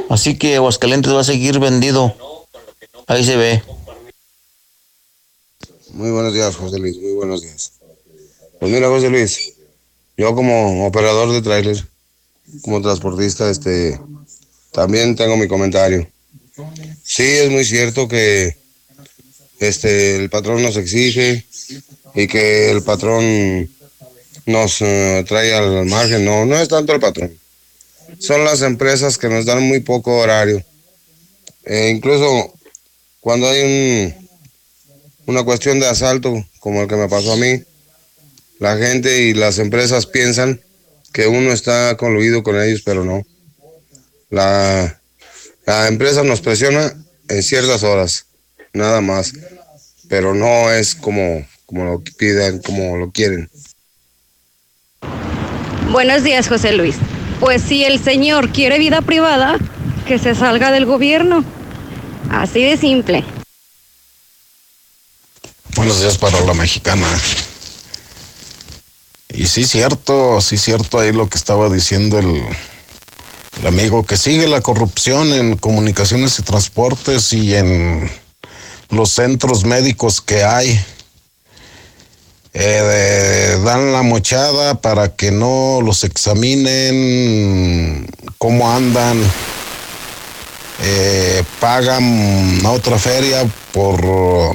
Así 0.09 0.39
que 0.39 0.57
Aguascalientes 0.57 1.13
va 1.13 1.21
a 1.21 1.25
seguir 1.25 1.59
vendido. 1.59 2.15
Ahí 3.09 3.25
se 3.25 3.37
ve. 3.37 3.63
Muy 5.93 6.11
buenos 6.11 6.33
días, 6.33 6.55
José 6.55 6.79
Luis, 6.79 6.97
muy 6.99 7.13
buenos 7.15 7.43
días. 7.43 7.73
Pues 8.61 8.71
mira, 8.71 8.89
José 8.89 9.11
Luis, 9.11 9.55
yo 10.17 10.35
como 10.35 10.87
operador 10.87 11.33
de 11.33 11.43
tráiler, 11.43 11.85
como 12.63 12.81
transportista, 12.81 13.51
este, 13.51 13.99
también 14.77 15.17
tengo 15.17 15.37
mi 15.37 15.49
comentario. 15.49 16.09
Sí, 17.03 17.25
es 17.25 17.51
muy 17.51 17.65
cierto 17.65 18.07
que 18.07 18.57
este, 19.59 20.17
el 20.17 20.31
patrón 20.31 20.63
nos 20.63 20.77
exige 20.77 21.45
y 22.15 22.29
que 22.29 22.71
el 22.71 22.83
patrón 22.83 23.69
nos 24.47 24.81
eh, 24.83 25.25
trae 25.27 25.53
al 25.55 25.87
margen. 25.87 26.25
No, 26.25 26.47
no 26.47 26.57
es 26.57 26.69
tanto 26.69 26.93
el 26.93 27.01
patrón 27.01 27.37
son 28.19 28.45
las 28.45 28.63
empresas 28.63 29.19
que 29.19 29.29
nos 29.29 29.45
dan 29.45 29.63
muy 29.63 29.81
poco 29.81 30.19
horario. 30.19 30.63
E 31.65 31.91
incluso 31.91 32.55
cuando 33.21 33.49
hay 33.49 33.63
un, 33.63 34.29
una 35.27 35.43
cuestión 35.45 35.81
de 35.81 35.87
asalto, 35.87 36.45
como 36.61 36.83
el 36.83 36.89
que 36.89 36.97
me 36.97 37.09
pasó 37.09 37.33
a 37.33 37.37
mí, 37.37 37.63
la 38.59 38.77
gente 38.77 39.23
y 39.23 39.35
las 39.35 39.59
empresas 39.59 40.07
piensan 40.07 40.61
que 41.13 41.27
uno 41.27 41.53
está 41.53 41.97
coluido 41.97 42.43
con 42.43 42.61
ellos, 42.61 42.83
pero 42.85 43.05
no. 43.05 43.27
La, 44.31 45.01
la 45.67 45.89
empresa 45.89 46.23
nos 46.23 46.41
presiona 46.41 46.93
en 47.29 47.43
ciertas 47.43 47.83
horas, 47.83 48.27
nada 48.73 49.01
más, 49.01 49.33
pero 50.09 50.35
no 50.35 50.71
es 50.71 50.95
como, 50.95 51.47
como 51.67 51.85
lo 51.85 52.03
piden, 52.19 52.61
como 52.61 52.97
lo 52.97 53.11
quieren. 53.11 53.51
Buenos 55.91 56.25
días, 56.25 56.49
José 56.49 56.73
Luis. 56.73 56.97
Pues 57.41 57.63
si 57.63 57.85
el 57.85 58.03
señor 58.03 58.51
quiere 58.51 58.79
vida 58.79 59.03
privada, 59.03 59.59
que 60.07 60.19
se 60.19 60.35
salga 60.35 60.73
del 60.73 60.87
gobierno. 60.87 61.45
Así 62.31 62.63
de 62.63 62.77
simple. 62.77 63.25
Buenos 65.75 66.01
días 66.01 66.17
para 66.17 66.41
la 66.41 66.55
mexicana. 66.55 67.07
Y 69.29 69.47
sí, 69.47 69.65
cierto, 69.65 70.41
sí, 70.41 70.57
cierto 70.57 70.99
ahí 70.99 71.13
lo 71.13 71.29
que 71.29 71.37
estaba 71.37 71.69
diciendo 71.69 72.19
el, 72.19 72.27
el 72.27 72.47
amigo, 73.65 74.05
que 74.05 74.17
sigue 74.17 74.49
la 74.49 74.61
corrupción 74.61 75.33
en 75.33 75.57
comunicaciones 75.57 76.39
y 76.39 76.43
transportes 76.43 77.33
y 77.33 77.55
en 77.55 78.11
los 78.91 79.11
centros 79.11 79.65
médicos 79.65 80.21
que 80.21 80.45
hay. 80.45 80.79
Eh, 82.53 83.59
dan 83.65 83.93
la 83.93 84.03
mochada 84.03 84.81
para 84.81 85.15
que 85.15 85.31
no 85.31 85.81
los 85.83 86.05
examinen 86.05 86.97
cómo 88.39 88.71
andan, 88.71 89.21
eh, 90.83 91.45
pagan 91.61 92.65
a 92.65 92.71
otra 92.71 92.99
feria 92.99 93.47
por 93.73 94.03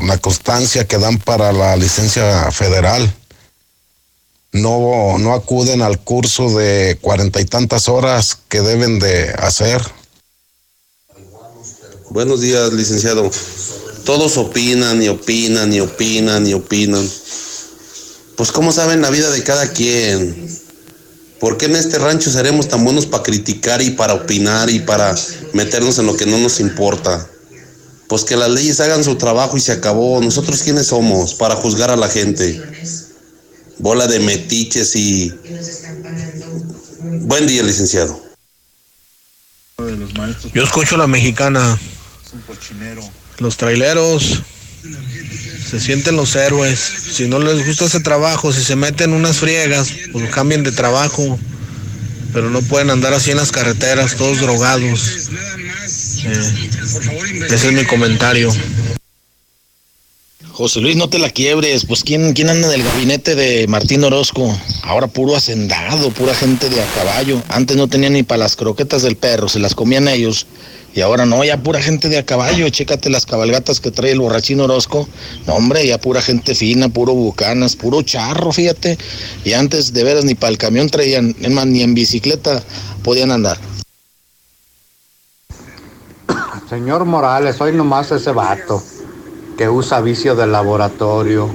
la 0.03 0.18
constancia 0.18 0.88
que 0.88 0.98
dan 0.98 1.19
para 1.19 1.52
la 1.52 1.76
licencia 1.76 2.52
federal. 2.52 3.14
No, 4.53 5.18
no 5.18 5.34
acuden 5.34 5.82
al 5.82 5.99
curso 5.99 6.49
de 6.57 6.98
cuarenta 7.02 7.40
y 7.40 7.45
tantas 7.45 7.88
horas 7.88 8.38
que 8.49 8.61
deben 8.61 8.99
de 8.99 9.30
hacer. 9.38 9.82
Buenos 12.10 12.41
días, 12.41 12.73
licenciado. 12.73 13.32
Todos 14.03 14.38
opinan 14.38 15.02
y 15.02 15.07
opinan 15.07 15.72
y 15.73 15.80
opinan 15.80 16.45
y 16.48 16.53
opinan 16.53 17.07
pues 18.41 18.52
cómo 18.52 18.72
saben 18.72 19.03
la 19.03 19.11
vida 19.11 19.30
de 19.30 19.44
cada 19.44 19.68
quien. 19.68 20.49
¿Por 21.40 21.57
qué 21.57 21.65
en 21.65 21.76
este 21.76 21.99
rancho 21.99 22.32
seremos 22.32 22.68
tan 22.68 22.84
buenos 22.84 23.06
para 23.06 23.22
criticar 23.22 23.84
y 23.84 23.91
para 23.91 24.15
opinar 24.15 24.68
y 24.72 24.80
para 24.80 25.14
meternos 25.53 25.99
en 25.99 26.07
lo 26.07 26.15
que 26.15 26.26
no 26.26 26.40
nos 26.40 26.60
importa? 26.60 27.30
Pues 28.07 28.23
que 28.23 28.36
las 28.36 28.49
leyes 28.49 28.80
hagan 28.80 29.03
su 29.03 29.15
trabajo 29.15 29.57
y 29.57 29.61
se 29.61 29.72
acabó. 29.72 30.19
Nosotros 30.22 30.64
quiénes 30.64 30.88
somos 30.88 31.36
para 31.36 31.56
juzgar 31.56 31.91
a 31.91 31.95
la 31.95 32.10
gente. 32.10 32.60
Bola 33.82 34.08
de 34.08 34.20
metiches 34.20 34.95
y... 34.95 35.34
Buen 37.22 37.48
día, 37.48 37.64
licenciado. 37.64 38.22
Yo 40.53 40.64
escucho 40.64 40.98
la 40.98 41.08
mexicana. 41.08 41.80
Los 43.40 43.58
traileros 43.58 44.44
se 45.70 45.80
sienten 45.80 46.16
los 46.16 46.36
héroes. 46.36 46.80
Si 46.80 47.28
no 47.28 47.40
les 47.40 47.66
gusta 47.66 47.86
ese 47.86 48.02
trabajo, 48.02 48.53
si 48.53 48.64
se 48.64 48.76
meten 48.76 49.14
unas 49.14 49.38
friegas, 49.38 49.90
pues 50.12 50.30
cambien 50.30 50.64
de 50.64 50.72
trabajo. 50.72 51.40
Pero 52.34 52.49
no 52.49 52.62
pueden 52.62 52.91
andar 52.91 53.14
así 53.14 53.32
en 53.32 53.38
las 53.38 53.52
carreteras, 53.52 54.16
todos 54.16 54.40
drogados. 54.40 55.30
Eh, 56.24 56.70
ese 57.49 57.68
es 57.68 57.74
mi 57.74 57.84
comentario. 57.86 58.53
José 60.62 60.80
Luis, 60.80 60.96
no 60.96 61.10
te 61.10 61.18
la 61.18 61.32
quiebres. 61.32 61.88
Pues 61.88 62.04
¿quién, 62.04 62.34
quién 62.34 62.48
anda 62.48 62.68
en 62.68 62.80
el 62.80 62.86
gabinete 62.86 63.34
de 63.34 63.66
Martín 63.68 64.04
Orozco? 64.04 64.56
Ahora 64.84 65.08
puro 65.08 65.36
hacendado, 65.36 66.12
pura 66.12 66.36
gente 66.36 66.70
de 66.70 66.80
a 66.80 66.86
caballo. 66.94 67.42
Antes 67.50 67.78
no 67.78 67.88
tenían 67.88 68.14
ni 68.14 68.22
para 68.22 68.38
las 68.44 68.56
croquetas 68.56 69.02
del 69.02 69.16
perro, 69.16 69.50
se 69.50 69.58
las 69.58 69.74
comían 69.74 70.08
ellos. 70.08 70.46
Y 70.94 71.02
ahora 71.02 71.26
no, 71.26 71.44
ya 71.44 71.58
pura 71.58 71.82
gente 71.82 72.10
de 72.10 72.20
a 72.20 72.28
caballo, 72.28 72.70
chécate 72.70 73.10
las 73.10 73.26
cabalgatas 73.26 73.80
que 73.80 73.90
trae 73.90 74.12
el 74.12 74.20
borrachín 74.20 74.60
Orozco. 74.60 75.10
No, 75.48 75.56
hombre, 75.56 75.88
ya 75.88 75.98
pura 75.98 76.22
gente 76.22 76.54
fina, 76.54 76.90
puro 76.90 77.16
bucanas, 77.16 77.76
puro 77.76 78.04
charro, 78.04 78.52
fíjate. 78.52 79.00
Y 79.44 79.54
antes 79.54 79.94
de 79.94 80.04
veras 80.04 80.26
ni 80.26 80.36
para 80.36 80.52
el 80.52 80.60
camión 80.60 80.92
traían, 80.92 81.36
es 81.42 81.50
más, 81.50 81.66
ni 81.66 81.82
en 81.82 81.96
bicicleta 81.96 82.62
podían 83.02 83.32
andar. 83.32 83.58
Señor 86.70 87.06
Morales, 87.06 87.60
hoy 87.60 87.74
nomás 87.74 88.12
ese 88.12 88.32
vato 88.32 88.84
que 89.57 89.69
usa 89.69 90.02
vicio 90.02 90.36
de 90.36 90.48
laboratorio. 90.48 91.53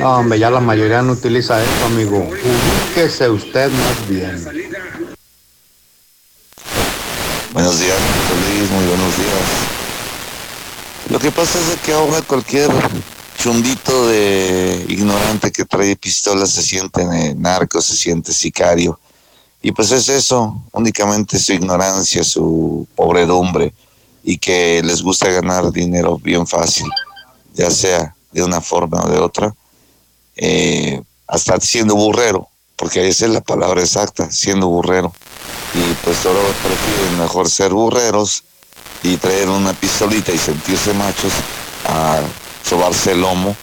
No, 0.00 0.18
hombre, 0.18 0.38
ya 0.38 0.50
la 0.50 0.60
mayoría 0.60 1.02
no 1.02 1.12
utiliza 1.12 1.62
esto, 1.62 1.86
amigo. 1.86 2.18
Ubíquese 2.18 3.28
usted 3.28 3.70
más 3.70 4.08
bien. 4.08 4.44
Buenos 7.52 7.80
días, 7.80 7.98
muy 8.72 8.84
buenos 8.86 9.16
días. 9.16 9.78
Lo 11.10 11.18
que 11.18 11.30
pasa 11.30 11.58
es 11.58 11.80
que 11.80 11.92
ahora 11.92 12.20
cualquier 12.22 12.70
chundito 13.38 14.08
de 14.08 14.84
ignorante 14.88 15.50
que 15.50 15.64
trae 15.64 15.96
pistola 15.96 16.46
se 16.46 16.62
siente 16.62 17.04
narco, 17.34 17.80
se 17.80 17.96
siente 17.96 18.32
sicario. 18.32 18.98
Y 19.62 19.72
pues 19.72 19.90
es 19.90 20.08
eso, 20.08 20.62
únicamente 20.72 21.38
su 21.38 21.52
ignorancia, 21.52 22.22
su 22.22 22.86
pobredumbre. 22.94 23.72
Y 24.22 24.38
que 24.38 24.82
les 24.82 25.02
gusta 25.02 25.28
ganar 25.30 25.70
dinero 25.72 26.18
bien 26.18 26.46
fácil, 26.46 26.86
ya 27.54 27.70
sea 27.70 28.14
de 28.32 28.42
una 28.42 28.60
forma 28.60 29.02
o 29.04 29.08
de 29.08 29.18
otra, 29.18 29.54
eh, 30.36 31.02
hasta 31.26 31.58
siendo 31.60 31.94
burrero, 31.94 32.48
porque 32.76 33.08
esa 33.08 33.26
es 33.26 33.32
la 33.32 33.40
palabra 33.40 33.80
exacta, 33.80 34.30
siendo 34.30 34.68
burrero. 34.68 35.12
Y 35.74 35.94
pues 36.04 36.16
solo 36.18 36.40
prefieren 36.62 37.18
mejor 37.18 37.48
ser 37.48 37.72
burreros 37.72 38.44
y 39.02 39.16
traer 39.16 39.48
una 39.48 39.72
pistolita 39.72 40.32
y 40.32 40.38
sentirse 40.38 40.92
machos 40.94 41.32
a 41.86 42.20
sobarse 42.64 43.12
el 43.12 43.20
lomo 43.20 43.54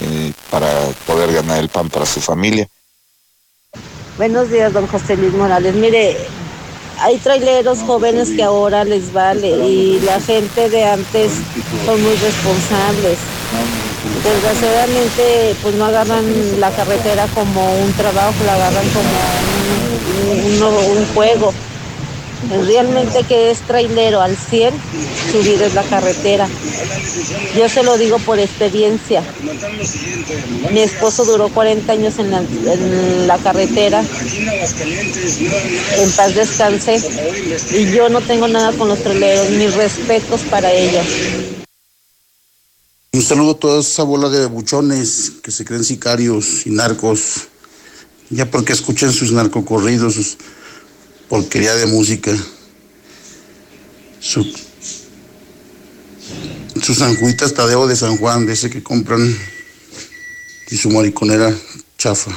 eh, 0.00 0.32
para 0.50 0.68
poder 1.06 1.32
ganar 1.32 1.58
el 1.58 1.68
pan 1.68 1.88
para 1.88 2.06
su 2.06 2.20
familia. 2.20 2.68
Buenos 4.16 4.50
días, 4.50 4.72
don 4.72 4.86
José 4.86 5.16
Luis 5.16 5.32
Morales. 5.32 5.74
Mire, 5.74 6.16
hay 7.00 7.16
traileros 7.18 7.80
jóvenes 7.80 8.30
que 8.30 8.42
ahora 8.42 8.84
les 8.84 9.12
vale 9.12 9.48
y 9.48 10.00
la 10.00 10.20
gente 10.20 10.68
de 10.68 10.84
antes 10.84 11.32
son 11.86 12.02
muy 12.02 12.14
responsables. 12.16 13.18
Desgraciadamente, 14.22 15.56
pues 15.62 15.74
no 15.76 15.86
agarran 15.86 16.24
la 16.60 16.70
carretera 16.70 17.26
como 17.34 17.74
un 17.82 17.92
trabajo, 17.94 18.34
la 18.44 18.54
agarran 18.54 18.84
como 18.90 20.68
un, 20.68 20.98
un 20.98 21.06
juego. 21.14 21.54
Realmente 22.48 23.22
que 23.24 23.50
es 23.50 23.60
trailero 23.60 24.22
al 24.22 24.36
100, 24.36 24.74
subir 25.30 25.60
es 25.62 25.74
la 25.74 25.82
carretera. 25.82 26.48
Yo 27.56 27.68
se 27.68 27.82
lo 27.82 27.98
digo 27.98 28.18
por 28.18 28.38
experiencia. 28.38 29.22
Mi 30.72 30.80
esposo 30.80 31.24
duró 31.24 31.48
40 31.48 31.92
años 31.92 32.18
en 32.18 32.30
la, 32.30 32.38
en 32.38 33.26
la 33.26 33.36
carretera. 33.38 34.02
En 35.98 36.10
paz 36.12 36.34
descanse. 36.34 37.02
Y 37.72 37.92
yo 37.92 38.08
no 38.08 38.20
tengo 38.22 38.48
nada 38.48 38.72
con 38.72 38.88
los 38.88 39.02
traileros. 39.02 39.50
Mis 39.50 39.74
respetos 39.74 40.40
para 40.50 40.72
ellos. 40.72 41.04
Un 43.12 43.22
saludo 43.22 43.52
a 43.52 43.58
toda 43.58 43.80
esa 43.80 44.04
bola 44.04 44.28
de 44.28 44.46
buchones 44.46 45.32
que 45.42 45.50
se 45.50 45.64
creen 45.64 45.84
sicarios 45.84 46.66
y 46.66 46.70
narcos. 46.70 47.48
Ya 48.30 48.48
porque 48.48 48.72
escuchan 48.72 49.12
sus 49.12 49.32
narcocorridos, 49.32 50.14
sus 50.14 50.38
porquería 51.30 51.76
de 51.76 51.86
música. 51.86 52.36
Su, 54.18 54.44
su 56.82 56.94
San 56.94 57.16
Tadeo 57.54 57.86
de 57.86 57.94
San 57.94 58.18
Juan, 58.18 58.46
de 58.46 58.52
ese 58.52 58.68
que 58.68 58.82
compran, 58.82 59.34
y 60.70 60.76
su 60.76 60.90
mariconera 60.90 61.56
chafa. 61.96 62.32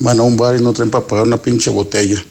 Van 0.00 0.18
a 0.18 0.22
un 0.22 0.36
bar 0.36 0.56
y 0.56 0.62
no 0.62 0.72
traen 0.72 0.90
para 0.90 1.06
pagar 1.06 1.26
una 1.26 1.40
pinche 1.40 1.70
botella. 1.70 2.24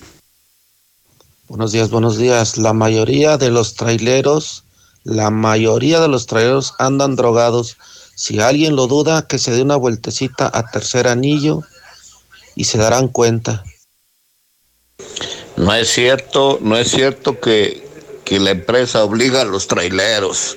Buenos 1.48 1.72
días, 1.72 1.92
buenos 1.92 2.18
días. 2.18 2.58
La 2.58 2.74
mayoría 2.74 3.38
de 3.38 3.52
los 3.52 3.76
traileros, 3.76 4.64
la 5.04 5.30
mayoría 5.30 6.02
de 6.02 6.08
los 6.08 6.26
traileros 6.26 6.74
andan 6.80 7.16
drogados. 7.16 7.78
Si 8.16 8.40
alguien 8.40 8.76
lo 8.76 8.88
duda, 8.88 9.28
que 9.28 9.38
se 9.38 9.52
dé 9.52 9.62
una 9.62 9.76
vueltecita 9.76 10.50
a 10.52 10.72
tercer 10.72 11.08
anillo 11.08 11.62
y 12.56 12.64
se 12.64 12.80
darán 12.80 13.10
cuenta. 13.10 13.64
No 15.58 15.74
es 15.74 15.90
cierto, 15.90 16.60
no 16.62 16.78
es 16.78 16.92
cierto 16.92 17.40
que, 17.40 17.84
que 18.24 18.40
la 18.40 18.52
empresa 18.52 19.04
obliga 19.04 19.42
a 19.42 19.46
los 19.46 19.68
traileros. 19.68 20.56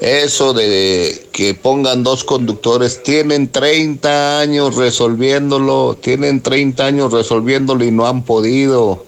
Eso 0.00 0.54
de 0.54 1.26
que 1.32 1.54
pongan 1.54 2.02
dos 2.02 2.24
conductores, 2.24 3.02
tienen 3.02 3.48
30 3.48 4.40
años 4.40 4.76
resolviéndolo, 4.76 5.98
tienen 6.00 6.40
30 6.40 6.86
años 6.86 7.12
resolviéndolo 7.12 7.84
y 7.84 7.90
no 7.90 8.06
han 8.06 8.24
podido. 8.24 9.04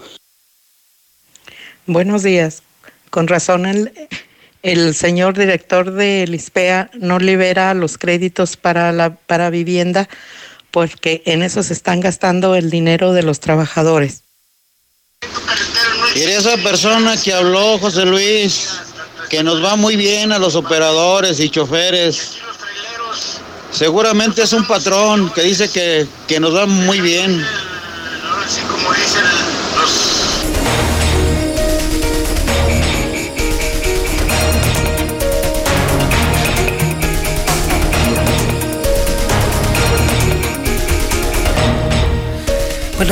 Buenos 1.87 2.23
días. 2.23 2.63
Con 3.09 3.27
razón 3.27 3.67
el, 3.67 3.93
el 4.63 4.95
señor 4.95 5.39
director 5.39 5.93
de 5.93 6.27
ISPEA 6.29 6.91
no 6.95 7.19
libera 7.19 7.73
los 7.75 7.97
créditos 7.97 8.57
para 8.57 8.93
la 8.93 9.15
para 9.15 9.49
vivienda 9.49 10.09
porque 10.71 11.23
en 11.25 11.43
eso 11.43 11.63
se 11.63 11.73
están 11.73 12.01
gastando 12.01 12.55
el 12.55 12.69
dinero 12.71 13.13
de 13.13 13.23
los 13.23 13.41
trabajadores. 13.41 14.23
Y 16.15 16.23
esa 16.23 16.57
persona 16.59 17.17
que 17.17 17.33
habló, 17.33 17.79
José 17.79 18.05
Luis, 18.05 18.69
que 19.29 19.43
nos 19.43 19.65
va 19.65 19.77
muy 19.77 19.97
bien 19.97 20.33
a 20.33 20.39
los 20.39 20.55
operadores 20.55 21.39
y 21.41 21.49
choferes. 21.49 22.39
Seguramente 23.71 24.43
es 24.43 24.53
un 24.53 24.67
patrón 24.67 25.31
que 25.31 25.43
dice 25.43 25.71
que, 25.71 26.07
que 26.27 26.41
nos 26.41 26.55
va 26.55 26.67
muy 26.67 27.01
bien. 27.01 27.45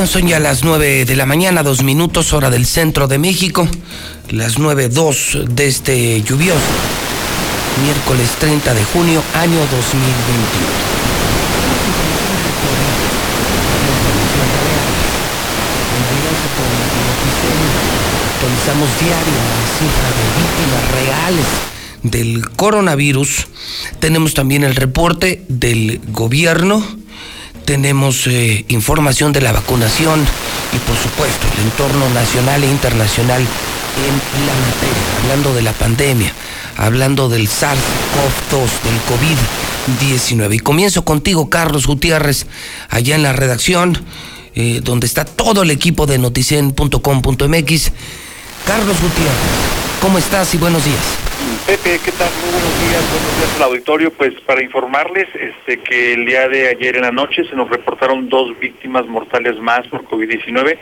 Son 0.07 0.27
ya 0.27 0.39
las 0.39 0.63
9 0.63 1.03
de 1.03 1.15
la 1.17 1.25
mañana, 1.25 1.61
dos 1.61 1.83
minutos, 1.83 2.31
hora 2.31 2.49
del 2.49 2.65
centro 2.65 3.07
de 3.07 3.17
México. 3.17 3.67
Las 4.29 4.57
9.02 4.57 5.43
de 5.43 5.67
este 5.67 6.21
lluvioso 6.23 6.57
miércoles 7.83 8.29
30 8.39 8.73
de 8.73 8.83
junio, 8.85 9.21
año 9.35 9.59
2021. 9.59 9.79
Actualizamos 18.33 18.89
diario 18.99 19.33
la 19.49 19.67
cifra 19.77 20.09
de 20.15 20.25
víctimas 20.39 20.83
reales 20.93 21.45
del 22.03 22.49
coronavirus. 22.51 23.47
Tenemos 23.99 24.33
también 24.33 24.63
el 24.63 24.75
reporte 24.75 25.43
del 25.49 25.99
gobierno 26.07 26.83
tenemos 27.69 28.25
eh, 28.25 28.65
información 28.69 29.31
de 29.31 29.41
la 29.41 29.51
vacunación 29.51 30.25
y 30.73 30.79
por 30.79 30.97
supuesto 30.97 31.45
el 31.53 31.65
entorno 31.65 32.09
nacional 32.15 32.63
e 32.63 32.67
internacional 32.67 33.41
en 33.43 34.45
la 34.47 34.53
materia, 34.65 35.19
hablando 35.21 35.53
de 35.53 35.61
la 35.61 35.73
pandemia, 35.73 36.33
hablando 36.77 37.29
del 37.29 37.47
SARS-CoV-2, 37.47 38.69
del 38.85 39.99
COVID-19. 39.99 40.55
Y 40.55 40.59
comienzo 40.61 41.05
contigo, 41.05 41.51
Carlos 41.51 41.85
Gutiérrez, 41.85 42.47
allá 42.89 43.13
en 43.13 43.21
la 43.21 43.33
redacción, 43.33 44.03
eh, 44.55 44.81
donde 44.83 45.05
está 45.05 45.23
todo 45.23 45.61
el 45.61 45.69
equipo 45.69 46.07
de 46.07 46.17
noticien.com.mx. 46.17 47.91
Carlos 48.65 48.97
Gutiérrez, 48.99 49.37
¿cómo 50.01 50.17
estás 50.17 50.55
y 50.55 50.57
buenos 50.57 50.83
días? 50.83 51.28
Pepe, 51.69 51.99
¿qué 52.03 52.11
tal? 52.13 52.31
Muy 52.41 52.49
buenos 52.49 52.79
días, 52.79 53.11
buenos 53.11 53.37
días 53.37 53.55
al 53.57 53.63
auditorio. 53.69 54.11
Pues 54.11 54.33
para 54.41 54.63
informarles 54.63 55.27
este, 55.35 55.77
que 55.77 56.13
el 56.13 56.25
día 56.25 56.49
de 56.49 56.67
ayer 56.67 56.95
en 56.95 57.03
la 57.03 57.11
noche 57.11 57.43
se 57.47 57.55
nos 57.55 57.69
reportaron 57.69 58.27
dos 58.27 58.57
víctimas 58.57 59.05
mortales 59.05 59.59
más 59.59 59.87
por 59.87 60.03
COVID-19 60.05 60.79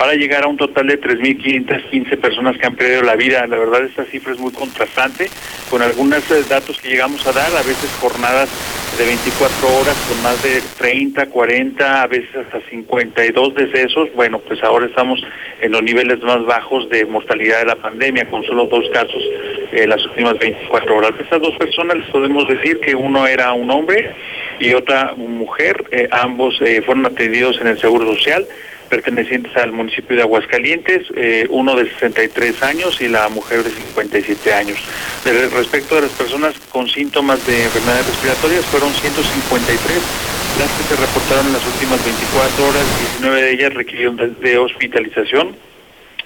para 0.00 0.14
llegar 0.14 0.44
a 0.44 0.48
un 0.48 0.56
total 0.56 0.86
de 0.86 0.98
3.515 0.98 2.18
personas 2.18 2.56
que 2.56 2.66
han 2.66 2.74
perdido 2.74 3.02
la 3.02 3.16
vida. 3.16 3.46
La 3.46 3.58
verdad 3.58 3.84
esta 3.84 4.06
cifra 4.06 4.32
es 4.32 4.38
muy 4.38 4.50
contrastante, 4.50 5.28
con 5.68 5.82
algunos 5.82 6.18
eh, 6.30 6.42
datos 6.48 6.80
que 6.80 6.88
llegamos 6.88 7.26
a 7.26 7.32
dar, 7.32 7.54
a 7.54 7.62
veces 7.62 7.90
jornadas 8.00 8.48
de 8.96 9.04
24 9.04 9.68
horas 9.78 9.94
con 10.08 10.22
más 10.22 10.42
de 10.42 10.62
30, 10.78 11.26
40, 11.26 12.02
a 12.02 12.06
veces 12.06 12.34
hasta 12.34 12.62
52 12.70 13.54
decesos. 13.54 14.08
Bueno, 14.14 14.38
pues 14.38 14.62
ahora 14.62 14.86
estamos 14.86 15.20
en 15.60 15.72
los 15.72 15.82
niveles 15.82 16.22
más 16.22 16.46
bajos 16.46 16.88
de 16.88 17.04
mortalidad 17.04 17.58
de 17.58 17.66
la 17.66 17.76
pandemia, 17.76 18.24
con 18.30 18.42
solo 18.44 18.68
dos 18.68 18.88
casos 18.94 19.22
en 19.70 19.86
las 19.86 20.02
últimas 20.06 20.38
24 20.38 20.96
horas. 20.96 21.12
Estas 21.20 21.42
dos 21.42 21.54
personas 21.58 21.98
les 21.98 22.08
podemos 22.08 22.48
decir 22.48 22.80
que 22.80 22.94
uno 22.94 23.26
era 23.26 23.52
un 23.52 23.70
hombre 23.70 24.14
y 24.58 24.72
otra 24.72 25.12
mujer, 25.14 25.84
eh, 25.90 26.08
ambos 26.10 26.58
eh, 26.62 26.80
fueron 26.86 27.04
atendidos 27.04 27.60
en 27.60 27.66
el 27.66 27.78
Seguro 27.78 28.06
Social 28.14 28.46
pertenecientes 28.90 29.56
al 29.56 29.72
municipio 29.72 30.16
de 30.16 30.22
Aguascalientes, 30.22 31.06
eh, 31.16 31.46
uno 31.48 31.76
de 31.76 31.88
63 31.88 32.62
años 32.64 33.00
y 33.00 33.08
la 33.08 33.28
mujer 33.28 33.62
de 33.62 33.70
57 33.70 34.52
años. 34.52 34.78
respecto 35.24 35.94
de 35.94 36.02
las 36.02 36.10
personas 36.10 36.58
con 36.70 36.88
síntomas 36.88 37.46
de 37.46 37.64
enfermedades 37.64 38.06
respiratorias, 38.06 38.66
fueron 38.66 38.92
153 38.92 40.30
las 40.58 40.70
que 40.72 40.82
se 40.82 40.96
reportaron 41.00 41.46
en 41.46 41.52
las 41.54 41.66
últimas 41.66 42.04
24 42.04 42.68
horas, 42.68 43.00
19 43.18 43.42
de 43.42 43.52
ellas 43.52 43.74
requirieron 43.74 44.36
de, 44.40 44.58
hospitalización. 44.58 45.56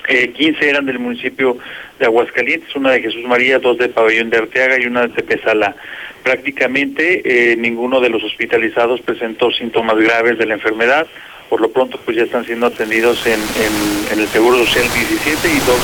15 0.06 0.64
eh, 0.64 0.68
eran 0.68 0.86
del 0.86 0.98
municipio 0.98 1.58
de 1.98 2.06
Aguascalientes, 2.06 2.74
una 2.74 2.92
de 2.92 3.02
Jesús 3.02 3.24
María, 3.24 3.58
dos 3.58 3.78
de 3.78 3.88
Pabellón 3.88 4.30
de 4.30 4.38
Arteaga 4.38 4.80
y 4.80 4.86
una 4.86 5.02
de 5.02 5.10
Tepezala. 5.10 5.76
Prácticamente 6.22 7.52
eh, 7.52 7.56
ninguno 7.56 8.00
de 8.00 8.08
los 8.08 8.24
hospitalizados 8.24 9.02
presentó 9.02 9.52
síntomas 9.52 9.96
graves 9.96 10.38
de 10.38 10.46
la 10.46 10.54
enfermedad 10.54 11.06
por 11.54 11.60
lo 11.60 11.70
pronto 11.70 12.00
pues 12.04 12.16
ya 12.16 12.24
están 12.24 12.44
siendo 12.44 12.66
atendidos 12.66 13.24
en, 13.28 13.38
el 14.10 14.26
Seguro 14.26 14.58
Social 14.66 14.92
17 14.92 15.48
y 15.48 15.58
dos. 15.60 15.78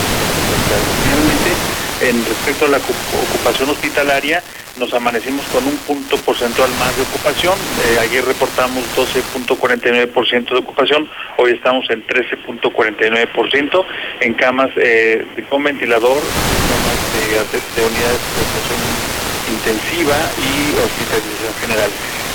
Finalmente, 1.05 2.10
en 2.10 2.24
respecto 2.24 2.64
a 2.64 2.68
la 2.70 2.78
ocupación 2.78 3.70
hospitalaria, 3.70 4.42
nos 4.80 4.92
amanecimos 4.94 5.47
con 5.47 5.64
un 5.64 5.76
punto 5.86 6.16
porcentual 6.26 6.68
más 6.80 6.97
de 6.97 7.02
ocupación. 7.02 7.55
Eh, 7.86 8.01
ayer 8.01 8.24
reportamos 8.24 8.82
12.49% 8.97 10.51
de 10.51 10.56
ocupación, 10.56 11.09
hoy 11.36 11.52
estamos 11.52 11.88
en 11.88 12.05
13.49%. 12.05 13.84
En 14.22 14.34
camas 14.34 14.70
eh, 14.74 15.24
con 15.48 15.62
ventilador, 15.62 16.18
de, 16.18 17.84
unidades 17.86 18.18
de 18.18 19.19
intensiva 19.51 20.16
y 20.39 20.77
hospitalización 20.78 21.55
general. 21.60 21.90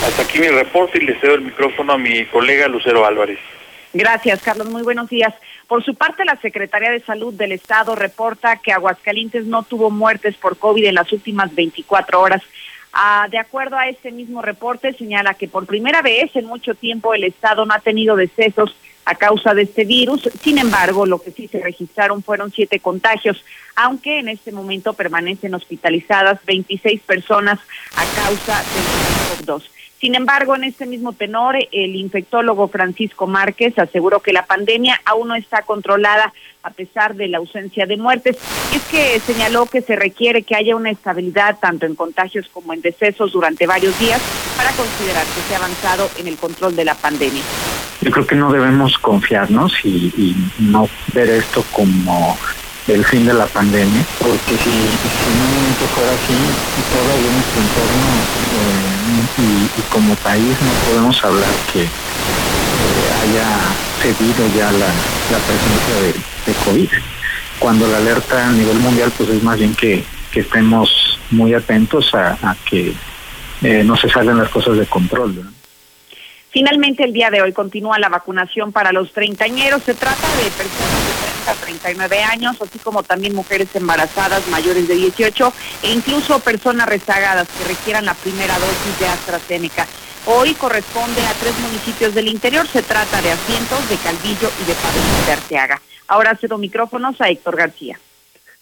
Hasta 0.06 0.22
aquí 0.24 0.40
mi 0.40 0.50
reporte 0.50 0.98
y 0.98 1.06
le 1.06 1.20
cedo 1.20 1.36
el 1.36 1.42
micrófono 1.42 1.94
a 1.94 1.98
mi 1.98 2.26
colega 2.26 2.68
Lucero 2.68 3.06
Álvarez. 3.06 3.40
Gracias, 3.94 4.42
Carlos. 4.42 4.70
Muy 4.70 4.84
buenos 4.84 5.10
días. 5.10 5.34
Por 5.68 5.84
su 5.84 5.96
parte, 5.96 6.26
la 6.26 6.36
Secretaría 6.42 6.92
de 6.92 7.00
Salud 7.00 7.34
del 7.34 7.54
Estado 7.54 7.96
reporta 7.96 8.58
que 8.58 8.74
Aguascalientes 8.74 9.46
no 9.46 9.64
tuvo 9.64 9.90
muertes 9.90 10.36
por 10.36 10.58
COVID 10.58 10.84
en 10.84 10.96
las 10.96 11.12
últimas 11.12 11.56
24 11.56 12.22
horas. 12.22 12.42
Ah, 12.92 13.28
de 13.32 13.40
acuerdo 13.40 13.78
a 13.78 13.88
este 13.88 14.12
mismo 14.12 14.42
reporte, 14.42 14.94
señala 14.94 15.34
que 15.34 15.48
por 15.48 15.66
primera 15.66 16.02
vez 16.02 16.36
en 16.36 16.46
mucho 16.46 16.76
tiempo 16.76 17.14
el 17.14 17.24
Estado 17.24 17.66
no 17.66 17.74
ha 17.74 17.80
tenido 17.80 18.16
decesos 18.16 18.76
a 19.06 19.16
causa 19.16 19.54
de 19.54 19.64
este 19.64 19.86
virus. 19.86 20.30
Sin 20.42 20.58
embargo, 20.58 21.06
lo 21.06 21.22
que 21.22 21.32
sí 21.32 21.48
se 21.48 21.60
registraron 21.60 22.24
fueron 22.24 22.52
siete 22.52 22.80
contagios, 22.80 23.44
aunque 23.76 24.20
en 24.20 24.30
este 24.30 24.52
momento 24.52 24.94
permanecen 24.94 25.54
hospitalizadas 25.54 26.44
26 26.46 27.02
personas 27.02 27.60
a 27.96 28.06
causa 28.16 28.64
del 28.74 29.46
SARS-CoV-2. 29.46 29.75
Sin 30.00 30.14
embargo, 30.14 30.56
en 30.56 30.66
este 30.66 30.86
mismo 30.86 31.14
tenor, 31.14 31.56
el 31.72 31.96
infectólogo 31.96 32.68
Francisco 32.68 33.28
Márquez 33.28 33.78
aseguró 33.80 34.20
que 34.20 34.34
la 34.34 34.46
pandemia 34.46 35.00
aún 35.06 35.30
no 35.30 35.36
está 35.36 35.62
controlada 35.62 36.34
a 36.64 36.72
pesar 36.72 37.16
de 37.16 37.28
la 37.28 37.38
ausencia 37.38 37.86
de 37.86 37.96
muertes. 37.96 38.38
Es 38.74 38.82
que 38.92 39.20
señaló 39.20 39.68
que 39.68 39.82
se 39.82 39.96
requiere 39.96 40.44
que 40.44 40.56
haya 40.56 40.76
una 40.76 40.90
estabilidad 40.90 41.58
tanto 41.60 41.86
en 41.86 41.96
contagios 41.96 42.48
como 42.52 42.74
en 42.74 42.82
decesos 42.82 43.32
durante 43.32 43.68
varios 43.68 43.98
días 44.00 44.22
para 44.58 44.72
considerar 44.72 45.24
que 45.24 45.42
se 45.48 45.56
ha 45.56 45.58
avanzado 45.60 46.10
en 46.20 46.28
el 46.28 46.38
control 46.38 46.76
de 46.76 46.86
la 46.86 46.96
pandemia. 46.96 47.44
Yo 48.02 48.12
creo 48.12 48.28
que 48.28 48.36
no 48.36 48.52
debemos 48.52 48.98
confiarnos 48.98 49.74
y, 49.84 50.14
y 50.18 50.36
no 50.60 50.90
ver 51.14 51.30
esto 51.30 51.64
como 51.72 52.38
el 52.88 53.04
fin 53.04 53.26
de 53.26 53.34
la 53.34 53.48
pandemia, 53.48 54.06
porque 54.20 54.58
si, 54.58 54.64
si 54.64 54.70
en 54.70 55.42
un 55.42 55.56
momento 55.56 55.86
fuera 55.96 56.12
así, 56.12 56.38
todavía 56.94 57.32
nuestro 57.32 57.62
entorno 57.62 58.12
eh, 58.56 58.96
y, 59.78 59.82
como 59.92 60.16
país 60.16 60.56
no 60.62 60.92
podemos 60.92 61.24
hablar 61.24 61.50
que 61.74 61.84
eh, 61.84 61.90
haya 63.24 63.48
cedido 64.02 64.48
ya 64.56 64.72
la, 64.72 64.88
presencia 65.48 65.96
de, 66.46 66.54
COVID. 66.64 66.90
Cuando 67.60 67.88
la 67.88 67.98
alerta 67.98 68.48
a 68.48 68.52
nivel 68.52 68.78
mundial 68.78 69.12
pues 69.18 69.30
es 69.30 69.42
más 69.42 69.58
bien 69.58 69.74
que, 69.74 70.04
estemos 70.36 71.18
muy 71.32 71.54
atentos 71.54 72.14
a, 72.14 72.56
que 72.70 72.94
eh, 73.62 73.84
no 73.86 73.96
se 73.96 74.10
salgan 74.10 74.38
las 74.38 74.50
cosas 74.50 74.78
de 74.78 74.86
control. 74.86 75.46
Finalmente, 76.56 77.04
el 77.04 77.12
día 77.12 77.30
de 77.32 77.42
hoy 77.42 77.52
continúa 77.52 78.00
la 78.00 78.08
vacunación 78.08 78.72
para 78.72 78.94
los 78.94 79.12
treintañeros. 79.12 79.84
Se 79.84 79.94
trata 79.94 80.26
de 80.38 80.50
personas 80.52 81.06
de 81.06 81.14
30 81.44 81.52
a 81.52 81.54
39 81.54 82.24
años, 82.24 82.56
así 82.62 82.80
como 82.80 83.04
también 83.04 83.36
mujeres 83.36 83.76
embarazadas 83.76 84.48
mayores 84.48 84.88
de 84.88 84.96
18 84.96 85.52
e 85.84 85.92
incluso 85.92 86.40
personas 86.40 86.88
rezagadas 86.88 87.50
que 87.50 87.66
requieran 87.66 88.06
la 88.06 88.14
primera 88.14 88.58
dosis 88.58 89.00
de 89.02 89.06
AstraZeneca. 89.06 89.86
Hoy 90.28 90.54
corresponde 90.54 91.20
a 91.28 91.34
tres 91.34 91.60
municipios 91.60 92.16
del 92.16 92.30
interior. 92.30 92.66
Se 92.70 92.84
trata 92.84 93.22
de 93.22 93.34
Asientos, 93.34 93.90
de 93.90 93.98
Calvillo 93.98 94.50
y 94.64 94.66
de 94.66 94.76
Padre 94.76 95.02
de 95.26 95.32
Arteaga. 95.34 95.82
Ahora 96.08 96.38
cedo 96.38 96.58
micrófonos 96.58 97.20
a 97.20 97.28
Héctor 97.28 97.58
García. 97.58 98.00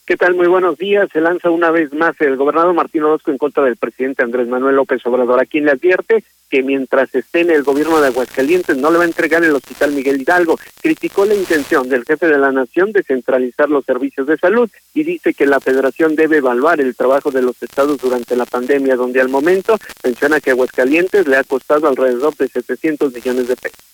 ¿Qué 0.06 0.18
tal? 0.18 0.36
Muy 0.36 0.48
buenos 0.48 0.78
días. 0.78 1.08
Se 1.14 1.22
lanza 1.22 1.50
una 1.50 1.72
vez 1.72 1.94
más 1.94 2.20
el 2.20 2.36
gobernador 2.36 2.74
Martín 2.74 3.04
Orozco 3.04 3.32
en 3.32 3.38
contra 3.38 3.64
del 3.64 3.78
presidente 3.78 4.22
Andrés 4.22 4.50
Manuel 4.50 4.76
López 4.76 5.02
Obrador, 5.06 5.40
a 5.40 5.46
quien 5.46 5.64
le 5.64 5.72
advierte 5.72 6.26
que 6.50 6.62
mientras 6.62 7.16
esté 7.16 7.40
en 7.40 7.52
el 7.52 7.64
gobierno 7.64 8.02
de 8.02 8.08
Aguascalientes 8.08 8.76
no 8.76 8.92
le 8.92 8.98
va 8.98 9.06
a 9.06 9.08
entregar 9.08 9.46
el 9.46 9.56
Hospital 9.56 9.94
Miguel 9.94 10.22
Hidalgo. 10.22 10.60
Criticó 10.82 11.24
la 11.24 11.36
intención 11.36 11.88
del 11.88 12.04
jefe 12.04 12.28
de 12.28 12.38
la 12.38 12.52
nación 12.52 12.92
de 12.92 13.04
centralizar 13.04 13.70
los 13.70 13.86
servicios 13.86 14.28
de 14.28 14.38
salud 14.38 14.70
y 14.94 15.04
dice 15.04 15.34
que 15.34 15.46
la 15.46 15.62
federación 15.62 16.18
debe 16.18 16.38
evaluar 16.38 16.82
el 16.82 16.98
trabajo 16.98 17.32
de 17.32 17.42
los 17.42 17.64
estados 17.64 17.98
durante 18.00 18.36
la 18.36 18.46
pandemia, 18.46 18.98
donde 18.98 19.22
al 19.22 19.30
momento 19.30 19.78
menciona 20.04 20.42
que 20.42 20.52
Aguascalientes 20.52 21.30
le 21.30 21.38
ha 21.38 21.46
costado 21.46 21.88
alrededor 21.88 22.36
de 22.36 22.50
700 22.50 23.14
millones 23.14 23.48
de 23.48 23.56
pesos. 23.56 23.93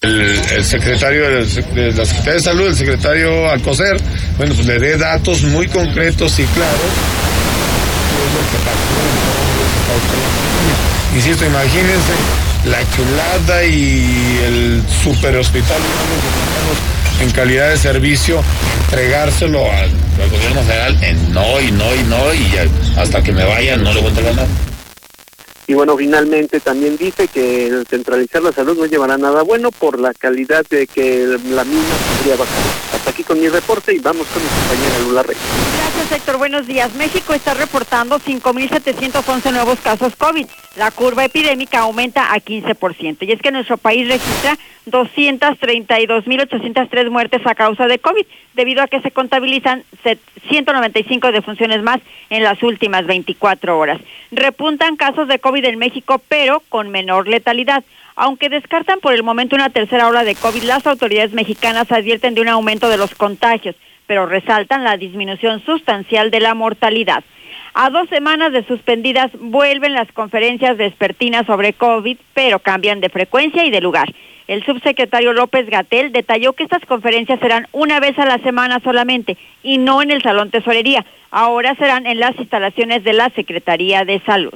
El, 0.00 0.64
secretario 0.64 1.28
de, 1.28 1.40
la 1.40 2.04
Secretaría 2.06 2.34
de 2.34 2.40
Salud, 2.40 2.68
el 2.68 2.76
secretario 2.76 3.50
Alcocer, 3.50 3.96
bueno, 4.36 4.54
pues 4.54 4.64
le 4.64 4.78
dé 4.78 4.96
datos 4.96 5.42
muy 5.42 5.66
concretos 5.66 6.38
y 6.38 6.44
claros. 6.44 6.78
Insisto, 11.16 11.44
imagínense 11.44 12.12
la 12.66 12.78
chulada 12.94 13.64
y 13.64 14.40
el 14.46 14.82
super 15.02 15.36
hospital 15.36 15.78
en 17.20 17.30
calidad 17.32 17.70
de 17.70 17.76
servicio, 17.76 18.40
entregárselo 18.84 19.64
al, 19.72 19.90
gobierno 20.30 20.62
federal 20.62 20.96
en 21.02 21.32
no 21.32 21.60
y 21.60 21.72
no 21.72 21.94
y 21.96 22.02
no 22.04 22.34
y 22.34 22.52
hasta 22.96 23.20
que 23.22 23.32
me 23.32 23.44
vayan 23.44 23.82
no 23.82 23.92
le 23.92 24.00
voy 24.00 24.06
a 24.06 24.10
entregar 24.10 24.34
nada. 24.36 24.48
Y 25.68 25.74
bueno, 25.74 25.98
finalmente 25.98 26.60
también 26.60 26.96
dice 26.96 27.28
que 27.28 27.66
el 27.66 27.86
centralizar 27.86 28.42
la 28.42 28.52
salud 28.52 28.78
no 28.78 28.86
llevará 28.86 29.18
nada 29.18 29.42
bueno 29.42 29.70
por 29.70 30.00
la 30.00 30.14
calidad 30.14 30.64
de 30.70 30.86
que 30.86 31.26
la 31.50 31.62
misma 31.62 31.94
podría 32.16 32.36
bajar. 32.36 32.97
Aquí 33.08 33.24
con 33.24 33.40
mi 33.40 33.48
reporte 33.48 33.94
y 33.94 34.00
vamos 34.00 34.26
con 34.26 34.42
mi 34.42 34.48
compañera 34.48 34.98
Lula 34.98 35.22
Rey. 35.22 35.38
Gracias, 35.78 36.12
Héctor. 36.12 36.36
Buenos 36.36 36.66
días. 36.66 36.92
México 36.94 37.32
está 37.32 37.54
reportando 37.54 38.20
5.711 38.20 39.50
nuevos 39.50 39.80
casos 39.80 40.14
COVID. 40.14 40.46
La 40.76 40.90
curva 40.90 41.24
epidémica 41.24 41.78
aumenta 41.80 42.34
a 42.34 42.36
15%. 42.36 43.26
Y 43.26 43.32
es 43.32 43.40
que 43.40 43.50
nuestro 43.50 43.78
país 43.78 44.06
registra 44.06 44.58
232.803 44.86 47.08
muertes 47.08 47.46
a 47.46 47.54
causa 47.54 47.86
de 47.86 47.98
COVID, 47.98 48.26
debido 48.54 48.82
a 48.82 48.88
que 48.88 49.00
se 49.00 49.10
contabilizan 49.10 49.84
195 50.50 51.32
defunciones 51.32 51.82
más 51.82 52.00
en 52.28 52.42
las 52.42 52.62
últimas 52.62 53.06
24 53.06 53.78
horas. 53.78 54.02
Repuntan 54.30 54.96
casos 54.96 55.28
de 55.28 55.38
COVID 55.38 55.64
en 55.64 55.78
México, 55.78 56.20
pero 56.28 56.62
con 56.68 56.90
menor 56.90 57.26
letalidad. 57.26 57.82
Aunque 58.20 58.48
descartan 58.48 58.98
por 58.98 59.14
el 59.14 59.22
momento 59.22 59.54
una 59.54 59.70
tercera 59.70 60.08
ola 60.08 60.24
de 60.24 60.34
COVID, 60.34 60.64
las 60.64 60.84
autoridades 60.88 61.32
mexicanas 61.34 61.92
advierten 61.92 62.34
de 62.34 62.40
un 62.40 62.48
aumento 62.48 62.88
de 62.88 62.96
los 62.96 63.14
contagios, 63.14 63.76
pero 64.08 64.26
resaltan 64.26 64.82
la 64.82 64.96
disminución 64.96 65.64
sustancial 65.64 66.32
de 66.32 66.40
la 66.40 66.54
mortalidad. 66.54 67.22
A 67.74 67.90
dos 67.90 68.08
semanas 68.08 68.52
de 68.52 68.66
suspendidas 68.66 69.30
vuelven 69.38 69.92
las 69.92 70.10
conferencias 70.10 70.76
vespertinas 70.76 71.46
sobre 71.46 71.74
COVID, 71.74 72.18
pero 72.34 72.58
cambian 72.58 72.98
de 72.98 73.08
frecuencia 73.08 73.64
y 73.64 73.70
de 73.70 73.80
lugar. 73.80 74.12
El 74.48 74.64
subsecretario 74.64 75.32
López 75.32 75.70
Gatel 75.70 76.10
detalló 76.10 76.54
que 76.54 76.64
estas 76.64 76.84
conferencias 76.86 77.38
serán 77.38 77.68
una 77.70 78.00
vez 78.00 78.18
a 78.18 78.26
la 78.26 78.38
semana 78.38 78.80
solamente 78.80 79.36
y 79.62 79.78
no 79.78 80.02
en 80.02 80.10
el 80.10 80.22
Salón 80.22 80.50
Tesorería. 80.50 81.06
Ahora 81.30 81.76
serán 81.76 82.04
en 82.04 82.18
las 82.18 82.36
instalaciones 82.36 83.04
de 83.04 83.12
la 83.12 83.30
Secretaría 83.30 84.04
de 84.04 84.20
Salud. 84.26 84.54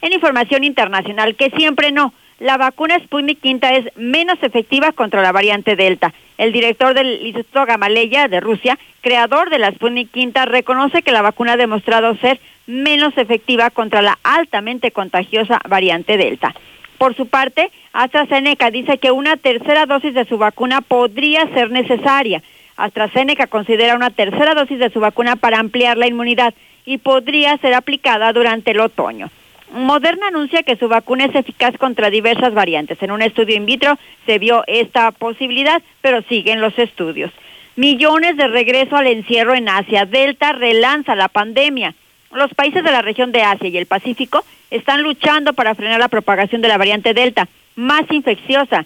En 0.00 0.14
información 0.14 0.64
internacional, 0.64 1.34
que 1.34 1.50
siempre 1.50 1.92
no, 1.92 2.14
la 2.42 2.56
vacuna 2.56 2.98
Sputnik 2.98 3.38
V 3.40 3.76
es 3.76 3.96
menos 3.96 4.36
efectiva 4.42 4.90
contra 4.90 5.22
la 5.22 5.30
variante 5.30 5.76
Delta. 5.76 6.12
El 6.38 6.52
director 6.52 6.92
del 6.92 7.24
Instituto 7.24 7.64
Gamaleya 7.66 8.26
de 8.26 8.40
Rusia, 8.40 8.76
creador 9.00 9.48
de 9.48 9.60
la 9.60 9.70
Sputnik 9.70 10.10
V, 10.12 10.44
reconoce 10.46 11.02
que 11.02 11.12
la 11.12 11.22
vacuna 11.22 11.52
ha 11.52 11.56
demostrado 11.56 12.16
ser 12.16 12.40
menos 12.66 13.16
efectiva 13.16 13.70
contra 13.70 14.02
la 14.02 14.18
altamente 14.24 14.90
contagiosa 14.90 15.60
variante 15.68 16.16
Delta. 16.16 16.52
Por 16.98 17.14
su 17.14 17.28
parte, 17.28 17.70
AstraZeneca 17.92 18.72
dice 18.72 18.98
que 18.98 19.12
una 19.12 19.36
tercera 19.36 19.86
dosis 19.86 20.12
de 20.12 20.24
su 20.24 20.36
vacuna 20.36 20.80
podría 20.80 21.46
ser 21.54 21.70
necesaria. 21.70 22.42
AstraZeneca 22.76 23.46
considera 23.46 23.94
una 23.94 24.10
tercera 24.10 24.54
dosis 24.54 24.80
de 24.80 24.90
su 24.90 24.98
vacuna 24.98 25.36
para 25.36 25.60
ampliar 25.60 25.96
la 25.96 26.08
inmunidad 26.08 26.54
y 26.84 26.98
podría 26.98 27.56
ser 27.58 27.74
aplicada 27.74 28.32
durante 28.32 28.72
el 28.72 28.80
otoño. 28.80 29.30
Moderna 29.72 30.28
anuncia 30.28 30.62
que 30.62 30.76
su 30.76 30.86
vacuna 30.86 31.24
es 31.24 31.34
eficaz 31.34 31.76
contra 31.78 32.10
diversas 32.10 32.52
variantes. 32.52 33.02
En 33.02 33.10
un 33.10 33.22
estudio 33.22 33.56
in 33.56 33.64
vitro 33.64 33.98
se 34.26 34.38
vio 34.38 34.64
esta 34.66 35.12
posibilidad, 35.12 35.82
pero 36.02 36.22
siguen 36.28 36.60
los 36.60 36.78
estudios. 36.78 37.30
Millones 37.74 38.36
de 38.36 38.48
regreso 38.48 38.96
al 38.96 39.06
encierro 39.06 39.54
en 39.54 39.70
Asia. 39.70 40.04
Delta 40.04 40.52
relanza 40.52 41.14
la 41.14 41.28
pandemia. 41.28 41.94
Los 42.34 42.52
países 42.52 42.84
de 42.84 42.90
la 42.90 43.00
región 43.00 43.32
de 43.32 43.42
Asia 43.42 43.68
y 43.68 43.76
el 43.78 43.86
Pacífico 43.86 44.44
están 44.70 45.02
luchando 45.02 45.54
para 45.54 45.74
frenar 45.74 46.00
la 46.00 46.08
propagación 46.08 46.60
de 46.60 46.68
la 46.68 46.78
variante 46.78 47.14
Delta, 47.14 47.48
más 47.74 48.02
infecciosa, 48.10 48.84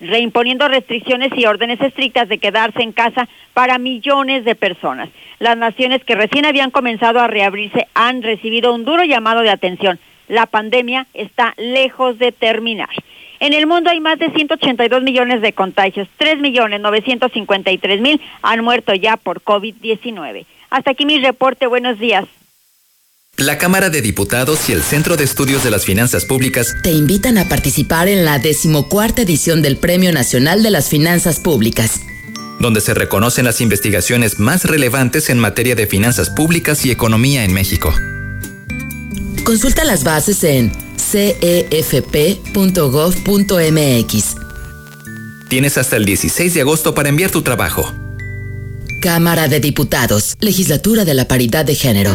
reimponiendo 0.00 0.66
restricciones 0.68 1.30
y 1.36 1.46
órdenes 1.46 1.80
estrictas 1.80 2.28
de 2.28 2.38
quedarse 2.38 2.82
en 2.82 2.92
casa 2.92 3.28
para 3.54 3.78
millones 3.78 4.44
de 4.44 4.54
personas. 4.54 5.08
Las 5.38 5.56
naciones 5.56 6.04
que 6.04 6.14
recién 6.14 6.46
habían 6.46 6.70
comenzado 6.70 7.20
a 7.20 7.28
reabrirse 7.28 7.86
han 7.94 8.22
recibido 8.22 8.74
un 8.74 8.84
duro 8.84 9.04
llamado 9.04 9.42
de 9.42 9.50
atención. 9.50 9.98
La 10.28 10.46
pandemia 10.46 11.06
está 11.14 11.54
lejos 11.56 12.18
de 12.18 12.32
terminar. 12.32 12.90
En 13.40 13.54
el 13.54 13.66
mundo 13.66 13.90
hay 13.90 14.00
más 14.00 14.18
de 14.18 14.30
182 14.30 15.02
millones 15.02 15.40
de 15.40 15.52
contagios, 15.52 16.08
3 16.18 16.40
millones 16.40 16.80
953 16.80 18.00
mil 18.00 18.20
han 18.42 18.62
muerto 18.62 18.94
ya 18.94 19.16
por 19.16 19.42
COVID-19. 19.42 20.44
Hasta 20.68 20.90
aquí 20.90 21.06
mi 21.06 21.18
reporte. 21.18 21.66
Buenos 21.66 21.98
días. 21.98 22.26
La 23.40 23.56
Cámara 23.56 23.88
de 23.88 24.02
Diputados 24.02 24.68
y 24.68 24.72
el 24.72 24.82
Centro 24.82 25.16
de 25.16 25.24
Estudios 25.24 25.64
de 25.64 25.70
las 25.70 25.86
Finanzas 25.86 26.26
Públicas 26.26 26.76
te 26.82 26.92
invitan 26.92 27.38
a 27.38 27.48
participar 27.48 28.06
en 28.06 28.26
la 28.26 28.38
decimocuarta 28.38 29.22
edición 29.22 29.62
del 29.62 29.78
Premio 29.78 30.12
Nacional 30.12 30.62
de 30.62 30.70
las 30.70 30.90
Finanzas 30.90 31.40
Públicas 31.40 32.00
donde 32.60 32.82
se 32.82 32.92
reconocen 32.92 33.46
las 33.46 33.62
investigaciones 33.62 34.38
más 34.38 34.64
relevantes 34.64 35.30
en 35.30 35.38
materia 35.38 35.74
de 35.74 35.86
finanzas 35.86 36.28
públicas 36.28 36.84
y 36.84 36.90
economía 36.90 37.42
en 37.44 37.54
México. 37.54 37.94
Consulta 39.44 39.84
las 39.84 40.04
bases 40.04 40.44
en 40.44 40.70
cefp.gov.mx. 40.98 41.64
Tienes 45.48 45.78
hasta 45.78 45.96
el 45.96 46.04
16 46.04 46.52
de 46.52 46.60
agosto 46.60 46.94
para 46.94 47.08
enviar 47.08 47.30
tu 47.30 47.40
trabajo. 47.40 47.94
Cámara 49.00 49.48
de 49.48 49.60
Diputados, 49.60 50.36
Legislatura 50.40 51.06
de 51.06 51.14
la 51.14 51.26
Paridad 51.26 51.64
de 51.64 51.74
Género. 51.74 52.14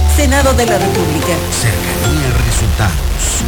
Senado 0.15 0.53
de 0.53 0.65
la 0.65 0.77
República. 0.77 1.33
Cercanía 1.51 2.27
a 2.27 2.37
resultados. 2.45 3.43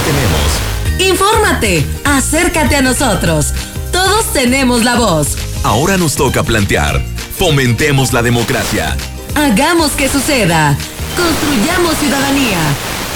tenemos. 0.99 1.11
Infórmate, 1.11 1.85
acércate 2.03 2.75
a 2.75 2.81
nosotros. 2.81 3.53
Todos 3.93 4.33
tenemos 4.33 4.83
la 4.83 4.95
voz. 4.97 5.37
Ahora 5.63 5.95
nos 5.95 6.15
toca 6.15 6.43
plantear. 6.43 7.01
Fomentemos 7.37 8.11
la 8.11 8.21
democracia. 8.21 8.97
Hagamos 9.35 9.91
que 9.91 10.09
suceda. 10.09 10.77
Construyamos 11.15 11.97
ciudadanía. 11.97 12.59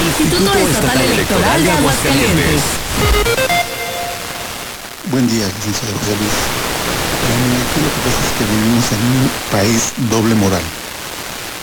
Instituto, 0.06 0.54
Estatal, 0.54 1.02
Electoral 1.02 1.64
de 1.64 1.72
Aguascalientes. 1.72 2.62
Buen 5.12 5.28
día, 5.28 5.46
licenciado 5.48 5.98
José 5.98 6.16
Luis. 6.20 6.38
Aquí 7.28 7.82
lo 7.82 7.90
que 7.90 8.02
pasa 8.06 8.20
es 8.24 8.32
que 8.38 8.46
vivimos 8.54 8.86
en 8.92 9.02
un 9.18 9.30
país 9.52 9.82
doble 10.12 10.36
moral. 10.36 10.62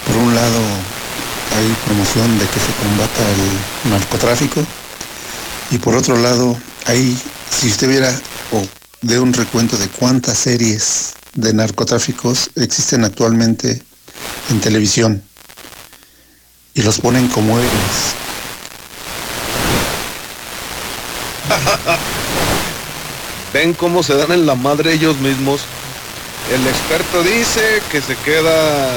Por 0.06 0.16
un 0.16 0.34
lado, 0.34 0.60
hay 1.56 1.76
promoción 1.86 2.38
de 2.38 2.46
que 2.46 2.60
se 2.60 2.72
combata 2.82 3.22
el 3.30 3.90
narcotráfico 3.90 4.60
y 5.70 5.78
por 5.78 5.94
otro 5.94 6.16
lado, 6.16 6.56
hay, 6.86 7.16
si 7.50 7.68
usted 7.68 7.88
viera 7.88 8.12
o 8.52 8.62
de 9.02 9.20
un 9.20 9.32
recuento 9.32 9.76
de 9.76 9.88
cuántas 9.88 10.38
series 10.38 11.14
de 11.34 11.54
narcotráficos 11.54 12.50
existen 12.56 13.04
actualmente 13.04 13.82
en 14.50 14.60
televisión 14.60 15.22
y 16.74 16.82
los 16.82 17.00
ponen 17.00 17.28
como 17.28 17.58
héroes. 17.58 18.14
Ven 23.52 23.74
cómo 23.74 24.02
se 24.02 24.16
dan 24.16 24.32
en 24.32 24.46
la 24.46 24.56
madre 24.56 24.94
ellos 24.94 25.18
mismos. 25.18 25.60
El 26.52 26.66
experto 26.66 27.22
dice 27.22 27.80
que 27.90 28.00
se 28.02 28.16
queda, 28.16 28.90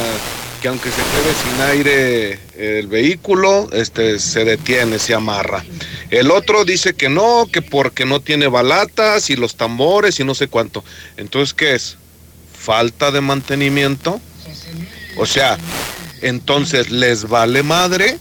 que 0.62 0.68
aunque 0.68 0.90
se 0.90 0.96
quede 0.96 1.34
sin 1.44 1.62
aire 1.62 2.40
el 2.58 2.88
vehículo, 2.88 3.70
este 3.72 4.18
se 4.20 4.44
detiene, 4.44 4.98
se 4.98 5.14
amarra. 5.14 5.64
El 6.10 6.32
otro 6.32 6.66
dice 6.66 6.96
que 6.96 7.10
no, 7.10 7.48
que 7.52 7.62
porque 7.62 8.06
no 8.06 8.20
tiene 8.20 8.48
balatas 8.48 9.30
y 9.30 9.36
los 9.36 9.56
tambores 9.56 10.20
y 10.20 10.24
no 10.24 10.34
sé 10.34 10.48
cuánto. 10.48 10.84
Entonces, 11.18 11.54
¿qué 11.54 11.76
es? 11.76 11.98
¿Falta 12.60 13.12
de 13.12 13.22
mantenimiento? 13.22 14.20
O 15.18 15.26
sea, 15.28 15.58
entonces 16.22 16.90
les 16.90 17.28
vale 17.28 17.64
madre. 17.64 18.18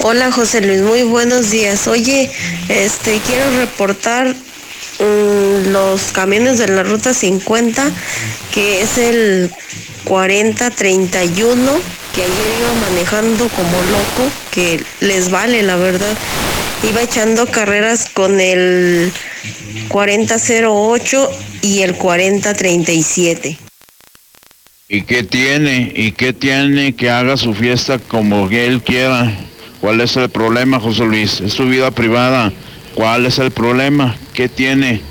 Hola 0.00 0.30
José 0.30 0.60
Luis, 0.60 0.80
muy 0.80 1.02
buenos 1.02 1.50
días. 1.50 1.88
Oye, 1.88 2.30
este 2.68 3.20
quiero 3.26 3.58
reportar 3.58 4.28
mm, 4.28 5.70
los 5.72 6.02
camiones 6.12 6.58
de 6.58 6.68
la 6.68 6.84
ruta 6.84 7.12
50, 7.12 7.90
que 8.54 8.80
es 8.82 8.96
el 8.96 9.50
4031, 10.04 11.80
que 12.14 12.22
ayer 12.22 12.46
iba 12.60 12.88
manejando 12.88 13.48
como 13.48 13.82
loco, 13.82 14.32
que 14.52 14.82
les 15.00 15.30
vale 15.30 15.62
la 15.62 15.76
verdad. 15.76 16.16
Iba 16.88 17.02
echando 17.02 17.46
carreras 17.46 18.08
con 18.08 18.40
el 18.40 19.12
4008 19.88 21.30
y 21.62 21.82
el 21.82 21.96
4037. 21.96 23.67
¿Y 24.90 25.02
qué 25.02 25.22
tiene? 25.22 25.92
¿Y 25.94 26.12
qué 26.12 26.32
tiene 26.32 26.96
que 26.96 27.10
haga 27.10 27.36
su 27.36 27.52
fiesta 27.52 27.98
como 27.98 28.48
él 28.48 28.82
quiera? 28.82 29.38
¿Cuál 29.82 30.00
es 30.00 30.16
el 30.16 30.30
problema, 30.30 30.80
José 30.80 31.04
Luis? 31.04 31.42
Es 31.42 31.52
su 31.52 31.66
vida 31.66 31.90
privada. 31.90 32.50
¿Cuál 32.94 33.26
es 33.26 33.38
el 33.38 33.50
problema? 33.50 34.16
¿Qué 34.32 34.48
tiene? 34.48 35.02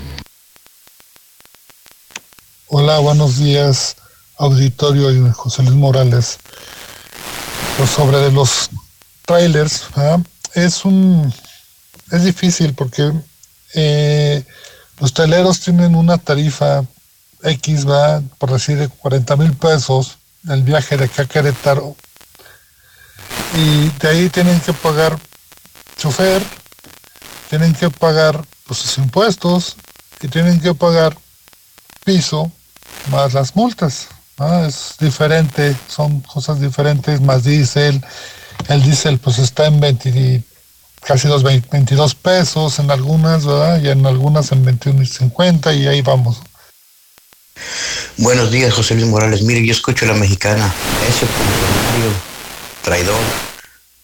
Hola, 2.66 2.98
buenos 2.98 3.38
días, 3.38 3.94
auditorio 4.38 5.12
y 5.12 5.30
José 5.30 5.62
Luis 5.62 5.76
Morales. 5.76 6.38
Pues 7.76 7.90
sobre 7.90 8.32
los 8.32 8.70
trailers, 9.26 9.84
es 10.54 10.84
un 10.84 11.32
es 12.10 12.24
difícil 12.24 12.74
porque 12.74 13.12
eh, 13.74 14.44
los 14.98 15.14
traileros 15.14 15.60
tienen 15.60 15.94
una 15.94 16.18
tarifa 16.18 16.82
X 17.42 17.88
va 17.88 18.22
por 18.38 18.52
decir 18.52 18.90
40 18.98 19.36
mil 19.36 19.52
pesos 19.54 20.18
el 20.48 20.62
viaje 20.62 20.96
de 20.96 21.04
acá 21.04 21.22
a 21.22 21.26
Querétaro 21.26 21.96
y 23.54 23.88
de 23.88 24.08
ahí 24.08 24.28
tienen 24.28 24.60
que 24.60 24.72
pagar 24.72 25.18
chofer, 25.96 26.42
tienen 27.50 27.74
que 27.74 27.90
pagar 27.90 28.44
pues, 28.66 28.80
sus 28.80 28.98
impuestos 28.98 29.76
y 30.20 30.28
tienen 30.28 30.60
que 30.60 30.74
pagar 30.74 31.16
piso 32.04 32.50
más 33.10 33.34
las 33.34 33.54
multas. 33.56 34.08
Es 34.66 34.94
diferente, 35.00 35.76
son 35.88 36.20
cosas 36.20 36.60
diferentes, 36.60 37.20
más 37.20 37.42
diésel. 37.42 38.00
El 38.68 38.82
diésel 38.82 39.18
pues 39.18 39.38
está 39.38 39.66
en 39.66 39.80
20, 39.80 40.44
casi 41.04 41.26
los 41.26 41.42
22 41.42 42.14
pesos 42.14 42.78
en 42.78 42.90
algunas, 42.90 43.44
¿verdad? 43.44 43.80
Y 43.82 43.88
en 43.88 44.06
algunas 44.06 44.52
en 44.52 44.64
21 44.64 45.02
y 45.02 45.06
50 45.06 45.72
y 45.74 45.88
ahí 45.88 46.02
vamos. 46.02 46.40
Buenos 48.16 48.50
días, 48.50 48.74
José 48.74 48.94
Luis 48.94 49.06
Morales. 49.06 49.42
Mire, 49.42 49.64
yo 49.64 49.72
escucho 49.72 50.04
a 50.04 50.08
la 50.08 50.14
mexicana. 50.14 50.72
Ese 51.08 51.26
funcionario 51.26 52.12
traidor 52.82 53.20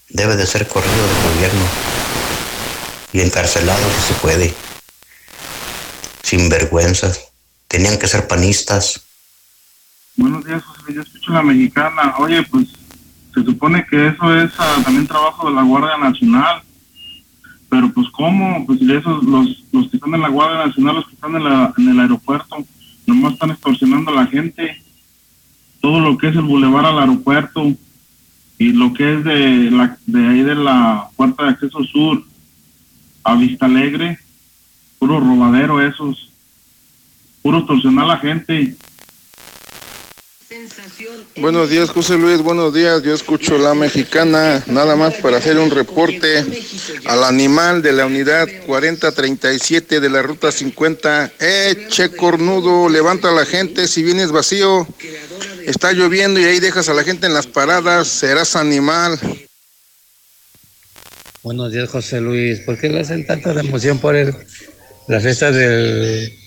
debe 0.08 0.36
de 0.36 0.46
ser 0.46 0.68
corrido 0.68 0.92
del 0.94 1.34
gobierno 1.34 1.64
y 3.12 3.20
encarcelado 3.20 3.82
si 3.96 4.12
se 4.12 4.20
puede. 4.20 4.54
Sin 6.22 6.48
vergüenzas. 6.48 7.32
Tenían 7.68 7.98
que 7.98 8.06
ser 8.06 8.28
panistas. 8.28 9.00
Buenos 10.16 10.44
días, 10.44 10.62
José. 10.62 10.94
Yo 10.94 11.02
escucho 11.02 11.32
la 11.32 11.42
mexicana. 11.42 12.14
Oye, 12.18 12.42
pues 12.44 12.68
se 13.34 13.42
supone 13.42 13.84
que 13.90 14.08
eso 14.08 14.36
es 14.36 14.52
ah, 14.58 14.76
también 14.84 15.06
trabajo 15.06 15.48
de 15.48 15.54
la 15.56 15.62
Guardia 15.62 15.96
Nacional. 15.98 16.62
Pero 17.68 17.92
pues 17.92 18.06
cómo, 18.12 18.64
pues 18.66 18.80
esos, 18.82 19.24
los, 19.24 19.64
los 19.72 19.90
que 19.90 19.96
están 19.96 20.14
en 20.14 20.20
la 20.20 20.28
Guardia 20.28 20.66
Nacional, 20.66 20.96
los 20.96 21.06
que 21.06 21.14
están 21.14 21.34
en, 21.34 21.44
la, 21.44 21.74
en 21.76 21.88
el 21.88 22.00
aeropuerto, 22.00 22.64
nomás 23.06 23.34
están 23.34 23.50
extorsionando 23.50 24.10
a 24.10 24.14
la 24.14 24.26
gente. 24.26 24.82
Todo 25.80 26.00
lo 26.00 26.16
que 26.16 26.28
es 26.28 26.36
el 26.36 26.42
bulevar 26.42 26.86
al 26.86 26.98
aeropuerto 26.98 27.74
y 28.58 28.72
lo 28.72 28.92
que 28.94 29.14
es 29.14 29.24
de, 29.24 29.70
la, 29.70 29.98
de 30.06 30.26
ahí 30.26 30.42
de 30.42 30.54
la 30.54 31.08
puerta 31.16 31.44
de 31.44 31.50
acceso 31.50 31.82
sur 31.84 32.24
a 33.24 33.34
Vista 33.34 33.66
Alegre, 33.66 34.18
puro 34.98 35.20
robadero 35.20 35.80
esos, 35.80 36.30
puro 37.42 37.58
extorsionar 37.58 38.04
a 38.04 38.08
la 38.08 38.16
gente. 38.18 38.76
Buenos 41.36 41.68
días, 41.68 41.90
José 41.90 42.16
Luis. 42.16 42.40
Buenos 42.40 42.72
días. 42.72 43.02
Yo 43.02 43.14
escucho 43.14 43.58
la 43.58 43.74
mexicana, 43.74 44.62
nada 44.66 44.96
más 44.96 45.14
para 45.14 45.38
hacer 45.38 45.58
un 45.58 45.70
reporte 45.70 46.44
al 47.06 47.24
animal 47.24 47.82
de 47.82 47.92
la 47.92 48.06
unidad 48.06 48.48
4037 48.66 50.00
de 50.00 50.10
la 50.10 50.22
ruta 50.22 50.52
50. 50.52 51.32
Eh, 51.40 51.86
che 51.90 52.10
cornudo, 52.14 52.88
levanta 52.88 53.30
a 53.30 53.32
la 53.32 53.44
gente 53.44 53.88
si 53.88 54.02
vienes 54.02 54.30
vacío. 54.30 54.86
Está 55.66 55.92
lloviendo 55.92 56.40
y 56.40 56.44
ahí 56.44 56.60
dejas 56.60 56.88
a 56.88 56.94
la 56.94 57.04
gente 57.04 57.26
en 57.26 57.34
las 57.34 57.46
paradas. 57.46 58.08
Serás 58.08 58.56
animal. 58.56 59.18
Buenos 61.42 61.72
días, 61.72 61.90
José 61.90 62.20
Luis. 62.20 62.60
¿Por 62.60 62.78
qué 62.78 62.88
le 62.88 63.00
hacen 63.00 63.26
tanta 63.26 63.52
emoción 63.52 63.98
por 63.98 64.16
el, 64.16 64.34
la 65.08 65.20
fiesta 65.20 65.50
del 65.50 66.43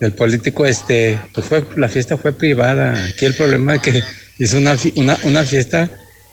el 0.00 0.12
político, 0.14 0.64
este, 0.66 1.20
pues 1.34 1.46
fue, 1.46 1.64
la 1.76 1.88
fiesta 1.88 2.16
fue 2.16 2.32
privada. 2.32 3.04
Aquí 3.04 3.26
el 3.26 3.34
problema 3.34 3.74
es 3.76 3.82
que 3.82 4.02
hizo 4.38 4.56
una, 4.56 4.76
una, 4.96 5.18
una 5.24 5.44
fiesta 5.44 5.90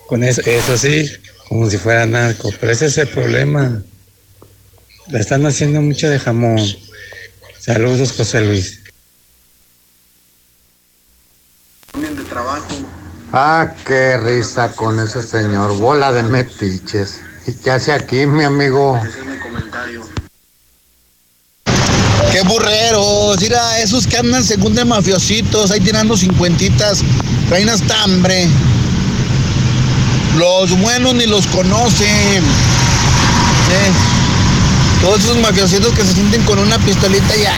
con 0.08 0.24
eso, 0.24 0.42
eso 0.46 0.78
sí, 0.78 1.12
como 1.50 1.70
si 1.70 1.78
fuera 1.78 2.06
narco, 2.06 2.52
pero 2.60 2.72
ese 2.72 2.86
es 2.86 2.98
el 2.98 3.10
problema. 3.10 3.84
La 5.10 5.20
están 5.20 5.46
haciendo 5.46 5.82
mucho 5.82 6.10
de 6.10 6.20
jamón. 6.20 6.60
Saludos, 7.60 8.14
José 8.14 8.42
Luis. 8.42 8.82
Ah, 13.34 13.74
qué 13.86 14.18
risa 14.18 14.72
con 14.72 15.00
ese 15.00 15.22
señor, 15.22 15.78
bola 15.78 16.14
de 16.14 16.24
metiches. 16.24 17.20
¿Y 17.46 17.54
qué 17.54 17.72
hace 17.72 17.92
aquí, 17.92 18.26
mi 18.26 18.44
amigo? 18.44 19.00
Qué 22.38 22.44
burreros, 22.44 23.42
mira, 23.42 23.80
esos 23.80 24.06
que 24.06 24.16
andan 24.16 24.44
según 24.44 24.76
de 24.76 24.86
mafiositos, 24.86 25.72
ahí 25.72 25.80
tirando 25.80 26.16
cincuentitas, 26.16 27.00
traen 27.50 27.68
hasta 27.68 28.04
hambre. 28.04 28.48
Los 30.38 30.80
buenos 30.80 31.16
ni 31.16 31.26
los 31.26 31.48
conocen. 31.48 32.44
Eh, 32.44 33.92
Todos 35.02 35.22
esos 35.22 35.38
mafiositos 35.38 35.92
que 35.96 36.04
se 36.04 36.14
sienten 36.14 36.44
con 36.44 36.60
una 36.60 36.78
pistolita 36.78 37.36
ya. 37.38 37.56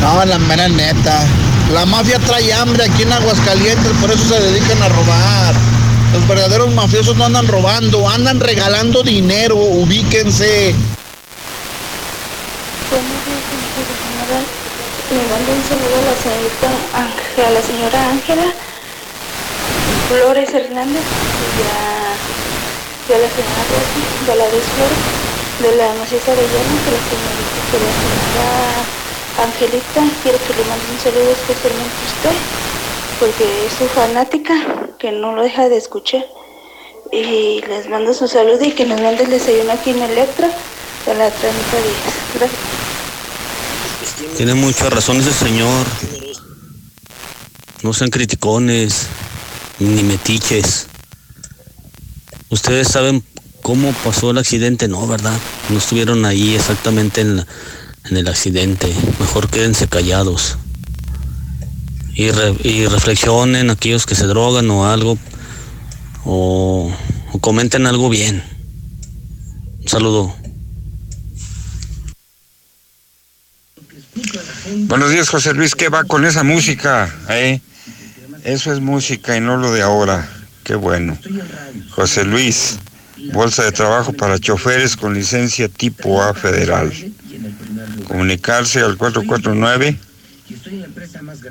No, 0.00 0.24
la 0.24 0.40
mera 0.40 0.68
neta. 0.68 1.24
La 1.72 1.86
mafia 1.86 2.18
trae 2.18 2.52
hambre 2.52 2.82
aquí 2.82 3.02
en 3.02 3.12
Aguascalientes, 3.12 3.92
por 4.00 4.10
eso 4.10 4.34
se 4.34 4.40
dedican 4.40 4.82
a 4.82 4.88
robar. 4.88 5.54
Los 6.12 6.26
verdaderos 6.26 6.74
mafiosos 6.74 7.16
no 7.16 7.24
andan 7.24 7.46
robando, 7.46 8.08
andan 8.08 8.40
regalando 8.40 9.04
dinero, 9.04 9.54
ubíquense. 9.54 10.74
Le 15.10 15.16
mando 15.26 15.50
un 15.50 15.64
saludo 15.66 15.96
a 15.98 16.06
la 16.06 16.16
señorita 16.22 16.70
a 16.94 17.50
la 17.50 17.62
señora 17.62 18.10
Ángela 18.10 18.46
Flores 20.06 20.54
Hernández 20.54 21.02
y 21.02 21.62
a, 21.66 22.14
y 23.08 23.12
a 23.14 23.18
la 23.18 23.28
señora 23.28 23.62
Rosy 23.74 24.02
Valadez 24.28 24.62
Flores 24.70 25.02
de 25.62 25.76
la 25.76 25.94
Maciza 25.94 26.30
de 26.30 26.42
Llano, 26.42 26.76
que 26.86 26.90
que 27.70 27.78
la 27.82 27.92
señora 27.98 28.90
Angelita 29.42 30.02
quiere 30.22 30.38
que 30.38 30.54
le 30.54 30.64
mande 30.68 30.84
un 30.92 31.00
saludo 31.00 31.30
especialmente 31.32 31.90
a 31.90 32.06
usted, 32.06 32.36
porque 33.18 33.66
es 33.66 33.72
su 33.72 33.86
fanática, 33.88 34.54
que 34.98 35.10
no 35.10 35.34
lo 35.34 35.42
deja 35.42 35.68
de 35.68 35.76
escuchar. 35.76 36.24
Y 37.10 37.62
les 37.62 37.88
mando 37.88 38.14
su 38.14 38.28
saludo 38.28 38.64
y 38.64 38.72
que 38.72 38.86
nos 38.86 39.00
mande 39.00 39.24
el 39.24 39.30
desayuno 39.30 39.72
aquí 39.72 39.90
en 39.90 40.02
Electra 40.02 40.48
de 41.06 41.14
la 41.14 41.30
30 41.30 41.40
días. 41.40 42.14
Gracias. 42.34 42.89
Tiene 44.36 44.54
mucha 44.54 44.88
razón 44.90 45.18
ese 45.18 45.32
señor. 45.32 45.86
No 47.82 47.92
sean 47.92 48.10
criticones, 48.10 49.06
ni 49.78 50.02
metiches. 50.02 50.86
Ustedes 52.50 52.88
saben 52.88 53.22
cómo 53.62 53.92
pasó 54.04 54.30
el 54.30 54.38
accidente, 54.38 54.88
¿no? 54.88 55.06
¿Verdad? 55.06 55.38
No 55.70 55.78
estuvieron 55.78 56.24
ahí 56.24 56.54
exactamente 56.54 57.20
en, 57.22 57.44
el 58.10 58.28
accidente. 58.28 58.92
Mejor 59.18 59.48
quédense 59.48 59.88
callados. 59.88 60.56
Y, 62.14 62.30
re- 62.30 62.88
reflexionen 62.88 63.70
aquellos 63.70 64.04
que 64.04 64.14
se 64.14 64.26
drogan 64.26 64.70
o 64.70 64.86
algo. 64.86 65.16
O, 66.24 66.92
o 67.32 67.38
comenten 67.40 67.86
algo 67.86 68.08
bien. 68.10 68.42
Un 69.80 69.88
saludo. 69.88 70.34
Buenos 74.90 75.10
días, 75.12 75.28
José 75.28 75.54
Luis. 75.54 75.76
¿Qué 75.76 75.88
va 75.88 76.02
con 76.02 76.24
esa 76.24 76.42
música? 76.42 77.08
eh? 77.28 77.60
Eso 78.42 78.72
es 78.72 78.80
música 78.80 79.36
y 79.36 79.40
no 79.40 79.56
lo 79.56 79.72
de 79.72 79.82
ahora. 79.82 80.28
Qué 80.64 80.74
bueno. 80.74 81.16
José 81.90 82.24
Luis, 82.24 82.76
bolsa 83.32 83.62
de 83.62 83.70
trabajo 83.70 84.12
para 84.12 84.40
choferes 84.40 84.96
con 84.96 85.14
licencia 85.14 85.68
tipo 85.68 86.20
A 86.20 86.34
federal. 86.34 86.92
Comunicarse 88.08 88.80
al 88.80 88.96
449 88.96 89.96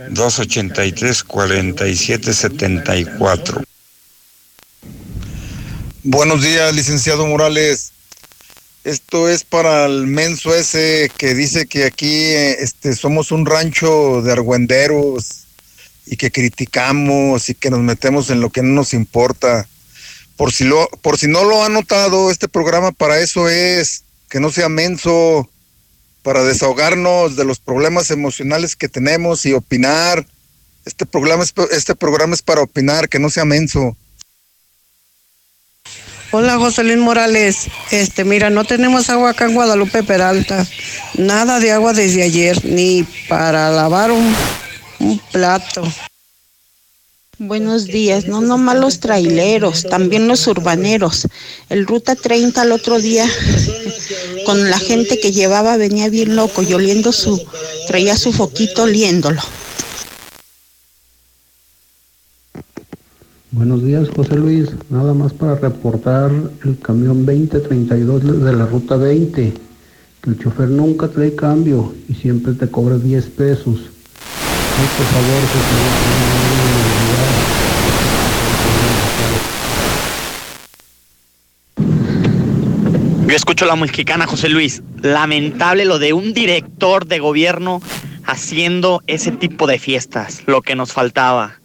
283 0.10 1.24
4774. 1.24 3.64
Buenos 6.04 6.42
días, 6.42 6.76
licenciado 6.76 7.26
Morales. 7.26 7.94
Esto 8.84 9.28
es 9.28 9.44
para 9.44 9.86
el 9.86 10.08
menso 10.08 10.56
ese 10.56 11.12
que 11.18 11.34
dice 11.34 11.66
que 11.66 11.84
aquí 11.84 12.14
eh, 12.14 12.64
este, 12.64 12.96
somos 12.96 13.32
un 13.32 13.46
rancho 13.46 14.22
de 14.22 14.32
argüenderos 14.32 15.46
y 16.06 16.16
que 16.16 16.32
criticamos 16.32 17.50
y 17.50 17.56
que 17.56 17.70
nos 17.70 17.82
metemos 17.82 18.30
en 18.30 18.40
lo 18.40 18.50
que 18.50 18.62
no 18.62 18.74
nos 18.74 18.94
importa. 18.94 19.68
Por 20.38 20.54
si, 20.54 20.64
lo, 20.64 20.88
por 21.02 21.18
si 21.18 21.28
no 21.28 21.44
lo 21.44 21.64
ha 21.64 21.70
notado, 21.70 22.32
este 22.32 22.48
programa 22.48 22.94
para 22.94 23.20
eso 23.20 23.50
es, 23.50 24.04
que 24.30 24.40
no 24.40 24.50
sea 24.50 24.70
menso, 24.70 25.50
para 26.24 26.44
desahogarnos 26.46 27.36
de 27.36 27.44
los 27.44 27.60
problemas 27.60 28.12
emocionales 28.12 28.78
que 28.78 28.88
tenemos 28.88 29.46
y 29.46 29.54
opinar. 29.54 30.26
Este 30.86 31.06
programa 31.06 31.44
es, 31.44 31.54
este 31.72 31.96
programa 31.96 32.34
es 32.34 32.42
para 32.42 32.62
opinar, 32.62 33.10
que 33.10 33.20
no 33.20 33.30
sea 33.30 33.44
menso. 33.44 33.98
Hola 36.32 36.58
José 36.58 36.84
Luis 36.84 37.00
Morales, 37.00 37.70
este 37.90 38.24
mira, 38.24 38.52
no 38.52 38.64
tenemos 38.64 39.10
agua 39.10 39.32
acá 39.32 39.46
en 39.46 39.56
Guadalupe 39.56 40.04
Peralta, 40.04 40.64
nada 41.16 41.60
de 41.60 41.72
agua 41.72 41.94
desde 41.94 42.22
ayer, 42.22 42.64
ni 42.66 43.04
para 43.28 43.72
lavar 43.72 44.12
un, 44.12 44.36
un 45.00 45.18
plato. 45.32 45.82
Buenos 47.40 47.86
días, 47.86 48.28
no 48.28 48.42
nomás 48.42 48.78
los 48.78 49.00
traileros, 49.00 49.88
también 49.90 50.28
los 50.28 50.46
urbaneros. 50.46 51.28
El 51.68 51.88
Ruta 51.88 52.16
30 52.16 52.62
el 52.62 52.74
otro 52.74 53.00
día, 53.00 53.28
con 54.46 54.70
la 54.70 54.78
gente 54.78 55.20
que 55.20 55.32
llevaba, 55.32 55.78
venía 55.78 56.10
bien 56.10 56.36
loco 56.36 56.62
y 56.62 56.72
oliendo 56.76 57.12
su, 57.12 57.44
traía 57.88 58.16
su 58.16 58.34
foquito 58.34 58.84
oliéndolo. 58.84 59.42
Buenos 63.52 63.84
días, 63.84 64.08
José 64.16 64.36
Luis. 64.36 64.70
Nada 64.92 65.16
más 65.16 65.34
para 65.34 65.56
reportar 65.56 66.30
el 66.64 66.78
camión 66.78 67.26
2032 67.26 68.44
de 68.44 68.54
la 68.54 68.68
ruta 68.68 68.96
20. 68.96 69.54
Que 70.22 70.30
el 70.30 70.38
chofer 70.38 70.70
nunca 70.70 71.08
trae 71.08 71.34
cambio 71.34 71.96
y 72.08 72.14
siempre 72.14 72.54
te 72.54 72.70
cobra 72.70 73.00
10 73.00 73.26
pesos. 73.30 73.66
Por 73.66 75.06
favor, 75.08 75.42
Yo 83.28 83.36
escucho 83.36 83.66
la 83.66 83.76
mexicana, 83.76 84.28
José 84.28 84.50
Luis. 84.50 84.84
Lamentable 85.02 85.86
lo 85.86 85.98
de 85.98 86.14
un 86.14 86.36
director 86.36 87.08
de 87.08 87.18
gobierno 87.18 87.82
haciendo 88.26 89.02
ese 89.08 89.32
tipo 89.32 89.66
de 89.66 89.80
fiestas, 89.80 90.44
lo 90.46 90.62
que 90.62 90.76
nos 90.76 90.94
faltaba. 90.94 91.60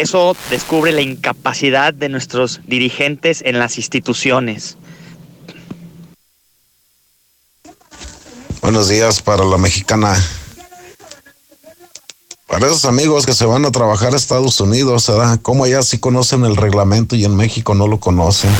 Eso 0.00 0.36
descubre 0.48 0.92
la 0.92 1.00
incapacidad 1.00 1.92
de 1.92 2.08
nuestros 2.08 2.60
dirigentes 2.68 3.42
en 3.44 3.58
las 3.58 3.78
instituciones. 3.78 4.76
Buenos 8.62 8.88
días 8.88 9.20
para 9.20 9.44
la 9.44 9.58
mexicana. 9.58 10.14
Para 12.46 12.68
esos 12.68 12.84
amigos 12.84 13.26
que 13.26 13.34
se 13.34 13.44
van 13.44 13.64
a 13.64 13.72
trabajar 13.72 14.14
a 14.14 14.16
Estados 14.16 14.60
Unidos, 14.60 15.08
¿verdad? 15.08 15.40
Como 15.42 15.64
allá 15.64 15.82
sí 15.82 15.98
conocen 15.98 16.44
el 16.44 16.54
reglamento 16.54 17.16
y 17.16 17.24
en 17.24 17.34
México 17.34 17.74
no 17.74 17.88
lo 17.88 17.98
conocen. 17.98 18.50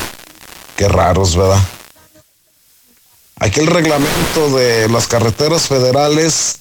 Qué 0.76 0.88
raros, 0.88 1.36
¿verdad? 1.36 1.62
Aquí 3.36 3.60
el 3.60 3.68
reglamento 3.68 4.56
de 4.56 4.88
las 4.88 5.06
carreteras 5.06 5.68
federales, 5.68 6.58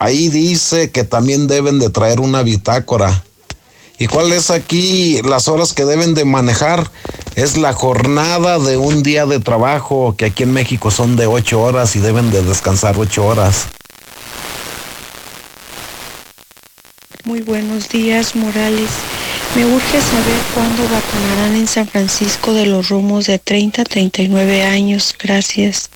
ahí 0.00 0.30
dice 0.30 0.90
que 0.90 1.04
también 1.04 1.46
deben 1.46 1.78
de 1.78 1.90
traer 1.90 2.18
una 2.18 2.42
bitácora. 2.42 3.22
¿Y 3.98 4.06
cuál 4.06 4.32
es 4.32 4.50
aquí 4.50 5.20
las 5.22 5.46
horas 5.46 5.74
que 5.74 5.84
deben 5.84 6.14
de 6.14 6.24
manejar? 6.24 6.90
Es 7.36 7.58
la 7.58 7.74
jornada 7.74 8.58
de 8.58 8.78
un 8.78 9.02
día 9.02 9.26
de 9.26 9.40
trabajo, 9.40 10.14
que 10.16 10.24
aquí 10.24 10.42
en 10.42 10.54
México 10.54 10.90
son 10.90 11.16
de 11.16 11.26
ocho 11.26 11.60
horas 11.60 11.94
y 11.96 12.00
deben 12.00 12.30
de 12.30 12.42
descansar 12.42 12.98
ocho 12.98 13.26
horas. 13.26 13.66
Muy 17.24 17.42
buenos 17.42 17.90
días, 17.90 18.34
Morales. 18.34 18.88
Me 19.54 19.66
urge 19.66 20.00
saber 20.00 20.40
cuándo 20.54 20.82
vacunarán 20.84 21.56
en 21.56 21.68
San 21.68 21.86
Francisco 21.86 22.54
de 22.54 22.64
los 22.64 22.88
rumos 22.88 23.26
de 23.26 23.38
30 23.38 23.82
a 23.82 23.84
39 23.84 24.64
años. 24.64 25.14
Gracias. 25.18 25.90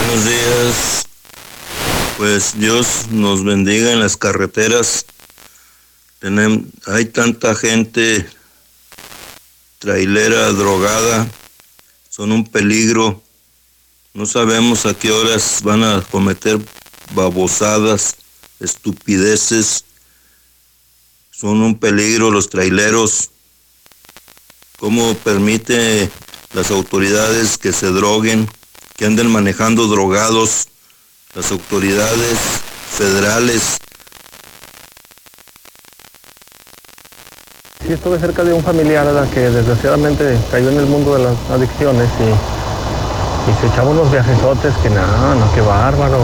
Buenos 0.00 0.24
días. 0.24 1.09
Pues 2.20 2.60
Dios 2.60 3.06
nos 3.10 3.44
bendiga 3.44 3.92
en 3.92 4.00
las 4.00 4.18
carreteras. 4.18 5.06
Hay 6.86 7.06
tanta 7.06 7.54
gente 7.54 8.28
trailera 9.78 10.52
drogada. 10.52 11.26
Son 12.10 12.30
un 12.30 12.44
peligro. 12.46 13.22
No 14.12 14.26
sabemos 14.26 14.84
a 14.84 14.92
qué 14.92 15.10
horas 15.10 15.60
van 15.62 15.82
a 15.82 16.02
cometer 16.10 16.58
babosadas, 17.14 18.16
estupideces. 18.60 19.86
Son 21.30 21.62
un 21.62 21.78
peligro 21.78 22.30
los 22.30 22.50
traileros. 22.50 23.30
¿Cómo 24.78 25.14
permite 25.14 26.10
las 26.52 26.70
autoridades 26.70 27.56
que 27.56 27.72
se 27.72 27.86
droguen, 27.86 28.46
que 28.98 29.06
anden 29.06 29.32
manejando 29.32 29.86
drogados? 29.86 30.68
Las 31.32 31.52
autoridades 31.52 32.38
federales. 32.90 33.78
Sí, 37.86 37.92
estuve 37.92 38.18
cerca 38.18 38.42
de 38.42 38.52
un 38.52 38.64
familiar 38.64 39.06
¿verdad? 39.06 39.28
que 39.32 39.48
desgraciadamente 39.48 40.36
cayó 40.50 40.70
en 40.70 40.78
el 40.78 40.86
mundo 40.86 41.14
de 41.14 41.22
las 41.22 41.34
adicciones 41.52 42.08
y, 42.18 43.50
y 43.50 43.60
se 43.60 43.66
echaba 43.68 43.90
unos 43.90 44.10
viajesotes 44.10 44.74
que 44.82 44.90
no, 44.90 45.34
no, 45.36 45.54
qué 45.54 45.60
bárbaro. 45.60 46.18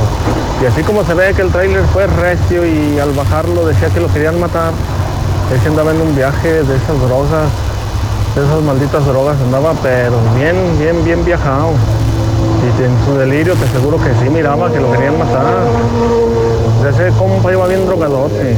Y 0.60 0.66
así 0.66 0.82
como 0.82 1.04
se 1.04 1.14
ve 1.14 1.32
que 1.34 1.42
el 1.42 1.52
tráiler 1.52 1.84
fue 1.92 2.08
recio 2.08 2.66
y 2.66 2.98
al 2.98 3.12
bajarlo 3.12 3.64
decía 3.64 3.88
que 3.90 4.00
lo 4.00 4.12
querían 4.12 4.40
matar, 4.40 4.72
ese 5.54 5.68
andaba 5.68 5.92
en 5.92 6.00
un 6.00 6.16
viaje 6.16 6.64
de 6.64 6.76
esas 6.76 7.00
drogas, 7.00 7.48
de 8.34 8.44
esas 8.44 8.60
malditas 8.60 9.06
drogas, 9.06 9.36
andaba 9.40 9.72
pero 9.84 10.18
bien, 10.34 10.56
bien, 10.80 11.04
bien 11.04 11.24
viajado. 11.24 11.74
En 12.78 13.04
su 13.06 13.14
delirio 13.14 13.54
te 13.54 13.64
aseguro 13.64 13.96
que 13.96 14.12
sí 14.22 14.28
miraba 14.28 14.70
que 14.70 14.78
lo 14.78 14.92
querían 14.92 15.18
matar. 15.18 15.66
Ese 16.86 17.08
compa 17.16 17.50
iba 17.50 17.66
bien 17.66 17.86
drogadote. 17.86 18.54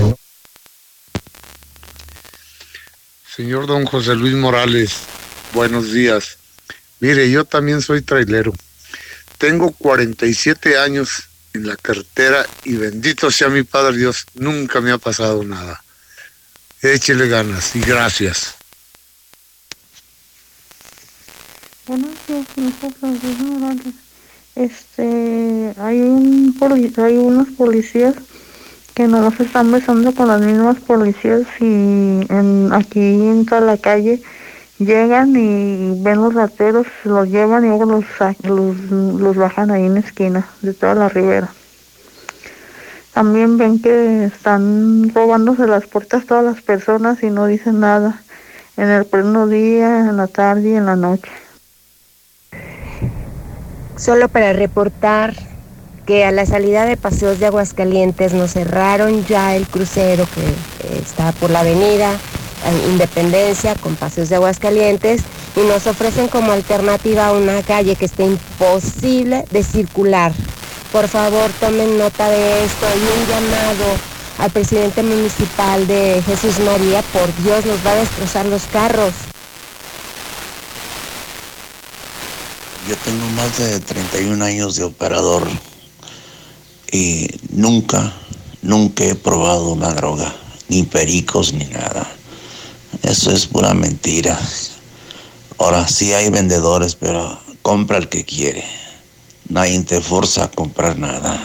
Señor 3.37 3.69
don 3.69 3.87
José 3.87 4.17
Luis 4.17 4.35
Morales, 4.35 5.03
buenos 5.55 5.93
días. 5.93 6.37
Mire, 6.99 7.31
yo 7.31 7.45
también 7.45 7.81
soy 7.81 8.03
trailero. 8.03 8.53
Tengo 9.39 9.71
47 9.71 10.77
años 10.77 11.29
en 11.55 11.69
la 11.69 11.77
carretera 11.77 12.45
y 12.65 12.75
bendito 12.75 13.31
sea 13.31 13.49
mi 13.49 13.63
Padre 13.63 13.99
Dios, 13.99 14.27
nunca 14.35 14.81
me 14.81 14.91
ha 14.91 14.99
pasado 14.99 15.45
nada. 15.45 15.85
Échele 16.83 17.29
ganas 17.29 17.77
y 17.77 17.81
gracias. 17.81 18.57
Buenos 21.87 22.11
días, 22.27 22.47
señor 22.53 22.73
Francisco 22.99 23.45
Morales. 23.45 24.08
Este, 24.59 25.73
hay 25.79 26.01
un 26.01 26.53
hay 26.97 27.17
unos 27.17 27.47
policías 27.51 28.17
que 28.93 29.07
no 29.07 29.21
los 29.21 29.39
están 29.39 29.71
besando 29.71 30.13
con 30.13 30.27
las 30.27 30.41
mismas 30.41 30.81
policías 30.81 31.43
y 31.61 32.27
en, 32.29 32.71
aquí 32.73 32.99
en 32.99 33.47
toda 33.47 33.61
la 33.61 33.77
calle 33.77 34.21
llegan 34.81 35.37
y 35.37 36.03
ven 36.03 36.17
los 36.17 36.35
rateros, 36.35 36.89
los 37.05 37.29
llevan 37.29 37.67
y 37.67 37.69
luego 37.69 37.85
los, 37.85 38.05
los, 38.43 38.77
los 38.91 39.37
bajan 39.37 39.71
ahí 39.71 39.85
en 39.85 39.95
la 39.95 40.01
esquina 40.01 40.49
de 40.61 40.75
toda 40.75 40.97
la 40.97 41.09
ribera. 41.09 41.51
También 43.15 43.59
ven 43.59 43.81
que 43.81 44.25
están 44.25 45.13
robándose 45.15 45.69
las 45.69 45.87
puertas 45.87 46.27
todas 46.27 46.43
las 46.43 46.63
personas 46.63 47.23
y 47.23 47.31
no 47.31 47.47
dicen 47.47 47.79
nada 47.79 48.23
en 48.77 48.89
el 48.89 49.05
pleno 49.05 49.47
día, 49.47 50.01
en 50.01 50.17
la 50.17 50.27
tarde 50.27 50.71
y 50.71 50.75
en 50.75 50.87
la 50.87 50.97
noche. 50.97 51.31
Solo 53.99 54.29
para 54.29 54.53
reportar 54.53 55.35
que 56.07 56.25
a 56.25 56.31
la 56.31 56.47
salida 56.47 56.85
de 56.85 56.97
Paseos 56.97 57.39
de 57.39 57.47
Aguascalientes 57.47 58.33
nos 58.33 58.53
cerraron 58.53 59.27
ya 59.27 59.57
el 59.57 59.67
crucero 59.67 60.27
que 60.35 60.41
eh, 60.41 61.03
está 61.03 61.33
por 61.33 61.51
la 61.51 61.61
avenida 61.61 62.19
Independencia 62.89 63.75
con 63.77 63.97
Paseos 63.97 64.29
de 64.29 64.37
Aguascalientes 64.37 65.23
y 65.57 65.61
nos 65.61 65.87
ofrecen 65.87 66.29
como 66.29 66.53
alternativa 66.53 67.33
una 67.33 67.63
calle 67.63 67.97
que 67.97 68.05
está 68.05 68.25
imposible 68.25 69.45
de 69.51 69.63
circular. 69.63 70.33
Por 70.93 71.09
favor, 71.09 71.51
tomen 71.61 71.99
nota 71.99 72.29
de 72.29 72.65
esto 72.65 72.87
y 72.95 73.21
un 73.21 73.29
llamado 73.29 73.85
al 74.39 74.51
presidente 74.51 75.03
municipal 75.03 75.87
de 75.87 76.23
Jesús 76.27 76.59
María, 76.61 77.03
por 77.13 77.35
Dios, 77.43 77.65
nos 77.67 77.85
va 77.87 77.93
a 77.93 77.97
destrozar 77.97 78.47
los 78.47 78.63
carros. 78.65 79.13
Yo 82.89 82.97
tengo 83.05 83.27
más 83.37 83.59
de 83.59 83.81
31 83.81 84.43
años 84.43 84.77
de 84.77 84.85
operador 84.85 85.47
y 86.91 87.29
nunca, 87.51 88.15
nunca 88.63 89.05
he 89.05 89.15
probado 89.15 89.73
una 89.73 89.93
droga, 89.93 90.35
ni 90.69 90.85
pericos 90.85 91.53
ni 91.53 91.67
nada. 91.67 92.11
Eso 93.03 93.31
es 93.31 93.47
pura 93.47 93.75
mentira. 93.75 94.41
Ahora 95.59 95.87
sí 95.87 96.15
hay 96.15 96.31
vendedores, 96.31 96.95
pero 96.95 97.39
compra 97.61 97.99
el 97.99 98.09
que 98.09 98.25
quiere. 98.25 98.65
Nadie 99.51 99.83
te 99.83 100.01
forza 100.01 100.45
a 100.45 100.51
comprar 100.51 100.99
nada. 100.99 101.39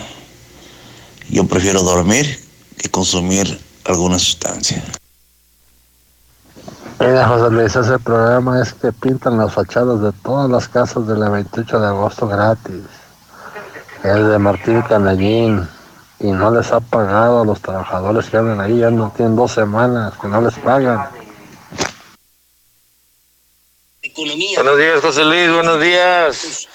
Yo 1.30 1.45
prefiero 1.45 1.83
dormir 1.83 2.39
que 2.77 2.89
consumir 2.89 3.59
alguna 3.83 4.17
sustancia. 4.17 4.81
Mira, 7.06 7.27
José 7.27 7.49
Luis, 7.51 7.75
ese 7.75 7.99
programa 7.99 8.61
es 8.61 8.73
que 8.73 8.93
pintan 8.93 9.38
las 9.38 9.53
fachadas 9.53 10.01
de 10.01 10.14
todas 10.23 10.49
las 10.49 10.69
casas 10.69 11.06
del 11.06 11.19
28 11.30 11.77
de 11.77 11.88
agosto 11.88 12.30
gratis. 12.30 12.85
Es 14.06 14.25
de 14.25 14.40
Martín 14.40 14.82
Canallín 14.83 15.67
y 16.22 16.27
no 16.27 16.49
les 16.51 16.72
ha 16.72 16.80
pagado 16.80 17.41
a 17.41 17.45
los 17.45 17.61
trabajadores 17.61 18.30
que 18.30 18.38
andan 18.38 18.61
ahí, 18.61 18.80
ya 18.80 18.90
no 18.90 19.11
tienen 19.17 19.35
dos 19.35 19.51
semanas 19.51 20.14
que 20.22 20.30
no 20.30 20.40
les 20.40 20.53
pagan. 20.59 21.09
Buenos 24.56 24.77
días, 24.77 25.01
José 25.01 25.25
Luis, 25.25 25.51
buenos 25.51 25.82
días. 25.82 26.67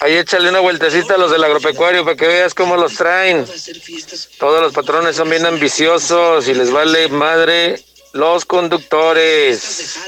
Ahí 0.00 0.14
échale 0.14 0.48
una 0.48 0.60
vueltecita 0.60 1.14
a 1.14 1.18
los 1.18 1.32
del 1.32 1.42
agropecuario 1.42 2.04
para 2.04 2.16
que 2.16 2.28
veas 2.28 2.54
cómo 2.54 2.76
los 2.76 2.94
traen. 2.94 3.46
Todos 4.38 4.62
los 4.62 4.72
patrones 4.72 5.16
son 5.16 5.28
bien 5.28 5.44
ambiciosos 5.44 6.46
y 6.46 6.54
les 6.54 6.70
vale 6.70 7.08
madre 7.08 7.84
los 8.16 8.44
conductores. 8.44 9.98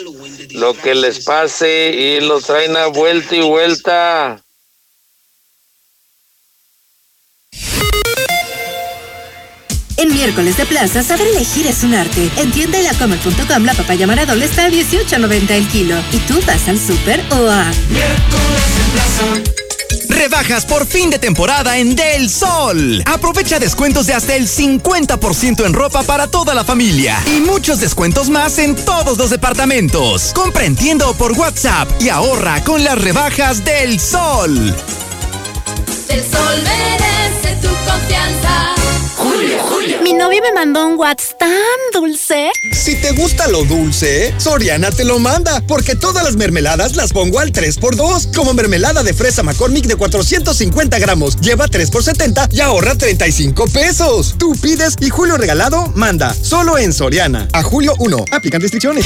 Lo 0.50 0.74
que 0.74 0.94
les 0.94 1.24
pase 1.24 1.90
y 1.90 2.20
los 2.20 2.44
traen 2.44 2.76
a 2.76 2.86
vuelta 2.86 3.36
y 3.36 3.42
vuelta. 3.42 4.42
En 9.96 10.12
miércoles 10.14 10.56
de 10.56 10.64
plaza, 10.64 11.02
saber 11.02 11.26
elegir 11.26 11.66
es 11.66 11.82
un 11.82 11.92
arte. 11.92 12.30
En 12.36 12.52
tienda 12.52 12.78
y 12.78 12.84
lacomer.com 12.84 13.64
la 13.64 13.74
papaya 13.74 14.06
maradol 14.06 14.40
está 14.42 14.66
a 14.66 14.68
18.90 14.68 15.50
el 15.50 15.66
kilo. 15.68 15.96
¿Y 16.12 16.18
tú 16.18 16.40
vas 16.46 16.68
al 16.68 16.78
súper 16.78 17.20
o 17.32 17.48
a...? 17.48 17.70
Rebajas 20.18 20.66
por 20.66 20.84
fin 20.84 21.10
de 21.10 21.18
temporada 21.20 21.78
en 21.78 21.94
Del 21.94 22.28
Sol. 22.28 23.05
Aprovecha 23.06 23.60
descuentos 23.60 24.08
de 24.08 24.14
hasta 24.14 24.34
el 24.34 24.48
50% 24.48 25.64
en 25.64 25.72
ropa 25.72 26.02
para 26.02 26.26
toda 26.26 26.55
la 26.55 26.64
familia 26.64 27.16
y 27.24 27.38
muchos 27.40 27.78
descuentos 27.78 28.28
más 28.28 28.58
en 28.58 28.74
todos 28.74 29.16
los 29.16 29.30
departamentos. 29.30 30.32
Compra 30.34 30.66
por 31.16 31.32
WhatsApp 31.32 31.88
y 32.00 32.08
ahorra 32.08 32.64
con 32.64 32.82
las 32.82 33.00
rebajas 33.00 33.64
del 33.64 34.00
Sol. 34.00 34.74
El 36.08 36.20
sol 36.20 36.62
merece 36.64 37.07
Mi 40.08 40.14
novio 40.14 40.40
me 40.40 40.52
mandó 40.54 40.86
un 40.86 40.98
WhatsApp 40.98 41.36
tan 41.36 41.50
dulce. 41.92 42.50
Si 42.72 42.96
te 42.96 43.12
gusta 43.12 43.46
lo 43.46 43.64
dulce, 43.64 44.32
Soriana 44.38 44.90
te 44.90 45.04
lo 45.04 45.18
manda, 45.18 45.60
porque 45.68 45.96
todas 45.96 46.24
las 46.24 46.34
mermeladas 46.34 46.96
las 46.96 47.12
pongo 47.12 47.40
al 47.40 47.52
3x2. 47.52 48.34
Como 48.34 48.54
mermelada 48.54 49.02
de 49.02 49.12
fresa 49.12 49.42
McCormick 49.42 49.84
de 49.84 49.96
450 49.96 50.98
gramos, 50.98 51.38
lleva 51.42 51.68
3 51.68 51.90
por 51.90 52.02
70 52.02 52.48
y 52.52 52.60
ahorra 52.60 52.94
35 52.94 53.66
pesos. 53.66 54.36
Tú 54.38 54.56
pides 54.56 54.96
y 54.98 55.10
Julio 55.10 55.36
Regalado 55.36 55.92
manda, 55.94 56.32
solo 56.32 56.78
en 56.78 56.94
Soriana. 56.94 57.46
A 57.52 57.62
julio 57.62 57.94
1, 57.98 58.24
aplican 58.32 58.62
restricciones. 58.62 59.04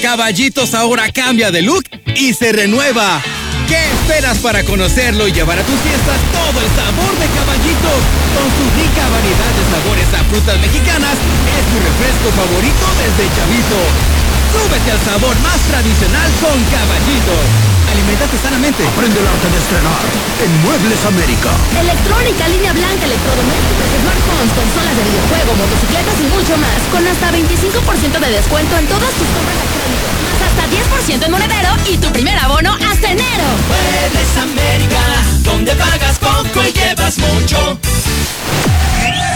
Caballitos 0.00 0.74
ahora 0.74 1.10
cambia 1.10 1.50
de 1.50 1.62
look 1.62 1.82
y 2.14 2.34
se 2.34 2.52
renueva. 2.52 3.20
¿Qué 3.68 3.84
esperas 3.90 4.38
para 4.38 4.62
conocerlo 4.62 5.26
y 5.26 5.32
llevar 5.32 5.58
a 5.58 5.62
tus 5.62 5.74
fiestas 5.80 6.20
todo 6.30 6.60
el 6.62 6.70
sabor 6.78 7.12
de 7.18 7.26
Caballitos? 7.34 8.00
Con 8.36 8.46
su 8.54 8.64
rica 8.78 9.02
variedad 9.10 9.52
de 9.58 9.64
sabores 9.74 10.14
a 10.14 10.22
frutas 10.36 10.60
mexicanas, 10.60 11.16
es 11.56 11.64
tu 11.72 11.76
refresco 11.80 12.28
favorito 12.36 12.84
desde 13.00 13.24
chavito. 13.34 13.80
Súbete 14.52 14.90
al 14.92 15.00
sabor 15.00 15.34
más 15.40 15.60
tradicional 15.60 16.30
con 16.42 16.62
Caballitos. 16.64 17.75
Alimentate 17.96 18.36
sanamente. 18.36 18.84
Aprende 18.84 19.18
el 19.18 19.26
arte 19.26 19.48
de 19.48 19.56
estrenar 19.56 20.04
en 20.44 20.52
Muebles 20.60 21.00
América. 21.08 21.48
Electrónica, 21.80 22.44
línea 22.48 22.72
blanca, 22.76 23.08
electrodomésticos, 23.08 23.88
smartphones, 24.04 24.52
consolas 24.52 24.94
de 25.00 25.02
videojuego, 25.08 25.56
motocicletas 25.56 26.16
y 26.20 26.26
mucho 26.28 26.54
más. 26.60 26.76
Con 26.92 27.00
hasta 27.08 27.32
25% 27.32 28.20
de 28.20 28.30
descuento 28.36 28.76
en 28.76 28.84
todas 28.84 29.12
tus 29.16 29.28
compras 29.32 29.56
electrónicas. 29.56 30.12
Más 30.28 30.40
hasta 30.44 30.64
10% 30.68 31.24
en 31.24 31.32
monedero 31.32 31.70
y 31.88 31.96
tu 31.96 32.12
primer 32.12 32.36
abono 32.36 32.76
hasta 32.84 33.06
enero. 33.16 33.48
Muebles 33.64 34.32
América, 34.44 35.02
donde 35.40 35.72
pagas 35.72 36.18
poco 36.20 36.60
y 36.68 36.72
llevas 36.76 37.16
mucho. 37.16 37.80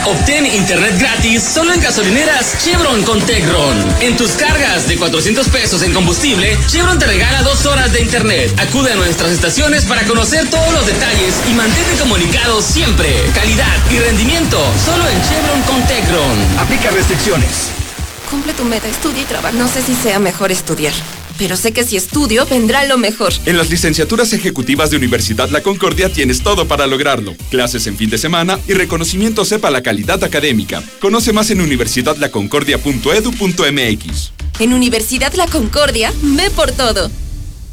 Obtén 0.06 0.46
internet 0.46 0.98
gratis 0.98 1.42
solo 1.42 1.72
en 1.72 1.80
gasolineras 1.80 2.56
Chevron 2.64 3.02
con 3.04 3.20
Tecron. 3.20 3.76
En 4.00 4.16
tus 4.16 4.30
cargas 4.32 4.88
de 4.88 4.96
400 4.96 5.48
pesos 5.48 5.82
en 5.82 5.92
combustible, 5.92 6.58
Chevron 6.66 6.98
te 6.98 7.06
regala 7.06 7.42
dos 7.42 7.66
horas 7.66 7.92
de 7.92 8.00
internet. 8.00 8.49
Acude 8.58 8.92
a 8.92 8.96
nuestras 8.96 9.32
estaciones 9.32 9.84
para 9.84 10.06
conocer 10.06 10.48
todos 10.48 10.72
los 10.72 10.86
detalles 10.86 11.34
y 11.50 11.54
mantente 11.54 11.96
comunicado 12.00 12.62
siempre. 12.62 13.08
Calidad 13.34 13.90
y 13.90 13.98
rendimiento 13.98 14.58
solo 14.84 15.06
en 15.08 15.22
Chevron 15.22 15.62
con 15.62 15.86
Tecron. 15.86 16.58
Aplica 16.58 16.90
restricciones. 16.90 17.70
Cumple 18.30 18.54
tu 18.54 18.64
meta, 18.64 18.88
estudia 18.88 19.22
y 19.22 19.24
trabaja. 19.24 19.56
No 19.56 19.68
sé 19.68 19.82
si 19.82 19.94
sea 19.94 20.18
mejor 20.18 20.52
estudiar 20.52 20.92
pero 21.40 21.56
sé 21.56 21.72
que 21.72 21.82
si 21.84 21.96
estudio 21.96 22.44
vendrá 22.44 22.84
lo 22.84 22.98
mejor. 22.98 23.32
En 23.46 23.56
las 23.56 23.70
licenciaturas 23.70 24.34
ejecutivas 24.34 24.90
de 24.90 24.98
Universidad 24.98 25.48
La 25.48 25.62
Concordia 25.62 26.12
tienes 26.12 26.42
todo 26.42 26.68
para 26.68 26.86
lograrlo. 26.86 27.34
Clases 27.48 27.86
en 27.86 27.96
fin 27.96 28.10
de 28.10 28.18
semana 28.18 28.60
y 28.68 28.74
reconocimiento 28.74 29.46
sepa 29.46 29.70
la 29.70 29.82
calidad 29.82 30.22
académica. 30.22 30.82
Conoce 31.00 31.32
más 31.32 31.50
en 31.50 31.62
universidadlaconcordia.edu.mx. 31.62 34.32
En 34.58 34.74
Universidad 34.74 35.32
La 35.32 35.46
Concordia, 35.46 36.12
ve 36.20 36.50
por 36.50 36.72
todo. 36.72 37.10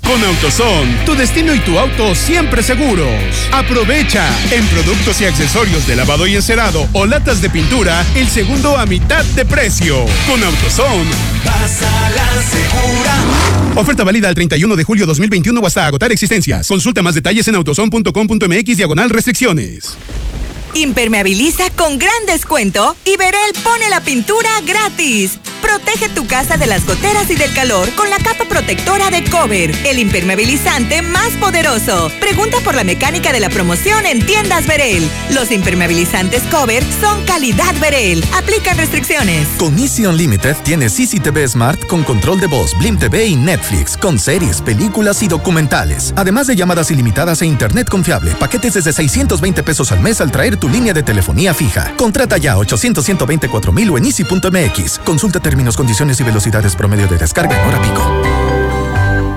Con 0.07 0.23
AutoZone, 0.23 1.03
tu 1.05 1.15
destino 1.15 1.53
y 1.53 1.59
tu 1.59 1.77
auto 1.77 2.15
siempre 2.15 2.63
seguros. 2.63 3.11
Aprovecha 3.51 4.25
en 4.51 4.65
productos 4.67 5.19
y 5.19 5.25
accesorios 5.25 5.85
de 5.85 5.97
lavado 5.97 6.25
y 6.25 6.35
encerado 6.35 6.87
o 6.93 7.05
latas 7.05 7.41
de 7.41 7.49
pintura 7.49 8.05
el 8.15 8.29
segundo 8.29 8.77
a 8.77 8.85
mitad 8.85 9.25
de 9.25 9.43
precio. 9.43 10.05
Con 10.25 10.41
AutoZone, 10.41 11.09
vas 11.43 11.81
a 11.83 12.09
la 12.11 12.41
segura. 12.41 13.15
Oferta 13.75 14.05
válida 14.05 14.29
el 14.29 14.35
31 14.35 14.77
de 14.77 14.83
julio 14.85 15.05
2021 15.05 15.59
o 15.59 15.67
hasta 15.67 15.85
agotar 15.85 16.09
existencias. 16.13 16.69
Consulta 16.69 17.01
más 17.01 17.13
detalles 17.13 17.45
en 17.49 17.55
autozone.com.mx 17.55 18.77
diagonal 18.77 19.09
restricciones. 19.09 19.97
Impermeabiliza 20.73 21.69
con 21.71 21.99
gran 21.99 22.25
descuento 22.27 22.95
y 23.03 23.17
Verel 23.17 23.51
pone 23.61 23.89
la 23.89 23.99
pintura 23.99 24.49
gratis. 24.65 25.37
Protege 25.67 26.07
tu 26.07 26.25
casa 26.25 26.55
de 26.55 26.65
las 26.65 26.85
goteras 26.85 27.29
y 27.29 27.35
del 27.35 27.53
calor 27.53 27.93
con 27.95 28.09
la 28.09 28.15
capa 28.19 28.45
protectora 28.45 29.09
de 29.09 29.25
Cover, 29.25 29.69
el 29.85 29.99
impermeabilizante 29.99 31.01
más 31.01 31.31
poderoso. 31.41 32.09
Pregunta 32.21 32.57
por 32.63 32.73
la 32.73 32.85
mecánica 32.85 33.33
de 33.33 33.41
la 33.41 33.49
promoción 33.49 34.05
en 34.05 34.25
tiendas 34.25 34.65
Verel. 34.65 35.09
Los 35.33 35.51
impermeabilizantes 35.51 36.41
Cover 36.43 36.81
son 37.01 37.21
calidad 37.25 37.75
Verel. 37.81 38.23
Aplican 38.33 38.77
restricciones. 38.77 39.45
Con 39.59 39.77
Easy 39.77 40.05
Unlimited 40.05 40.55
tienes 40.63 40.97
Easy 41.01 41.19
TV 41.19 41.45
Smart 41.45 41.85
con 41.87 42.03
control 42.03 42.39
de 42.39 42.47
voz, 42.47 42.73
Blim 42.77 42.97
TV 42.97 43.27
y 43.27 43.35
Netflix, 43.35 43.97
con 43.97 44.17
series, 44.17 44.61
películas 44.61 45.21
y 45.21 45.27
documentales. 45.27 46.13
Además 46.15 46.47
de 46.47 46.55
llamadas 46.55 46.91
ilimitadas 46.91 47.41
e 47.41 47.45
internet 47.45 47.89
confiable, 47.89 48.31
paquetes 48.35 48.75
desde 48.75 48.93
620 48.93 49.63
pesos 49.63 49.91
al 49.91 49.99
mes 49.99 50.21
al 50.21 50.31
traer 50.31 50.55
tu 50.55 50.69
línea 50.69 50.93
de 50.93 51.03
telefonía 51.03 51.53
fija. 51.53 51.93
Contrata 51.97 52.37
ya 52.37 52.57
800 52.57 53.03
124 53.03 53.73
mil 53.73 53.89
o 53.89 53.97
en 53.97 54.05
easy.mx. 54.05 54.99
Consulta 54.99 55.41
términos, 55.41 55.56
condiciones 55.75 56.19
y 56.19 56.23
velocidades 56.23 56.75
promedio 56.75 57.07
de 57.07 57.17
descarga 57.17 57.59
en 57.59 57.67
hora 57.67 57.81
pico. 57.81 58.21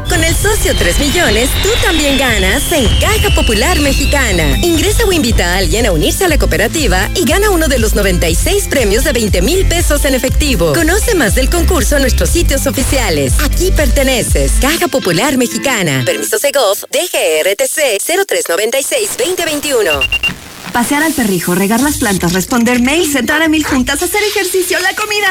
Con 0.08 0.24
el 0.24 0.34
socio 0.34 0.74
3 0.76 0.98
millones, 0.98 1.48
tú 1.62 1.68
también 1.82 2.18
ganas 2.18 2.70
en 2.72 2.84
Caja 2.98 3.32
Popular 3.34 3.78
Mexicana. 3.80 4.58
Ingresa 4.60 5.04
o 5.04 5.12
invita 5.12 5.54
a 5.54 5.58
alguien 5.58 5.86
a 5.86 5.92
unirse 5.92 6.24
a 6.24 6.28
la 6.28 6.36
cooperativa 6.36 7.08
y 7.14 7.24
gana 7.24 7.50
uno 7.50 7.68
de 7.68 7.78
los 7.78 7.94
96 7.94 8.66
premios 8.68 9.04
de 9.04 9.12
20 9.12 9.42
mil 9.42 9.66
pesos 9.66 10.04
en 10.04 10.14
efectivo. 10.14 10.72
Conoce 10.72 11.14
más 11.14 11.34
del 11.34 11.48
concurso 11.48 11.96
en 11.96 12.02
nuestros 12.02 12.30
sitios 12.30 12.66
oficiales. 12.66 13.34
Aquí 13.40 13.70
perteneces. 13.70 14.52
Caja 14.60 14.88
Popular 14.88 15.36
Mexicana. 15.36 16.02
Permiso 16.04 16.38
Segov, 16.38 16.76
DGRTC 16.90 18.02
0396-2021. 18.02 20.39
Pasear 20.72 21.02
al 21.02 21.12
perrijo, 21.12 21.54
regar 21.54 21.80
las 21.80 21.98
plantas, 21.98 22.32
responder 22.32 22.80
mails, 22.80 23.14
entrar 23.16 23.42
a 23.42 23.48
mil 23.48 23.64
juntas, 23.64 24.02
hacer 24.02 24.22
ejercicio, 24.22 24.78
la 24.80 24.94
comida. 24.94 25.26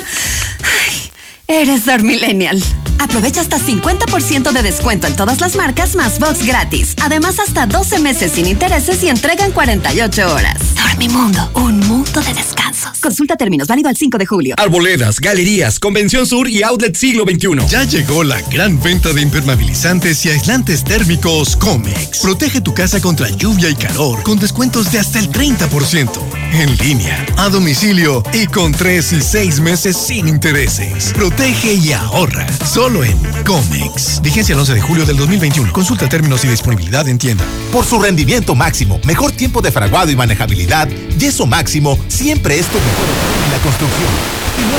Ay, 0.63 1.11
eres 1.47 1.85
Dormillennial. 1.85 2.61
Aprovecha 2.99 3.41
hasta 3.41 3.57
50% 3.57 4.51
de 4.51 4.61
descuento 4.61 5.07
en 5.07 5.15
todas 5.15 5.39
las 5.39 5.55
marcas 5.55 5.95
más 5.95 6.19
box 6.19 6.45
gratis. 6.45 6.93
Además, 7.01 7.39
hasta 7.39 7.65
12 7.65 7.99
meses 7.99 8.33
sin 8.33 8.47
intereses 8.47 9.01
y 9.03 9.09
entrega 9.09 9.45
en 9.45 9.51
48 9.51 10.33
horas. 10.35 10.57
Dormimundo, 10.75 11.49
un 11.55 11.79
mundo 11.79 12.21
de 12.21 12.33
descansos. 12.33 12.68
Consulta 13.01 13.35
términos, 13.35 13.67
válido 13.67 13.89
al 13.89 13.95
5 13.95 14.17
de 14.17 14.25
julio. 14.25 14.55
Arboledas, 14.57 15.19
galerías, 15.19 15.79
Convención 15.79 16.25
Sur 16.25 16.49
y 16.49 16.63
Outlet 16.63 16.95
Siglo 16.95 17.23
XXI. 17.23 17.67
Ya 17.69 17.83
llegó 17.83 18.23
la 18.23 18.41
gran 18.41 18.81
venta 18.81 19.13
de 19.13 19.21
impermeabilizantes 19.21 20.25
y 20.25 20.29
aislantes 20.29 20.83
térmicos 20.83 21.55
Comex. 21.55 22.19
Protege 22.19 22.61
tu 22.61 22.73
casa 22.73 22.99
contra 22.99 23.29
lluvia 23.29 23.69
y 23.69 23.75
calor 23.75 24.23
con 24.23 24.39
descuentos 24.39 24.91
de 24.91 24.99
hasta 24.99 25.19
el 25.19 25.29
30%. 25.31 26.09
En 26.53 26.75
línea, 26.77 27.25
a 27.37 27.49
domicilio 27.49 28.23
y 28.33 28.47
con 28.47 28.71
3 28.71 29.13
y 29.13 29.21
6 29.21 29.59
meses 29.59 29.95
sin 29.95 30.27
intereses. 30.27 31.13
Protege 31.13 31.73
y 31.73 31.93
ahorra. 31.93 32.47
Solo 32.65 33.03
en 33.03 33.17
Comex. 33.45 34.21
Vigencia 34.21 34.53
el 34.53 34.59
11 34.59 34.73
de 34.73 34.81
julio 34.81 35.05
del 35.05 35.17
2021. 35.17 35.71
Consulta 35.71 36.09
términos 36.09 36.43
y 36.43 36.47
disponibilidad 36.47 37.07
en 37.07 37.17
tienda. 37.17 37.45
Por 37.71 37.85
su 37.85 38.01
rendimiento 38.01 38.55
máximo, 38.55 38.99
mejor 39.05 39.31
tiempo 39.31 39.61
de 39.61 39.71
fraguado 39.71 40.11
y 40.11 40.15
manejabilidad, 40.15 40.87
Yeso 41.17 41.45
Máximo 41.45 41.99
siempre 42.07 42.57
es 42.57 42.65
tu 42.67 42.78
mejor 42.83 43.07
en 43.45 43.51
la 43.51 43.59
construcción. 43.59 44.11
Y 44.57 44.63
no 44.63 44.77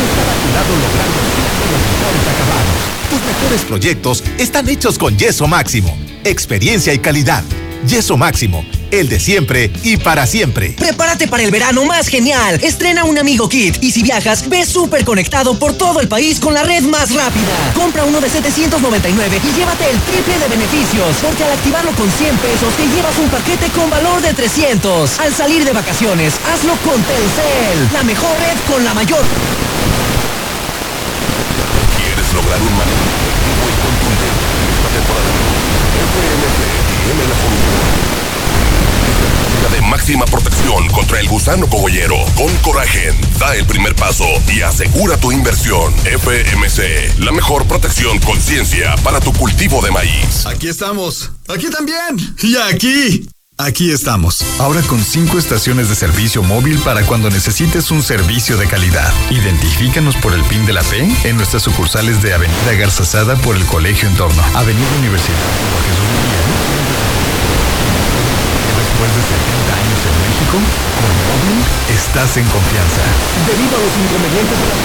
estar 0.00 0.28
a 0.28 0.36
tu 0.40 0.48
lado 0.54 0.72
logrando 0.76 1.18
siempre 1.34 1.64
los 1.70 1.82
mejores 1.90 2.24
acabados. 2.32 2.78
Tus 3.10 3.20
mejores 3.24 3.62
proyectos 3.62 4.24
están 4.38 4.68
hechos 4.68 4.98
con 4.98 5.16
Yeso 5.16 5.46
Máximo. 5.46 5.96
Experiencia 6.24 6.92
y 6.92 6.98
calidad. 6.98 7.44
Yeso 7.86 8.16
Máximo, 8.16 8.64
el 8.90 9.08
de 9.08 9.20
siempre 9.20 9.70
y 9.82 9.96
para 9.96 10.26
siempre. 10.26 10.74
Prepárate 10.78 11.28
para 11.28 11.42
el 11.42 11.50
verano 11.50 11.84
más 11.84 12.08
genial. 12.08 12.58
Estrena 12.62 13.04
un 13.04 13.18
Amigo 13.18 13.48
Kit 13.48 13.78
y 13.82 13.92
si 13.92 14.02
viajas, 14.02 14.48
ve 14.48 14.64
súper 14.64 15.04
conectado 15.04 15.58
por 15.58 15.74
todo 15.74 16.00
el 16.00 16.08
país 16.08 16.40
con 16.40 16.54
la 16.54 16.62
red 16.62 16.82
más 16.82 17.14
rápida. 17.14 17.72
Compra 17.74 18.04
uno 18.04 18.20
de 18.20 18.28
799 18.28 19.40
y 19.42 19.58
llévate 19.58 19.90
el 19.90 19.98
triple 20.00 20.38
de 20.38 20.48
beneficios, 20.48 21.16
porque 21.22 21.44
al 21.44 21.52
activarlo 21.52 21.92
con 21.92 22.10
100 22.10 22.36
pesos 22.38 22.74
te 22.76 22.86
llevas 22.88 23.16
un 23.18 23.28
paquete 23.28 23.68
con 23.70 23.90
valor 23.90 24.20
de 24.22 24.34
300. 24.34 25.18
Al 25.20 25.34
salir 25.34 25.64
de 25.64 25.72
vacaciones, 25.72 26.34
hazlo 26.52 26.74
con 26.84 27.00
Telcel, 27.02 27.88
la 27.92 28.02
mejor 28.02 28.36
red 28.38 28.58
con 28.72 28.84
la 28.84 28.94
mayor. 28.94 29.24
¿Quieres 31.96 32.32
lograr 32.32 32.60
un 32.60 32.76
manejo 32.76 33.04
efectivo 33.06 33.64
y 33.70 33.76
contundente 33.80 34.46
esta 34.74 34.88
temporada? 34.98 35.30
FMC 36.00 36.60
tiene 37.04 37.22
la 37.28 37.34
solución 37.34 38.09
de 39.68 39.82
máxima 39.82 40.24
protección 40.24 40.88
contra 40.88 41.20
el 41.20 41.28
gusano 41.28 41.66
cogollero. 41.68 42.16
Con 42.36 42.54
Coragen, 42.58 43.14
da 43.38 43.54
el 43.54 43.66
primer 43.66 43.94
paso 43.94 44.24
y 44.48 44.62
asegura 44.62 45.16
tu 45.18 45.32
inversión. 45.32 45.92
FMC, 46.04 47.18
la 47.18 47.32
mejor 47.32 47.66
protección 47.66 48.18
con 48.20 48.40
ciencia 48.40 48.94
para 49.04 49.20
tu 49.20 49.32
cultivo 49.32 49.82
de 49.82 49.90
maíz. 49.90 50.46
Aquí 50.46 50.68
estamos. 50.68 51.30
Aquí 51.48 51.68
también. 51.70 52.34
Y 52.42 52.56
aquí. 52.56 53.28
Aquí 53.58 53.90
estamos, 53.90 54.42
ahora 54.58 54.80
con 54.80 55.04
cinco 55.04 55.36
estaciones 55.36 55.90
de 55.90 55.94
servicio 55.94 56.42
móvil 56.42 56.78
para 56.78 57.04
cuando 57.04 57.28
necesites 57.28 57.90
un 57.90 58.02
servicio 58.02 58.56
de 58.56 58.66
calidad. 58.66 59.12
Identifícanos 59.30 60.16
por 60.16 60.32
el 60.32 60.42
PIN 60.44 60.64
de 60.64 60.72
la 60.72 60.82
P 60.82 61.06
en 61.24 61.36
nuestras 61.36 61.64
sucursales 61.64 62.22
de 62.22 62.32
Avenida 62.32 62.72
Garzazada 62.78 63.36
por 63.36 63.56
el 63.56 63.66
Colegio 63.66 64.08
Entorno, 64.08 64.42
Avenida 64.54 64.88
Universidad 65.00 66.19
después 69.00 69.16
de 69.16 69.24
70 69.32 69.80
años 69.80 70.00
en 70.04 70.16
México, 70.28 70.56
con 70.60 71.12
móvil 71.24 71.56
estás 71.88 72.36
en 72.36 72.44
confianza. 72.52 73.00
Debido 73.48 73.72
a 73.72 73.80
los 73.80 73.94
inconvenientes 73.96 74.56
de 74.60 74.66
la 74.68 74.76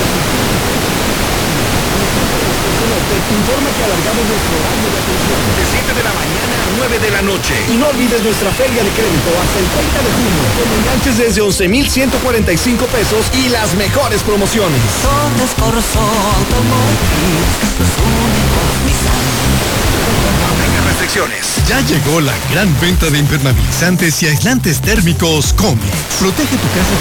te 2.95 3.33
informa 3.35 3.69
que 3.75 3.83
alargamos 3.83 4.23
nuestro 4.23 4.55
horario 4.55 4.87
de 4.87 4.99
atención 5.03 5.39
de 5.55 5.63
7 5.67 5.99
de 5.99 6.03
la 6.05 6.13
mañana 6.15 6.55
a 6.55 6.71
9 6.79 6.99
de 6.99 7.11
la 7.11 7.21
noche. 7.27 7.55
Y 7.67 7.75
no 7.75 7.87
olvides 7.91 8.23
nuestra 8.23 8.51
feria 8.55 8.83
de 8.83 8.91
crédito 8.95 9.29
hasta 9.35 9.59
el 9.59 9.67
30 9.67 9.99
de 9.99 10.11
junio, 10.15 10.43
con 10.55 10.67
enganches 10.79 11.17
desde 11.19 11.41
11,145 11.41 12.85
pesos 12.87 13.27
y 13.35 13.49
las 13.49 13.75
mejores 13.75 14.23
promociones. 14.23 14.79
Ya 21.69 21.79
llegó 21.79 22.19
la 22.19 22.33
gran 22.51 22.69
venta 22.81 23.09
de 23.09 23.19
impermeabilizantes 23.19 24.21
y 24.21 24.27
aislantes 24.27 24.81
térmicos 24.81 25.53
Comex. 25.53 25.85
Protege 26.19 26.57
tu 26.57 26.67
casa 26.67 26.91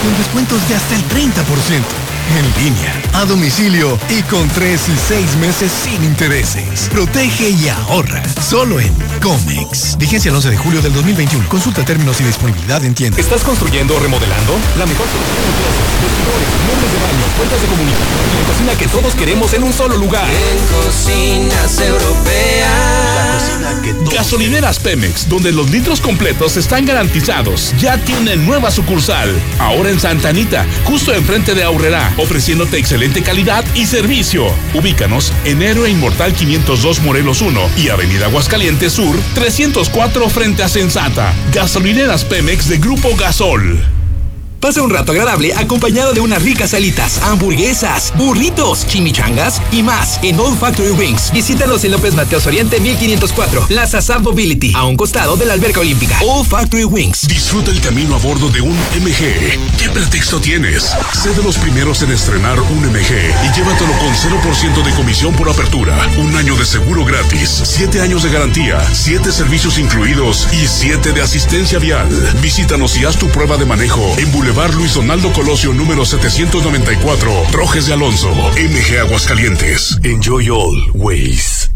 con 0.00 0.16
descuentos 0.16 0.68
de 0.68 0.76
hasta 0.76 0.94
el 0.94 1.02
30% 1.08 2.13
en 2.30 2.64
línea, 2.64 3.02
a 3.12 3.24
domicilio 3.24 3.98
y 4.08 4.22
con 4.22 4.48
tres 4.50 4.88
y 4.88 4.96
seis 4.96 5.36
meses 5.36 5.70
sin 5.70 6.02
intereses. 6.02 6.88
Protege 6.90 7.50
y 7.50 7.68
ahorra. 7.68 8.22
Solo 8.40 8.80
en 8.80 8.92
Comex. 9.22 9.96
Vigencia 9.98 10.30
el 10.30 10.36
11 10.36 10.50
de 10.50 10.56
julio 10.56 10.80
del 10.80 10.92
2021. 10.94 11.48
Consulta 11.48 11.84
términos 11.84 12.20
y 12.20 12.24
disponibilidad 12.24 12.82
en 12.84 12.94
tienda. 12.94 13.20
¿Estás 13.20 13.42
construyendo 13.42 13.96
o 13.96 14.00
remodelando? 14.00 14.52
La 14.78 14.86
mejor 14.86 15.06
solución 15.06 15.44
en 15.44 16.04
vestidores, 16.04 16.48
muebles 16.66 16.92
de 16.92 16.98
baño, 17.04 17.24
puertas 17.36 17.60
de 17.60 17.66
comunicación 17.68 18.24
y 18.32 18.40
la 18.40 18.48
cocina 18.48 18.78
que 18.78 18.88
todos 18.88 19.14
queremos 19.14 19.52
en 19.52 19.62
un 19.64 19.72
solo 19.72 19.96
lugar. 19.96 20.26
En 20.28 20.58
cocinas 20.86 21.80
europeas. 21.80 23.04
La 23.14 23.32
cocina 23.34 23.82
que 23.82 23.94
todos 23.94 24.14
Gasolineras 24.14 24.78
Pemex, 24.78 25.28
donde 25.28 25.52
los 25.52 25.70
litros 25.70 26.00
completos 26.00 26.56
están 26.56 26.86
garantizados. 26.86 27.74
Ya 27.78 27.98
tienen 27.98 28.46
nueva 28.46 28.70
sucursal. 28.70 29.30
Ahora 29.58 29.90
en 29.90 30.00
Santa 30.00 30.30
Anita, 30.30 30.66
justo 30.84 31.12
enfrente 31.12 31.54
de 31.54 31.64
Aurrera 31.64 32.13
ofreciéndote 32.16 32.78
excelente 32.78 33.22
calidad 33.22 33.64
y 33.74 33.86
servicio. 33.86 34.46
Ubícanos 34.74 35.32
en 35.44 35.62
Héroe 35.62 35.90
Inmortal 35.90 36.34
502 36.34 37.00
Morelos 37.00 37.40
1 37.40 37.60
y 37.76 37.88
Avenida 37.88 38.26
Aguascalientes 38.26 38.92
Sur 38.92 39.16
304 39.34 40.28
frente 40.28 40.62
a 40.62 40.68
Sensata. 40.68 41.34
Gasolineras 41.52 42.24
Pemex 42.24 42.68
de 42.68 42.78
Grupo 42.78 43.16
Gasol. 43.16 44.03
Pasa 44.64 44.80
un 44.80 44.88
rato 44.88 45.12
agradable 45.12 45.52
acompañado 45.54 46.14
de 46.14 46.20
unas 46.20 46.42
ricas 46.42 46.70
salitas, 46.70 47.20
hamburguesas, 47.22 48.14
burritos, 48.16 48.86
chimichangas 48.86 49.60
y 49.70 49.82
más 49.82 50.18
en 50.22 50.40
Old 50.40 50.58
Factory 50.58 50.92
Wings. 50.92 51.30
Visítanos 51.34 51.84
en 51.84 51.92
López 51.92 52.14
Mateos 52.14 52.46
Oriente 52.46 52.80
1504, 52.80 53.66
Plaza 53.66 54.00
Sad 54.00 54.22
Mobility, 54.22 54.72
a 54.74 54.84
un 54.84 54.96
costado 54.96 55.36
de 55.36 55.44
la 55.44 55.52
alberca 55.52 55.80
olímpica. 55.80 56.16
Old 56.22 56.48
Factory 56.48 56.84
Wings. 56.84 57.28
Disfruta 57.28 57.72
el 57.72 57.80
camino 57.82 58.14
a 58.14 58.18
bordo 58.20 58.48
de 58.48 58.62
un 58.62 58.72
MG. 58.72 59.58
¿Qué 59.76 59.90
pretexto 59.92 60.40
tienes? 60.40 60.96
Sé 61.12 61.34
de 61.34 61.42
los 61.42 61.58
primeros 61.58 62.00
en 62.00 62.12
estrenar 62.12 62.58
un 62.58 62.86
MG 62.86 63.12
y 63.44 63.52
llévatelo 63.54 63.92
con 63.98 64.14
0% 64.14 64.82
de 64.82 64.92
comisión 64.92 65.34
por 65.34 65.50
apertura, 65.50 65.94
un 66.16 66.34
año 66.36 66.56
de 66.56 66.64
seguro 66.64 67.04
gratis, 67.04 67.50
7 67.64 68.00
años 68.00 68.22
de 68.22 68.30
garantía, 68.30 68.82
7 68.94 69.30
servicios 69.30 69.78
incluidos 69.78 70.48
y 70.54 70.66
7 70.66 71.12
de 71.12 71.20
asistencia 71.20 71.78
vial. 71.78 72.08
Visítanos 72.40 72.96
y 72.96 73.04
haz 73.04 73.18
tu 73.18 73.28
prueba 73.28 73.58
de 73.58 73.66
manejo 73.66 74.00
en 74.16 74.32
Boulevard 74.32 74.53
Luis 74.54 74.94
Donaldo 74.94 75.32
Colosio 75.32 75.74
número 75.74 76.06
794, 76.06 77.30
Trojes 77.50 77.86
de 77.86 77.92
Alonso, 77.92 78.30
MG 78.30 78.98
Aguascalientes. 79.00 79.98
Enjoy 80.04 80.48
all 80.48 80.90
ways. 80.94 81.70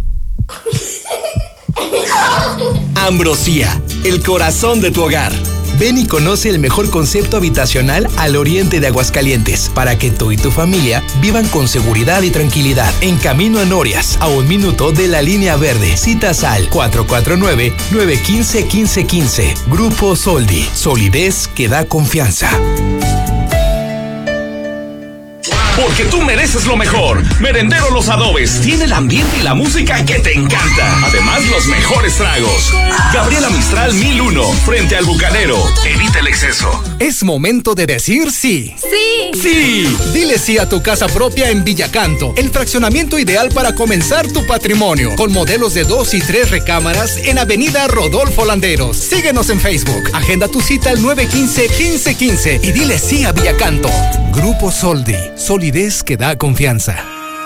Ambrosía, 2.95 3.83
el 4.05 4.23
corazón 4.23 4.81
de 4.81 4.91
tu 4.91 5.03
hogar. 5.03 5.33
Ven 5.79 5.99
y 5.99 6.07
conoce 6.07 6.49
el 6.49 6.59
mejor 6.59 6.91
concepto 6.91 7.37
habitacional 7.37 8.09
al 8.17 8.37
oriente 8.37 8.81
de 8.81 8.87
Aguascalientes 8.87 9.71
para 9.75 9.99
que 9.99 10.11
tú 10.11 10.33
y 10.33 10.37
tu 10.37 10.51
familia 10.51 11.03
vivan 11.21 11.47
con 11.49 11.69
seguridad 11.69 12.23
y 12.23 12.31
tranquilidad. 12.31 12.93
En 13.01 13.17
camino 13.17 13.61
a 13.61 13.65
Norias, 13.65 14.19
a 14.21 14.29
un 14.29 14.47
minuto 14.49 14.93
de 14.93 15.09
la 15.09 15.23
línea 15.23 15.57
verde. 15.57 15.97
Citas 15.97 16.45
al 16.45 16.69
449-915-1515. 16.71 19.55
Grupo 19.67 20.15
Soldi. 20.17 20.69
Solidez 20.75 21.49
que 21.49 21.69
da 21.69 21.85
confianza. 21.85 22.51
Porque 25.81 26.05
tú 26.07 26.21
mereces 26.23 26.67
lo 26.67 26.77
mejor. 26.77 27.23
Merendero 27.41 27.91
Los 27.91 28.09
Adobes 28.09 28.61
tiene 28.61 28.85
el 28.85 28.93
ambiente 28.93 29.39
y 29.39 29.43
la 29.43 29.55
música 29.55 30.05
que 30.05 30.19
te 30.19 30.33
encanta. 30.35 31.07
Además, 31.07 31.47
los 31.47 31.67
mejores 31.67 32.17
tragos. 32.17 32.73
Gabriela 33.15 33.49
Mistral 33.51 33.95
1001, 33.95 34.43
frente 34.65 34.97
al 34.97 35.05
Bucanero. 35.05 35.57
Evita 35.87 36.19
el 36.19 36.27
exceso. 36.27 36.69
Es 36.99 37.23
momento 37.23 37.75
de 37.75 37.87
decir 37.87 38.33
sí. 38.33 38.75
Sí. 38.79 39.31
Sí. 39.41 39.97
Dile 40.13 40.39
sí 40.39 40.59
a 40.59 40.69
tu 40.69 40.83
casa 40.83 41.07
propia 41.07 41.51
en 41.51 41.63
Villacanto. 41.63 42.35
El 42.37 42.51
fraccionamiento 42.51 43.19
ideal 43.19 43.51
para 43.51 43.75
comenzar 43.75 44.27
tu 44.27 44.45
patrimonio. 44.47 45.15
Con 45.15 45.33
modelos 45.33 45.75
de 45.75 45.85
dos 45.85 46.13
y 46.13 46.21
tres 46.21 46.51
recámaras 46.51 47.19
en 47.19 47.39
Avenida 47.39 47.87
Rodolfo 47.87 48.45
Landeros. 48.45 48.97
Síguenos 48.97 49.49
en 49.51 49.61
Facebook. 49.61 50.11
Agenda 50.13 50.49
tu 50.49 50.61
cita 50.61 50.91
al 50.91 50.99
915-1515 50.99 52.61
y 52.65 52.73
dile 52.73 52.99
sí 52.99 53.25
a 53.25 53.33
Villacanto. 53.33 53.91
Grupo 54.33 54.71
Soldi. 54.73 55.15
Que 55.69 56.17
da 56.17 56.35
confianza. 56.39 56.97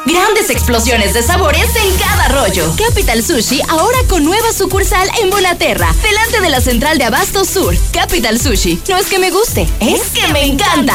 Grandes 0.07 0.49
explosiones 0.49 1.13
de 1.13 1.25
sabores 1.25 1.67
en 1.75 1.99
cada 1.99 2.29
rollo. 2.29 2.73
Capital 2.77 3.21
Sushi 3.21 3.61
ahora 3.69 3.99
con 4.09 4.23
nueva 4.23 4.53
sucursal 4.53 5.09
en 5.21 5.29
Bonaterra, 5.29 5.93
delante 6.05 6.41
de 6.41 6.49
la 6.49 6.61
central 6.61 6.99
de 6.99 7.05
Abasto 7.05 7.45
Sur. 7.45 7.75
Capital 7.93 8.39
Sushi, 8.39 8.81
no 8.89 8.97
es 8.97 9.07
que 9.07 9.19
me 9.19 9.33
guste, 9.33 9.67
es 9.81 10.03
que 10.15 10.33
me 10.33 10.45
encanta. 10.47 10.95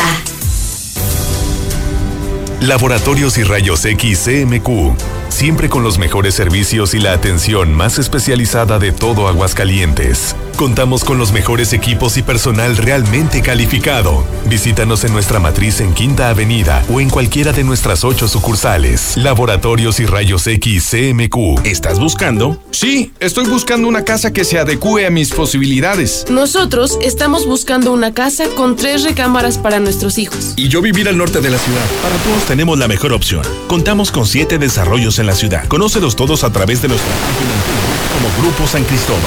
Laboratorios 2.62 3.38
y 3.38 3.44
Rayos 3.44 3.84
X 3.84 4.24
CMQ. 4.24 4.98
Siempre 5.28 5.68
con 5.68 5.84
los 5.84 5.98
mejores 5.98 6.34
servicios 6.34 6.94
y 6.94 7.00
la 7.00 7.12
atención 7.12 7.74
más 7.74 8.00
especializada 8.00 8.80
de 8.80 8.94
todo 8.94 9.28
Aguascalientes. 9.28 10.34
Contamos 10.58 11.03
con 11.03 11.19
los 11.19 11.34
mejores 11.34 11.72
equipos 11.72 12.18
y 12.18 12.24
personal 12.24 12.77
realmente 12.77 13.44
calificado. 13.44 14.26
Visítanos 14.48 15.03
en 15.03 15.14
nuestra 15.14 15.40
matriz 15.40 15.82
en 15.82 15.94
Quinta 15.94 16.30
Avenida 16.30 16.84
o 16.92 17.00
en 17.00 17.11
cualquiera 17.11 17.53
de 17.53 17.64
nuestras 17.64 18.03
ocho 18.03 18.27
sucursales. 18.27 19.16
Laboratorios 19.18 20.00
y 20.00 20.08
Rayos 20.08 20.48
X 20.48 20.90
CMQ. 20.90 21.64
¿Estás 21.64 22.00
buscando? 22.00 22.60
Sí, 22.72 23.11
estoy 23.19 23.45
buscando 23.45 23.88
una 23.88 24.03
casa 24.03 24.34
que 24.34 24.44
se 24.44 24.58
adecue 24.58 25.06
a 25.06 25.11
mis 25.11 25.32
posibilidades. 25.32 26.26
Nosotros 26.32 26.98
estamos 27.03 27.45
buscando 27.45 27.94
una 27.94 28.16
casa 28.16 28.45
con 28.56 28.76
tres 28.76 29.03
recámaras 29.03 29.60
para 29.60 29.80
nuestros 29.80 30.18
hijos. 30.18 30.53
Y 30.56 30.69
yo 30.69 30.82
vivir 30.82 31.08
al 31.08 31.19
norte 31.19 31.40
de 31.40 31.52
la 31.52 31.60
ciudad. 31.60 31.86
Para 32.02 32.16
todos 32.16 32.45
tenemos 32.48 32.80
la 32.80 32.88
mejor 32.88 33.14
opción. 33.14 33.44
Contamos 33.68 34.11
con 34.11 34.26
siete 34.26 34.58
desarrollos 34.58 35.19
en 35.19 35.27
la 35.27 35.36
ciudad. 35.36 35.68
Conócelos 35.68 36.16
todos 36.16 36.44
a 36.44 36.52
través 36.52 36.82
de 36.82 36.88
nuestra 36.88 37.11
página 37.14 37.97
como 38.18 38.30
Grupo 38.42 38.66
San 38.68 38.84
Cristóbal. 38.84 39.22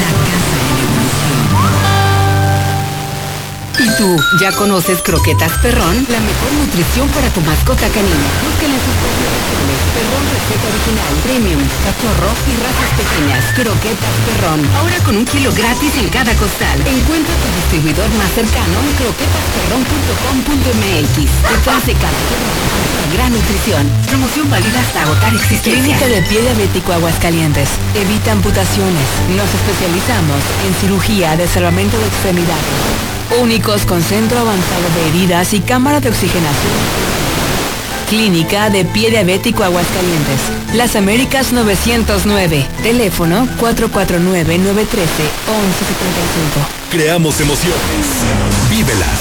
La 0.00 0.10
casa. 0.24 0.56
Grupo 0.80 1.04
San 1.20 1.44
¿Y 3.84 3.88
tú, 3.98 4.16
ya 4.40 4.52
conoces 4.52 5.02
Croquetas 5.02 5.52
Perrón? 5.58 6.06
La 6.08 6.20
mejor 6.20 6.52
nutrición 6.58 7.08
para 7.08 7.28
tu 7.28 7.40
mascota 7.42 7.86
canina. 7.88 8.26
Búsquela 8.48 8.74
en 8.74 8.80
sus 8.80 8.96
Perrón 9.94 10.24
receta 10.28 10.68
original, 10.68 11.14
premium, 11.24 11.62
cachorro 11.84 12.30
y 12.50 12.52
razas 12.60 12.90
pequeñas. 13.00 13.44
Croquetas 13.54 14.16
Perrón. 14.26 14.60
Ahora 14.76 14.98
con 15.04 15.16
un 15.16 15.24
kilo 15.24 15.50
gratis 15.52 15.96
en 15.96 16.08
cada 16.08 16.34
costal. 16.34 16.80
Encuentra 16.84 17.34
tu 17.34 17.48
distribuidor 17.56 18.10
más 18.20 18.30
cercano 18.32 18.80
en 18.84 18.92
croquetasperrón.com.mx. 19.00 21.16
Detrás 21.48 21.86
de 21.86 21.94
cada 21.94 22.18
gran 23.14 23.32
nutrición. 23.32 23.88
Promoción 24.08 24.50
válida 24.50 24.80
hasta 24.80 25.02
agotar 25.02 25.32
existencia. 25.34 25.72
Clínica 25.72 26.08
de 26.08 26.22
pie 26.22 26.42
diabético 26.42 26.92
Aguascalientes. 26.92 27.68
Evita 27.94 28.32
amputaciones. 28.32 29.08
Nos 29.36 29.54
especializamos 29.54 30.40
en 30.66 30.74
cirugía 30.80 31.36
de 31.36 31.46
salvamento 31.46 31.96
de 31.98 32.06
extremidades. 32.06 32.64
Únicos 33.40 33.86
con 33.86 34.02
centro 34.02 34.38
avanzado 34.38 34.88
de 34.96 35.08
heridas 35.08 35.54
y 35.54 35.60
cámara 35.60 36.00
de 36.00 36.08
oxigenación. 36.08 37.23
Clínica 38.14 38.70
de 38.70 38.84
Pie 38.84 39.10
Diabético 39.10 39.64
Aguascalientes. 39.64 40.38
Las 40.74 40.94
Américas 40.94 41.52
909. 41.52 42.64
Teléfono 42.80 43.48
449-913-1175. 43.60 44.60
Creamos 46.92 47.40
emociones. 47.40 48.06
Vívelas. 48.70 49.18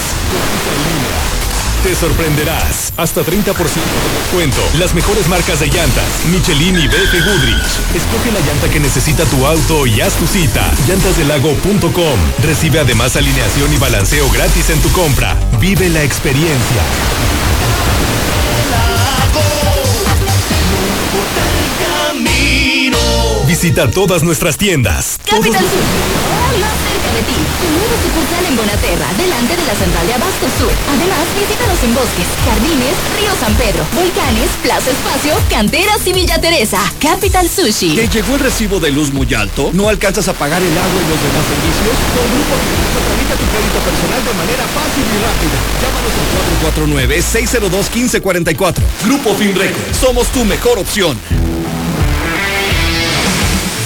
Te 1.82 1.96
sorprenderás. 1.96 2.94
Hasta 2.96 3.22
30% 3.22 3.56
de 3.56 4.20
descuento. 4.20 4.62
Las 4.78 4.94
mejores 4.94 5.28
marcas 5.28 5.60
de 5.60 5.70
llantas. 5.70 6.06
Michelin 6.32 6.78
y 6.78 6.88
BF 6.88 7.26
Goodrich. 7.26 7.66
Escoge 7.96 8.32
la 8.32 8.42
llanta 8.42 8.70
que 8.72 8.80
necesita 8.80 9.26
tu 9.26 9.44
auto 9.48 9.88
y 9.88 10.02
haz 10.02 10.14
tu 10.14 10.28
cita. 10.28 10.70
Llantasdelago.com. 10.88 12.20
Recibe 12.44 12.80
además 12.80 13.16
alineación 13.16 13.74
y 13.74 13.78
balanceo 13.78 14.30
gratis 14.30 14.70
en 14.70 14.80
tu 14.84 14.92
compra. 14.92 15.36
Vive 15.60 15.90
la 15.90 16.04
experiencia. 16.04 16.84
Visita 23.48 23.90
todas 23.90 24.24
nuestras 24.24 24.58
tiendas. 24.58 25.19
Capital 25.25 25.61
Sur, 25.61 25.69
nuevo 27.84 28.00
sucursal 28.00 28.45
en 28.48 28.56
Bonaterra, 28.56 29.08
delante 29.18 29.58
de 29.58 29.66
la 29.68 29.76
central 29.76 30.08
de 30.08 30.14
Abasto 30.14 30.48
Sur. 30.58 30.72
Además, 30.88 31.28
visítanos 31.36 31.84
en 31.84 31.94
bosques, 31.94 32.28
jardines, 32.48 32.95
Río 33.20 33.34
San 33.36 33.53
Pedro, 33.56 33.84
volcanes, 33.92 34.50
Plaza 34.64 34.90
Espacio, 34.92 35.36
Canteras 35.50 36.00
y 36.08 36.14
Villa 36.14 36.40
Teresa. 36.40 36.80
Capital 37.02 37.50
Sushi. 37.50 37.95
¿Te 37.95 38.08
llegó 38.08 38.36
el 38.36 38.40
recibo 38.40 38.80
de 38.80 38.92
luz 38.92 39.12
muy 39.12 39.28
alto? 39.34 39.72
¿No 39.74 39.90
alcanzas 39.90 40.28
a 40.30 40.34
pagar 40.34 40.62
el 40.62 40.72
agua 40.72 41.00
y 41.03 41.08
los 41.12 41.20
demás 41.20 41.44
servicios? 41.44 41.92
Con 42.16 42.24
Grupo 42.32 42.56
Finreco 42.64 43.00
tramita 43.03 43.36
tu 43.36 43.45
crédito 43.52 43.80
personal 43.84 44.22
de 44.24 44.34
manera 44.40 44.64
fácil 44.72 45.03
y 45.03 45.20
rápida. 45.28 45.60
Llámanos 45.84 46.16
al 46.16 46.32
449-602-1544. 48.64 48.80
Grupo 49.03 49.36
Finreco. 49.36 49.80
Somos 50.00 50.28
tu 50.28 50.45
mejor 50.45 50.80
opción. 50.80 51.20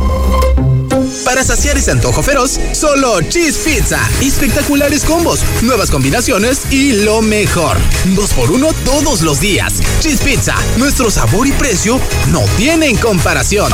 Para 1.24 1.44
saciar 1.44 1.78
ese 1.78 1.92
antojo 1.92 2.24
feroz, 2.24 2.60
solo 2.74 3.22
Cheese 3.22 3.60
Pizza. 3.60 4.00
Espectaculares 4.22 5.04
combos, 5.04 5.42
nuevas 5.62 5.92
combinaciones 5.92 6.62
y 6.72 6.94
lo 7.04 7.22
mejor. 7.22 7.78
Dos 8.16 8.34
por 8.34 8.50
uno 8.52 8.70
todos 8.86 9.22
los 9.22 9.40
días. 9.40 9.76
Cheese 10.00 10.22
Pizza, 10.22 10.56
nuestro 10.78 11.12
sabor 11.12 11.46
y 11.48 11.52
precio 11.54 12.00
no 12.32 12.42
tienen 12.58 12.96
comparación. 12.98 13.72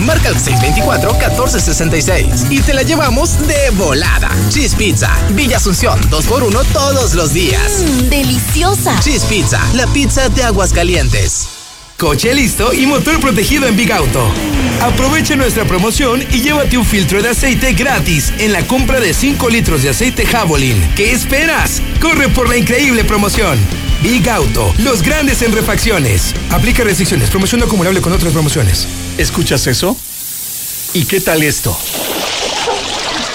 Marca 0.00 0.30
el 0.30 0.36
624-1466 0.36 2.50
y 2.50 2.60
te 2.60 2.74
la 2.74 2.82
llevamos 2.82 3.46
de 3.46 3.70
volada. 3.72 4.30
Cheese 4.48 4.74
Pizza, 4.76 5.10
Villa 5.30 5.56
Asunción, 5.58 6.00
dos 6.10 6.26
por 6.26 6.42
uno 6.42 6.64
todos 6.72 7.14
los 7.14 7.32
días. 7.32 7.84
deliciosa. 8.08 8.98
Cheese 9.00 9.24
Pizza, 9.26 9.60
la 9.74 9.86
pizza 9.88 10.28
de 10.28 10.42
aguas 10.44 10.72
calientes. 10.72 11.59
Coche 12.00 12.32
listo 12.34 12.72
y 12.72 12.86
motor 12.86 13.20
protegido 13.20 13.66
en 13.66 13.76
Big 13.76 13.92
Auto. 13.92 14.32
Aprovecha 14.80 15.36
nuestra 15.36 15.66
promoción 15.66 16.22
y 16.32 16.40
llévate 16.40 16.78
un 16.78 16.86
filtro 16.86 17.20
de 17.20 17.28
aceite 17.28 17.74
gratis 17.74 18.32
en 18.38 18.54
la 18.54 18.66
compra 18.66 19.00
de 19.00 19.12
5 19.12 19.50
litros 19.50 19.82
de 19.82 19.90
aceite 19.90 20.24
Javelin. 20.24 20.82
¿Qué 20.96 21.12
esperas? 21.12 21.82
Corre 22.00 22.30
por 22.30 22.48
la 22.48 22.56
increíble 22.56 23.04
promoción. 23.04 23.58
Big 24.02 24.26
Auto, 24.30 24.72
los 24.78 25.02
grandes 25.02 25.42
en 25.42 25.52
refacciones. 25.52 26.34
Aplica 26.48 26.84
restricciones, 26.84 27.28
promoción 27.28 27.62
acumulable 27.62 28.00
con 28.00 28.14
otras 28.14 28.32
promociones. 28.32 28.88
¿Escuchas 29.18 29.66
eso? 29.66 29.94
¿Y 30.94 31.04
qué 31.04 31.20
tal 31.20 31.42
esto? 31.42 31.78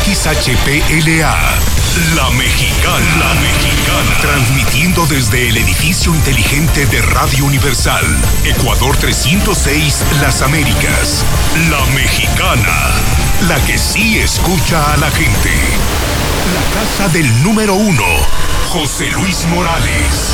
XHPLA. 0.03 1.37
La 2.15 2.29
Mexicana. 2.31 3.17
La 3.19 3.35
Mexicana. 3.35 4.17
Transmitiendo 4.21 5.05
desde 5.07 5.49
el 5.49 5.57
edificio 5.57 6.06
inteligente 6.13 6.85
de 6.85 7.01
Radio 7.01 7.45
Universal. 7.45 8.05
Ecuador 8.45 8.95
306, 8.97 10.03
Las 10.21 10.41
Américas. 10.41 11.23
La 11.69 11.85
Mexicana. 11.93 12.91
La 13.47 13.55
que 13.65 13.77
sí 13.77 14.19
escucha 14.19 14.93
a 14.93 14.97
la 14.97 15.09
gente. 15.11 15.49
La 16.53 16.81
casa 16.81 17.13
del 17.13 17.43
número 17.43 17.75
uno. 17.75 18.03
José 18.69 19.09
Luis 19.11 19.45
Morales. 19.53 20.33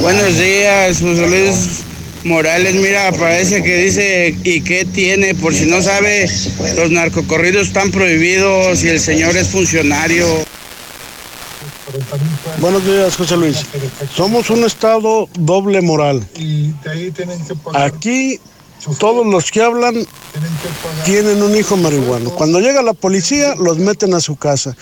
Buenos 0.00 0.38
días, 0.38 1.00
José 1.00 1.28
Luis 1.28 1.80
Morales. 2.24 2.74
Mira, 2.74 3.12
parece 3.12 3.62
que 3.62 3.76
dice, 3.76 4.34
¿y 4.44 4.60
qué 4.60 4.84
tiene? 4.84 5.34
Por 5.34 5.54
si 5.54 5.66
no 5.66 5.82
sabe, 5.82 6.28
los 6.76 6.90
narcocorridos 6.90 7.68
están 7.68 7.90
prohibidos 7.90 8.82
y 8.84 8.88
el 8.88 9.00
señor 9.00 9.36
es 9.36 9.48
funcionario. 9.48 10.26
Buenos 12.60 12.84
días, 12.84 13.16
José 13.16 13.36
Luis. 13.36 13.64
Somos 14.14 14.50
un 14.50 14.64
estado 14.64 15.28
doble 15.38 15.80
moral. 15.82 16.26
Aquí 17.74 18.40
todos 18.98 19.26
los 19.26 19.50
que 19.50 19.62
hablan 19.62 20.06
tienen 21.04 21.42
un 21.42 21.56
hijo 21.56 21.76
marihuano. 21.76 22.30
Cuando 22.30 22.60
llega 22.60 22.82
la 22.82 22.92
policía, 22.92 23.54
los 23.56 23.78
meten 23.78 24.14
a 24.14 24.20
su 24.20 24.36
casa. 24.36 24.76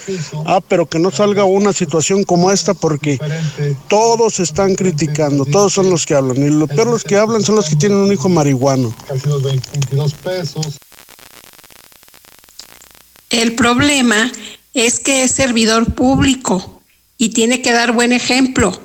Ah, 0.46 0.60
pero 0.66 0.86
que 0.86 0.98
no 0.98 1.10
salga 1.10 1.44
una 1.44 1.72
situación 1.72 2.24
como 2.24 2.50
esta 2.50 2.74
porque 2.74 3.18
todos 3.88 4.40
están 4.40 4.74
criticando, 4.74 5.44
todos 5.44 5.72
son 5.72 5.90
los 5.90 6.06
que 6.06 6.14
hablan. 6.14 6.38
Y 6.38 6.50
lo 6.50 6.66
peor 6.66 6.88
los 6.88 7.04
que 7.04 7.16
hablan 7.16 7.42
son 7.42 7.56
los 7.56 7.68
que 7.68 7.76
tienen 7.76 7.98
un 7.98 8.12
hijo 8.12 8.28
marihuano. 8.28 8.94
El 13.30 13.54
problema 13.54 14.32
es 14.74 15.00
que 15.00 15.22
es 15.22 15.30
servidor 15.32 15.94
público 15.94 16.73
y 17.24 17.30
tiene 17.30 17.62
que 17.62 17.72
dar 17.72 17.92
buen 17.92 18.12
ejemplo. 18.12 18.78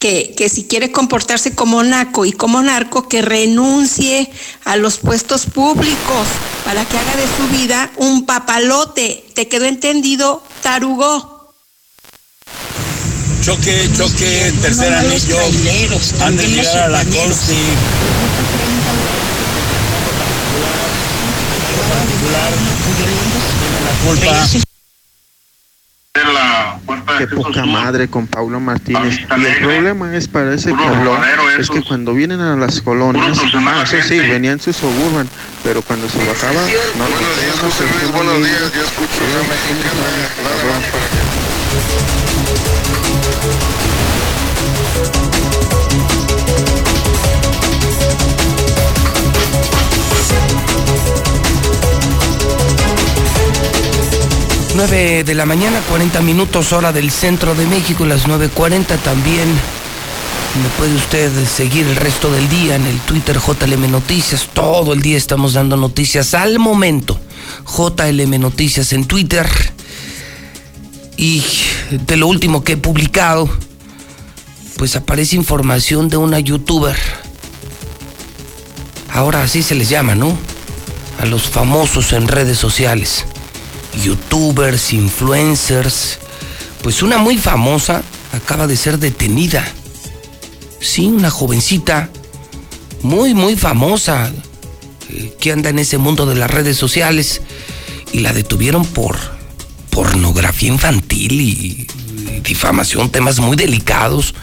Que, 0.00 0.34
que 0.36 0.48
si 0.48 0.64
quiere 0.64 0.90
comportarse 0.90 1.54
como 1.54 1.84
naco 1.84 2.24
y 2.24 2.32
como 2.32 2.60
narco, 2.60 3.08
que 3.08 3.22
renuncie 3.22 4.28
a 4.64 4.74
los 4.74 4.98
puestos 4.98 5.46
públicos 5.46 6.26
para 6.64 6.84
que 6.84 6.98
haga 6.98 7.14
de 7.14 7.26
su 7.36 7.56
vida 7.56 7.92
un 7.98 8.26
papalote. 8.26 9.24
¿Te 9.34 9.46
quedó 9.46 9.66
entendido, 9.66 10.42
tarugo? 10.60 11.52
Choque, 13.44 13.88
choque, 13.96 14.52
tercer 14.60 14.92
anillo. 14.92 15.38
Antes 16.20 16.50
de 16.50 16.56
llegar 16.56 16.78
a 16.78 16.88
la 16.88 17.04
corte. 17.04 17.56
La 23.84 24.04
culpa. 24.04 24.71
Qué 27.28 27.36
poca 27.36 27.64
madre 27.64 28.08
con 28.08 28.26
Paulo 28.26 28.60
Martínez. 28.60 29.20
Y 29.36 29.44
el 29.44 29.56
problema 29.58 30.16
es 30.16 30.28
para 30.28 30.54
ese 30.54 30.74
pueblo, 30.74 31.16
es 31.58 31.70
que 31.70 31.82
cuando 31.82 32.14
vienen 32.14 32.40
a 32.40 32.56
las 32.56 32.80
colonias, 32.80 33.38
ah, 33.54 33.84
eso 33.84 33.96
sí, 34.06 34.18
venían 34.18 34.60
su 34.60 34.72
suburban, 34.72 35.28
pero 35.62 35.82
cuando 35.82 36.08
se 36.08 36.18
bajaba, 36.18 36.60
no, 36.98 37.04
buenos 37.04 37.36
días, 37.40 38.12
buenos 38.12 38.38
días, 38.38 38.72
yo 38.74 38.82
escucho 38.82 39.22
de 54.72 55.34
la 55.34 55.44
mañana, 55.44 55.80
40 55.90 56.22
minutos 56.22 56.72
hora 56.72 56.92
del 56.92 57.10
centro 57.10 57.54
de 57.54 57.66
México, 57.66 58.06
las 58.06 58.26
9.40 58.26 58.98
también. 58.98 59.46
Me 59.48 60.68
puede 60.78 60.94
usted 60.94 61.30
seguir 61.46 61.86
el 61.86 61.94
resto 61.94 62.32
del 62.32 62.48
día 62.48 62.76
en 62.76 62.86
el 62.86 62.98
Twitter 63.00 63.38
JLM 63.38 63.90
Noticias. 63.90 64.48
Todo 64.52 64.94
el 64.94 65.02
día 65.02 65.18
estamos 65.18 65.52
dando 65.52 65.76
noticias 65.76 66.32
al 66.32 66.58
momento. 66.58 67.20
JLM 67.66 68.40
Noticias 68.40 68.94
en 68.94 69.04
Twitter. 69.04 69.46
Y 71.18 71.44
de 71.90 72.16
lo 72.16 72.26
último 72.26 72.64
que 72.64 72.72
he 72.72 72.76
publicado, 72.78 73.50
pues 74.78 74.96
aparece 74.96 75.36
información 75.36 76.08
de 76.08 76.16
una 76.16 76.40
youtuber. 76.40 76.96
Ahora 79.10 79.42
así 79.42 79.62
se 79.62 79.74
les 79.74 79.90
llama, 79.90 80.14
¿no? 80.14 80.36
A 81.20 81.26
los 81.26 81.42
famosos 81.42 82.14
en 82.14 82.26
redes 82.26 82.56
sociales 82.58 83.26
youtubers, 84.02 84.92
influencers. 84.92 86.18
Pues 86.82 87.02
una 87.02 87.18
muy 87.18 87.36
famosa 87.38 88.02
acaba 88.32 88.66
de 88.66 88.76
ser 88.76 88.98
detenida. 88.98 89.64
Sí, 90.80 91.06
una 91.06 91.30
jovencita 91.30 92.10
muy, 93.02 93.34
muy 93.34 93.56
famosa 93.56 94.32
eh, 95.10 95.36
que 95.38 95.52
anda 95.52 95.70
en 95.70 95.78
ese 95.78 95.98
mundo 95.98 96.26
de 96.26 96.34
las 96.34 96.50
redes 96.50 96.76
sociales 96.76 97.42
y 98.12 98.20
la 98.20 98.32
detuvieron 98.32 98.84
por 98.84 99.16
pornografía 99.90 100.68
infantil 100.68 101.40
y, 101.40 101.86
y 102.26 102.40
difamación, 102.40 103.10
temas 103.10 103.38
muy 103.38 103.56
delicados. 103.56 104.34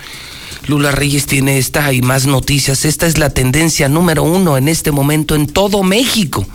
Lula 0.68 0.92
Reyes 0.92 1.26
tiene 1.26 1.58
esta 1.58 1.92
y 1.94 2.02
más 2.02 2.28
noticias. 2.28 2.86
Esta 2.86 3.08
es 3.08 3.18
la 3.18 3.32
tendencia 3.32 3.90
número 3.90 4.24
uno 4.24 4.56
en 4.56 4.68
este 4.68 4.92
momento 4.92 5.36
en 5.36 5.48
todo 5.48 5.82
México 5.84 6.48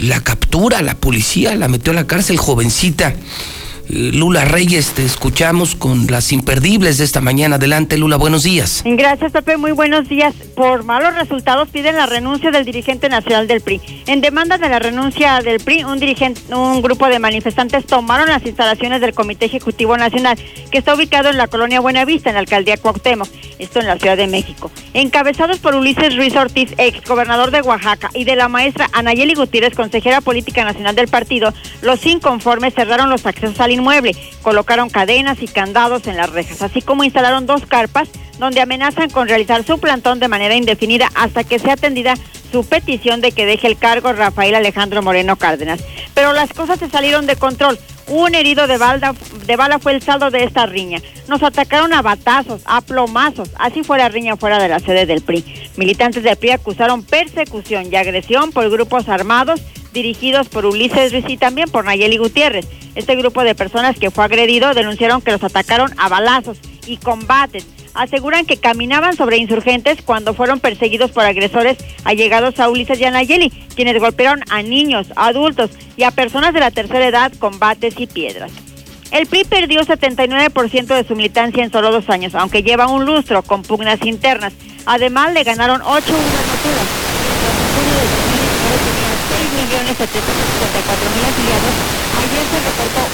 la 0.00 0.20
captura, 0.20 0.82
la 0.82 0.94
policía 0.94 1.54
la 1.54 1.68
metió 1.68 1.92
a 1.92 1.96
la 1.96 2.06
cárcel, 2.06 2.38
jovencita. 2.38 3.14
Lula 3.92 4.44
Reyes, 4.44 4.92
te 4.92 5.04
escuchamos 5.04 5.74
con 5.74 6.06
las 6.06 6.30
imperdibles 6.30 6.98
de 6.98 7.04
esta 7.04 7.20
mañana. 7.20 7.56
Adelante, 7.56 7.98
Lula, 7.98 8.16
buenos 8.16 8.44
días. 8.44 8.82
Gracias, 8.84 9.32
Pepe, 9.32 9.56
muy 9.56 9.72
buenos 9.72 10.08
días. 10.08 10.32
Por 10.54 10.84
malos 10.84 11.16
resultados 11.16 11.70
piden 11.70 11.96
la 11.96 12.06
renuncia 12.06 12.52
del 12.52 12.64
dirigente 12.64 13.08
nacional 13.08 13.48
del 13.48 13.60
PRI. 13.62 13.80
En 14.06 14.20
demanda 14.20 14.58
de 14.58 14.68
la 14.68 14.78
renuncia 14.78 15.40
del 15.40 15.58
PRI, 15.58 15.82
un 15.82 15.98
dirigente, 15.98 16.40
un 16.54 16.82
grupo 16.82 17.08
de 17.08 17.18
manifestantes 17.18 17.84
tomaron 17.84 18.28
las 18.28 18.46
instalaciones 18.46 19.00
del 19.00 19.12
Comité 19.12 19.46
Ejecutivo 19.46 19.96
Nacional, 19.96 20.38
que 20.70 20.78
está 20.78 20.94
ubicado 20.94 21.28
en 21.28 21.36
la 21.36 21.48
colonia 21.48 21.80
Buenavista, 21.80 22.30
en 22.30 22.34
la 22.34 22.40
alcaldía 22.40 22.76
Cuauhtémoc, 22.76 23.28
esto 23.58 23.80
en 23.80 23.86
la 23.88 23.98
Ciudad 23.98 24.16
de 24.16 24.28
México. 24.28 24.70
Encabezados 24.94 25.58
por 25.58 25.74
Ulises 25.74 26.16
Ruiz 26.16 26.36
Ortiz, 26.36 26.74
ex 26.78 27.04
gobernador 27.08 27.50
de 27.50 27.62
Oaxaca, 27.62 28.10
y 28.14 28.22
de 28.22 28.36
la 28.36 28.48
maestra 28.48 28.88
Anayeli 28.92 29.34
Gutiérrez, 29.34 29.74
consejera 29.74 30.20
política 30.20 30.64
nacional 30.64 30.94
del 30.94 31.08
partido, 31.08 31.52
los 31.82 32.06
inconformes 32.06 32.74
cerraron 32.74 33.10
los 33.10 33.26
accesos 33.26 33.58
al 33.58 33.79
mueble. 33.80 34.16
Colocaron 34.42 34.90
cadenas 34.90 35.42
y 35.42 35.48
candados 35.48 36.06
en 36.06 36.16
las 36.16 36.30
rejas, 36.30 36.62
así 36.62 36.82
como 36.82 37.04
instalaron 37.04 37.46
dos 37.46 37.66
carpas 37.66 38.08
donde 38.38 38.60
amenazan 38.60 39.10
con 39.10 39.28
realizar 39.28 39.64
su 39.64 39.78
plantón 39.78 40.18
de 40.18 40.28
manera 40.28 40.54
indefinida 40.54 41.10
hasta 41.14 41.44
que 41.44 41.58
sea 41.58 41.74
atendida 41.74 42.14
su 42.50 42.64
petición 42.64 43.20
de 43.20 43.32
que 43.32 43.46
deje 43.46 43.66
el 43.66 43.76
cargo 43.76 44.12
Rafael 44.12 44.54
Alejandro 44.54 45.02
Moreno 45.02 45.36
Cárdenas. 45.36 45.80
Pero 46.14 46.32
las 46.32 46.52
cosas 46.52 46.78
se 46.78 46.88
salieron 46.88 47.26
de 47.26 47.36
control. 47.36 47.78
Un 48.10 48.34
herido 48.34 48.66
de, 48.66 48.76
balda, 48.76 49.14
de 49.46 49.54
bala 49.54 49.78
fue 49.78 49.92
el 49.92 50.02
saldo 50.02 50.32
de 50.32 50.42
esta 50.42 50.66
riña. 50.66 51.00
Nos 51.28 51.44
atacaron 51.44 51.92
a 51.92 52.02
batazos, 52.02 52.60
a 52.64 52.80
plomazos, 52.80 53.50
así 53.56 53.84
fuera 53.84 54.08
riña 54.08 54.36
fuera 54.36 54.60
de 54.60 54.68
la 54.68 54.80
sede 54.80 55.06
del 55.06 55.22
PRI. 55.22 55.44
Militantes 55.76 56.24
del 56.24 56.36
PRI 56.36 56.50
acusaron 56.50 57.04
persecución 57.04 57.86
y 57.88 57.94
agresión 57.94 58.50
por 58.50 58.68
grupos 58.68 59.08
armados 59.08 59.60
dirigidos 59.92 60.48
por 60.48 60.66
Ulises 60.66 61.12
Ruiz 61.12 61.24
y 61.28 61.36
también 61.36 61.70
por 61.70 61.84
Nayeli 61.84 62.16
Gutiérrez. 62.16 62.66
Este 62.96 63.14
grupo 63.14 63.44
de 63.44 63.54
personas 63.54 63.96
que 63.96 64.10
fue 64.10 64.24
agredido 64.24 64.74
denunciaron 64.74 65.22
que 65.22 65.30
los 65.30 65.44
atacaron 65.44 65.92
a 65.96 66.08
balazos 66.08 66.58
y 66.86 66.96
combates. 66.96 67.64
Aseguran 67.94 68.46
que 68.46 68.56
caminaban 68.56 69.16
sobre 69.16 69.36
insurgentes 69.36 70.02
cuando 70.02 70.34
fueron 70.34 70.60
perseguidos 70.60 71.10
por 71.10 71.24
agresores 71.24 71.78
allegados 72.04 72.58
a 72.60 72.68
Ulises 72.68 73.00
y 73.00 73.04
a 73.04 73.10
Nayeli, 73.10 73.50
quienes 73.74 73.98
golpearon 74.00 74.42
a 74.50 74.62
niños, 74.62 75.08
adultos 75.16 75.70
y 75.96 76.04
a 76.04 76.10
personas 76.10 76.54
de 76.54 76.60
la 76.60 76.70
tercera 76.70 77.06
edad 77.06 77.32
con 77.38 77.58
bates 77.58 77.94
y 77.98 78.06
piedras. 78.06 78.52
El 79.10 79.26
PRI 79.26 79.44
perdió 79.44 79.80
79% 79.80 80.86
de 80.86 81.04
su 81.04 81.16
militancia 81.16 81.64
en 81.64 81.72
solo 81.72 81.90
dos 81.90 82.08
años, 82.10 82.34
aunque 82.34 82.62
lleva 82.62 82.86
un 82.86 83.04
lustro 83.04 83.42
con 83.42 83.62
pugnas 83.62 84.00
internas. 84.04 84.52
Además, 84.86 85.32
le 85.32 85.42
ganaron 85.42 85.82
ocho 85.82 86.12
gubernaturas 86.12 87.10
millones 89.70 89.98
mil 89.98 91.24
afiliados, 91.26 91.74
ayer 92.18 92.44
se 92.50 92.58
reportó 92.58 93.09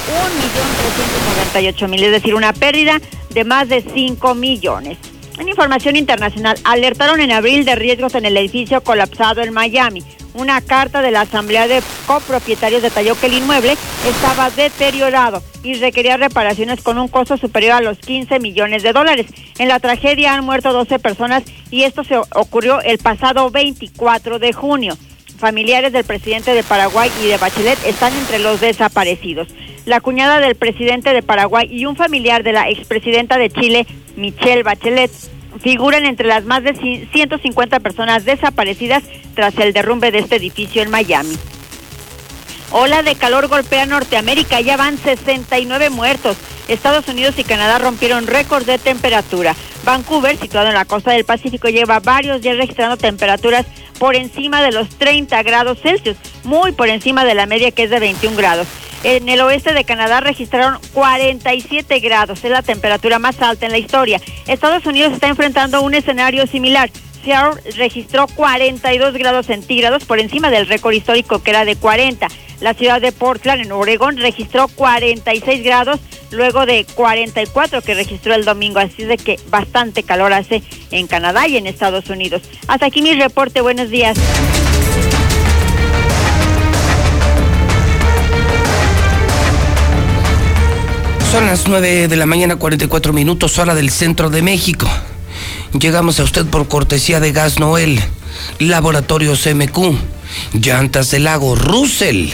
mil, 1.87 2.03
es 2.03 2.11
decir, 2.11 2.35
una 2.35 2.53
pérdida 2.53 2.99
de 3.29 3.43
más 3.43 3.69
de 3.69 3.81
5 3.81 4.35
millones. 4.35 4.97
En 5.39 5.47
información 5.47 5.95
internacional, 5.95 6.57
alertaron 6.63 7.19
en 7.19 7.31
abril 7.31 7.65
de 7.65 7.75
riesgos 7.75 8.15
en 8.15 8.25
el 8.25 8.37
edificio 8.37 8.81
colapsado 8.81 9.41
en 9.41 9.53
Miami. 9.53 10.03
Una 10.33 10.61
carta 10.61 11.01
de 11.01 11.11
la 11.11 11.21
Asamblea 11.21 11.67
de 11.67 11.81
Copropietarios 12.05 12.81
detalló 12.81 13.19
que 13.19 13.27
el 13.27 13.33
inmueble 13.33 13.75
estaba 14.07 14.49
deteriorado 14.49 15.43
y 15.63 15.75
requería 15.75 16.17
reparaciones 16.17 16.81
con 16.81 16.97
un 16.97 17.07
costo 17.07 17.37
superior 17.37 17.73
a 17.73 17.81
los 17.81 17.97
15 17.99 18.39
millones 18.39 18.83
de 18.83 18.93
dólares. 18.93 19.27
En 19.57 19.67
la 19.67 19.79
tragedia 19.79 20.33
han 20.33 20.45
muerto 20.45 20.73
12 20.73 20.99
personas 20.99 21.43
y 21.69 21.83
esto 21.83 22.03
se 22.03 22.17
ocurrió 22.17 22.81
el 22.81 22.97
pasado 22.97 23.49
24 23.51 24.39
de 24.39 24.53
junio 24.53 24.97
familiares 25.37 25.93
del 25.93 26.03
presidente 26.03 26.53
de 26.53 26.63
Paraguay 26.63 27.11
y 27.23 27.27
de 27.27 27.37
Bachelet 27.37 27.77
están 27.85 28.13
entre 28.13 28.39
los 28.39 28.59
desaparecidos. 28.59 29.47
La 29.87 30.01
cuñada 30.01 30.41
del 30.41 30.55
presidente 30.55 31.13
de 31.13 31.23
Paraguay 31.23 31.65
y 31.71 31.85
un 31.85 31.95
familiar 31.95 32.43
de 32.43 32.51
la 32.51 32.69
expresidenta 32.69 33.37
de 33.37 33.49
Chile, 33.49 33.87
Michelle 34.17 34.61
Bachelet, 34.61 35.09
figuran 35.61 36.05
entre 36.05 36.27
las 36.27 36.43
más 36.43 36.61
de 36.61 36.73
150 37.13 37.79
personas 37.79 38.25
desaparecidas 38.25 39.01
tras 39.33 39.57
el 39.59 39.71
derrumbe 39.71 40.11
de 40.11 40.19
este 40.19 40.35
edificio 40.35 40.81
en 40.81 40.91
Miami. 40.91 41.37
Ola 42.71 43.01
de 43.01 43.15
calor 43.15 43.47
golpea 43.47 43.85
Norteamérica, 43.85 44.59
ya 44.59 44.75
van 44.75 44.97
69 44.97 45.89
muertos. 45.89 46.35
Estados 46.67 47.07
Unidos 47.07 47.35
y 47.37 47.43
Canadá 47.43 47.79
rompieron 47.79 48.27
récord 48.27 48.65
de 48.65 48.77
temperatura. 48.77 49.55
Vancouver, 49.83 50.37
situado 50.37 50.67
en 50.67 50.73
la 50.73 50.85
costa 50.85 51.11
del 51.11 51.25
Pacífico, 51.25 51.69
lleva 51.69 51.99
varios 51.99 52.41
días 52.41 52.57
registrando 52.57 52.97
temperaturas 52.97 53.65
por 53.99 54.15
encima 54.15 54.61
de 54.61 54.71
los 54.71 54.89
30 54.89 55.41
grados 55.43 55.79
Celsius, 55.81 56.17
muy 56.43 56.71
por 56.71 56.89
encima 56.89 57.25
de 57.25 57.35
la 57.35 57.45
media 57.45 57.71
que 57.71 57.83
es 57.83 57.89
de 57.89 57.99
21 57.99 58.35
grados. 58.35 58.67
En 59.03 59.29
el 59.29 59.41
oeste 59.41 59.73
de 59.73 59.83
Canadá 59.83 60.19
registraron 60.19 60.79
47 60.93 61.99
grados, 61.99 62.43
es 62.43 62.51
la 62.51 62.63
temperatura 62.63 63.19
más 63.19 63.41
alta 63.41 63.65
en 63.65 63.71
la 63.71 63.77
historia. 63.77 64.19
Estados 64.47 64.85
Unidos 64.85 65.13
está 65.13 65.27
enfrentando 65.27 65.81
un 65.81 65.93
escenario 65.93 66.47
similar. 66.47 66.89
Seattle 67.27 67.61
registró 67.75 68.25
42 68.27 69.13
grados 69.15 69.47
centígrados 69.47 70.05
por 70.05 70.19
encima 70.19 70.49
del 70.49 70.65
récord 70.65 70.93
histórico 70.93 71.43
que 71.43 71.49
era 71.49 71.65
de 71.65 71.75
40. 71.75 72.25
La 72.61 72.73
ciudad 72.73 73.01
de 73.01 73.11
Portland, 73.11 73.65
en 73.65 73.71
Oregón, 73.73 74.15
registró 74.15 74.69
46 74.69 75.61
grados 75.61 75.99
luego 76.31 76.65
de 76.65 76.85
44 76.85 77.81
que 77.81 77.95
registró 77.95 78.33
el 78.33 78.45
domingo. 78.45 78.79
Así 78.79 79.03
de 79.03 79.17
que 79.17 79.37
bastante 79.49 80.03
calor 80.03 80.31
hace 80.31 80.63
en 80.91 81.07
Canadá 81.07 81.49
y 81.49 81.57
en 81.57 81.67
Estados 81.67 82.09
Unidos. 82.09 82.43
Hasta 82.69 82.85
aquí 82.85 83.01
mi 83.01 83.13
reporte. 83.13 83.59
Buenos 83.59 83.89
días. 83.89 84.17
Son 91.29 91.45
las 91.45 91.67
9 91.67 92.07
de 92.07 92.15
la 92.15 92.25
mañana, 92.25 92.55
44 92.55 93.11
minutos, 93.11 93.59
hora 93.59 93.75
del 93.75 93.89
centro 93.89 94.29
de 94.29 94.41
México. 94.41 94.87
Llegamos 95.73 96.19
a 96.19 96.23
usted 96.23 96.45
por 96.45 96.67
cortesía 96.67 97.19
de 97.19 97.33
Gas 97.33 97.59
Noel, 97.59 98.01
Laboratorios 98.59 99.45
MQ, 99.45 99.95
Llantas 100.53 101.11
del 101.11 101.25
Lago, 101.25 101.55
Russell, 101.55 102.29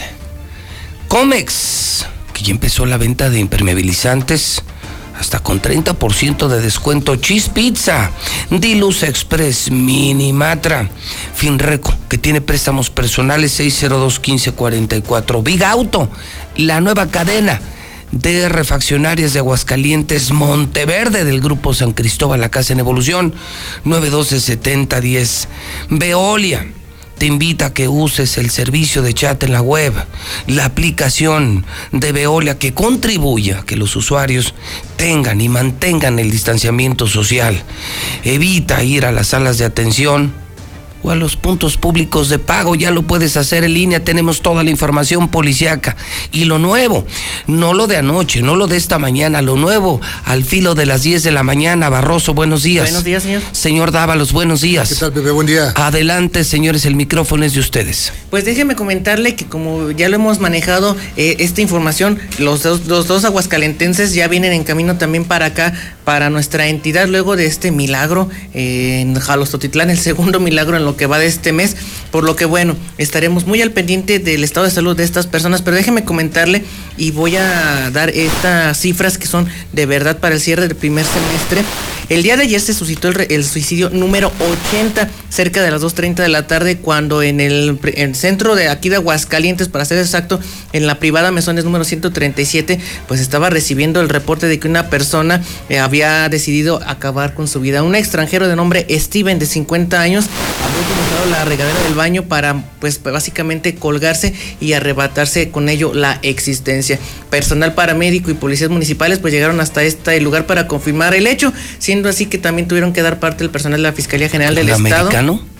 Comex, 1.08 2.06
que 2.32 2.44
ya 2.44 2.52
empezó 2.52 2.86
la 2.86 2.96
venta 2.96 3.30
de 3.30 3.40
impermeabilizantes 3.40 4.62
hasta 5.18 5.40
con 5.40 5.60
30% 5.60 6.46
de 6.46 6.60
descuento. 6.60 7.16
Cheese 7.16 7.50
Pizza, 7.50 8.12
Diluz 8.50 9.02
Express, 9.02 9.70
Minimatra, 9.70 10.88
Finreco, 11.34 11.92
que 12.08 12.18
tiene 12.18 12.40
préstamos 12.40 12.88
personales 12.88 13.52
602 13.52 14.20
1544. 14.20 15.42
Big 15.42 15.64
Auto, 15.64 16.08
la 16.56 16.80
nueva 16.80 17.08
cadena 17.08 17.60
de 18.12 18.48
refaccionarias 18.48 19.32
de 19.32 19.40
Aguascalientes, 19.40 20.30
Monteverde 20.30 21.24
del 21.24 21.40
Grupo 21.40 21.74
San 21.74 21.92
Cristóbal, 21.92 22.40
la 22.40 22.50
Casa 22.50 22.72
en 22.72 22.80
Evolución, 22.80 23.34
912-7010. 23.84 25.46
Veolia 25.90 26.66
te 27.18 27.26
invita 27.26 27.66
a 27.66 27.74
que 27.74 27.88
uses 27.88 28.38
el 28.38 28.50
servicio 28.50 29.02
de 29.02 29.14
chat 29.14 29.42
en 29.44 29.52
la 29.52 29.62
web, 29.62 29.94
la 30.46 30.64
aplicación 30.64 31.64
de 31.92 32.12
Veolia 32.12 32.58
que 32.58 32.74
contribuya 32.74 33.60
a 33.60 33.64
que 33.64 33.76
los 33.76 33.94
usuarios 33.96 34.54
tengan 34.96 35.40
y 35.40 35.48
mantengan 35.48 36.18
el 36.18 36.30
distanciamiento 36.30 37.06
social. 37.06 37.62
Evita 38.24 38.82
ir 38.82 39.06
a 39.06 39.12
las 39.12 39.28
salas 39.28 39.58
de 39.58 39.64
atención 39.64 40.43
o 41.04 41.10
a 41.10 41.14
los 41.14 41.36
puntos 41.36 41.76
públicos 41.76 42.28
de 42.28 42.38
pago. 42.38 42.74
Ya 42.74 42.90
lo 42.90 43.02
puedes 43.02 43.36
hacer 43.36 43.62
en 43.62 43.74
línea, 43.74 44.02
tenemos 44.02 44.40
toda 44.40 44.64
la 44.64 44.70
información 44.70 45.28
policiaca. 45.28 45.96
Y 46.32 46.46
lo 46.46 46.58
nuevo, 46.58 47.06
no 47.46 47.74
lo 47.74 47.86
de 47.86 47.98
anoche, 47.98 48.42
no 48.42 48.56
lo 48.56 48.66
de 48.66 48.76
esta 48.76 48.98
mañana, 48.98 49.42
lo 49.42 49.56
nuevo, 49.56 50.00
al 50.24 50.44
filo 50.44 50.74
de 50.74 50.86
las 50.86 51.02
10 51.02 51.22
de 51.22 51.30
la 51.30 51.42
mañana. 51.42 51.88
Barroso, 51.90 52.34
buenos 52.34 52.62
días. 52.62 52.86
Buenos 52.86 53.04
días, 53.04 53.22
señor. 53.22 53.42
Señor 53.52 53.92
Dávalos, 53.92 54.32
buenos 54.32 54.62
días. 54.62 54.88
¿Qué 54.88 54.94
tal, 54.96 55.10
bebé? 55.12 55.30
Buen 55.30 55.46
día. 55.46 55.72
Adelante, 55.76 56.42
señores, 56.42 56.86
el 56.86 56.96
micrófono 56.96 57.44
es 57.44 57.54
de 57.54 57.60
ustedes. 57.60 58.12
Pues 58.30 58.44
déjeme 58.44 58.74
comentarle 58.74 59.36
que 59.36 59.44
como 59.44 59.90
ya 59.90 60.08
lo 60.08 60.16
hemos 60.16 60.40
manejado 60.40 60.96
eh, 61.16 61.36
esta 61.38 61.60
información, 61.60 62.18
los 62.38 62.62
dos, 62.62 62.86
los 62.86 63.06
dos 63.06 63.24
aguascalentenses 63.24 64.14
ya 64.14 64.26
vienen 64.28 64.52
en 64.52 64.64
camino 64.64 64.96
también 64.96 65.24
para 65.24 65.46
acá, 65.46 65.74
para 66.04 66.30
nuestra 66.30 66.68
entidad, 66.68 67.08
luego 67.08 67.36
de 67.36 67.46
este 67.46 67.70
milagro 67.70 68.28
en 68.52 69.14
Jalostotitlán, 69.14 69.90
el 69.90 69.98
segundo 69.98 70.40
milagro 70.48 70.76
en 70.76 70.84
lo 70.84 70.96
que 70.96 71.06
va 71.06 71.18
de 71.18 71.26
este 71.26 71.52
mes, 71.52 71.76
por 72.10 72.24
lo 72.24 72.36
que 72.36 72.44
bueno, 72.44 72.76
estaremos 72.98 73.46
muy 73.46 73.62
al 73.62 73.72
pendiente 73.72 74.18
del 74.18 74.44
estado 74.44 74.66
de 74.66 74.72
salud 74.72 74.96
de 74.96 75.04
estas 75.04 75.26
personas, 75.26 75.62
pero 75.62 75.76
déjeme 75.76 76.04
comentarle 76.04 76.64
y 76.96 77.10
voy 77.10 77.36
a 77.36 77.90
dar 77.90 78.10
estas 78.10 78.78
cifras 78.78 79.18
que 79.18 79.26
son 79.26 79.48
de 79.72 79.86
verdad 79.86 80.18
para 80.18 80.34
el 80.34 80.40
cierre 80.40 80.68
del 80.68 80.76
primer 80.76 81.04
semestre. 81.04 81.64
El 82.08 82.22
día 82.22 82.36
de 82.36 82.42
ayer 82.42 82.60
se 82.60 82.74
suscitó 82.74 83.08
el, 83.08 83.44
suicidio 83.44 83.88
número 83.88 84.30
80, 84.70 85.08
cerca 85.30 85.62
de 85.62 85.70
las 85.70 85.82
2.30 85.82 86.16
de 86.16 86.28
la 86.28 86.46
tarde, 86.46 86.76
cuando 86.76 87.22
en 87.22 87.40
el, 87.40 87.78
centro 88.14 88.54
de 88.54 88.68
aquí 88.68 88.90
de 88.90 88.96
Aguascalientes, 88.96 89.68
para 89.68 89.84
ser 89.86 89.98
exacto, 89.98 90.38
en 90.72 90.86
la 90.86 90.98
privada 90.98 91.30
Mesones 91.30 91.64
número 91.64 91.84
137, 91.84 92.78
pues 93.08 93.20
estaba 93.20 93.48
recibiendo 93.48 94.02
el 94.02 94.10
reporte 94.10 94.48
de 94.48 94.58
que 94.58 94.68
una 94.68 94.90
persona 94.90 95.42
eh, 95.70 95.78
había 95.78 96.28
decidido 96.28 96.80
acabar 96.86 97.34
con 97.34 97.48
su 97.48 97.60
vida. 97.60 97.82
Un 97.82 97.94
extranjero 97.94 98.48
de 98.48 98.56
nombre 98.56 98.86
Steven, 98.90 99.38
de 99.38 99.46
50 99.46 100.00
años, 100.00 100.26
la 101.26 101.44
regadera 101.44 101.78
del 101.84 101.94
baño 101.94 102.24
para, 102.24 102.64
pues, 102.80 103.02
básicamente 103.02 103.74
colgarse 103.74 104.34
y 104.60 104.72
arrebatarse 104.72 105.50
con 105.50 105.68
ello 105.68 105.92
la 105.94 106.18
existencia. 106.22 106.98
Personal 107.30 107.74
paramédico 107.74 108.30
y 108.30 108.34
policías 108.34 108.70
municipales, 108.70 109.18
pues 109.18 109.32
llegaron 109.32 109.60
hasta 109.60 109.82
este 109.82 110.20
lugar 110.20 110.46
para 110.46 110.66
confirmar 110.66 111.14
el 111.14 111.26
hecho 111.26 111.52
siendo 111.78 112.08
así 112.08 112.26
que 112.26 112.38
también 112.38 112.68
tuvieron 112.68 112.92
que 112.92 113.02
dar 113.02 113.20
parte 113.20 113.44
del 113.44 113.50
personal 113.50 113.78
de 113.78 113.82
la 113.82 113.92
Fiscalía 113.92 114.28
General 114.28 114.54
del 114.54 114.68
Estado. 114.68 115.08
americano? 115.08 115.54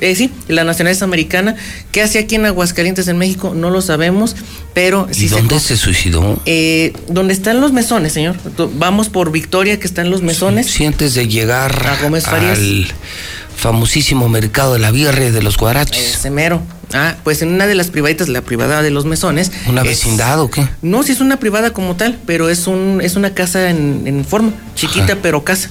Eh, 0.00 0.14
sí, 0.14 0.30
la 0.48 0.64
nacionalidad 0.64 1.02
americana. 1.02 1.54
¿Qué 1.92 2.02
hace 2.02 2.18
aquí 2.18 2.34
en 2.36 2.46
Aguascalientes, 2.46 3.08
en 3.08 3.18
México? 3.18 3.52
No 3.54 3.68
lo 3.68 3.82
sabemos, 3.82 4.34
pero 4.72 5.06
¿Y 5.14 5.28
dónde 5.28 5.60
se, 5.60 5.76
suicidó? 5.76 6.40
Eh, 6.46 6.94
donde 7.08 7.34
están 7.34 7.60
los 7.60 7.72
mesones, 7.72 8.12
señor. 8.12 8.36
Vamos 8.74 9.10
por 9.10 9.32
Victoria, 9.32 9.78
que 9.78 9.86
están 9.86 10.08
los 10.08 10.22
mesones. 10.22 10.66
Sí, 10.66 10.86
antes 10.86 11.14
de 11.14 11.28
llegar 11.28 11.86
a 11.86 12.02
Gómez 12.02 12.26
al 12.28 12.86
famosísimo 13.56 14.28
mercado 14.28 14.74
de 14.74 14.78
la 14.78 14.90
Birre 14.90 15.32
de 15.32 15.42
los 15.42 15.56
Guaraches. 15.56 16.16
Ese 16.16 16.30
mero. 16.30 16.62
Ah, 16.92 17.16
pues 17.22 17.42
en 17.42 17.52
una 17.52 17.66
de 17.66 17.74
las 17.74 17.88
privaditas, 17.88 18.28
la 18.28 18.42
privada 18.42 18.82
de 18.82 18.90
los 18.90 19.04
mesones. 19.04 19.52
¿Una 19.66 19.82
vecindad 19.82 20.40
o 20.40 20.50
qué? 20.50 20.68
No, 20.82 21.02
sí 21.02 21.12
es 21.12 21.20
una 21.20 21.38
privada 21.38 21.72
como 21.72 21.96
tal, 21.96 22.18
pero 22.26 22.48
es 22.48 22.66
un 22.66 23.00
es 23.02 23.16
una 23.16 23.32
casa 23.32 23.70
en, 23.70 24.24
forma, 24.28 24.52
chiquita 24.74 25.16
pero 25.22 25.44
casa. 25.44 25.70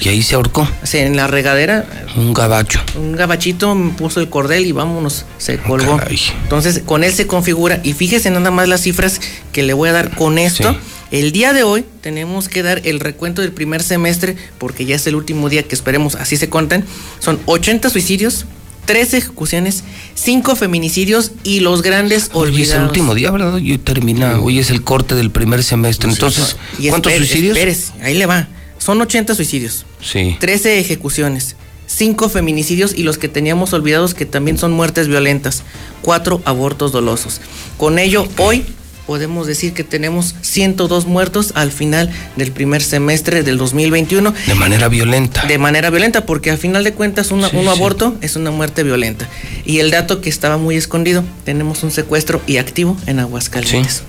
Y 0.00 0.08
ahí 0.08 0.22
se 0.22 0.36
ahorcó. 0.36 0.68
Sí, 0.84 0.98
en 0.98 1.16
la 1.16 1.26
regadera. 1.26 1.84
Un 2.16 2.32
gabacho. 2.32 2.80
Un 2.96 3.16
gabachito, 3.16 3.76
puso 3.98 4.20
el 4.20 4.28
cordel 4.28 4.66
y 4.66 4.72
vámonos, 4.72 5.24
se 5.38 5.54
ah, 5.54 5.62
colgó. 5.66 5.98
Entonces, 6.44 6.82
con 6.86 7.02
él 7.02 7.12
se 7.12 7.26
configura. 7.26 7.80
Y 7.82 7.92
fíjese 7.92 8.30
nada 8.30 8.52
más 8.52 8.68
las 8.68 8.82
cifras 8.82 9.20
que 9.52 9.62
le 9.64 9.72
voy 9.72 9.88
a 9.88 9.92
dar 9.92 10.14
con 10.14 10.38
esto. 10.38 10.76
El 11.14 11.30
día 11.30 11.52
de 11.52 11.62
hoy 11.62 11.84
tenemos 12.00 12.48
que 12.48 12.64
dar 12.64 12.82
el 12.82 12.98
recuento 12.98 13.40
del 13.40 13.52
primer 13.52 13.84
semestre, 13.84 14.36
porque 14.58 14.84
ya 14.84 14.96
es 14.96 15.06
el 15.06 15.14
último 15.14 15.48
día 15.48 15.62
que 15.62 15.76
esperemos 15.76 16.16
así 16.16 16.36
se 16.36 16.48
conten. 16.48 16.84
Son 17.20 17.38
80 17.46 17.88
suicidios, 17.88 18.46
tres 18.84 19.14
ejecuciones, 19.14 19.84
cinco 20.16 20.56
feminicidios 20.56 21.30
y 21.44 21.60
los 21.60 21.82
grandes 21.82 22.30
olvidados. 22.32 22.56
Hoy 22.56 22.62
es 22.62 22.72
el 22.72 22.82
último 22.82 23.14
día, 23.14 23.30
¿verdad? 23.30 23.54
Hoy 23.54 23.78
termina, 23.78 24.40
hoy 24.40 24.58
es 24.58 24.70
el 24.70 24.82
corte 24.82 25.14
del 25.14 25.30
primer 25.30 25.62
semestre. 25.62 26.10
Entonces, 26.10 26.56
¿cuántos 26.88 27.12
suicidios? 27.12 27.56
Espérese, 27.56 27.92
ahí 28.02 28.18
le 28.18 28.26
va. 28.26 28.48
Son 28.78 29.00
80 29.00 29.36
suicidios. 29.36 29.86
Sí. 30.02 30.36
13 30.40 30.80
ejecuciones, 30.80 31.54
cinco 31.86 32.28
feminicidios 32.28 32.92
y 32.92 33.04
los 33.04 33.18
que 33.18 33.28
teníamos 33.28 33.72
olvidados 33.72 34.14
que 34.14 34.26
también 34.26 34.58
son 34.58 34.72
muertes 34.72 35.06
violentas, 35.06 35.62
cuatro 36.02 36.42
abortos 36.44 36.90
dolosos. 36.90 37.40
Con 37.78 38.00
ello, 38.00 38.26
hoy 38.38 38.66
podemos 39.06 39.46
decir 39.46 39.72
que 39.72 39.84
tenemos 39.84 40.34
102 40.40 41.06
muertos 41.06 41.52
al 41.54 41.70
final 41.72 42.10
del 42.36 42.52
primer 42.52 42.82
semestre 42.82 43.42
del 43.42 43.58
2021. 43.58 44.34
De 44.46 44.54
manera 44.54 44.88
violenta. 44.88 45.46
De 45.46 45.58
manera 45.58 45.90
violenta, 45.90 46.26
porque 46.26 46.50
al 46.50 46.58
final 46.58 46.84
de 46.84 46.92
cuentas 46.92 47.30
un 47.30 47.44
aborto 47.44 48.16
es 48.20 48.36
una 48.36 48.50
muerte 48.50 48.82
violenta. 48.82 49.28
Y 49.64 49.78
el 49.78 49.90
dato 49.90 50.20
que 50.20 50.30
estaba 50.30 50.56
muy 50.56 50.76
escondido, 50.76 51.24
tenemos 51.44 51.82
un 51.82 51.90
secuestro 51.90 52.40
y 52.46 52.58
activo 52.58 52.96
en 53.06 53.18
Aguascalientes. 53.20 54.02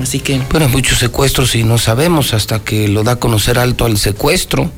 Así 0.00 0.20
que... 0.20 0.40
Bueno, 0.50 0.68
muchos 0.68 0.98
secuestros 0.98 1.54
y 1.54 1.64
no 1.64 1.78
sabemos 1.78 2.32
hasta 2.34 2.60
que 2.60 2.88
lo 2.88 3.02
da 3.02 3.12
a 3.12 3.16
conocer 3.16 3.58
alto 3.58 3.84
al 3.84 3.98
secuestro 3.98 4.70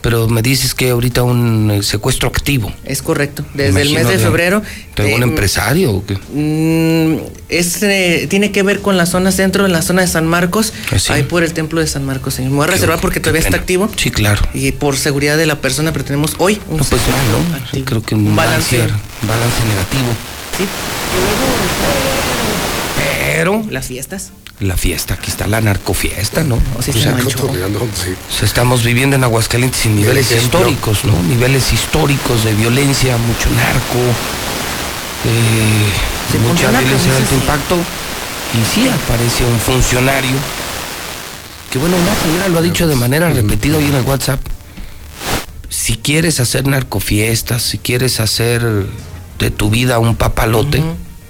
pero 0.00 0.28
me 0.28 0.42
dices 0.42 0.74
que 0.74 0.90
ahorita 0.90 1.22
un 1.22 1.70
eh, 1.70 1.82
secuestro 1.82 2.28
activo. 2.28 2.72
Es 2.84 3.02
correcto, 3.02 3.44
desde 3.54 3.82
el 3.82 3.92
mes 3.92 4.08
de 4.08 4.18
febrero. 4.18 4.62
¿De 4.96 5.14
un 5.14 5.22
em, 5.22 5.30
empresario 5.30 5.92
o 5.92 6.04
qué? 6.04 6.16
Mm, 6.32 7.20
es, 7.48 7.82
eh, 7.82 8.26
tiene 8.28 8.52
que 8.52 8.62
ver 8.62 8.80
con 8.80 8.96
la 8.96 9.06
zona 9.06 9.32
centro, 9.32 9.66
en 9.66 9.72
la 9.72 9.82
zona 9.82 10.02
de 10.02 10.08
San 10.08 10.26
Marcos, 10.26 10.72
¿Ah, 10.90 11.14
ahí 11.14 11.22
por 11.22 11.42
el 11.42 11.52
templo 11.52 11.80
de 11.80 11.86
San 11.86 12.04
Marcos. 12.04 12.34
Señor. 12.34 12.50
Me 12.50 12.56
voy 12.58 12.64
a 12.64 12.70
reservar 12.70 13.00
porque 13.00 13.20
todavía 13.20 13.42
está 13.42 13.56
activo. 13.56 13.90
Sí, 13.96 14.10
claro. 14.10 14.42
Y 14.54 14.72
por 14.72 14.96
seguridad 14.96 15.36
de 15.36 15.46
la 15.46 15.60
persona, 15.60 15.92
pero 15.92 16.04
tenemos 16.04 16.34
hoy 16.38 16.60
un 16.68 16.78
no, 16.78 16.84
pues 16.84 17.02
¿no? 17.72 17.84
creo 17.84 18.02
que 18.02 18.14
un 18.14 18.34
balance, 18.36 18.78
balance 18.78 19.64
negativo. 19.68 20.08
Sí. 20.56 20.64
Pero... 22.96 23.64
Las 23.70 23.86
fiestas 23.86 24.32
la 24.60 24.76
fiesta, 24.76 25.14
aquí 25.14 25.30
está 25.30 25.46
la 25.46 25.60
narcofiesta, 25.60 26.42
¿no? 26.42 26.58
O 26.76 26.82
sea, 26.82 27.16
estamos 28.42 28.82
viviendo 28.82 29.14
en 29.16 29.24
Aguascalientes 29.24 29.86
en 29.86 29.96
niveles 29.96 30.32
históricos, 30.32 31.04
¿no? 31.04 31.12
Niveles 31.22 31.72
históricos 31.72 32.44
de 32.44 32.54
violencia, 32.54 33.16
mucho 33.18 33.50
narco, 33.50 33.98
eh, 35.26 36.38
mucha 36.48 36.70
violencia 36.70 37.12
de 37.12 37.18
alto 37.18 37.34
impacto. 37.34 37.76
Y 37.76 38.74
sí 38.74 38.88
aparece 38.88 39.44
un 39.44 39.58
funcionario, 39.60 40.36
que 41.70 41.78
bueno, 41.78 41.96
una 41.96 42.14
señora 42.14 42.48
lo 42.48 42.58
ha 42.58 42.62
dicho 42.62 42.88
de 42.88 42.96
manera 42.96 43.28
repetida 43.28 43.76
hoy 43.76 43.84
en 43.84 43.94
el 43.94 44.04
WhatsApp. 44.04 44.40
Si 45.68 45.96
quieres 45.96 46.40
hacer 46.40 46.66
narcofiestas, 46.66 47.62
si 47.62 47.78
quieres 47.78 48.20
hacer 48.20 48.62
de 49.38 49.50
tu 49.50 49.70
vida 49.70 49.98
un 49.98 50.16
papalote, 50.16 50.82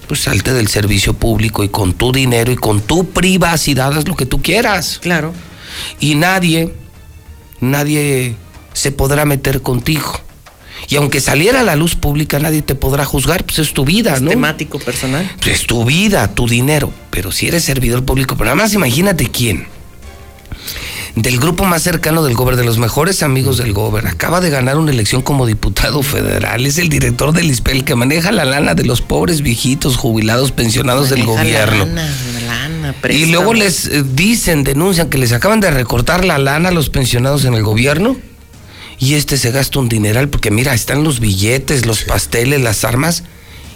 pues 0.09 0.21
salte 0.21 0.53
del 0.53 0.69
servicio 0.69 1.15
público 1.15 1.63
y 1.63 1.69
con 1.69 1.93
tu 1.93 2.11
dinero 2.11 2.51
y 2.51 2.57
con 2.57 2.81
tu 2.81 3.11
privacidad 3.11 3.97
haz 3.97 4.09
lo 4.09 4.17
que 4.17 4.27
tú 4.27 4.43
quieras. 4.43 4.99
Claro. 5.01 5.33
Y 6.01 6.15
nadie, 6.15 6.75
nadie 7.61 8.35
se 8.73 8.91
podrá 8.91 9.25
meter 9.25 9.63
contigo. 9.63 10.21
Y 10.89 10.97
aunque 10.97 11.21
saliera 11.21 11.61
a 11.61 11.65
la 11.65 11.77
luz 11.77 11.95
pública, 11.95 12.39
nadie 12.39 12.63
te 12.63 12.75
podrá 12.75 13.05
juzgar, 13.05 13.45
pues 13.45 13.59
es 13.59 13.75
tu 13.75 13.85
vida, 13.85 14.19
¿no? 14.21 14.31
temático 14.31 14.79
personal. 14.79 15.31
Pues 15.41 15.61
es 15.61 15.67
tu 15.67 15.85
vida, 15.85 16.35
tu 16.35 16.49
dinero. 16.49 16.91
Pero 17.11 17.31
si 17.31 17.49
eres 17.49 17.65
servidor 17.65 18.05
público, 18.05 18.37
pero 18.37 18.47
nada 18.47 18.57
más 18.57 18.73
imagínate 18.73 19.29
quién 19.29 19.67
del 21.23 21.39
grupo 21.39 21.65
más 21.65 21.83
cercano 21.83 22.23
del 22.23 22.35
Gober, 22.35 22.57
de 22.57 22.65
los 22.65 22.79
mejores 22.79 23.23
amigos 23.23 23.59
del 23.59 23.73
Gober. 23.73 24.07
Acaba 24.07 24.41
de 24.41 24.51
ganar 24.51 24.79
una 24.79 24.91
elección 24.91 25.23
como 25.23 25.47
diputado 25.47 26.03
federal. 26.03 26.67
Es 26.67 26.79
el 26.79 26.89
director 26.89 27.33
del 27.33 27.51
ISPEL 27.51 27.85
que 27.85 27.95
maneja 27.95 28.33
la 28.33 28.45
lana 28.45 28.75
de 28.75 28.85
los 28.85 29.01
pobres 29.01 29.43
viejitos, 29.43 29.97
jubilados, 29.97 30.53
pensionados 30.53 31.11
del 31.11 31.25
gobierno. 31.25 31.87
La 31.87 32.69
lana, 32.69 32.95
y 33.11 33.27
luego 33.27 33.55
les 33.55 33.87
eh, 33.87 34.05
dicen, 34.05 34.65
denuncian 34.65 35.09
que 35.11 35.19
les 35.19 35.33
acaban 35.33 35.61
de 35.61 35.71
recortar 35.71 36.25
la 36.25 36.39
lana 36.39 36.71
a 36.71 36.73
los 36.73 36.91
pensionados 36.91 37.45
en 37.45 37.55
el 37.55 37.63
gobierno. 37.63 38.17
Y 38.99 39.15
este 39.15 39.37
se 39.37 39.51
gasta 39.51 39.79
un 39.79 39.89
dineral 39.89 40.29
porque 40.29 40.51
mira, 40.51 40.75
están 40.75 41.05
los 41.05 41.21
billetes, 41.21 41.87
los 41.87 42.03
pasteles, 42.03 42.61
las 42.61 42.85
armas 42.85 43.25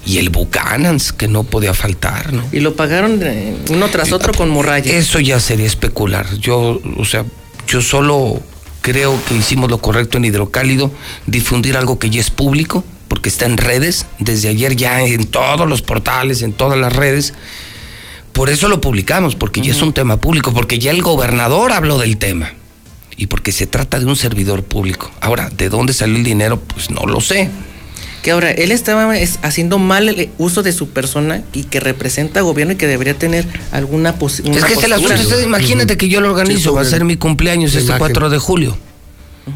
y 0.04 0.18
el 0.18 0.30
Buchanans, 0.30 1.12
que 1.12 1.28
no 1.28 1.44
podía 1.44 1.74
faltar, 1.74 2.32
¿no? 2.32 2.44
Y 2.52 2.60
lo 2.60 2.74
pagaron 2.74 3.20
uno 3.70 3.88
tras 3.88 4.12
otro 4.12 4.32
con 4.32 4.50
morralla. 4.50 4.92
Eso 4.92 5.20
ya 5.20 5.38
sería 5.38 5.66
especular. 5.66 6.26
Yo, 6.38 6.80
o 6.96 7.04
sea, 7.04 7.24
yo 7.68 7.80
solo 7.80 8.40
creo 8.80 9.18
que 9.26 9.36
hicimos 9.36 9.70
lo 9.70 9.78
correcto 9.78 10.18
en 10.18 10.24
Hidrocálido, 10.24 10.90
difundir 11.26 11.76
algo 11.76 11.98
que 11.98 12.10
ya 12.10 12.20
es 12.20 12.30
público, 12.30 12.84
porque 13.06 13.28
está 13.28 13.46
en 13.46 13.56
redes, 13.56 14.06
desde 14.18 14.48
ayer 14.48 14.74
ya 14.74 15.02
en 15.02 15.26
todos 15.26 15.68
los 15.68 15.82
portales, 15.82 16.42
en 16.42 16.52
todas 16.52 16.78
las 16.78 16.92
redes, 16.92 17.32
Por 18.32 18.48
eso 18.48 18.68
lo 18.68 18.80
publicamos, 18.80 19.36
porque 19.36 19.60
ya 19.60 19.72
es 19.72 19.82
un 19.82 19.92
tema 19.92 20.16
público, 20.16 20.54
porque 20.54 20.78
ya 20.78 20.90
el 20.90 21.02
gobernador 21.02 21.70
habló 21.72 21.98
del 21.98 22.16
tema 22.16 22.54
y 23.16 23.26
porque 23.26 23.52
se 23.52 23.66
trata 23.66 23.98
de 23.98 24.06
un 24.06 24.16
servidor 24.16 24.64
público. 24.64 25.10
Ahora, 25.20 25.50
¿de 25.50 25.68
dónde 25.68 25.92
salió 25.92 26.16
el 26.16 26.24
dinero? 26.24 26.58
Pues 26.58 26.90
no 26.90 27.06
lo 27.06 27.20
sé. 27.20 27.50
Que 28.22 28.30
ahora 28.30 28.50
él 28.52 28.70
estaba 28.70 29.12
haciendo 29.42 29.78
mal 29.78 30.08
el 30.08 30.30
uso 30.38 30.62
de 30.62 30.72
su 30.72 30.90
persona 30.90 31.42
y 31.52 31.64
que 31.64 31.80
representa 31.80 32.40
gobierno 32.40 32.74
y 32.74 32.76
que 32.76 32.86
debería 32.86 33.14
tener 33.14 33.46
alguna 33.72 34.14
posibilidad. 34.14 34.70
Es 34.70 34.78
que 34.78 34.86
el 34.86 34.92
asunto 34.92 35.40
imagínate 35.40 35.96
que 35.96 36.08
yo 36.08 36.20
lo 36.20 36.30
organizo, 36.30 36.72
va 36.72 36.82
a 36.82 36.84
ser 36.84 37.04
mi 37.04 37.16
cumpleaños 37.16 37.74
este 37.74 37.92
4 37.98 38.30
de 38.30 38.38
julio. 38.38 38.76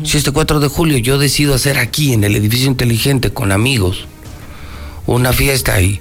Si 0.02 0.18
este 0.18 0.32
4 0.32 0.58
de 0.58 0.66
julio 0.66 0.98
yo 0.98 1.16
decido 1.16 1.54
hacer 1.54 1.78
aquí 1.78 2.12
en 2.12 2.24
el 2.24 2.34
edificio 2.34 2.66
inteligente 2.66 3.30
con 3.30 3.52
amigos 3.52 4.08
una 5.06 5.32
fiesta 5.32 5.80
y, 5.80 6.00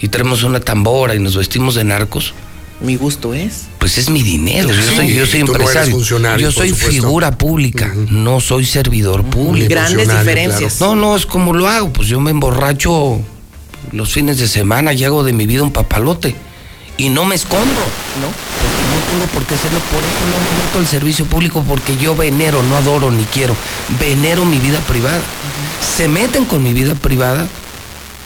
y 0.00 0.08
traemos 0.08 0.44
una 0.44 0.60
tambora 0.60 1.14
y 1.14 1.18
nos 1.18 1.36
vestimos 1.36 1.74
de 1.74 1.84
narcos, 1.84 2.34
mi 2.80 2.96
gusto 2.96 3.34
es. 3.34 3.64
Pues 3.78 3.98
es 3.98 4.10
mi 4.10 4.22
dinero. 4.22 4.68
yo 4.68 4.96
soy, 4.96 5.14
yo 5.14 5.26
soy 5.26 5.40
empresario. 5.40 5.98
yo 6.38 6.52
soy 6.52 6.72
figura 6.72 7.36
pública, 7.36 7.92
no 8.10 8.40
soy 8.40 8.64
servidor 8.64 9.24
público. 9.24 9.68
Grandes 9.68 10.08
diferencias. 10.08 10.80
No, 10.80 10.94
no, 10.94 11.16
es 11.16 11.26
como 11.26 11.52
lo 11.52 11.68
hago. 11.68 11.92
Pues 11.92 12.08
yo 12.08 12.20
me 12.20 12.30
emborracho 12.30 13.20
los 13.92 14.12
fines 14.12 14.38
de 14.38 14.48
semana 14.48 14.92
y 14.92 15.04
hago 15.04 15.24
de 15.24 15.32
mi 15.32 15.46
vida 15.46 15.62
un 15.62 15.72
papalote. 15.72 16.34
Y 16.96 17.08
no 17.08 17.24
me 17.24 17.34
escondo, 17.34 17.64
¿no? 17.64 18.28
Porque 18.60 18.84
no 18.88 19.10
tengo 19.10 19.32
por 19.32 19.44
qué 19.46 19.54
hacerlo. 19.54 19.80
Por 19.90 19.98
eso 19.98 20.24
no 20.30 20.38
me 20.38 20.64
meto 20.64 20.78
al 20.78 20.86
servicio 20.86 21.24
público, 21.24 21.64
porque 21.66 21.96
yo 21.96 22.14
venero, 22.14 22.62
no 22.62 22.76
adoro 22.76 23.10
ni 23.10 23.24
quiero. 23.24 23.56
Venero 23.98 24.44
mi 24.44 24.58
vida 24.58 24.78
privada. 24.80 25.20
Se 25.96 26.06
meten 26.06 26.44
con 26.44 26.62
mi 26.62 26.72
vida 26.72 26.94
privada. 26.94 27.48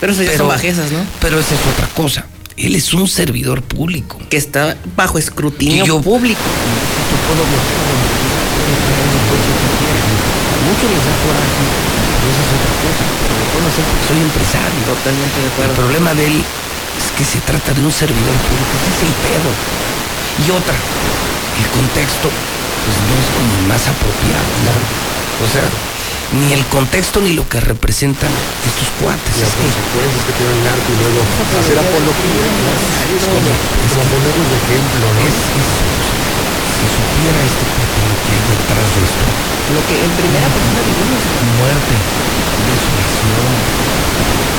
Pero 0.00 0.12
eso 0.12 0.22
ya 0.22 0.36
son 0.36 0.48
bajezas, 0.48 0.92
¿no? 0.92 0.98
Pero 1.20 1.40
esa 1.40 1.54
es 1.54 1.60
otra 1.74 1.88
cosa. 1.88 2.26
Él 2.58 2.74
es 2.74 2.92
un 2.92 3.06
servidor 3.06 3.62
público. 3.62 4.18
Que 4.28 4.36
está 4.36 4.76
bajo 4.96 5.16
escrutinio 5.18 5.84
yo, 5.84 6.02
público. 6.02 6.42
puedo 6.42 7.44
Muchos 10.66 10.90
les 10.90 10.98
da 11.06 11.14
coraje, 11.22 11.62
pero 12.18 12.28
esa 12.34 12.42
es 12.42 12.50
otra 12.58 12.74
cosa. 12.82 13.04
Lo 13.38 13.46
puedo 13.54 13.66
hacer 13.70 13.84
porque 13.86 14.04
soy 14.10 14.20
empresario. 14.26 14.80
Totalmente 14.90 15.38
de 15.38 15.46
acuerdo. 15.54 15.70
El 15.70 15.78
problema 15.78 16.10
de 16.18 16.26
él 16.26 16.36
es 16.98 17.06
que 17.14 17.24
se 17.24 17.38
trata 17.46 17.70
de 17.72 17.80
un 17.80 17.94
servidor 17.94 18.36
público. 18.42 18.72
Ese 18.74 18.90
es 18.90 19.00
el 19.06 19.14
pedo. 19.22 19.50
Y 20.42 20.50
otra, 20.50 20.74
el 20.74 21.66
contexto, 21.78 22.26
pues 22.26 22.96
no 23.06 23.14
es 23.22 23.28
como 23.38 23.50
el 23.54 23.64
más 23.70 23.86
apropiado. 23.86 24.50
¿no? 24.66 24.74
O 25.46 25.48
sea, 25.48 25.62
ni 26.32 26.52
el 26.52 26.64
contexto 26.68 27.20
ni 27.20 27.32
lo 27.32 27.48
que 27.48 27.60
representan 27.60 28.28
estos 28.68 28.88
cuates. 29.00 29.32
Las 29.40 29.54
consecuencias 29.56 30.22
que 30.28 30.32
tiene 30.36 30.52
el 30.52 30.62
narco 30.64 30.88
y 30.92 30.96
luego 31.00 31.20
hacer 31.24 31.78
apología. 31.80 32.44
Es 33.16 33.24
como, 33.24 33.48
como 33.48 34.04
ponerlos 34.12 34.48
de 34.52 34.56
ejemplo, 34.60 35.04
¿no? 35.08 35.20
Es, 35.24 35.36
si 36.76 36.84
supiera 36.84 37.38
este 37.48 37.64
cuate 37.64 38.00
lo 38.04 38.16
que 38.20 38.28
hay 38.28 38.42
detrás 38.44 38.88
de 38.92 39.00
esto. 39.08 39.24
Lo 39.72 39.80
que 39.88 39.96
en 40.04 40.12
primera 40.20 40.48
persona 40.52 40.80
vivimos. 40.84 41.22
Muerte, 41.58 41.94
desolación, 41.96 43.48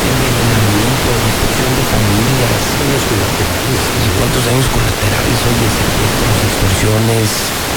envenenamiento, 0.09 1.09
destrucción 1.22 1.72
de 1.77 1.83
familias. 1.85 2.61
Años 2.81 3.03
colaterales. 3.09 3.83
¿Cuántos 4.17 4.43
años 4.49 4.67
colaterales 4.73 5.38
hoy 5.45 5.57
de 5.61 5.69
secuestros, 5.69 6.38
extorsiones? 6.49 7.68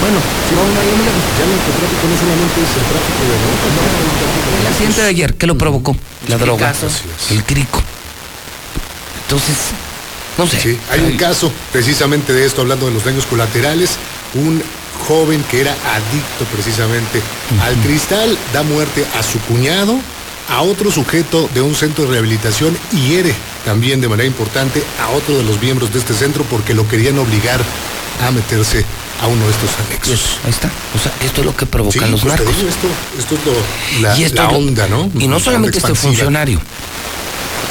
Bueno, 0.00 0.18
si 0.48 0.54
vamos 0.54 0.76
a 0.76 0.82
ya 0.84 1.44
el 1.44 1.50
narcotráfico 1.50 2.04
no 2.08 2.16
solamente 2.20 2.60
es 2.60 2.72
el 2.76 2.84
tráfico 2.84 3.22
de 3.24 3.36
drogas, 3.40 3.72
no, 3.74 4.60
el 4.60 4.66
accidente 4.66 5.00
de 5.00 5.08
ayer, 5.08 5.34
¿qué 5.34 5.46
lo 5.46 5.56
provocó? 5.56 5.96
La 6.28 6.36
droga, 6.36 6.74
el 7.30 7.44
crico. 7.44 7.82
Entonces, 9.24 9.56
no 10.36 10.46
sé. 10.46 10.60
Sí, 10.60 10.78
hay 10.90 11.00
un 11.00 11.16
caso 11.16 11.50
precisamente 11.72 12.34
de 12.34 12.44
esto, 12.44 12.60
hablando 12.60 12.86
de 12.86 12.92
los 12.92 13.04
daños 13.04 13.24
colaterales, 13.24 13.92
un 14.34 14.62
joven 15.08 15.42
que 15.50 15.62
era 15.62 15.72
adicto 15.72 16.44
precisamente 16.52 17.22
al 17.62 17.74
cristal, 17.76 18.36
da 18.52 18.62
muerte 18.62 19.06
a 19.18 19.22
su 19.22 19.38
cuñado, 19.40 19.98
a 20.50 20.62
otro 20.62 20.90
sujeto 20.90 21.48
de 21.54 21.62
un 21.62 21.74
centro 21.74 22.04
de 22.04 22.10
rehabilitación 22.10 22.76
y 22.92 23.08
hiere 23.08 23.34
también 23.64 24.00
de 24.00 24.08
manera 24.08 24.26
importante 24.26 24.82
a 25.00 25.10
otro 25.10 25.36
de 25.36 25.44
los 25.44 25.60
miembros 25.60 25.92
de 25.92 25.98
este 25.98 26.14
centro 26.14 26.44
porque 26.44 26.74
lo 26.74 26.86
querían 26.88 27.18
obligar 27.18 27.60
a 28.22 28.30
meterse 28.30 28.84
a 29.22 29.26
uno 29.26 29.44
de 29.44 29.50
estos 29.50 29.70
anexos. 29.86 30.38
ahí 30.44 30.50
está. 30.50 30.70
O 30.94 30.98
sea, 30.98 31.12
esto 31.24 31.40
es 31.40 31.46
lo 31.46 31.56
que 31.56 31.66
provocan 31.66 32.10
los 32.10 32.20
pues 32.20 32.34
narcos. 32.34 32.56
esto, 32.56 32.88
esto, 33.18 33.36
es 34.16 34.32
la, 34.32 34.48
onda, 34.48 34.86
¿no? 34.88 35.10
Y 35.18 35.26
no 35.26 35.40
solamente 35.40 35.78
este 35.78 35.94
funcionario. 35.94 36.60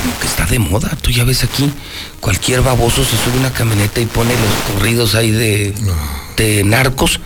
Como 0.01 0.19
que 0.19 0.27
está 0.27 0.45
de 0.45 0.59
moda. 0.59 0.97
Tú 1.01 1.11
ya 1.11 1.23
ves 1.23 1.43
aquí, 1.43 1.71
cualquier 2.19 2.61
baboso 2.61 3.03
se 3.05 3.17
sube 3.17 3.37
una 3.39 3.53
camioneta 3.53 4.01
y 4.01 4.05
pone 4.05 4.31
los 4.31 4.73
corridos 4.75 5.15
ahí 5.15 5.31
de, 5.31 5.73
de 6.35 6.63
narcos 6.63 7.19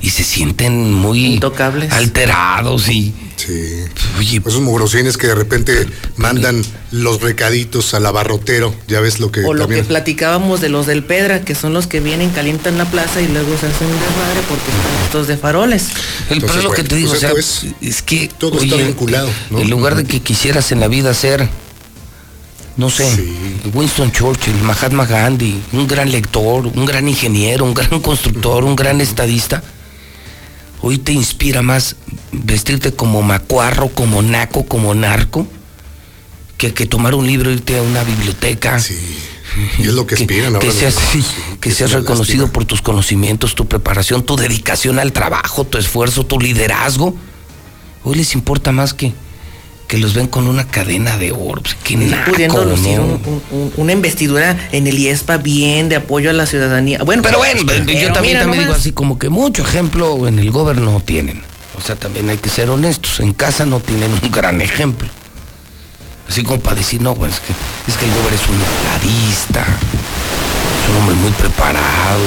y 0.00 0.10
se 0.10 0.24
sienten 0.24 0.92
muy 0.92 1.34
Intocables. 1.34 1.92
alterados 1.92 2.88
y 2.88 3.14
Sí. 3.44 3.84
Oye, 4.18 4.40
esos 4.46 4.60
mugrosines 4.60 5.16
que 5.16 5.26
de 5.26 5.34
repente 5.34 5.86
mandan 6.16 6.62
los 6.92 7.20
recaditos 7.20 7.92
al 7.94 8.06
abarrotero, 8.06 8.74
ya 8.86 9.00
ves 9.00 9.18
lo 9.18 9.32
que 9.32 9.44
O 9.44 9.54
lo 9.54 9.66
que 9.66 9.82
platicábamos 9.82 10.60
de 10.60 10.68
los 10.68 10.86
del 10.86 11.02
Pedra, 11.02 11.40
que 11.40 11.54
son 11.54 11.72
los 11.72 11.86
que 11.86 12.00
vienen, 12.00 12.30
calientan 12.30 12.78
la 12.78 12.84
plaza 12.84 13.20
y 13.20 13.28
luego 13.28 13.48
se 13.58 13.66
hacen 13.66 13.88
un 13.88 13.94
desmadre 13.94 14.40
porque 14.48 14.70
están 14.70 15.04
estos 15.04 15.26
de 15.26 15.36
faroles. 15.36 15.88
El 16.30 16.40
problema 16.40 16.74
que 16.74 16.84
te 16.84 16.96
digo, 16.96 17.10
pues 17.10 17.24
o 17.24 17.60
sea, 17.60 17.72
es, 17.80 18.02
que 18.02 18.30
todo 18.38 18.60
está 18.60 18.76
vinculado, 18.76 19.28
En 19.50 19.70
lugar 19.70 19.96
de 19.96 20.04
que 20.04 20.20
quisieras 20.20 20.70
en 20.72 20.80
la 20.80 20.88
vida 20.88 21.12
ser 21.14 21.48
no 22.76 22.88
sé, 22.88 23.06
Winston 23.74 24.12
Churchill, 24.12 24.54
Mahatma 24.62 25.04
Gandhi, 25.04 25.60
un 25.72 25.86
gran 25.86 26.10
lector, 26.10 26.66
un 26.66 26.86
gran 26.86 27.06
ingeniero, 27.06 27.66
un 27.66 27.74
gran 27.74 28.00
constructor, 28.00 28.64
un 28.64 28.74
gran 28.74 29.00
estadista, 29.02 29.62
hoy 30.82 30.98
te 30.98 31.12
inspira 31.12 31.62
más 31.62 31.96
vestirte 32.32 32.92
como 32.92 33.22
macuarro, 33.22 33.88
como 33.88 34.20
naco, 34.20 34.66
como 34.66 34.94
narco, 34.94 35.46
que, 36.58 36.74
que 36.74 36.86
tomar 36.86 37.14
un 37.14 37.26
libro, 37.26 37.50
irte 37.50 37.78
a 37.78 37.82
una 37.82 38.04
biblioteca. 38.04 38.78
Sí. 38.78 38.98
Y 39.78 39.82
es 39.82 39.92
lo 39.92 40.06
que 40.06 40.14
aspiran 40.14 40.58
Que, 40.58 40.70
seas, 40.70 40.96
que 41.60 41.70
seas 41.70 41.92
reconocido 41.92 42.48
por 42.48 42.64
tus 42.64 42.82
conocimientos, 42.82 43.54
tu 43.54 43.66
preparación, 43.66 44.22
tu 44.22 44.36
dedicación 44.36 44.98
al 44.98 45.12
trabajo, 45.12 45.64
tu 45.64 45.78
esfuerzo, 45.78 46.24
tu 46.24 46.40
liderazgo. 46.40 47.14
Hoy 48.04 48.16
les 48.16 48.34
importa 48.34 48.72
más 48.72 48.94
que, 48.94 49.12
que 49.92 49.98
los 49.98 50.14
ven 50.14 50.26
con 50.26 50.48
una 50.48 50.66
cadena 50.66 51.18
de 51.18 51.32
oro. 51.32 51.60
Pues, 51.60 51.76
pudiendo 52.24 52.64
lucir 52.64 52.98
una 53.76 53.92
investidura 53.92 54.56
en 54.72 54.86
el 54.86 54.98
IESPA 54.98 55.36
bien 55.36 55.90
de 55.90 55.96
apoyo 55.96 56.30
a 56.30 56.32
la 56.32 56.46
ciudadanía. 56.46 57.02
Bueno, 57.04 57.22
pero, 57.22 57.36
bueno, 57.36 57.60
yo 57.60 58.10
también, 58.10 58.38
también 58.38 58.62
digo 58.62 58.72
así 58.72 58.92
como 58.92 59.18
que 59.18 59.28
mucho 59.28 59.60
ejemplo 59.60 60.26
en 60.26 60.38
el 60.38 60.50
gobierno 60.50 61.02
tienen. 61.04 61.42
O 61.76 61.82
sea, 61.82 61.94
también 61.94 62.30
hay 62.30 62.38
que 62.38 62.48
ser 62.48 62.70
honestos. 62.70 63.20
En 63.20 63.34
casa 63.34 63.66
no 63.66 63.80
tienen 63.80 64.10
un 64.10 64.30
gran 64.30 64.62
ejemplo. 64.62 65.06
Así 66.26 66.42
como 66.42 66.58
para 66.58 66.76
decir, 66.76 67.02
no, 67.02 67.14
pues 67.14 67.34
es 67.34 67.40
que, 67.40 67.52
es 67.88 67.98
que 67.98 68.06
el 68.06 68.12
Gober 68.12 68.32
es 68.32 68.48
un 68.48 68.58
estadista, 68.62 69.60
es 69.60 70.88
un 70.88 70.96
hombre 71.02 71.16
muy 71.16 71.32
preparado, 71.32 72.24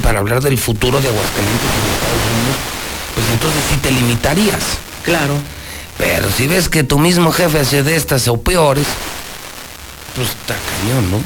para 0.00 0.20
hablar 0.20 0.42
del 0.42 0.58
futuro 0.58 1.00
de 1.00 1.08
Aguascalientes 1.08 1.70
en 1.70 1.92
Estados 1.94 2.22
Unidos, 2.32 2.56
pues 3.14 3.26
entonces 3.32 3.62
sí 3.70 3.76
te 3.78 3.90
limitarías. 3.90 4.62
Claro. 5.04 5.34
Pero 5.98 6.30
si 6.30 6.46
ves 6.46 6.68
que 6.68 6.84
tu 6.84 6.98
mismo 6.98 7.32
jefe 7.32 7.60
hace 7.60 7.82
de 7.82 7.96
estas 7.96 8.28
o 8.28 8.40
peores, 8.40 8.86
pues 10.14 10.28
está 10.28 10.54
cañón, 10.54 11.10
¿no? 11.10 11.18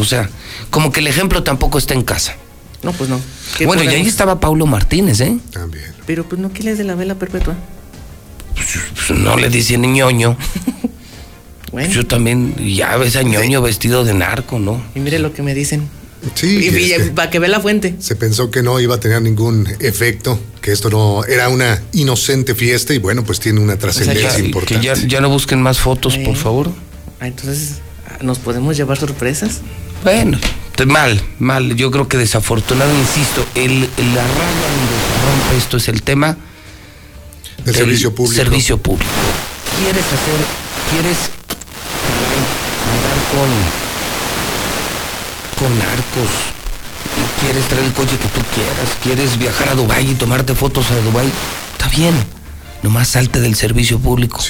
O 0.00 0.04
sea, 0.04 0.28
como 0.70 0.92
que 0.92 1.00
el 1.00 1.06
ejemplo 1.06 1.42
tampoco 1.42 1.78
está 1.78 1.94
en 1.94 2.02
casa. 2.02 2.36
No, 2.82 2.92
pues 2.92 3.08
no. 3.08 3.20
Bueno, 3.64 3.82
y 3.82 3.88
ahí 3.88 4.06
estaba 4.06 4.40
Paulo 4.40 4.66
Martínez, 4.66 5.20
¿eh? 5.20 5.38
También. 5.50 5.94
Pero 6.06 6.24
pues 6.24 6.40
no, 6.40 6.52
¿qué 6.52 6.62
les 6.62 6.78
de 6.78 6.84
la 6.84 6.94
vela 6.94 7.14
perpetua? 7.14 7.54
Pues, 8.54 8.78
pues 8.94 9.18
no 9.18 9.36
le 9.36 9.48
dicen 9.48 9.82
ñoño. 9.82 10.36
bueno. 11.72 11.90
Yo 11.90 12.06
también, 12.06 12.54
ya 12.56 12.96
ves 12.96 13.16
a 13.16 13.22
ñoño 13.22 13.62
vestido 13.62 14.04
de 14.04 14.14
narco, 14.14 14.58
¿no? 14.58 14.82
Y 14.94 15.00
mire 15.00 15.18
lo 15.18 15.32
que 15.32 15.42
me 15.42 15.54
dicen. 15.54 15.88
Sí. 16.34 16.70
para 17.14 17.30
que 17.30 17.38
vea 17.38 17.50
la 17.50 17.60
fuente. 17.60 17.94
Se 17.98 18.16
pensó 18.16 18.50
que 18.50 18.62
no 18.62 18.80
iba 18.80 18.96
a 18.96 19.00
tener 19.00 19.20
ningún 19.22 19.68
efecto, 19.80 20.38
que 20.60 20.72
esto 20.72 20.90
no 20.90 21.24
era 21.24 21.48
una 21.48 21.82
inocente 21.92 22.54
fiesta 22.54 22.94
y 22.94 22.98
bueno, 22.98 23.24
pues 23.24 23.40
tiene 23.40 23.60
una 23.60 23.76
trascendencia 23.76 24.38
importante. 24.38 24.92
Que 24.94 25.08
ya, 25.08 25.20
no 25.20 25.28
busquen 25.28 25.60
más 25.62 25.78
fotos, 25.78 26.18
por 26.18 26.36
favor. 26.36 26.70
Ah, 27.20 27.26
entonces, 27.26 27.76
¿nos 28.22 28.38
podemos 28.38 28.76
llevar 28.76 28.98
sorpresas? 28.98 29.60
Bueno, 30.02 30.38
mal, 30.86 31.20
mal. 31.38 31.76
Yo 31.76 31.90
creo 31.90 32.08
que 32.08 32.16
desafortunado, 32.16 32.90
insisto, 32.98 33.44
el, 33.54 33.80
la 33.80 33.86
raya 33.86 34.68
donde 34.76 34.96
se 34.98 35.26
rompe 35.26 35.56
esto 35.56 35.76
es 35.76 35.88
el 35.88 36.02
tema 36.02 36.36
del 37.64 37.74
servicio 37.74 38.14
público. 38.14 38.42
Servicio 38.42 38.78
público. 38.78 39.10
¿Quieres 39.80 40.04
hacer, 40.04 40.40
quieres 40.90 41.16
andar 42.92 43.18
con 43.32 43.83
con 45.64 45.78
narcos, 45.78 46.30
quieres 47.40 47.64
traer 47.68 47.86
el 47.86 47.92
coche 47.94 48.18
que 48.18 48.28
tú 48.28 48.40
quieras, 48.54 48.98
quieres 49.02 49.38
viajar 49.38 49.70
a 49.70 49.74
Dubái 49.74 50.10
y 50.10 50.14
tomarte 50.14 50.54
fotos 50.54 50.90
a 50.90 50.96
Dubái, 50.96 51.26
está 51.72 51.88
bien. 51.88 52.14
Nomás 52.82 53.08
salte 53.08 53.40
del 53.40 53.54
servicio 53.54 53.98
público. 53.98 54.40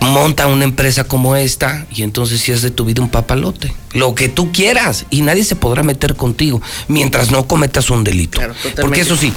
Monta 0.00 0.46
una 0.46 0.64
empresa 0.64 1.04
como 1.04 1.36
esta 1.36 1.84
y 1.90 2.04
entonces 2.04 2.40
si 2.40 2.52
es 2.52 2.62
de 2.62 2.70
tu 2.70 2.86
vida 2.86 3.02
un 3.02 3.10
papalote. 3.10 3.74
Lo 3.92 4.14
que 4.14 4.30
tú 4.30 4.50
quieras 4.50 5.04
y 5.10 5.20
nadie 5.20 5.44
se 5.44 5.56
podrá 5.56 5.82
meter 5.82 6.16
contigo 6.16 6.62
mientras 6.88 7.30
no 7.30 7.46
cometas 7.46 7.90
un 7.90 8.02
delito. 8.02 8.40
Porque 8.80 9.02
eso 9.02 9.18
sí, 9.18 9.30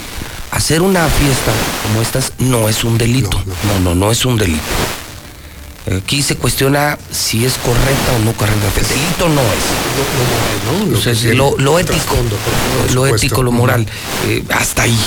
hacer 0.52 0.82
una 0.82 1.06
fiesta 1.10 1.52
como 1.84 2.02
estas 2.02 2.32
no 2.40 2.70
es 2.70 2.86
un 2.86 2.98
delito. 2.98 3.44
No, 3.66 3.80
no, 3.82 3.94
no, 3.94 4.10
es 4.10 4.24
un 4.24 4.38
delito. 4.38 4.62
Aquí 5.96 6.22
se 6.22 6.36
cuestiona 6.36 6.98
si 7.12 7.46
es 7.46 7.54
correcta 7.54 8.12
o 8.18 8.26
no 8.26 8.34
correcta. 8.34 8.68
El 8.76 8.88
delito 8.88 9.30
no 9.30 9.42
es. 9.42 11.36
Lo, 11.36 11.80
ético, 11.80 12.16
lo 12.94 13.08
ético, 13.08 13.42
lo 13.42 13.54
moral, 13.54 13.88
eh, 14.28 14.44
hasta 14.50 14.84
ahí. 14.84 15.00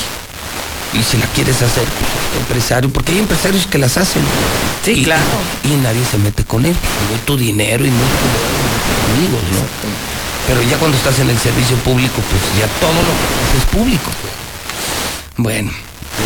Y 0.95 1.03
si 1.03 1.19
la 1.19 1.27
quieres 1.27 1.57
hacer, 1.57 1.85
pues, 1.85 2.41
empresario, 2.41 2.91
porque 2.91 3.13
hay 3.13 3.19
empresarios 3.19 3.67
que 3.67 3.77
las 3.79 3.99
hacen. 3.99 4.23
Sí, 4.85 5.05
claro. 5.05 5.23
Y 5.65 5.77
nadie 5.83 6.03
se 6.11 6.17
mete 6.17 6.45
con 6.45 6.65
él. 6.65 6.75
Muy 7.11 7.19
tu 7.27 7.37
dinero 7.37 7.85
y 7.85 7.91
muy 7.91 7.99
tu 7.99 9.19
amigos, 9.19 9.43
¿no? 9.53 9.61
Pero 10.49 10.63
ya 10.63 10.79
cuando 10.79 10.97
estás 10.97 11.19
en 11.19 11.29
el 11.29 11.39
servicio 11.39 11.77
público, 11.77 12.15
pues 12.15 12.43
ya 12.59 12.67
todo 12.81 12.95
lo 12.95 12.99
que 13.01 13.27
haces 13.45 13.59
es 13.59 13.65
público. 13.67 14.11
Bueno. 15.37 15.71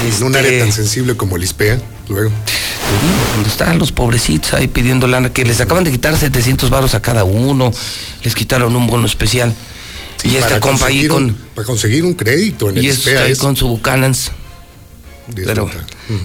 En 0.07 0.23
un 0.23 0.37
área 0.37 0.51
este, 0.51 0.61
tan 0.61 0.73
sensible 0.73 1.17
como 1.17 1.37
el 1.37 1.43
ISPEA, 1.43 1.81
luego. 2.09 2.31
Cuando 3.33 3.49
están 3.49 3.79
los 3.79 3.93
pobrecitos 3.93 4.55
ahí 4.55 4.69
pidiendo 4.69 5.07
lana, 5.07 5.33
que 5.33 5.45
les 5.45 5.61
acaban 5.61 5.85
de 5.85 5.91
quitar 5.91 6.17
700 6.17 6.71
varos 6.71 6.95
a 6.95 7.03
cada 7.03 7.25
uno, 7.25 7.73
les 8.23 8.35
quitaron 8.35 8.75
un 8.77 8.87
bono 8.87 9.07
especial. 9.07 9.55
y 10.23 10.37
esta 10.37 10.61
compa 10.61 10.87
ahí 10.87 11.07
con. 11.09 11.37
para 11.55 11.67
conseguir 11.67 12.05
un 12.05 12.15
crédito 12.15 12.71
en 12.71 12.79
el 12.79 12.85
Y 12.85 12.89
este 12.89 13.19
ahí 13.19 13.37
con 13.37 13.57
su 13.57 13.69
Buchanan's. 13.69 14.31
Pero 15.35 15.71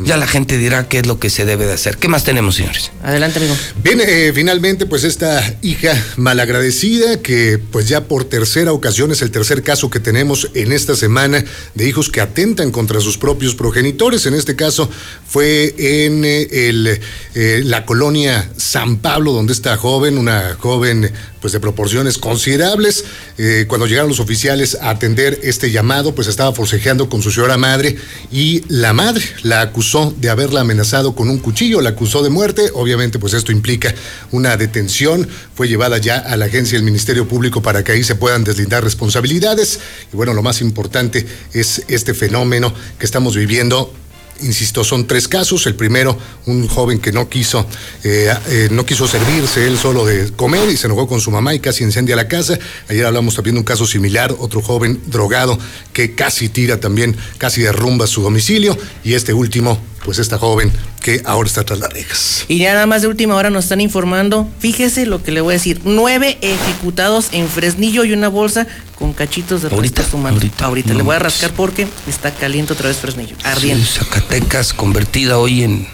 ya 0.04 0.18
la 0.18 0.28
gente 0.28 0.58
dirá 0.58 0.88
qué 0.88 1.00
es 1.00 1.08
lo 1.08 1.20
que 1.20 1.30
se 1.30 1.46
debe 1.46 1.66
de 1.66 1.74
hacer. 1.74 1.98
¿Qué 1.98 2.08
más 2.08 2.24
tenemos, 2.24 2.56
señores? 2.56 2.92
Adelante, 3.04 3.40
amigo. 3.40 3.56
Bien, 3.84 4.02
eh, 4.02 4.32
finalmente, 4.34 4.86
pues 4.86 5.04
esta 5.04 5.42
hija 5.62 5.94
malagradecida, 6.18 7.22
que 7.22 7.60
pues 7.72 7.88
ya 7.88 8.06
por 8.06 8.26
tercera 8.26 8.74
ocasión 8.74 9.12
es 9.12 9.22
el 9.22 9.32
tercer 9.32 9.64
caso 9.64 9.90
que 9.90 10.00
tenemos 10.00 10.50
en 10.54 10.72
esta 10.72 10.96
semana 10.96 11.44
de 11.76 11.88
hijos 11.88 12.10
que 12.10 12.22
atentan 12.22 12.72
contra 12.72 13.00
sus 13.00 13.18
propios 13.18 13.56
progenitores. 13.56 14.26
En 14.26 14.34
este 14.34 14.56
caso 14.56 14.90
fue 15.28 15.76
en 15.78 16.26
eh, 16.26 16.70
el, 16.70 17.00
eh, 17.36 17.62
la 17.64 17.86
colonia 17.86 18.50
San 18.58 18.98
Pablo, 18.98 19.32
donde 19.32 19.54
esta 19.54 19.78
joven, 19.78 20.18
una 20.18 20.56
joven 20.60 21.12
pues 21.42 21.54
de 21.54 21.60
proporciones 21.60 22.18
considerables. 22.18 23.06
Eh, 23.38 23.66
cuando 23.68 23.88
llegaron 23.88 24.10
los 24.10 24.20
oficiales 24.20 24.78
a 24.82 24.90
atender 24.90 25.40
este 25.44 25.72
llamado, 25.72 26.14
pues 26.16 26.28
estaba 26.28 26.54
forcejeando 26.54 27.10
con 27.10 27.22
su 27.22 27.32
señora 27.32 27.58
madre 27.58 27.96
y 28.32 28.64
la 28.68 28.94
madre 28.94 29.24
la 29.44 29.69
acusó 29.70 30.14
de 30.18 30.30
haberla 30.30 30.62
amenazado 30.62 31.16
con 31.16 31.30
un 31.30 31.40
cuchillo, 31.40 31.82
la 31.82 31.92
acusó 31.92 32.22
de 32.22 32.30
muerte. 32.30 32.70
Obviamente, 32.74 33.20
pues 33.20 33.34
esto 33.34 33.52
implica 33.52 33.94
una 34.32 34.58
detención. 34.58 35.28
Fue 35.56 35.68
llevada 35.68 35.98
ya 35.98 36.18
a 36.18 36.36
la 36.38 36.46
agencia 36.46 36.78
del 36.78 36.86
Ministerio 36.86 37.28
Público 37.28 37.62
para 37.62 37.84
que 37.84 37.94
ahí 37.94 38.04
se 38.04 38.16
puedan 38.16 38.44
deslindar 38.44 38.84
responsabilidades. 38.84 39.80
Y 40.12 40.16
bueno, 40.16 40.34
lo 40.34 40.44
más 40.44 40.62
importante 40.62 41.26
es 41.54 41.84
este 41.88 42.14
fenómeno 42.14 42.74
que 42.98 43.06
estamos 43.06 43.36
viviendo 43.36 43.94
insisto, 44.42 44.84
son 44.84 45.08
tres 45.08 45.28
casos. 45.28 45.66
El 45.68 45.76
primero, 45.76 46.18
un 46.46 46.68
joven 46.68 47.00
que 47.00 47.12
no 47.12 47.30
quiso, 47.30 47.66
eh, 48.04 48.34
eh, 48.48 48.68
no 48.72 48.86
quiso 48.86 49.08
servirse 49.08 49.68
él 49.68 49.78
solo 49.78 50.06
de 50.06 50.32
comer 50.32 50.70
y 50.70 50.78
se 50.78 50.88
enojó 50.88 51.08
con 51.08 51.22
su 51.22 51.32
mamá 51.32 51.54
y 51.54 51.60
casi 51.60 51.84
incendia 51.84 52.16
la 52.16 52.28
casa. 52.28 52.58
Ayer 52.88 53.06
hablamos 53.06 53.36
también 53.36 53.56
de 53.56 53.60
un 53.60 53.66
caso 53.66 53.86
similar, 53.86 54.36
otro 54.40 54.62
joven 54.62 55.02
drogado 55.08 55.58
que 55.94 56.16
casi 56.16 56.50
tira 56.50 56.80
también, 56.80 57.16
casi 57.38 57.62
derrumba 57.62 58.08
su 58.08 58.22
domicilio. 58.22 58.78
Y 59.04 59.14
este 59.14 59.34
último, 59.34 59.80
pues 60.04 60.20
esta 60.20 60.38
joven 60.38 60.72
que 61.02 61.22
ahora 61.26 61.48
está 61.48 61.64
tras 61.64 61.80
las 61.80 61.92
rejas. 61.92 62.46
Y 62.48 62.60
ya 62.60 62.74
nada 62.74 62.86
más 62.86 63.02
de 63.02 63.08
última 63.08 63.36
hora 63.36 63.50
nos 63.50 63.66
están 63.66 63.82
informando, 63.82 64.48
fíjese 64.60 65.06
lo 65.06 65.24
que 65.24 65.32
le 65.32 65.42
voy 65.42 65.54
a 65.54 65.58
decir, 65.58 65.82
nueve 65.84 66.38
ejecutados 66.42 67.30
en 67.32 67.48
Fresnillo 67.48 68.04
y 68.04 68.14
una 68.14 68.28
bolsa 68.28 68.68
con 68.98 69.14
cachitos 69.14 69.62
de 69.62 69.70
ahorita, 69.70 70.04
ahorita, 70.12 70.66
ahorita. 70.66 70.94
le 70.94 71.04
voy 71.04 71.16
a 71.16 71.20
rascar 71.20 71.52
porque 71.52 71.88
está 72.08 72.32
caliente 72.34 72.74
otra 72.74 72.90
vez 72.90 72.98
Fresnillo, 72.98 73.36
ardiendo. 73.44 73.86
Zacatecas 73.86 74.74
convertida 74.74 75.38
hoy 75.38 75.64
en, 75.64 75.88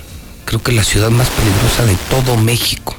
creo 0.45 0.61
que 0.61 0.72
la 0.72 0.84
ciudad 0.84 1.09
más 1.09 1.27
peligrosa 1.30 1.85
de 1.85 1.95
todo 2.09 2.38
México. 2.38 2.95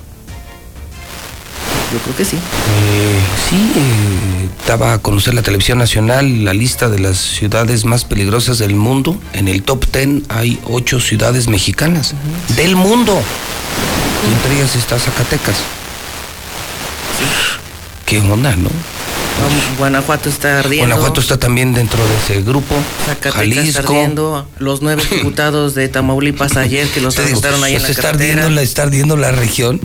Yo 1.93 1.99
creo 2.01 2.17
que 2.17 2.25
sí. 2.25 2.37
Eh, 2.37 3.21
sí, 3.49 3.73
eh, 3.77 4.36
daba 4.67 4.93
a 4.93 4.99
conocer 4.99 5.35
la 5.35 5.43
televisión 5.43 5.79
nacional 5.79 6.45
la 6.45 6.55
lista 6.55 6.89
de 6.89 6.99
las 6.99 7.17
ciudades 7.19 7.85
más 7.85 8.05
peligrosas 8.05 8.59
del 8.59 8.75
mundo. 8.75 9.19
En 9.33 9.49
el 9.49 9.63
top 9.63 9.87
ten 9.87 10.25
hay 10.29 10.59
ocho 10.65 11.01
ciudades 11.01 11.49
mexicanas 11.49 12.15
del 12.57 12.77
mundo. 12.77 13.21
Y 14.29 14.33
entre 14.33 14.57
ellas 14.57 14.77
está 14.77 14.99
Zacatecas. 14.99 15.57
Qué 18.05 18.21
onda, 18.21 18.55
¿no? 18.57 18.71
Guanajuato 19.79 20.29
está 20.29 20.61
ardiendo. 20.61 20.87
Guanajuato 20.87 21.21
está 21.21 21.39
también 21.39 21.75
dentro 21.75 21.99
de 22.07 22.17
ese 22.17 22.43
grupo. 22.43 22.75
Zacatecas 23.07 23.35
Jalisco. 23.35 23.81
Está 23.81 23.81
ardiendo. 23.81 24.49
Los 24.59 24.83
nueve 24.83 25.03
diputados 25.11 25.75
de 25.75 25.89
Tamaulipas 25.89 26.57
ayer 26.57 26.89
que 26.89 27.01
los 27.01 27.19
arrestaron 27.19 27.63
ahí 27.63 27.75
en 27.75 27.83
la 27.83 27.89
está 27.89 28.09
ardiendo, 28.09 28.51
la, 28.51 28.63
está 28.63 28.83
ardiendo 28.83 29.17
la 29.17 29.33
región. 29.33 29.81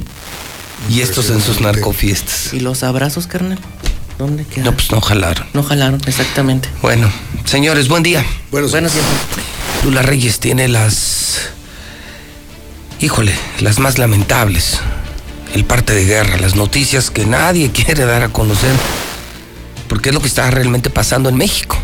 Y 0.90 1.02
estos 1.02 1.30
en 1.30 1.42
sus 1.42 1.62
narcofiestas. 1.62 2.54
¿Y 2.54 2.60
los 2.60 2.84
abrazos, 2.84 3.28
carnal? 3.28 3.60
¿Dónde? 4.22 4.46
No, 4.58 4.72
pues 4.74 4.92
no 4.92 5.02
jalaron. 5.02 5.48
No 5.54 5.64
jalaron, 5.64 6.00
exactamente. 6.06 6.70
Bueno, 6.84 7.12
señores, 7.44 7.88
buen 7.88 8.04
día. 8.04 8.24
Buenos, 8.52 8.72
días. 8.72 8.94
Lula 9.84 10.04
Reyes 10.04 10.40
tiene 10.40 10.68
las. 10.68 11.50
Híjole, 13.00 13.34
las 13.62 13.80
más 13.80 13.98
lamentables. 13.98 14.80
El 15.56 15.66
parte 15.66 15.96
de 15.96 16.06
guerra, 16.06 16.38
las 16.38 16.56
noticias 16.56 17.10
que 17.10 17.26
nadie 17.26 17.72
quiere 17.74 18.06
dar 18.06 18.22
a 18.22 18.30
conocer. 18.30 18.76
Porque 19.88 20.10
es 20.10 20.14
lo 20.16 20.22
que 20.22 20.28
está 20.28 20.52
realmente 20.52 20.92
pasando 20.92 21.28
en 21.30 21.38
México. 21.38 21.76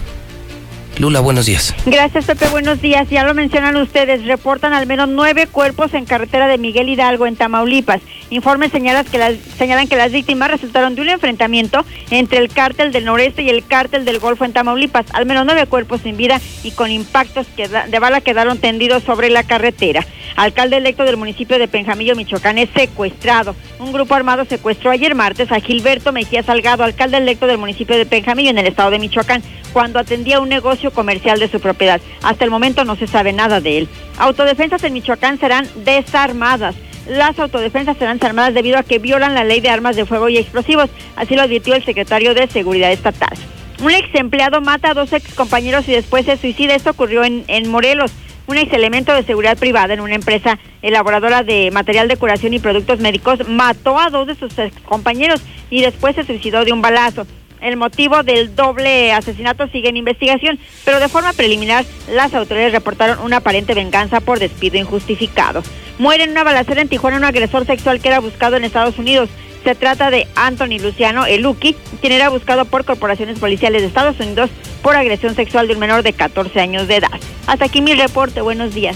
Lula, 1.00 1.20
buenos 1.20 1.46
días. 1.46 1.76
Gracias, 1.86 2.26
Pepe. 2.26 2.48
Buenos 2.48 2.82
días. 2.82 3.08
Ya 3.10 3.24
lo 3.24 3.34
mencionan 3.36 3.76
ustedes. 3.78 4.26
Reportan 4.26 4.74
al 4.74 4.88
menos 4.88 5.08
nueve 5.08 5.46
cuerpos 5.46 5.94
en 5.94 6.06
carretera 6.06 6.48
de 6.48 6.58
Miguel 6.58 6.90
Hidalgo, 6.90 7.28
en 7.28 7.36
Tamaulipas. 7.36 8.02
Informes 8.30 8.72
señalan 8.72 9.06
que, 9.06 9.18
las, 9.18 9.36
señalan 9.58 9.88
que 9.88 9.96
las 9.96 10.12
víctimas 10.12 10.50
resultaron 10.50 10.96
de 10.96 11.02
un 11.02 11.10
enfrentamiento 11.10 11.86
entre 12.10 12.40
el 12.40 12.50
cártel 12.50 12.92
del 12.92 13.06
noreste 13.06 13.44
y 13.44 13.50
el 13.50 13.66
cártel 13.66 14.06
del 14.06 14.20
Golfo 14.20 14.44
en 14.44 14.54
Tamaulipas. 14.54 15.06
Al 15.14 15.26
menos 15.26 15.46
nueve 15.46 15.66
cuerpos 15.68 16.02
sin 16.02 16.18
vida 16.18 16.42
y 16.64 16.72
con 16.72 16.92
impactos 16.92 17.46
de 17.56 18.00
bala 18.00 18.22
quedaron 18.22 18.58
tendidos 18.58 19.04
sobre 19.04 19.30
la 19.30 19.44
carretera. 19.44 20.06
Alcalde 20.36 20.78
electo 20.78 21.04
del 21.04 21.18
municipio 21.18 21.58
de 21.58 21.68
Penjamillo, 21.68 22.16
Michoacán, 22.16 22.58
es 22.58 22.70
secuestrado. 22.76 23.56
Un 23.80 23.92
grupo 23.92 24.14
armado 24.14 24.46
secuestró 24.46 24.92
ayer 24.92 25.16
martes 25.16 25.52
a 25.52 25.60
Gilberto 25.60 26.12
Mejía 26.12 26.44
Salgado, 26.44 26.84
alcalde 26.84 27.18
electo 27.18 27.48
del 27.48 27.58
municipio 27.58 27.98
de 27.98 28.06
Penjamillo, 28.06 28.50
en 28.50 28.58
el 28.58 28.68
estado 28.68 28.92
de 28.92 29.00
Michoacán, 29.00 29.42
cuando 29.74 30.00
atendía 30.00 30.40
un 30.40 30.50
negocio 30.50 30.87
comercial 30.92 31.40
de 31.40 31.48
su 31.48 31.60
propiedad. 31.60 32.02
Hasta 32.24 32.46
el 32.46 32.52
momento 32.52 32.86
no 32.86 32.96
se 32.96 33.08
sabe 33.08 33.34
nada 33.34 33.62
de 33.62 33.80
él. 33.80 33.90
Autodefensas 34.18 34.84
en 34.84 34.94
Michoacán 34.94 35.40
serán 35.40 35.68
desarmadas. 35.84 36.76
Las 37.08 37.40
autodefensas 37.40 37.98
serán 37.98 38.18
desarmadas 38.18 38.54
debido 38.54 38.78
a 38.78 38.84
que 38.84 39.00
violan 39.00 39.34
la 39.34 39.44
ley 39.44 39.62
de 39.62 39.70
armas 39.70 39.96
de 39.96 40.06
fuego 40.06 40.28
y 40.30 40.38
explosivos. 40.38 40.90
Así 41.16 41.36
lo 41.36 41.44
advirtió 41.44 41.76
el 41.76 41.86
secretario 41.86 42.34
de 42.34 42.48
Seguridad 42.48 42.92
Estatal. 42.92 43.38
Un 43.82 43.92
ex 43.92 44.14
empleado 44.16 44.60
mata 44.60 44.92
a 44.92 44.94
dos 44.94 45.14
ex 45.14 45.34
compañeros 45.34 45.88
y 45.88 45.92
después 45.92 46.26
se 46.26 46.36
suicida. 46.38 46.76
Esto 46.76 46.90
ocurrió 46.90 47.24
en, 47.24 47.46
en 47.48 47.70
Morelos. 47.70 48.12
Un 48.48 48.58
ex 48.58 48.74
elemento 48.74 49.14
de 49.14 49.24
seguridad 49.24 49.58
privada 49.58 49.94
en 49.94 50.00
una 50.00 50.16
empresa 50.16 50.58
elaboradora 50.82 51.44
de 51.44 51.70
material 51.72 52.08
de 52.08 52.18
curación 52.18 52.54
y 52.54 52.60
productos 52.60 53.00
médicos 53.00 53.48
mató 53.48 54.00
a 54.00 54.10
dos 54.10 54.26
de 54.26 54.36
sus 54.36 54.58
ex 54.58 54.74
compañeros 54.82 55.42
y 55.70 55.82
después 55.82 56.16
se 56.16 56.24
suicidó 56.24 56.66
de 56.66 56.72
un 56.72 56.82
balazo. 56.82 57.28
El 57.62 57.78
motivo 57.78 58.24
del 58.24 58.56
doble 58.56 59.12
asesinato 59.12 59.68
sigue 59.68 59.90
en 59.90 59.98
investigación, 59.98 60.60
pero 60.86 61.00
de 61.00 61.08
forma 61.08 61.34
preliminar 61.34 61.86
las 62.12 62.34
autoridades 62.34 62.74
reportaron 62.74 63.20
una 63.20 63.38
aparente 63.38 63.74
venganza 63.74 64.20
por 64.22 64.40
despido 64.40 64.78
injustificado. 64.78 65.64
Muere 65.98 66.24
en 66.24 66.32
una 66.32 66.44
balacera 66.44 66.82
en 66.82 66.90
Tijuana 66.90 67.18
un 67.18 67.24
agresor 67.24 67.66
sexual 67.66 68.00
que 68.00 68.10
era 68.10 68.20
buscado 68.20 68.56
en 68.56 68.64
Estados 68.64 69.00
Unidos. 69.00 69.30
Se 69.64 69.76
trata 69.76 70.12
de 70.12 70.28
Anthony 70.36 70.80
Luciano 70.80 71.26
Eluki, 71.26 71.76
quien 72.00 72.14
era 72.14 72.30
buscado 72.30 72.66
por 72.66 72.86
corporaciones 72.86 73.40
policiales 73.40 73.82
de 73.82 73.88
Estados 73.88 74.20
Unidos 74.20 74.50
por 74.82 74.96
agresión 74.96 75.36
sexual 75.36 75.68
de 75.68 75.74
un 75.74 75.80
menor 75.80 76.04
de 76.04 76.14
14 76.14 76.60
años 76.62 76.88
de 76.88 76.98
edad. 76.98 77.20
Hasta 77.48 77.66
aquí 77.66 77.82
mi 77.82 77.94
reporte. 77.94 78.42
Buenos 78.42 78.74
días. 78.74 78.96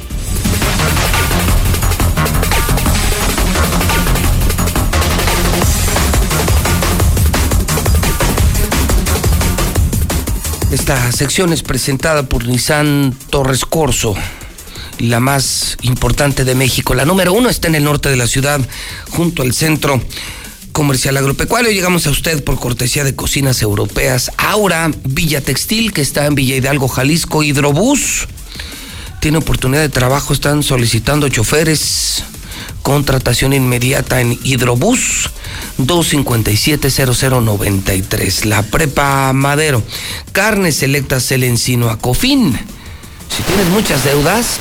Esta 10.72 11.12
sección 11.12 11.52
es 11.52 11.64
presentada 11.64 12.24
por 12.24 12.46
Nissan 12.46 13.14
Torres 13.30 13.66
Corso, 13.66 14.16
la 15.00 15.20
más 15.20 15.78
importante 15.82 16.46
de 16.46 16.56
México. 16.56 16.96
La 16.96 17.04
número 17.04 17.34
uno 17.34 17.50
está 17.50 17.68
en 17.68 17.76
el 17.76 17.84
norte 17.84 18.08
de 18.08 18.16
la 18.16 18.26
ciudad, 18.26 18.62
junto 19.10 19.42
al 19.44 19.54
centro. 19.54 20.02
comercial 20.72 21.18
agropecuario. 21.18 21.70
Llegamos 21.72 22.08
a 22.08 22.12
usted 22.12 22.42
por 22.46 22.58
cortesía 22.58 23.04
de 23.04 23.14
Cocinas 23.14 23.62
Europeas. 23.62 24.32
Aura, 24.38 24.90
Villa 25.04 25.42
Textil, 25.42 25.92
que 25.92 26.02
está 26.02 26.26
en 26.26 26.36
Villa 26.36 26.56
Hidalgo, 26.56 26.88
Jalisco, 26.88 27.44
Hidrobús. 27.44 28.30
Tiene 29.20 29.40
oportunidad 29.40 29.82
de 29.82 29.90
trabajo, 29.90 30.32
están 30.32 30.64
solicitando 30.64 31.28
choferes. 31.28 32.24
Contratación 32.82 33.54
inmediata 33.54 34.22
en 34.22 34.40
Hidrobús 34.44 35.30
257-0093. 35.78 38.46
La 38.46 38.64
Prepa 38.64 39.32
Madero. 39.34 39.84
Carnes 40.32 40.78
selectas 40.78 41.32
el 41.32 41.44
encino 41.44 41.90
a 41.90 42.00
Cofín. 42.00 42.58
Si 43.36 43.44
tienes 43.44 43.68
muchas 43.68 44.04
deudas, 44.04 44.58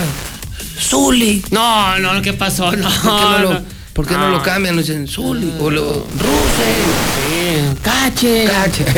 Zuli. 0.79 1.43
No, 1.51 1.97
no, 1.99 2.21
¿qué 2.21 2.33
pasó? 2.33 2.71
No, 2.75 2.89
¿Por 2.89 3.01
qué 3.01 3.07
no, 3.07 3.39
lo, 3.39 3.53
no. 3.53 3.61
¿por 3.93 4.07
qué 4.07 4.13
no 4.15 4.29
lo 4.29 4.41
cambian? 4.43 4.75
No 4.75 4.81
dicen 4.81 5.07
Zuli 5.07 5.51
o 5.59 5.69
lo 5.69 5.83
Ruse. 5.83 6.73
Sí, 7.15 7.79
cache. 7.83 8.45
Cache. 8.45 8.85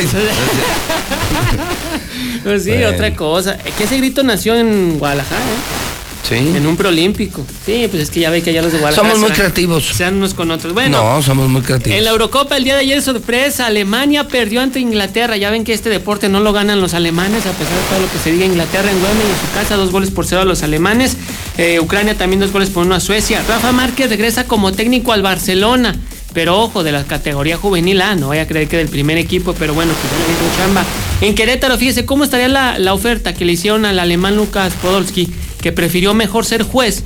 Pues 2.42 2.64
sí, 2.64 2.70
Bueno. 2.70 2.88
otra 2.88 3.14
cosa. 3.14 3.58
Que 3.58 3.84
ese 3.84 3.98
grito 3.98 4.22
nació 4.22 4.54
en 4.54 4.98
Guadalajara, 4.98 5.40
¿eh? 5.40 5.89
Sí. 6.28 6.36
En 6.36 6.66
un 6.66 6.76
preolímpico. 6.76 7.44
Sí, 7.66 7.86
pues 7.90 8.04
es 8.04 8.10
que 8.10 8.20
ya 8.20 8.30
ve 8.30 8.42
que 8.42 8.50
allá 8.50 8.62
los 8.62 8.72
de 8.72 8.78
Guadalajara. 8.78 9.08
Somos 9.08 9.28
muy 9.28 9.36
creativos. 9.36 9.84
Se 9.84 10.04
dan 10.04 10.16
unos 10.16 10.34
con 10.34 10.50
otros. 10.50 10.72
Bueno, 10.72 11.02
no, 11.02 11.22
somos 11.22 11.48
muy 11.48 11.62
creativos. 11.62 11.98
en 11.98 12.04
la 12.04 12.10
Eurocopa 12.10 12.56
el 12.56 12.64
día 12.64 12.74
de 12.74 12.80
ayer, 12.80 13.02
sorpresa, 13.02 13.66
Alemania 13.66 14.28
perdió 14.28 14.60
ante 14.60 14.80
Inglaterra. 14.80 15.36
Ya 15.36 15.50
ven 15.50 15.64
que 15.64 15.72
este 15.72 15.88
deporte 15.88 16.28
no 16.28 16.40
lo 16.40 16.52
ganan 16.52 16.80
los 16.80 16.94
alemanes, 16.94 17.46
a 17.46 17.52
pesar 17.52 17.74
de 17.74 17.88
todo 17.88 18.00
lo 18.00 18.12
que 18.12 18.18
se 18.18 18.32
diga 18.32 18.46
Inglaterra 18.46 18.90
en 18.90 18.96
Wembley 18.96 19.26
en 19.26 19.48
su 19.48 19.54
casa, 19.54 19.76
dos 19.76 19.90
goles 19.90 20.10
por 20.10 20.26
cero 20.26 20.42
a 20.42 20.44
los 20.44 20.62
alemanes. 20.62 21.16
Eh, 21.58 21.80
Ucrania 21.80 22.16
también 22.16 22.40
dos 22.40 22.52
goles 22.52 22.70
por 22.70 22.86
uno 22.86 22.94
a 22.94 23.00
Suecia. 23.00 23.42
Rafa 23.48 23.72
Márquez 23.72 24.08
regresa 24.10 24.44
como 24.44 24.72
técnico 24.72 25.12
al 25.12 25.22
Barcelona. 25.22 25.96
Pero 26.32 26.60
ojo, 26.60 26.84
de 26.84 26.92
la 26.92 27.02
categoría 27.04 27.56
juvenil 27.56 28.00
A, 28.02 28.14
no 28.14 28.28
vaya 28.28 28.42
a 28.42 28.46
creer 28.46 28.68
que 28.68 28.76
del 28.76 28.88
primer 28.88 29.18
equipo, 29.18 29.52
pero 29.58 29.74
bueno, 29.74 29.92
pues 29.92 30.12
ya 30.12 30.44
le 30.44 30.56
chamba. 30.56 30.84
En 31.20 31.34
Querétaro, 31.34 31.76
fíjese 31.76 32.06
cómo 32.06 32.22
estaría 32.22 32.48
la, 32.48 32.78
la 32.78 32.94
oferta 32.94 33.34
que 33.34 33.44
le 33.44 33.52
hicieron 33.52 33.84
al 33.84 33.98
alemán 33.98 34.36
Lucas 34.36 34.72
Podolski, 34.80 35.28
que 35.60 35.72
prefirió 35.72 36.14
mejor 36.14 36.44
ser 36.44 36.62
juez 36.62 37.02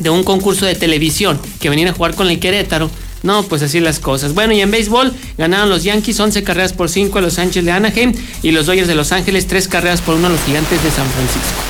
de 0.00 0.10
un 0.10 0.24
concurso 0.24 0.66
de 0.66 0.74
televisión 0.74 1.38
que 1.60 1.68
venir 1.70 1.88
a 1.88 1.92
jugar 1.92 2.14
con 2.14 2.28
el 2.28 2.38
Querétaro. 2.40 2.90
No, 3.22 3.44
pues 3.44 3.62
así 3.62 3.78
las 3.78 4.00
cosas. 4.00 4.34
Bueno, 4.34 4.52
y 4.52 4.60
en 4.60 4.70
béisbol 4.72 5.12
ganaron 5.38 5.68
los 5.70 5.84
Yankees 5.84 6.18
11 6.18 6.42
carreras 6.42 6.72
por 6.72 6.88
5 6.88 7.18
a 7.18 7.22
los 7.22 7.34
Sánchez 7.34 7.64
de 7.64 7.70
Anaheim 7.70 8.12
y 8.42 8.50
los 8.50 8.66
Dodgers 8.66 8.88
de 8.88 8.96
Los 8.96 9.12
Ángeles 9.12 9.46
3 9.46 9.68
carreras 9.68 10.00
por 10.00 10.16
1 10.16 10.26
a 10.26 10.30
los 10.30 10.40
Gigantes 10.44 10.82
de 10.82 10.90
San 10.90 11.06
Francisco. 11.06 11.60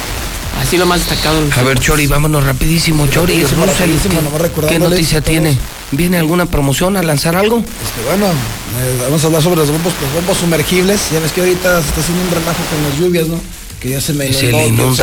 Así 0.63 0.79
lo 0.79 0.87
más 0.87 1.01
destacado. 1.01 1.39
en 1.39 1.49
los 1.51 1.59
A 1.59 1.63
ver, 1.63 1.79
Chori, 1.79 2.07
vámonos 2.07 2.45
rapidísimo, 2.45 3.07
Chori. 3.09 3.35
Rapidísimo, 3.43 3.67
rapidísimo, 3.67 4.21
¿qué- 4.61 4.67
¿Qué 4.69 4.79
noticia 4.79 5.21
todos. 5.21 5.31
tiene? 5.31 5.59
¿Viene 5.91 6.17
alguna 6.19 6.47
promoción 6.47 6.97
a 6.97 7.03
lanzar 7.03 7.37
algo? 7.37 7.59
Este, 7.59 8.09
bueno, 8.09 8.27
eh, 8.29 8.99
vamos 9.03 9.23
a 9.23 9.27
hablar 9.27 9.43
sobre 9.43 9.57
los 9.57 9.71
bombos, 9.71 9.93
los 10.01 10.13
bombos 10.15 10.39
sumergibles. 10.39 11.01
Ya 11.13 11.19
ves 11.21 11.33
que 11.33 11.41
ahorita 11.41 11.83
se 11.83 11.89
está 11.89 12.01
haciendo 12.01 12.23
un 12.25 12.31
relajo 12.31 12.63
con 12.71 12.83
las 12.91 12.99
lluvias, 12.99 13.29
¿no? 13.29 13.39
Que 13.83 13.91
ya 13.91 14.01
se 14.01 14.13
me 14.13 14.27
inundó 14.29 14.95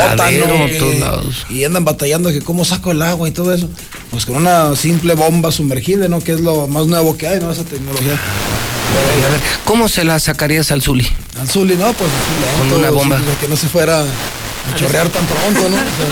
lados. 1.00 1.46
Y 1.50 1.66
andan 1.66 1.84
batallando 1.84 2.30
que 2.32 2.42
cómo 2.42 2.64
saco 2.64 2.92
el 2.92 3.02
agua 3.02 3.28
y 3.28 3.32
todo 3.32 3.54
eso. 3.54 3.70
Pues 4.10 4.26
con 4.26 4.38
una 4.38 4.74
simple 4.78 5.16
bomba 5.16 5.52
sumergible, 5.52 6.08
¿no? 6.08 6.22
Que 6.22 6.32
es 6.32 6.40
lo 6.40 6.66
más 6.68 6.88
nuevo 6.88 7.18
que 7.18 7.28
hay, 7.28 7.42
¿no? 7.42 7.52
Esa 7.52 7.64
tecnología. 7.66 8.14
A 8.14 9.30
ver, 9.32 9.42
¿cómo 9.66 9.90
se 9.90 10.04
la 10.06 10.18
sacarías 10.20 10.72
al 10.72 10.82
Zuli? 10.82 11.06
Al 11.40 11.50
Zuli, 11.50 11.76
¿no? 11.76 11.92
Pues 11.94 12.10
así 12.10 12.70
Con 12.70 12.80
una 12.80 12.90
bomba. 12.90 13.20
que 13.42 13.48
no 13.50 13.58
se 13.58 13.68
fuera 13.68 14.02
a 14.02 14.76
chorrear 14.76 15.10
tan 15.10 15.26
pronto, 15.26 15.70
¿no? 15.70 15.76
O 15.76 15.80
sea, 15.80 16.08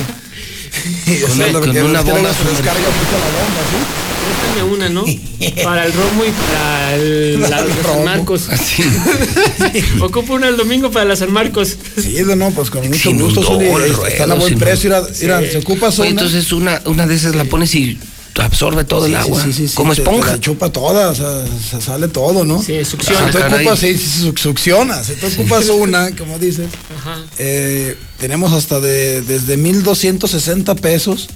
y 1.15 1.19
Con 1.21 1.31
es 1.31 1.35
una- 1.37 1.59
con 1.59 1.73
bomba 2.13 2.33
se 2.33 2.43
descarga 2.49 2.79
mucho 2.81 3.15
la 3.17 3.29
bomba, 3.31 3.61
¿sí? 3.71 4.06
Préstame 4.27 4.73
una, 4.73 4.89
¿no? 4.89 5.05
Para 5.63 5.85
el 5.85 5.93
romo 5.93 6.25
y 6.25 6.31
para 6.31 6.95
el, 6.95 7.41
la, 7.41 7.47
el 7.47 7.53
San 7.73 7.83
romo. 7.83 8.03
Marcos. 8.05 8.49
Ocupo 10.01 10.33
una 10.33 10.47
el 10.47 10.57
domingo 10.57 10.91
para 10.91 11.05
la 11.05 11.15
San 11.15 11.31
Marcos. 11.31 11.77
Sí, 12.01 12.17
no, 12.35 12.51
pues 12.51 12.69
con 12.69 12.87
mucho 12.87 13.09
Se 13.11 13.15
gusto, 13.15 13.43
Zuli. 13.43 13.65
el 13.67 13.91
Están 14.07 14.31
a 14.31 14.35
buen 14.35 14.53
se 14.53 14.59
precio. 14.59 14.89
Mira, 14.89 14.99
inundó. 14.99 15.19
mira, 15.41 15.51
se 15.51 15.57
ocupa 15.59 15.89
Oye, 15.89 16.09
entonces 16.09 16.51
una, 16.51 16.81
una 16.85 17.05
de 17.07 17.15
esas 17.15 17.35
la 17.35 17.45
pones 17.45 17.73
y 17.75 17.97
absorbe 18.39 18.83
todo 18.83 19.05
el 19.07 19.13
Sí, 19.13 19.17
agua. 19.17 19.43
sí, 19.43 19.51
sí, 19.53 19.67
sí, 19.67 19.75
como 19.75 19.95
te- 19.95 20.01
te 20.01 20.09
esponja. 20.09 20.31
la 20.33 20.39
chupa 20.39 20.69
toda, 20.71 21.09
o 21.09 21.15
sea, 21.15 21.43
se 21.71 21.81
sale 21.81 22.07
todo, 22.07 22.45
¿no? 22.45 22.61
Sí, 22.61 22.77
Si 22.79 22.85
succiona. 22.85 23.31
Ah, 23.33 23.55
ocupas, 23.55 23.79
sí, 23.79 23.97
sí, 23.97 24.25
suc- 24.27 24.37
succiona. 24.37 25.03
Si 25.03 25.13
tú 25.13 25.25
ocupas 25.27 25.67
una, 25.69 26.11
como 26.15 26.37
dices, 26.37 26.67
Ajá. 26.99 27.23
eh, 27.39 27.97
tenemos 28.19 28.53
hasta 28.53 28.79
de, 28.79 29.21
desde 29.23 29.57
1260 29.57 30.75
pesos. 30.75 31.29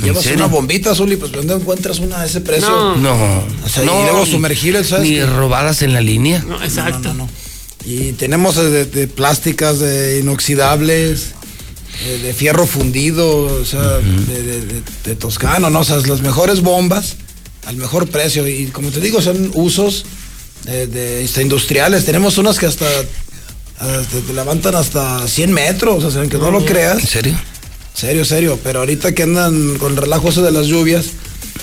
Te 0.00 0.06
¿En 0.06 0.12
llevas 0.12 0.22
serio? 0.24 0.38
una 0.38 0.46
bombita 0.46 0.90
azul 0.92 1.12
y 1.12 1.16
pues 1.16 1.32
¿dónde 1.32 1.54
encuentras 1.54 1.98
una 1.98 2.20
a 2.20 2.26
ese 2.26 2.40
precio? 2.40 2.68
No. 2.68 2.96
No. 2.96 3.44
O 3.64 3.68
sea, 3.68 3.82
y 3.82 3.86
no, 3.86 4.02
luego 4.02 4.24
ni- 4.24 4.30
sumergible, 4.32 4.84
¿sabes? 4.84 5.08
Ni 5.08 5.16
qué? 5.16 5.26
robadas 5.26 5.82
en 5.82 5.92
la 5.94 6.00
línea. 6.00 6.42
No, 6.46 6.62
exacto. 6.62 7.08
No, 7.08 7.14
no, 7.14 7.24
no. 7.24 7.30
Y 7.84 8.12
tenemos 8.12 8.56
de, 8.56 8.84
de 8.84 9.06
plásticas, 9.08 9.78
de 9.78 10.18
inoxidables, 10.20 11.28
eh, 12.04 12.18
de 12.22 12.34
fierro 12.34 12.66
fundido, 12.66 13.38
o 13.60 13.64
sea, 13.64 13.80
de, 13.98 14.42
de- 14.42 14.60
de- 14.66 14.82
de 15.04 15.14
toscano, 15.16 15.70
¿no? 15.70 15.80
O 15.80 15.84
sea, 15.84 15.96
las 15.98 16.20
mejores 16.20 16.60
bombas 16.62 17.16
al 17.66 17.76
mejor 17.76 18.08
precio. 18.08 18.46
Y 18.48 18.66
como 18.66 18.90
te 18.90 19.00
digo, 19.00 19.20
son 19.22 19.50
usos 19.54 20.04
de, 20.64 21.22
este, 21.24 21.42
industriales. 21.42 22.04
Tenemos 22.04 22.38
unas 22.38 22.58
que 22.58 22.66
hasta, 22.66 22.86
hasta 23.78 24.18
te 24.26 24.32
levantan 24.32 24.74
hasta 24.74 25.26
100 25.28 25.52
metros, 25.52 26.02
o 26.04 26.10
sea, 26.10 26.20
aunque 26.22 26.38
no 26.38 26.50
lo 26.50 26.64
creas. 26.64 26.98
¿En 26.98 27.06
serio? 27.06 27.38
Serio, 27.96 28.26
serio. 28.26 28.58
Pero 28.62 28.80
ahorita 28.80 29.14
que 29.14 29.22
andan 29.22 29.78
con 29.78 29.92
el 29.92 29.96
relajo 29.96 30.28
ese 30.28 30.42
de 30.42 30.50
las 30.52 30.66
lluvias, 30.66 31.06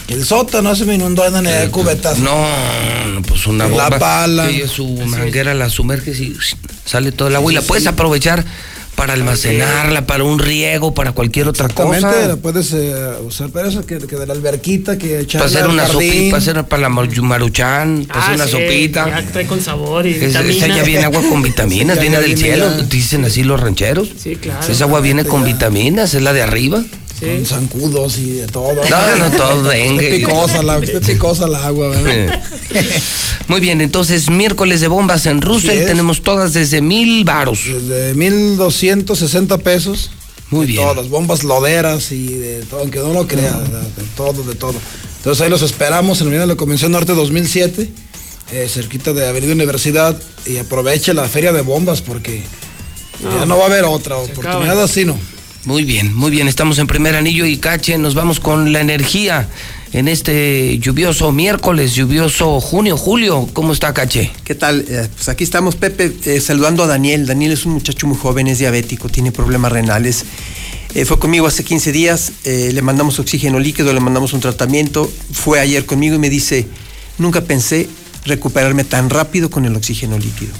el 0.08 0.26
sótano 0.26 0.76
se 0.76 0.86
me 0.86 0.96
inundó, 0.96 1.24
en 1.26 1.70
cubetas. 1.70 2.18
No, 2.18 2.34
no, 3.14 3.22
pues 3.22 3.46
una 3.46 3.68
La 3.68 3.84
bomba. 3.90 4.00
pala. 4.00 4.48
que 4.48 4.68
su 4.68 4.88
manguera 4.88 5.54
la 5.54 5.70
sumerges 5.70 6.20
y 6.20 6.36
sale 6.86 7.12
todo 7.12 7.28
el 7.28 7.36
agua 7.36 7.52
y 7.52 7.56
la 7.56 7.62
puedes 7.62 7.86
aprovechar 7.86 8.44
para 8.96 9.14
almacenarla, 9.14 10.06
para 10.06 10.24
un 10.24 10.40
riego, 10.40 10.94
para 10.94 11.12
cualquier 11.12 11.48
otra 11.48 11.66
Exactamente, 11.66 12.06
la 12.08 12.12
cosa. 12.12 12.38
puedes 12.38 12.72
eh, 12.74 12.94
usar 13.26 13.50
para 13.50 13.68
eso, 13.68 13.86
que, 13.86 13.98
que 14.00 14.16
de 14.16 14.26
la 14.28 14.34
alberquita, 14.34 14.98
que 14.98 15.20
echar 15.22 15.42
Para 15.42 15.50
hacer 15.52 15.68
una 15.68 15.88
sopita, 15.88 16.30
para 16.32 16.38
hacer 16.42 16.64
para 16.66 16.82
la 16.84 16.90
maru- 16.90 17.22
maruchan, 17.22 18.06
para 18.08 18.20
hacer 18.22 18.32
Ah, 18.34 18.36
una 18.36 18.46
sí, 18.46 18.52
sopita. 18.52 19.10
Ya 19.10 19.32
trae 19.32 19.46
con 19.48 19.62
sabor 19.62 20.06
y 20.06 20.12
Es- 20.16 20.36
esa 20.36 20.68
ya 20.68 20.84
viene 20.84 21.06
agua 21.06 21.22
con 21.28 21.42
vitaminas, 21.44 22.00
viene 22.00 22.20
del 22.20 22.38
cielo, 22.38 22.70
ya. 22.78 22.84
dicen 22.84 23.26
así 23.26 23.44
los 23.44 23.60
rancheros. 23.60 24.10
Sí, 24.18 24.36
claro. 24.36 24.66
Esa 24.68 24.84
agua 24.86 25.02
viene 25.02 25.26
con 25.26 25.44
vitaminas, 25.44 26.14
es 26.14 26.22
la 26.22 26.34
de 26.34 26.42
arriba. 26.44 26.84
Con 27.24 27.46
zancudos 27.46 28.18
y 28.18 28.32
de 28.32 28.48
todo. 28.48 28.74
No, 28.74 29.16
no, 29.18 29.32
todo 29.38 29.64
dengue. 29.64 30.16
Está 30.16 30.28
picosa 30.28 30.64
la, 30.64 30.80
picosa 30.80 31.48
la 31.48 31.66
agua, 31.66 31.90
¿verdad? 31.90 32.44
Muy 33.48 33.60
bien, 33.60 33.82
entonces 33.82 34.30
miércoles 34.30 34.82
de 34.82 34.88
bombas 34.88 35.26
en 35.26 35.42
Russell 35.42 35.86
tenemos 35.86 36.22
todas 36.22 36.54
desde 36.54 36.82
mil 36.82 37.24
varos. 37.24 37.62
Desde 37.66 38.14
1260 38.14 39.58
pesos. 39.60 40.12
Muy 40.50 40.66
bien. 40.68 40.84
Todas, 40.84 41.10
bombas 41.10 41.44
loderas 41.44 42.12
y 42.12 42.28
de 42.28 42.62
todo, 42.64 42.82
aunque 42.82 43.00
no 43.00 43.12
lo 43.12 43.28
creas, 43.28 43.60
de, 43.72 43.80
de 43.80 44.10
todo, 44.16 44.44
de 44.44 44.56
todo. 44.56 44.76
Entonces 45.18 45.42
ahí 45.42 45.50
los 45.50 45.62
esperamos 45.62 46.20
en 46.20 46.26
la 46.26 46.30
Avenida 46.30 46.42
de 46.42 46.54
la 46.54 46.56
Convención 46.56 46.92
Norte 46.92 47.14
2007, 47.14 47.90
eh, 48.52 48.68
cerquita 48.70 49.14
de 49.14 49.28
Avenida 49.28 49.54
Universidad, 49.54 50.16
y 50.46 50.58
aproveche 50.58 51.14
la 51.14 51.28
feria 51.28 51.54
de 51.54 51.62
bombas 51.62 52.02
porque 52.02 52.44
ya 53.22 53.46
no 53.46 53.58
va 53.58 53.64
a 53.64 53.68
haber 53.68 53.86
otra 53.86 54.18
oportunidad 54.18 54.64
acaba. 54.64 54.84
así, 54.84 55.06
¿no? 55.06 55.18
Muy 55.66 55.86
bien, 55.86 56.14
muy 56.14 56.30
bien. 56.30 56.50
Estamos 56.50 56.78
en 56.80 56.88
primer 56.88 57.16
anillo 57.16 57.46
y 57.46 57.56
cache. 57.56 57.98
Nos 57.98 58.16
vamos 58.16 58.42
con 58.42 58.74
la 58.74 58.82
energía 58.82 59.48
en 59.94 60.10
este 60.10 60.78
lluvioso 60.78 61.32
miércoles, 61.32 61.96
lluvioso 61.96 62.60
junio, 62.60 62.98
julio. 62.98 63.48
¿Cómo 63.54 63.72
está 63.72 63.94
Cache? 63.94 64.30
¿Qué 64.44 64.56
tal? 64.56 64.84
Eh, 64.90 65.08
pues 65.16 65.30
aquí 65.30 65.46
estamos, 65.46 65.78
Pepe, 65.78 66.12
eh, 66.26 66.42
saludando 66.42 66.84
a 66.84 66.88
Daniel. 66.88 67.26
Daniel 67.26 67.54
es 67.54 67.66
un 67.66 67.72
muchacho 67.72 68.08
muy 68.08 68.18
joven, 68.18 68.48
es 68.48 68.60
diabético, 68.60 69.08
tiene 69.08 69.32
problemas 69.32 69.72
renales. 69.72 70.26
Eh, 70.96 71.06
fue 71.06 71.18
conmigo 71.18 71.48
hace 71.48 71.64
15 71.64 71.94
días, 71.94 72.34
le 72.44 72.82
mandamos 72.82 73.18
oxígeno 73.20 73.58
líquido, 73.58 73.94
le 73.94 74.02
mandamos 74.02 74.34
un 74.34 74.42
tratamiento. 74.42 75.10
Fue 75.32 75.62
ayer 75.62 75.86
conmigo 75.86 76.16
y 76.16 76.20
me 76.20 76.30
dice, 76.30 76.68
nunca 77.18 77.40
pensé 77.40 77.88
recuperarme 78.26 78.84
tan 78.84 79.10
rápido 79.10 79.50
con 79.50 79.64
el 79.64 79.74
oxígeno 79.78 80.18
líquido. 80.18 80.52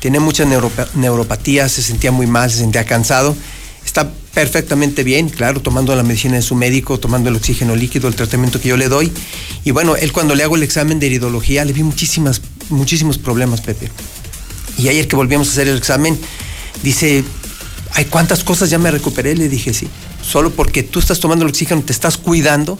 Tiene 0.00 0.18
mucha 0.18 0.44
neuropatía, 0.44 1.68
se 1.68 1.82
sentía 1.82 2.10
muy 2.10 2.26
mal, 2.26 2.50
se 2.50 2.58
sentía 2.58 2.84
cansado 2.84 3.36
perfectamente 4.06 5.02
bien, 5.04 5.28
claro, 5.28 5.60
tomando 5.60 5.94
la 5.96 6.02
medicina 6.02 6.36
de 6.36 6.42
su 6.42 6.54
médico, 6.54 6.98
tomando 6.98 7.28
el 7.28 7.36
oxígeno 7.36 7.74
líquido, 7.74 8.08
el 8.08 8.14
tratamiento 8.14 8.60
que 8.60 8.68
yo 8.68 8.76
le 8.76 8.88
doy. 8.88 9.10
Y 9.64 9.70
bueno, 9.72 9.96
él 9.96 10.12
cuando 10.12 10.34
le 10.34 10.44
hago 10.44 10.56
el 10.56 10.62
examen 10.62 11.00
de 11.00 11.06
iridología 11.06 11.64
le 11.64 11.72
vi 11.72 11.82
muchísimas, 11.82 12.40
muchísimos 12.68 13.18
problemas, 13.18 13.60
Pepe. 13.60 13.90
Y 14.78 14.88
ayer 14.88 15.08
que 15.08 15.16
volvíamos 15.16 15.48
a 15.48 15.52
hacer 15.52 15.68
el 15.68 15.76
examen, 15.76 16.18
dice, 16.82 17.24
¿hay 17.94 18.04
cuántas 18.04 18.44
cosas 18.44 18.70
ya 18.70 18.78
me 18.78 18.90
recuperé? 18.90 19.34
Le 19.34 19.48
dije, 19.48 19.74
sí, 19.74 19.88
solo 20.22 20.50
porque 20.50 20.82
tú 20.82 21.00
estás 21.00 21.18
tomando 21.18 21.44
el 21.44 21.50
oxígeno, 21.50 21.82
te 21.82 21.92
estás 21.92 22.16
cuidando. 22.16 22.78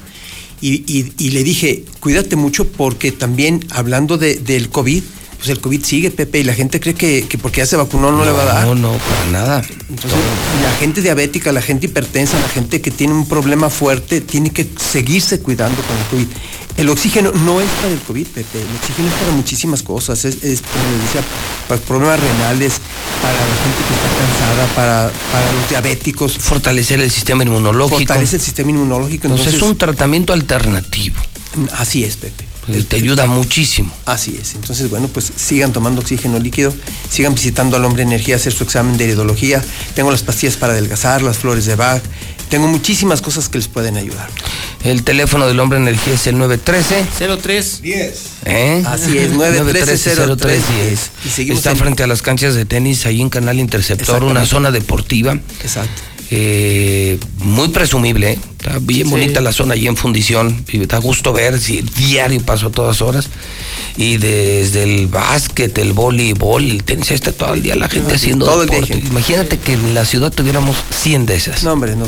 Y, 0.60 1.30
le 1.30 1.44
dije, 1.44 1.84
cuídate 2.00 2.34
mucho 2.34 2.66
porque 2.66 3.12
también 3.12 3.64
hablando 3.70 4.18
del 4.18 4.68
COVID, 4.70 5.02
pues 5.38 5.50
el 5.50 5.60
COVID 5.60 5.84
sigue, 5.84 6.10
Pepe, 6.10 6.40
y 6.40 6.44
la 6.44 6.52
gente 6.52 6.80
cree 6.80 6.94
que, 6.94 7.26
porque 7.40 7.58
ya 7.58 7.66
se 7.66 7.76
vacunó 7.76 8.10
no, 8.10 8.24
le 8.24 8.32
va 8.32 8.42
a 8.42 8.44
dar. 8.44 8.66
No, 8.66 8.74
no, 8.74 8.92
para 8.92 9.26
nada. 9.30 9.62
Entonces, 9.88 10.18
la 10.62 10.72
gente 10.80 11.00
diabética, 11.00 11.52
la 11.52 11.62
gente 11.62 11.86
hipertensa, 11.86 12.38
la 12.40 12.48
gente 12.48 12.80
que 12.80 12.90
tiene 12.90 13.14
un 13.14 13.26
problema 13.26 13.70
fuerte, 13.70 14.20
tiene 14.20 14.50
que 14.50 14.66
seguirse 14.76 15.40
cuidando 15.40 15.80
con 15.82 15.96
el 15.96 16.04
COVID. 16.26 16.36
El 16.76 16.88
oxígeno 16.88 17.30
no 17.32 17.60
es 17.60 17.68
para 17.80 17.92
el 17.92 18.00
COVID, 18.00 18.26
Pepe. 18.26 18.60
El 18.60 18.76
oxígeno 18.80 19.08
es 19.08 19.14
para 19.14 19.30
muchísimas 19.32 19.82
cosas. 19.84 20.24
Es, 20.24 20.34
como 20.34 21.04
decía, 21.04 21.22
para 21.68 21.80
problemas 21.80 22.18
renales, 22.18 22.74
para 23.22 23.34
la 23.34 23.56
gente 23.62 23.84
que 23.86 23.94
está 23.94 24.08
cansada, 24.18 24.66
para, 24.74 25.12
para 25.32 25.52
los 25.52 25.68
diabéticos. 25.68 26.36
Fortalecer 26.36 27.00
el 27.00 27.10
sistema 27.12 27.44
inmunológico. 27.44 27.98
Fortalecer 27.98 28.40
el 28.40 28.44
sistema 28.44 28.70
inmunológico. 28.70 29.28
Entonces, 29.28 29.54
es 29.54 29.62
un 29.62 29.78
tratamiento 29.78 30.32
alternativo. 30.32 31.16
Así 31.72 32.02
es, 32.02 32.16
Pepe 32.16 32.47
te 32.88 32.96
ayuda 32.96 33.26
muchísimo. 33.26 33.92
Así 34.04 34.38
es. 34.40 34.54
Entonces, 34.54 34.90
bueno, 34.90 35.08
pues 35.08 35.32
sigan 35.36 35.72
tomando 35.72 36.00
oxígeno 36.00 36.38
líquido, 36.38 36.74
sigan 37.10 37.34
visitando 37.34 37.76
al 37.76 37.84
hombre 37.84 38.02
energía, 38.02 38.36
hacer 38.36 38.52
su 38.52 38.64
examen 38.64 38.96
de 38.96 39.04
iridología. 39.04 39.62
Tengo 39.94 40.10
las 40.10 40.22
pastillas 40.22 40.56
para 40.56 40.72
adelgazar, 40.72 41.22
las 41.22 41.38
flores 41.38 41.66
de 41.66 41.76
Bach. 41.76 42.02
Tengo 42.48 42.66
muchísimas 42.66 43.20
cosas 43.20 43.48
que 43.48 43.58
les 43.58 43.68
pueden 43.68 43.96
ayudar. 43.96 44.28
El 44.82 45.02
teléfono 45.02 45.46
del 45.46 45.60
hombre 45.60 45.78
energía 45.78 46.14
es 46.14 46.26
el 46.26 46.38
913 46.38 47.36
03 47.42 47.82
10. 47.82 48.22
¿Eh? 48.46 48.82
Así 48.86 49.18
es, 49.18 49.30
913 49.32 50.36
03 50.36 50.62
10. 51.36 51.50
Está 51.50 51.76
frente 51.76 52.02
a 52.02 52.06
las 52.06 52.22
canchas 52.22 52.54
de 52.54 52.64
tenis 52.64 53.04
ahí 53.04 53.20
en 53.20 53.28
Canal 53.28 53.58
Interceptor, 53.58 54.24
una 54.24 54.46
zona 54.46 54.70
deportiva. 54.70 55.38
Exacto 55.62 56.17
eh, 56.30 57.18
muy 57.38 57.68
presumible, 57.68 58.32
¿eh? 58.32 58.38
está 58.58 58.78
bien 58.80 59.08
bonita 59.08 59.40
la 59.40 59.52
zona 59.52 59.74
allí 59.74 59.86
en 59.86 59.96
fundición, 59.96 60.64
y 60.68 60.78
da 60.86 60.98
gusto 60.98 61.32
ver, 61.32 61.58
si 61.58 61.80
diario 61.80 62.40
paso 62.42 62.70
todas 62.70 63.00
horas, 63.00 63.30
y 63.96 64.18
desde 64.18 64.82
el 64.82 65.06
básquet, 65.06 65.76
el 65.78 65.92
voleibol, 65.92 66.64
el 66.64 66.84
tenis, 66.84 67.10
está 67.10 67.32
todo 67.32 67.54
el 67.54 67.62
día 67.62 67.76
la 67.76 67.88
gente 67.88 68.14
haciendo 68.14 68.44
todo 68.44 68.66
deporte. 68.66 69.02
Imagínate 69.06 69.58
que 69.58 69.72
en 69.72 69.94
la 69.94 70.04
ciudad 70.04 70.32
tuviéramos 70.32 70.76
100 70.90 71.26
de 71.26 71.36
esas. 71.36 71.64
No, 71.64 71.72
hombre, 71.72 71.96
no. 71.96 72.06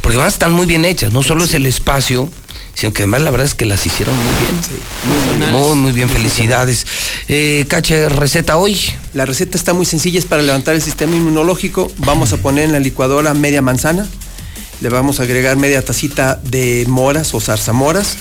Porque 0.00 0.16
además 0.16 0.34
están 0.34 0.52
muy 0.52 0.66
bien 0.66 0.84
hechas, 0.84 1.12
no 1.12 1.22
solo 1.22 1.44
es 1.44 1.54
el 1.54 1.66
espacio, 1.66 2.28
sino 2.74 2.92
que 2.92 3.02
además 3.02 3.22
la 3.22 3.30
verdad 3.30 3.46
es 3.46 3.54
que 3.54 3.66
las 3.66 3.84
hicieron 3.86 4.14
muy 4.16 4.34
bien. 4.40 5.52
muy, 5.52 5.76
muy, 5.76 5.92
bien, 5.92 6.08
felicidades. 6.08 6.86
Eh, 7.28 7.64
Cache, 7.68 8.08
receta 8.08 8.56
hoy. 8.56 8.78
La 9.14 9.26
receta 9.26 9.58
está 9.58 9.72
muy 9.72 9.86
sencilla, 9.86 10.18
es 10.18 10.24
para 10.24 10.42
levantar 10.42 10.74
el 10.74 10.82
sistema 10.82 11.14
inmunológico. 11.14 11.90
Vamos 11.98 12.32
a 12.32 12.38
poner 12.38 12.64
en 12.64 12.72
la 12.72 12.80
licuadora 12.80 13.34
media 13.34 13.62
manzana, 13.62 14.06
le 14.80 14.88
vamos 14.88 15.20
a 15.20 15.24
agregar 15.24 15.56
media 15.56 15.84
tacita 15.84 16.40
de 16.42 16.84
moras 16.88 17.34
o 17.34 17.40
zarzamoras 17.40 18.16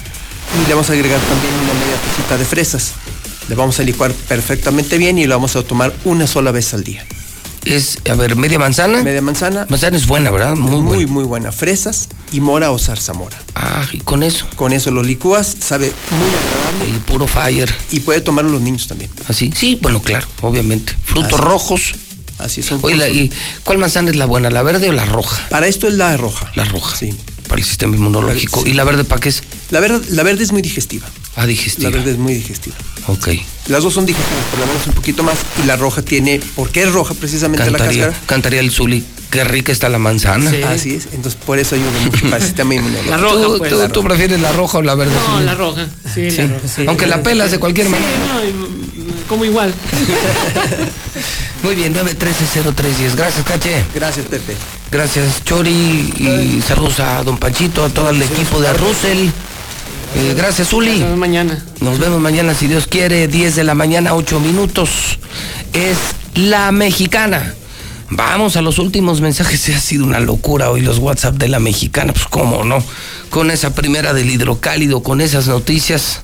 y 0.63 0.67
le 0.67 0.73
vamos 0.73 0.89
a 0.89 0.93
agregar 0.93 1.19
también 1.19 1.53
una 1.53 1.73
media 1.73 1.97
tacita 2.09 2.37
de 2.37 2.45
fresas. 2.45 2.91
Le 3.49 3.55
vamos 3.55 3.79
a 3.79 3.83
licuar 3.83 4.13
perfectamente 4.13 4.97
bien 4.97 5.17
y 5.17 5.25
lo 5.25 5.35
vamos 5.35 5.55
a 5.55 5.63
tomar 5.63 5.93
una 6.05 6.27
sola 6.27 6.51
vez 6.51 6.73
al 6.73 6.83
día 6.83 7.05
es, 7.65 7.99
a 8.09 8.15
ver, 8.15 8.35
media 8.35 8.57
manzana. 8.59 9.03
Media 9.03 9.21
manzana. 9.21 9.65
Manzana 9.69 9.97
es 9.97 10.07
buena, 10.07 10.31
¿verdad? 10.31 10.55
Muy, 10.55 10.81
muy, 10.81 11.05
muy 11.05 11.23
buena. 11.23 11.51
Fresas 11.51 12.09
y 12.31 12.39
mora 12.39 12.71
o 12.71 12.79
zarzamora. 12.79 13.37
Ah, 13.55 13.85
¿y 13.91 13.99
con 13.99 14.23
eso? 14.23 14.47
Con 14.55 14.73
eso 14.73 14.91
lo 14.91 15.03
licúas, 15.03 15.55
sabe 15.59 15.91
muy 16.11 16.29
agradable. 16.29 16.97
Y 16.97 16.99
puro 17.01 17.27
fire. 17.27 17.73
Y 17.91 17.99
puede 17.99 18.21
tomarlo 18.21 18.51
los 18.51 18.61
niños 18.61 18.87
también. 18.87 19.11
¿Así? 19.27 19.51
¿Ah, 19.53 19.57
sí, 19.57 19.77
bueno, 19.81 20.01
claro, 20.01 20.27
obviamente. 20.41 20.95
Frutos 21.03 21.39
rojos. 21.39 21.93
Así 22.39 22.63
son. 22.63 22.79
Oye, 22.81 23.11
¿y 23.11 23.31
cuál 23.63 23.77
manzana 23.77 24.09
es 24.09 24.15
la 24.15 24.25
buena, 24.25 24.49
la 24.49 24.63
verde 24.63 24.89
o 24.89 24.93
la 24.93 25.05
roja? 25.05 25.47
Para 25.49 25.67
esto 25.67 25.87
es 25.87 25.93
la 25.93 26.17
roja. 26.17 26.51
La 26.55 26.65
roja. 26.65 26.95
Sí. 26.95 27.13
Para 27.47 27.61
el 27.61 27.67
sistema 27.67 27.95
inmunológico. 27.95 28.65
¿Y 28.65 28.73
la 28.73 28.83
verde 28.83 29.03
para 29.03 29.21
qué 29.21 29.29
es? 29.29 29.43
La 29.69 29.79
verde, 29.79 30.01
la 30.09 30.23
verde 30.23 30.43
es 30.43 30.51
muy 30.51 30.61
digestiva. 30.61 31.07
Ah, 31.35 31.45
digestiva. 31.45 31.89
La 31.89 31.97
verde 31.97 32.11
es 32.11 32.17
muy 32.17 32.33
digestiva. 32.33 32.75
Ok. 33.07 33.29
Las 33.67 33.83
dos 33.83 33.93
son 33.93 34.05
digestivas, 34.05 34.43
por 34.45 34.59
lo 34.59 34.65
menos 34.67 34.85
un 34.87 34.93
poquito 34.93 35.23
más. 35.23 35.37
Y 35.63 35.65
la 35.65 35.77
roja 35.77 36.01
tiene, 36.01 36.39
¿por 36.55 36.69
qué 36.69 36.83
es 36.83 36.91
roja 36.91 37.13
precisamente 37.13 37.69
la 37.69 37.77
cáscara? 37.77 38.13
Cantaría 38.25 38.59
el 38.59 38.71
Zuli. 38.71 39.03
Qué 39.29 39.45
rica 39.45 39.71
está 39.71 39.87
la 39.87 39.97
manzana. 39.97 40.51
Así 40.67 40.95
es. 40.95 41.07
Entonces, 41.13 41.39
por 41.45 41.57
eso 41.57 41.75
ayuda 41.75 41.91
mucho 42.03 42.23
para 42.25 42.37
el 42.37 42.43
sistema 42.43 42.75
inmunológico. 42.75 43.11
La 43.11 43.17
roja, 43.17 43.57
pues, 43.59 43.91
¿Tú, 43.93 44.03
prefieres 44.03 44.41
la 44.41 44.51
roja 44.51 44.79
o 44.79 44.81
la 44.81 44.93
verde? 44.93 45.13
No, 45.29 45.39
la 45.39 45.55
roja. 45.55 45.87
Sí, 46.13 46.29
La 46.31 46.47
roja, 46.47 46.67
Aunque 46.87 47.07
la 47.07 47.23
pelas 47.23 47.51
de 47.51 47.59
cualquier 47.59 47.87
manera. 47.87 48.09
No, 48.09 48.65
como 49.29 49.45
igual. 49.45 49.73
Muy 51.63 51.75
bien, 51.75 51.93
9130310. 51.93 53.15
Gracias, 53.15 53.45
Cache. 53.45 53.85
Gracias, 53.95 54.25
Pepe. 54.25 54.55
Gracias, 54.91 55.45
Chori. 55.45 55.71
Y 55.71 56.61
saludos 56.67 56.99
a 56.99 57.23
don 57.23 57.37
Panchito, 57.37 57.85
a 57.85 57.89
todo 57.89 58.09
el 58.09 58.21
equipo 58.21 58.59
de 58.59 58.73
Russell. 58.73 59.29
Eh, 60.15 60.33
gracias, 60.35 60.73
Uli. 60.73 60.91
Nos 60.91 60.99
vemos 60.99 61.17
mañana. 61.17 61.65
Nos 61.79 61.99
vemos 61.99 62.19
mañana, 62.19 62.53
si 62.53 62.67
Dios 62.67 62.87
quiere, 62.87 63.27
10 63.27 63.55
de 63.55 63.63
la 63.63 63.75
mañana, 63.75 64.13
8 64.13 64.39
minutos. 64.39 65.17
Es 65.73 65.97
la 66.35 66.71
mexicana. 66.71 67.55
Vamos 68.09 68.57
a 68.57 68.61
los 68.61 68.77
últimos 68.77 69.21
mensajes. 69.21 69.61
Se 69.61 69.73
ha 69.73 69.79
sido 69.79 70.05
una 70.05 70.19
locura 70.19 70.69
hoy 70.69 70.81
los 70.81 70.99
WhatsApp 70.99 71.35
de 71.35 71.47
la 71.47 71.59
mexicana. 71.59 72.11
Pues 72.11 72.25
cómo 72.25 72.65
no. 72.65 72.83
Con 73.29 73.51
esa 73.51 73.73
primera 73.73 74.13
del 74.13 74.29
hidrocálido, 74.29 75.01
con 75.01 75.21
esas 75.21 75.47
noticias, 75.47 76.21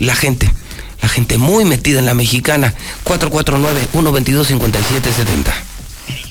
la 0.00 0.16
gente, 0.16 0.52
la 1.00 1.08
gente 1.08 1.38
muy 1.38 1.64
metida 1.64 2.00
en 2.00 2.06
la 2.06 2.14
mexicana. 2.14 2.74
449-122-5770. 3.04 5.52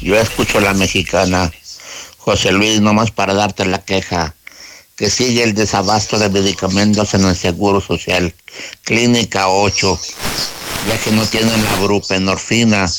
Yo 0.01 0.17
escucho 0.17 0.59
la 0.59 0.73
mexicana. 0.73 1.53
José 2.17 2.51
Luis, 2.51 2.81
nomás 2.81 3.11
para 3.11 3.33
darte 3.33 3.65
la 3.65 3.79
queja 3.79 4.35
que 4.97 5.11
sigue 5.11 5.43
el 5.43 5.53
desabasto 5.53 6.17
de 6.17 6.27
medicamentos 6.27 7.13
en 7.13 7.23
el 7.23 7.35
Seguro 7.35 7.79
Social. 7.79 8.33
Clínica 8.81 9.47
8, 9.47 9.99
ya 10.89 10.97
que 10.97 11.11
no 11.11 11.23
tienen 11.25 11.63
la 11.63 11.75
brupenorfina. 11.75 12.91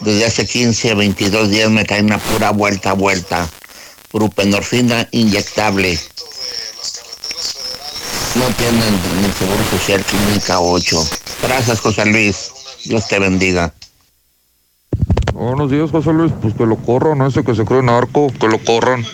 Desde 0.00 0.26
hace 0.26 0.46
15 0.46 0.90
a 0.90 0.94
22 0.94 1.50
días 1.50 1.70
me 1.70 1.86
cae 1.86 2.02
una 2.02 2.18
pura 2.18 2.50
vuelta 2.50 2.90
a 2.90 2.92
vuelta. 2.92 3.48
Brupenorfina 4.12 5.08
inyectable. 5.10 5.98
No 8.34 8.44
tienen 8.58 9.00
en 9.18 9.24
el 9.24 9.32
Seguro 9.32 9.64
Social 9.70 10.04
Clínica 10.04 10.60
8. 10.60 11.08
Gracias, 11.42 11.80
José 11.80 12.04
Luis. 12.04 12.50
Dios 12.84 13.08
te 13.08 13.18
bendiga. 13.18 13.72
Buenos 15.32 15.70
días, 15.70 15.90
José 15.90 16.12
Luis. 16.12 16.32
Pues 16.42 16.52
que 16.54 16.66
lo 16.66 16.76
corran, 16.76 17.22
ese 17.22 17.42
que 17.42 17.54
se 17.54 17.64
cree 17.64 17.82
narco, 17.82 18.30
que 18.38 18.48
lo 18.48 18.62
corran. 18.62 19.06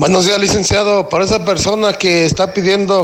Buenos 0.00 0.24
días, 0.24 0.40
licenciado. 0.40 1.10
Para 1.10 1.26
esa 1.26 1.44
persona 1.44 1.92
que 1.92 2.24
está 2.24 2.54
pidiendo 2.54 2.98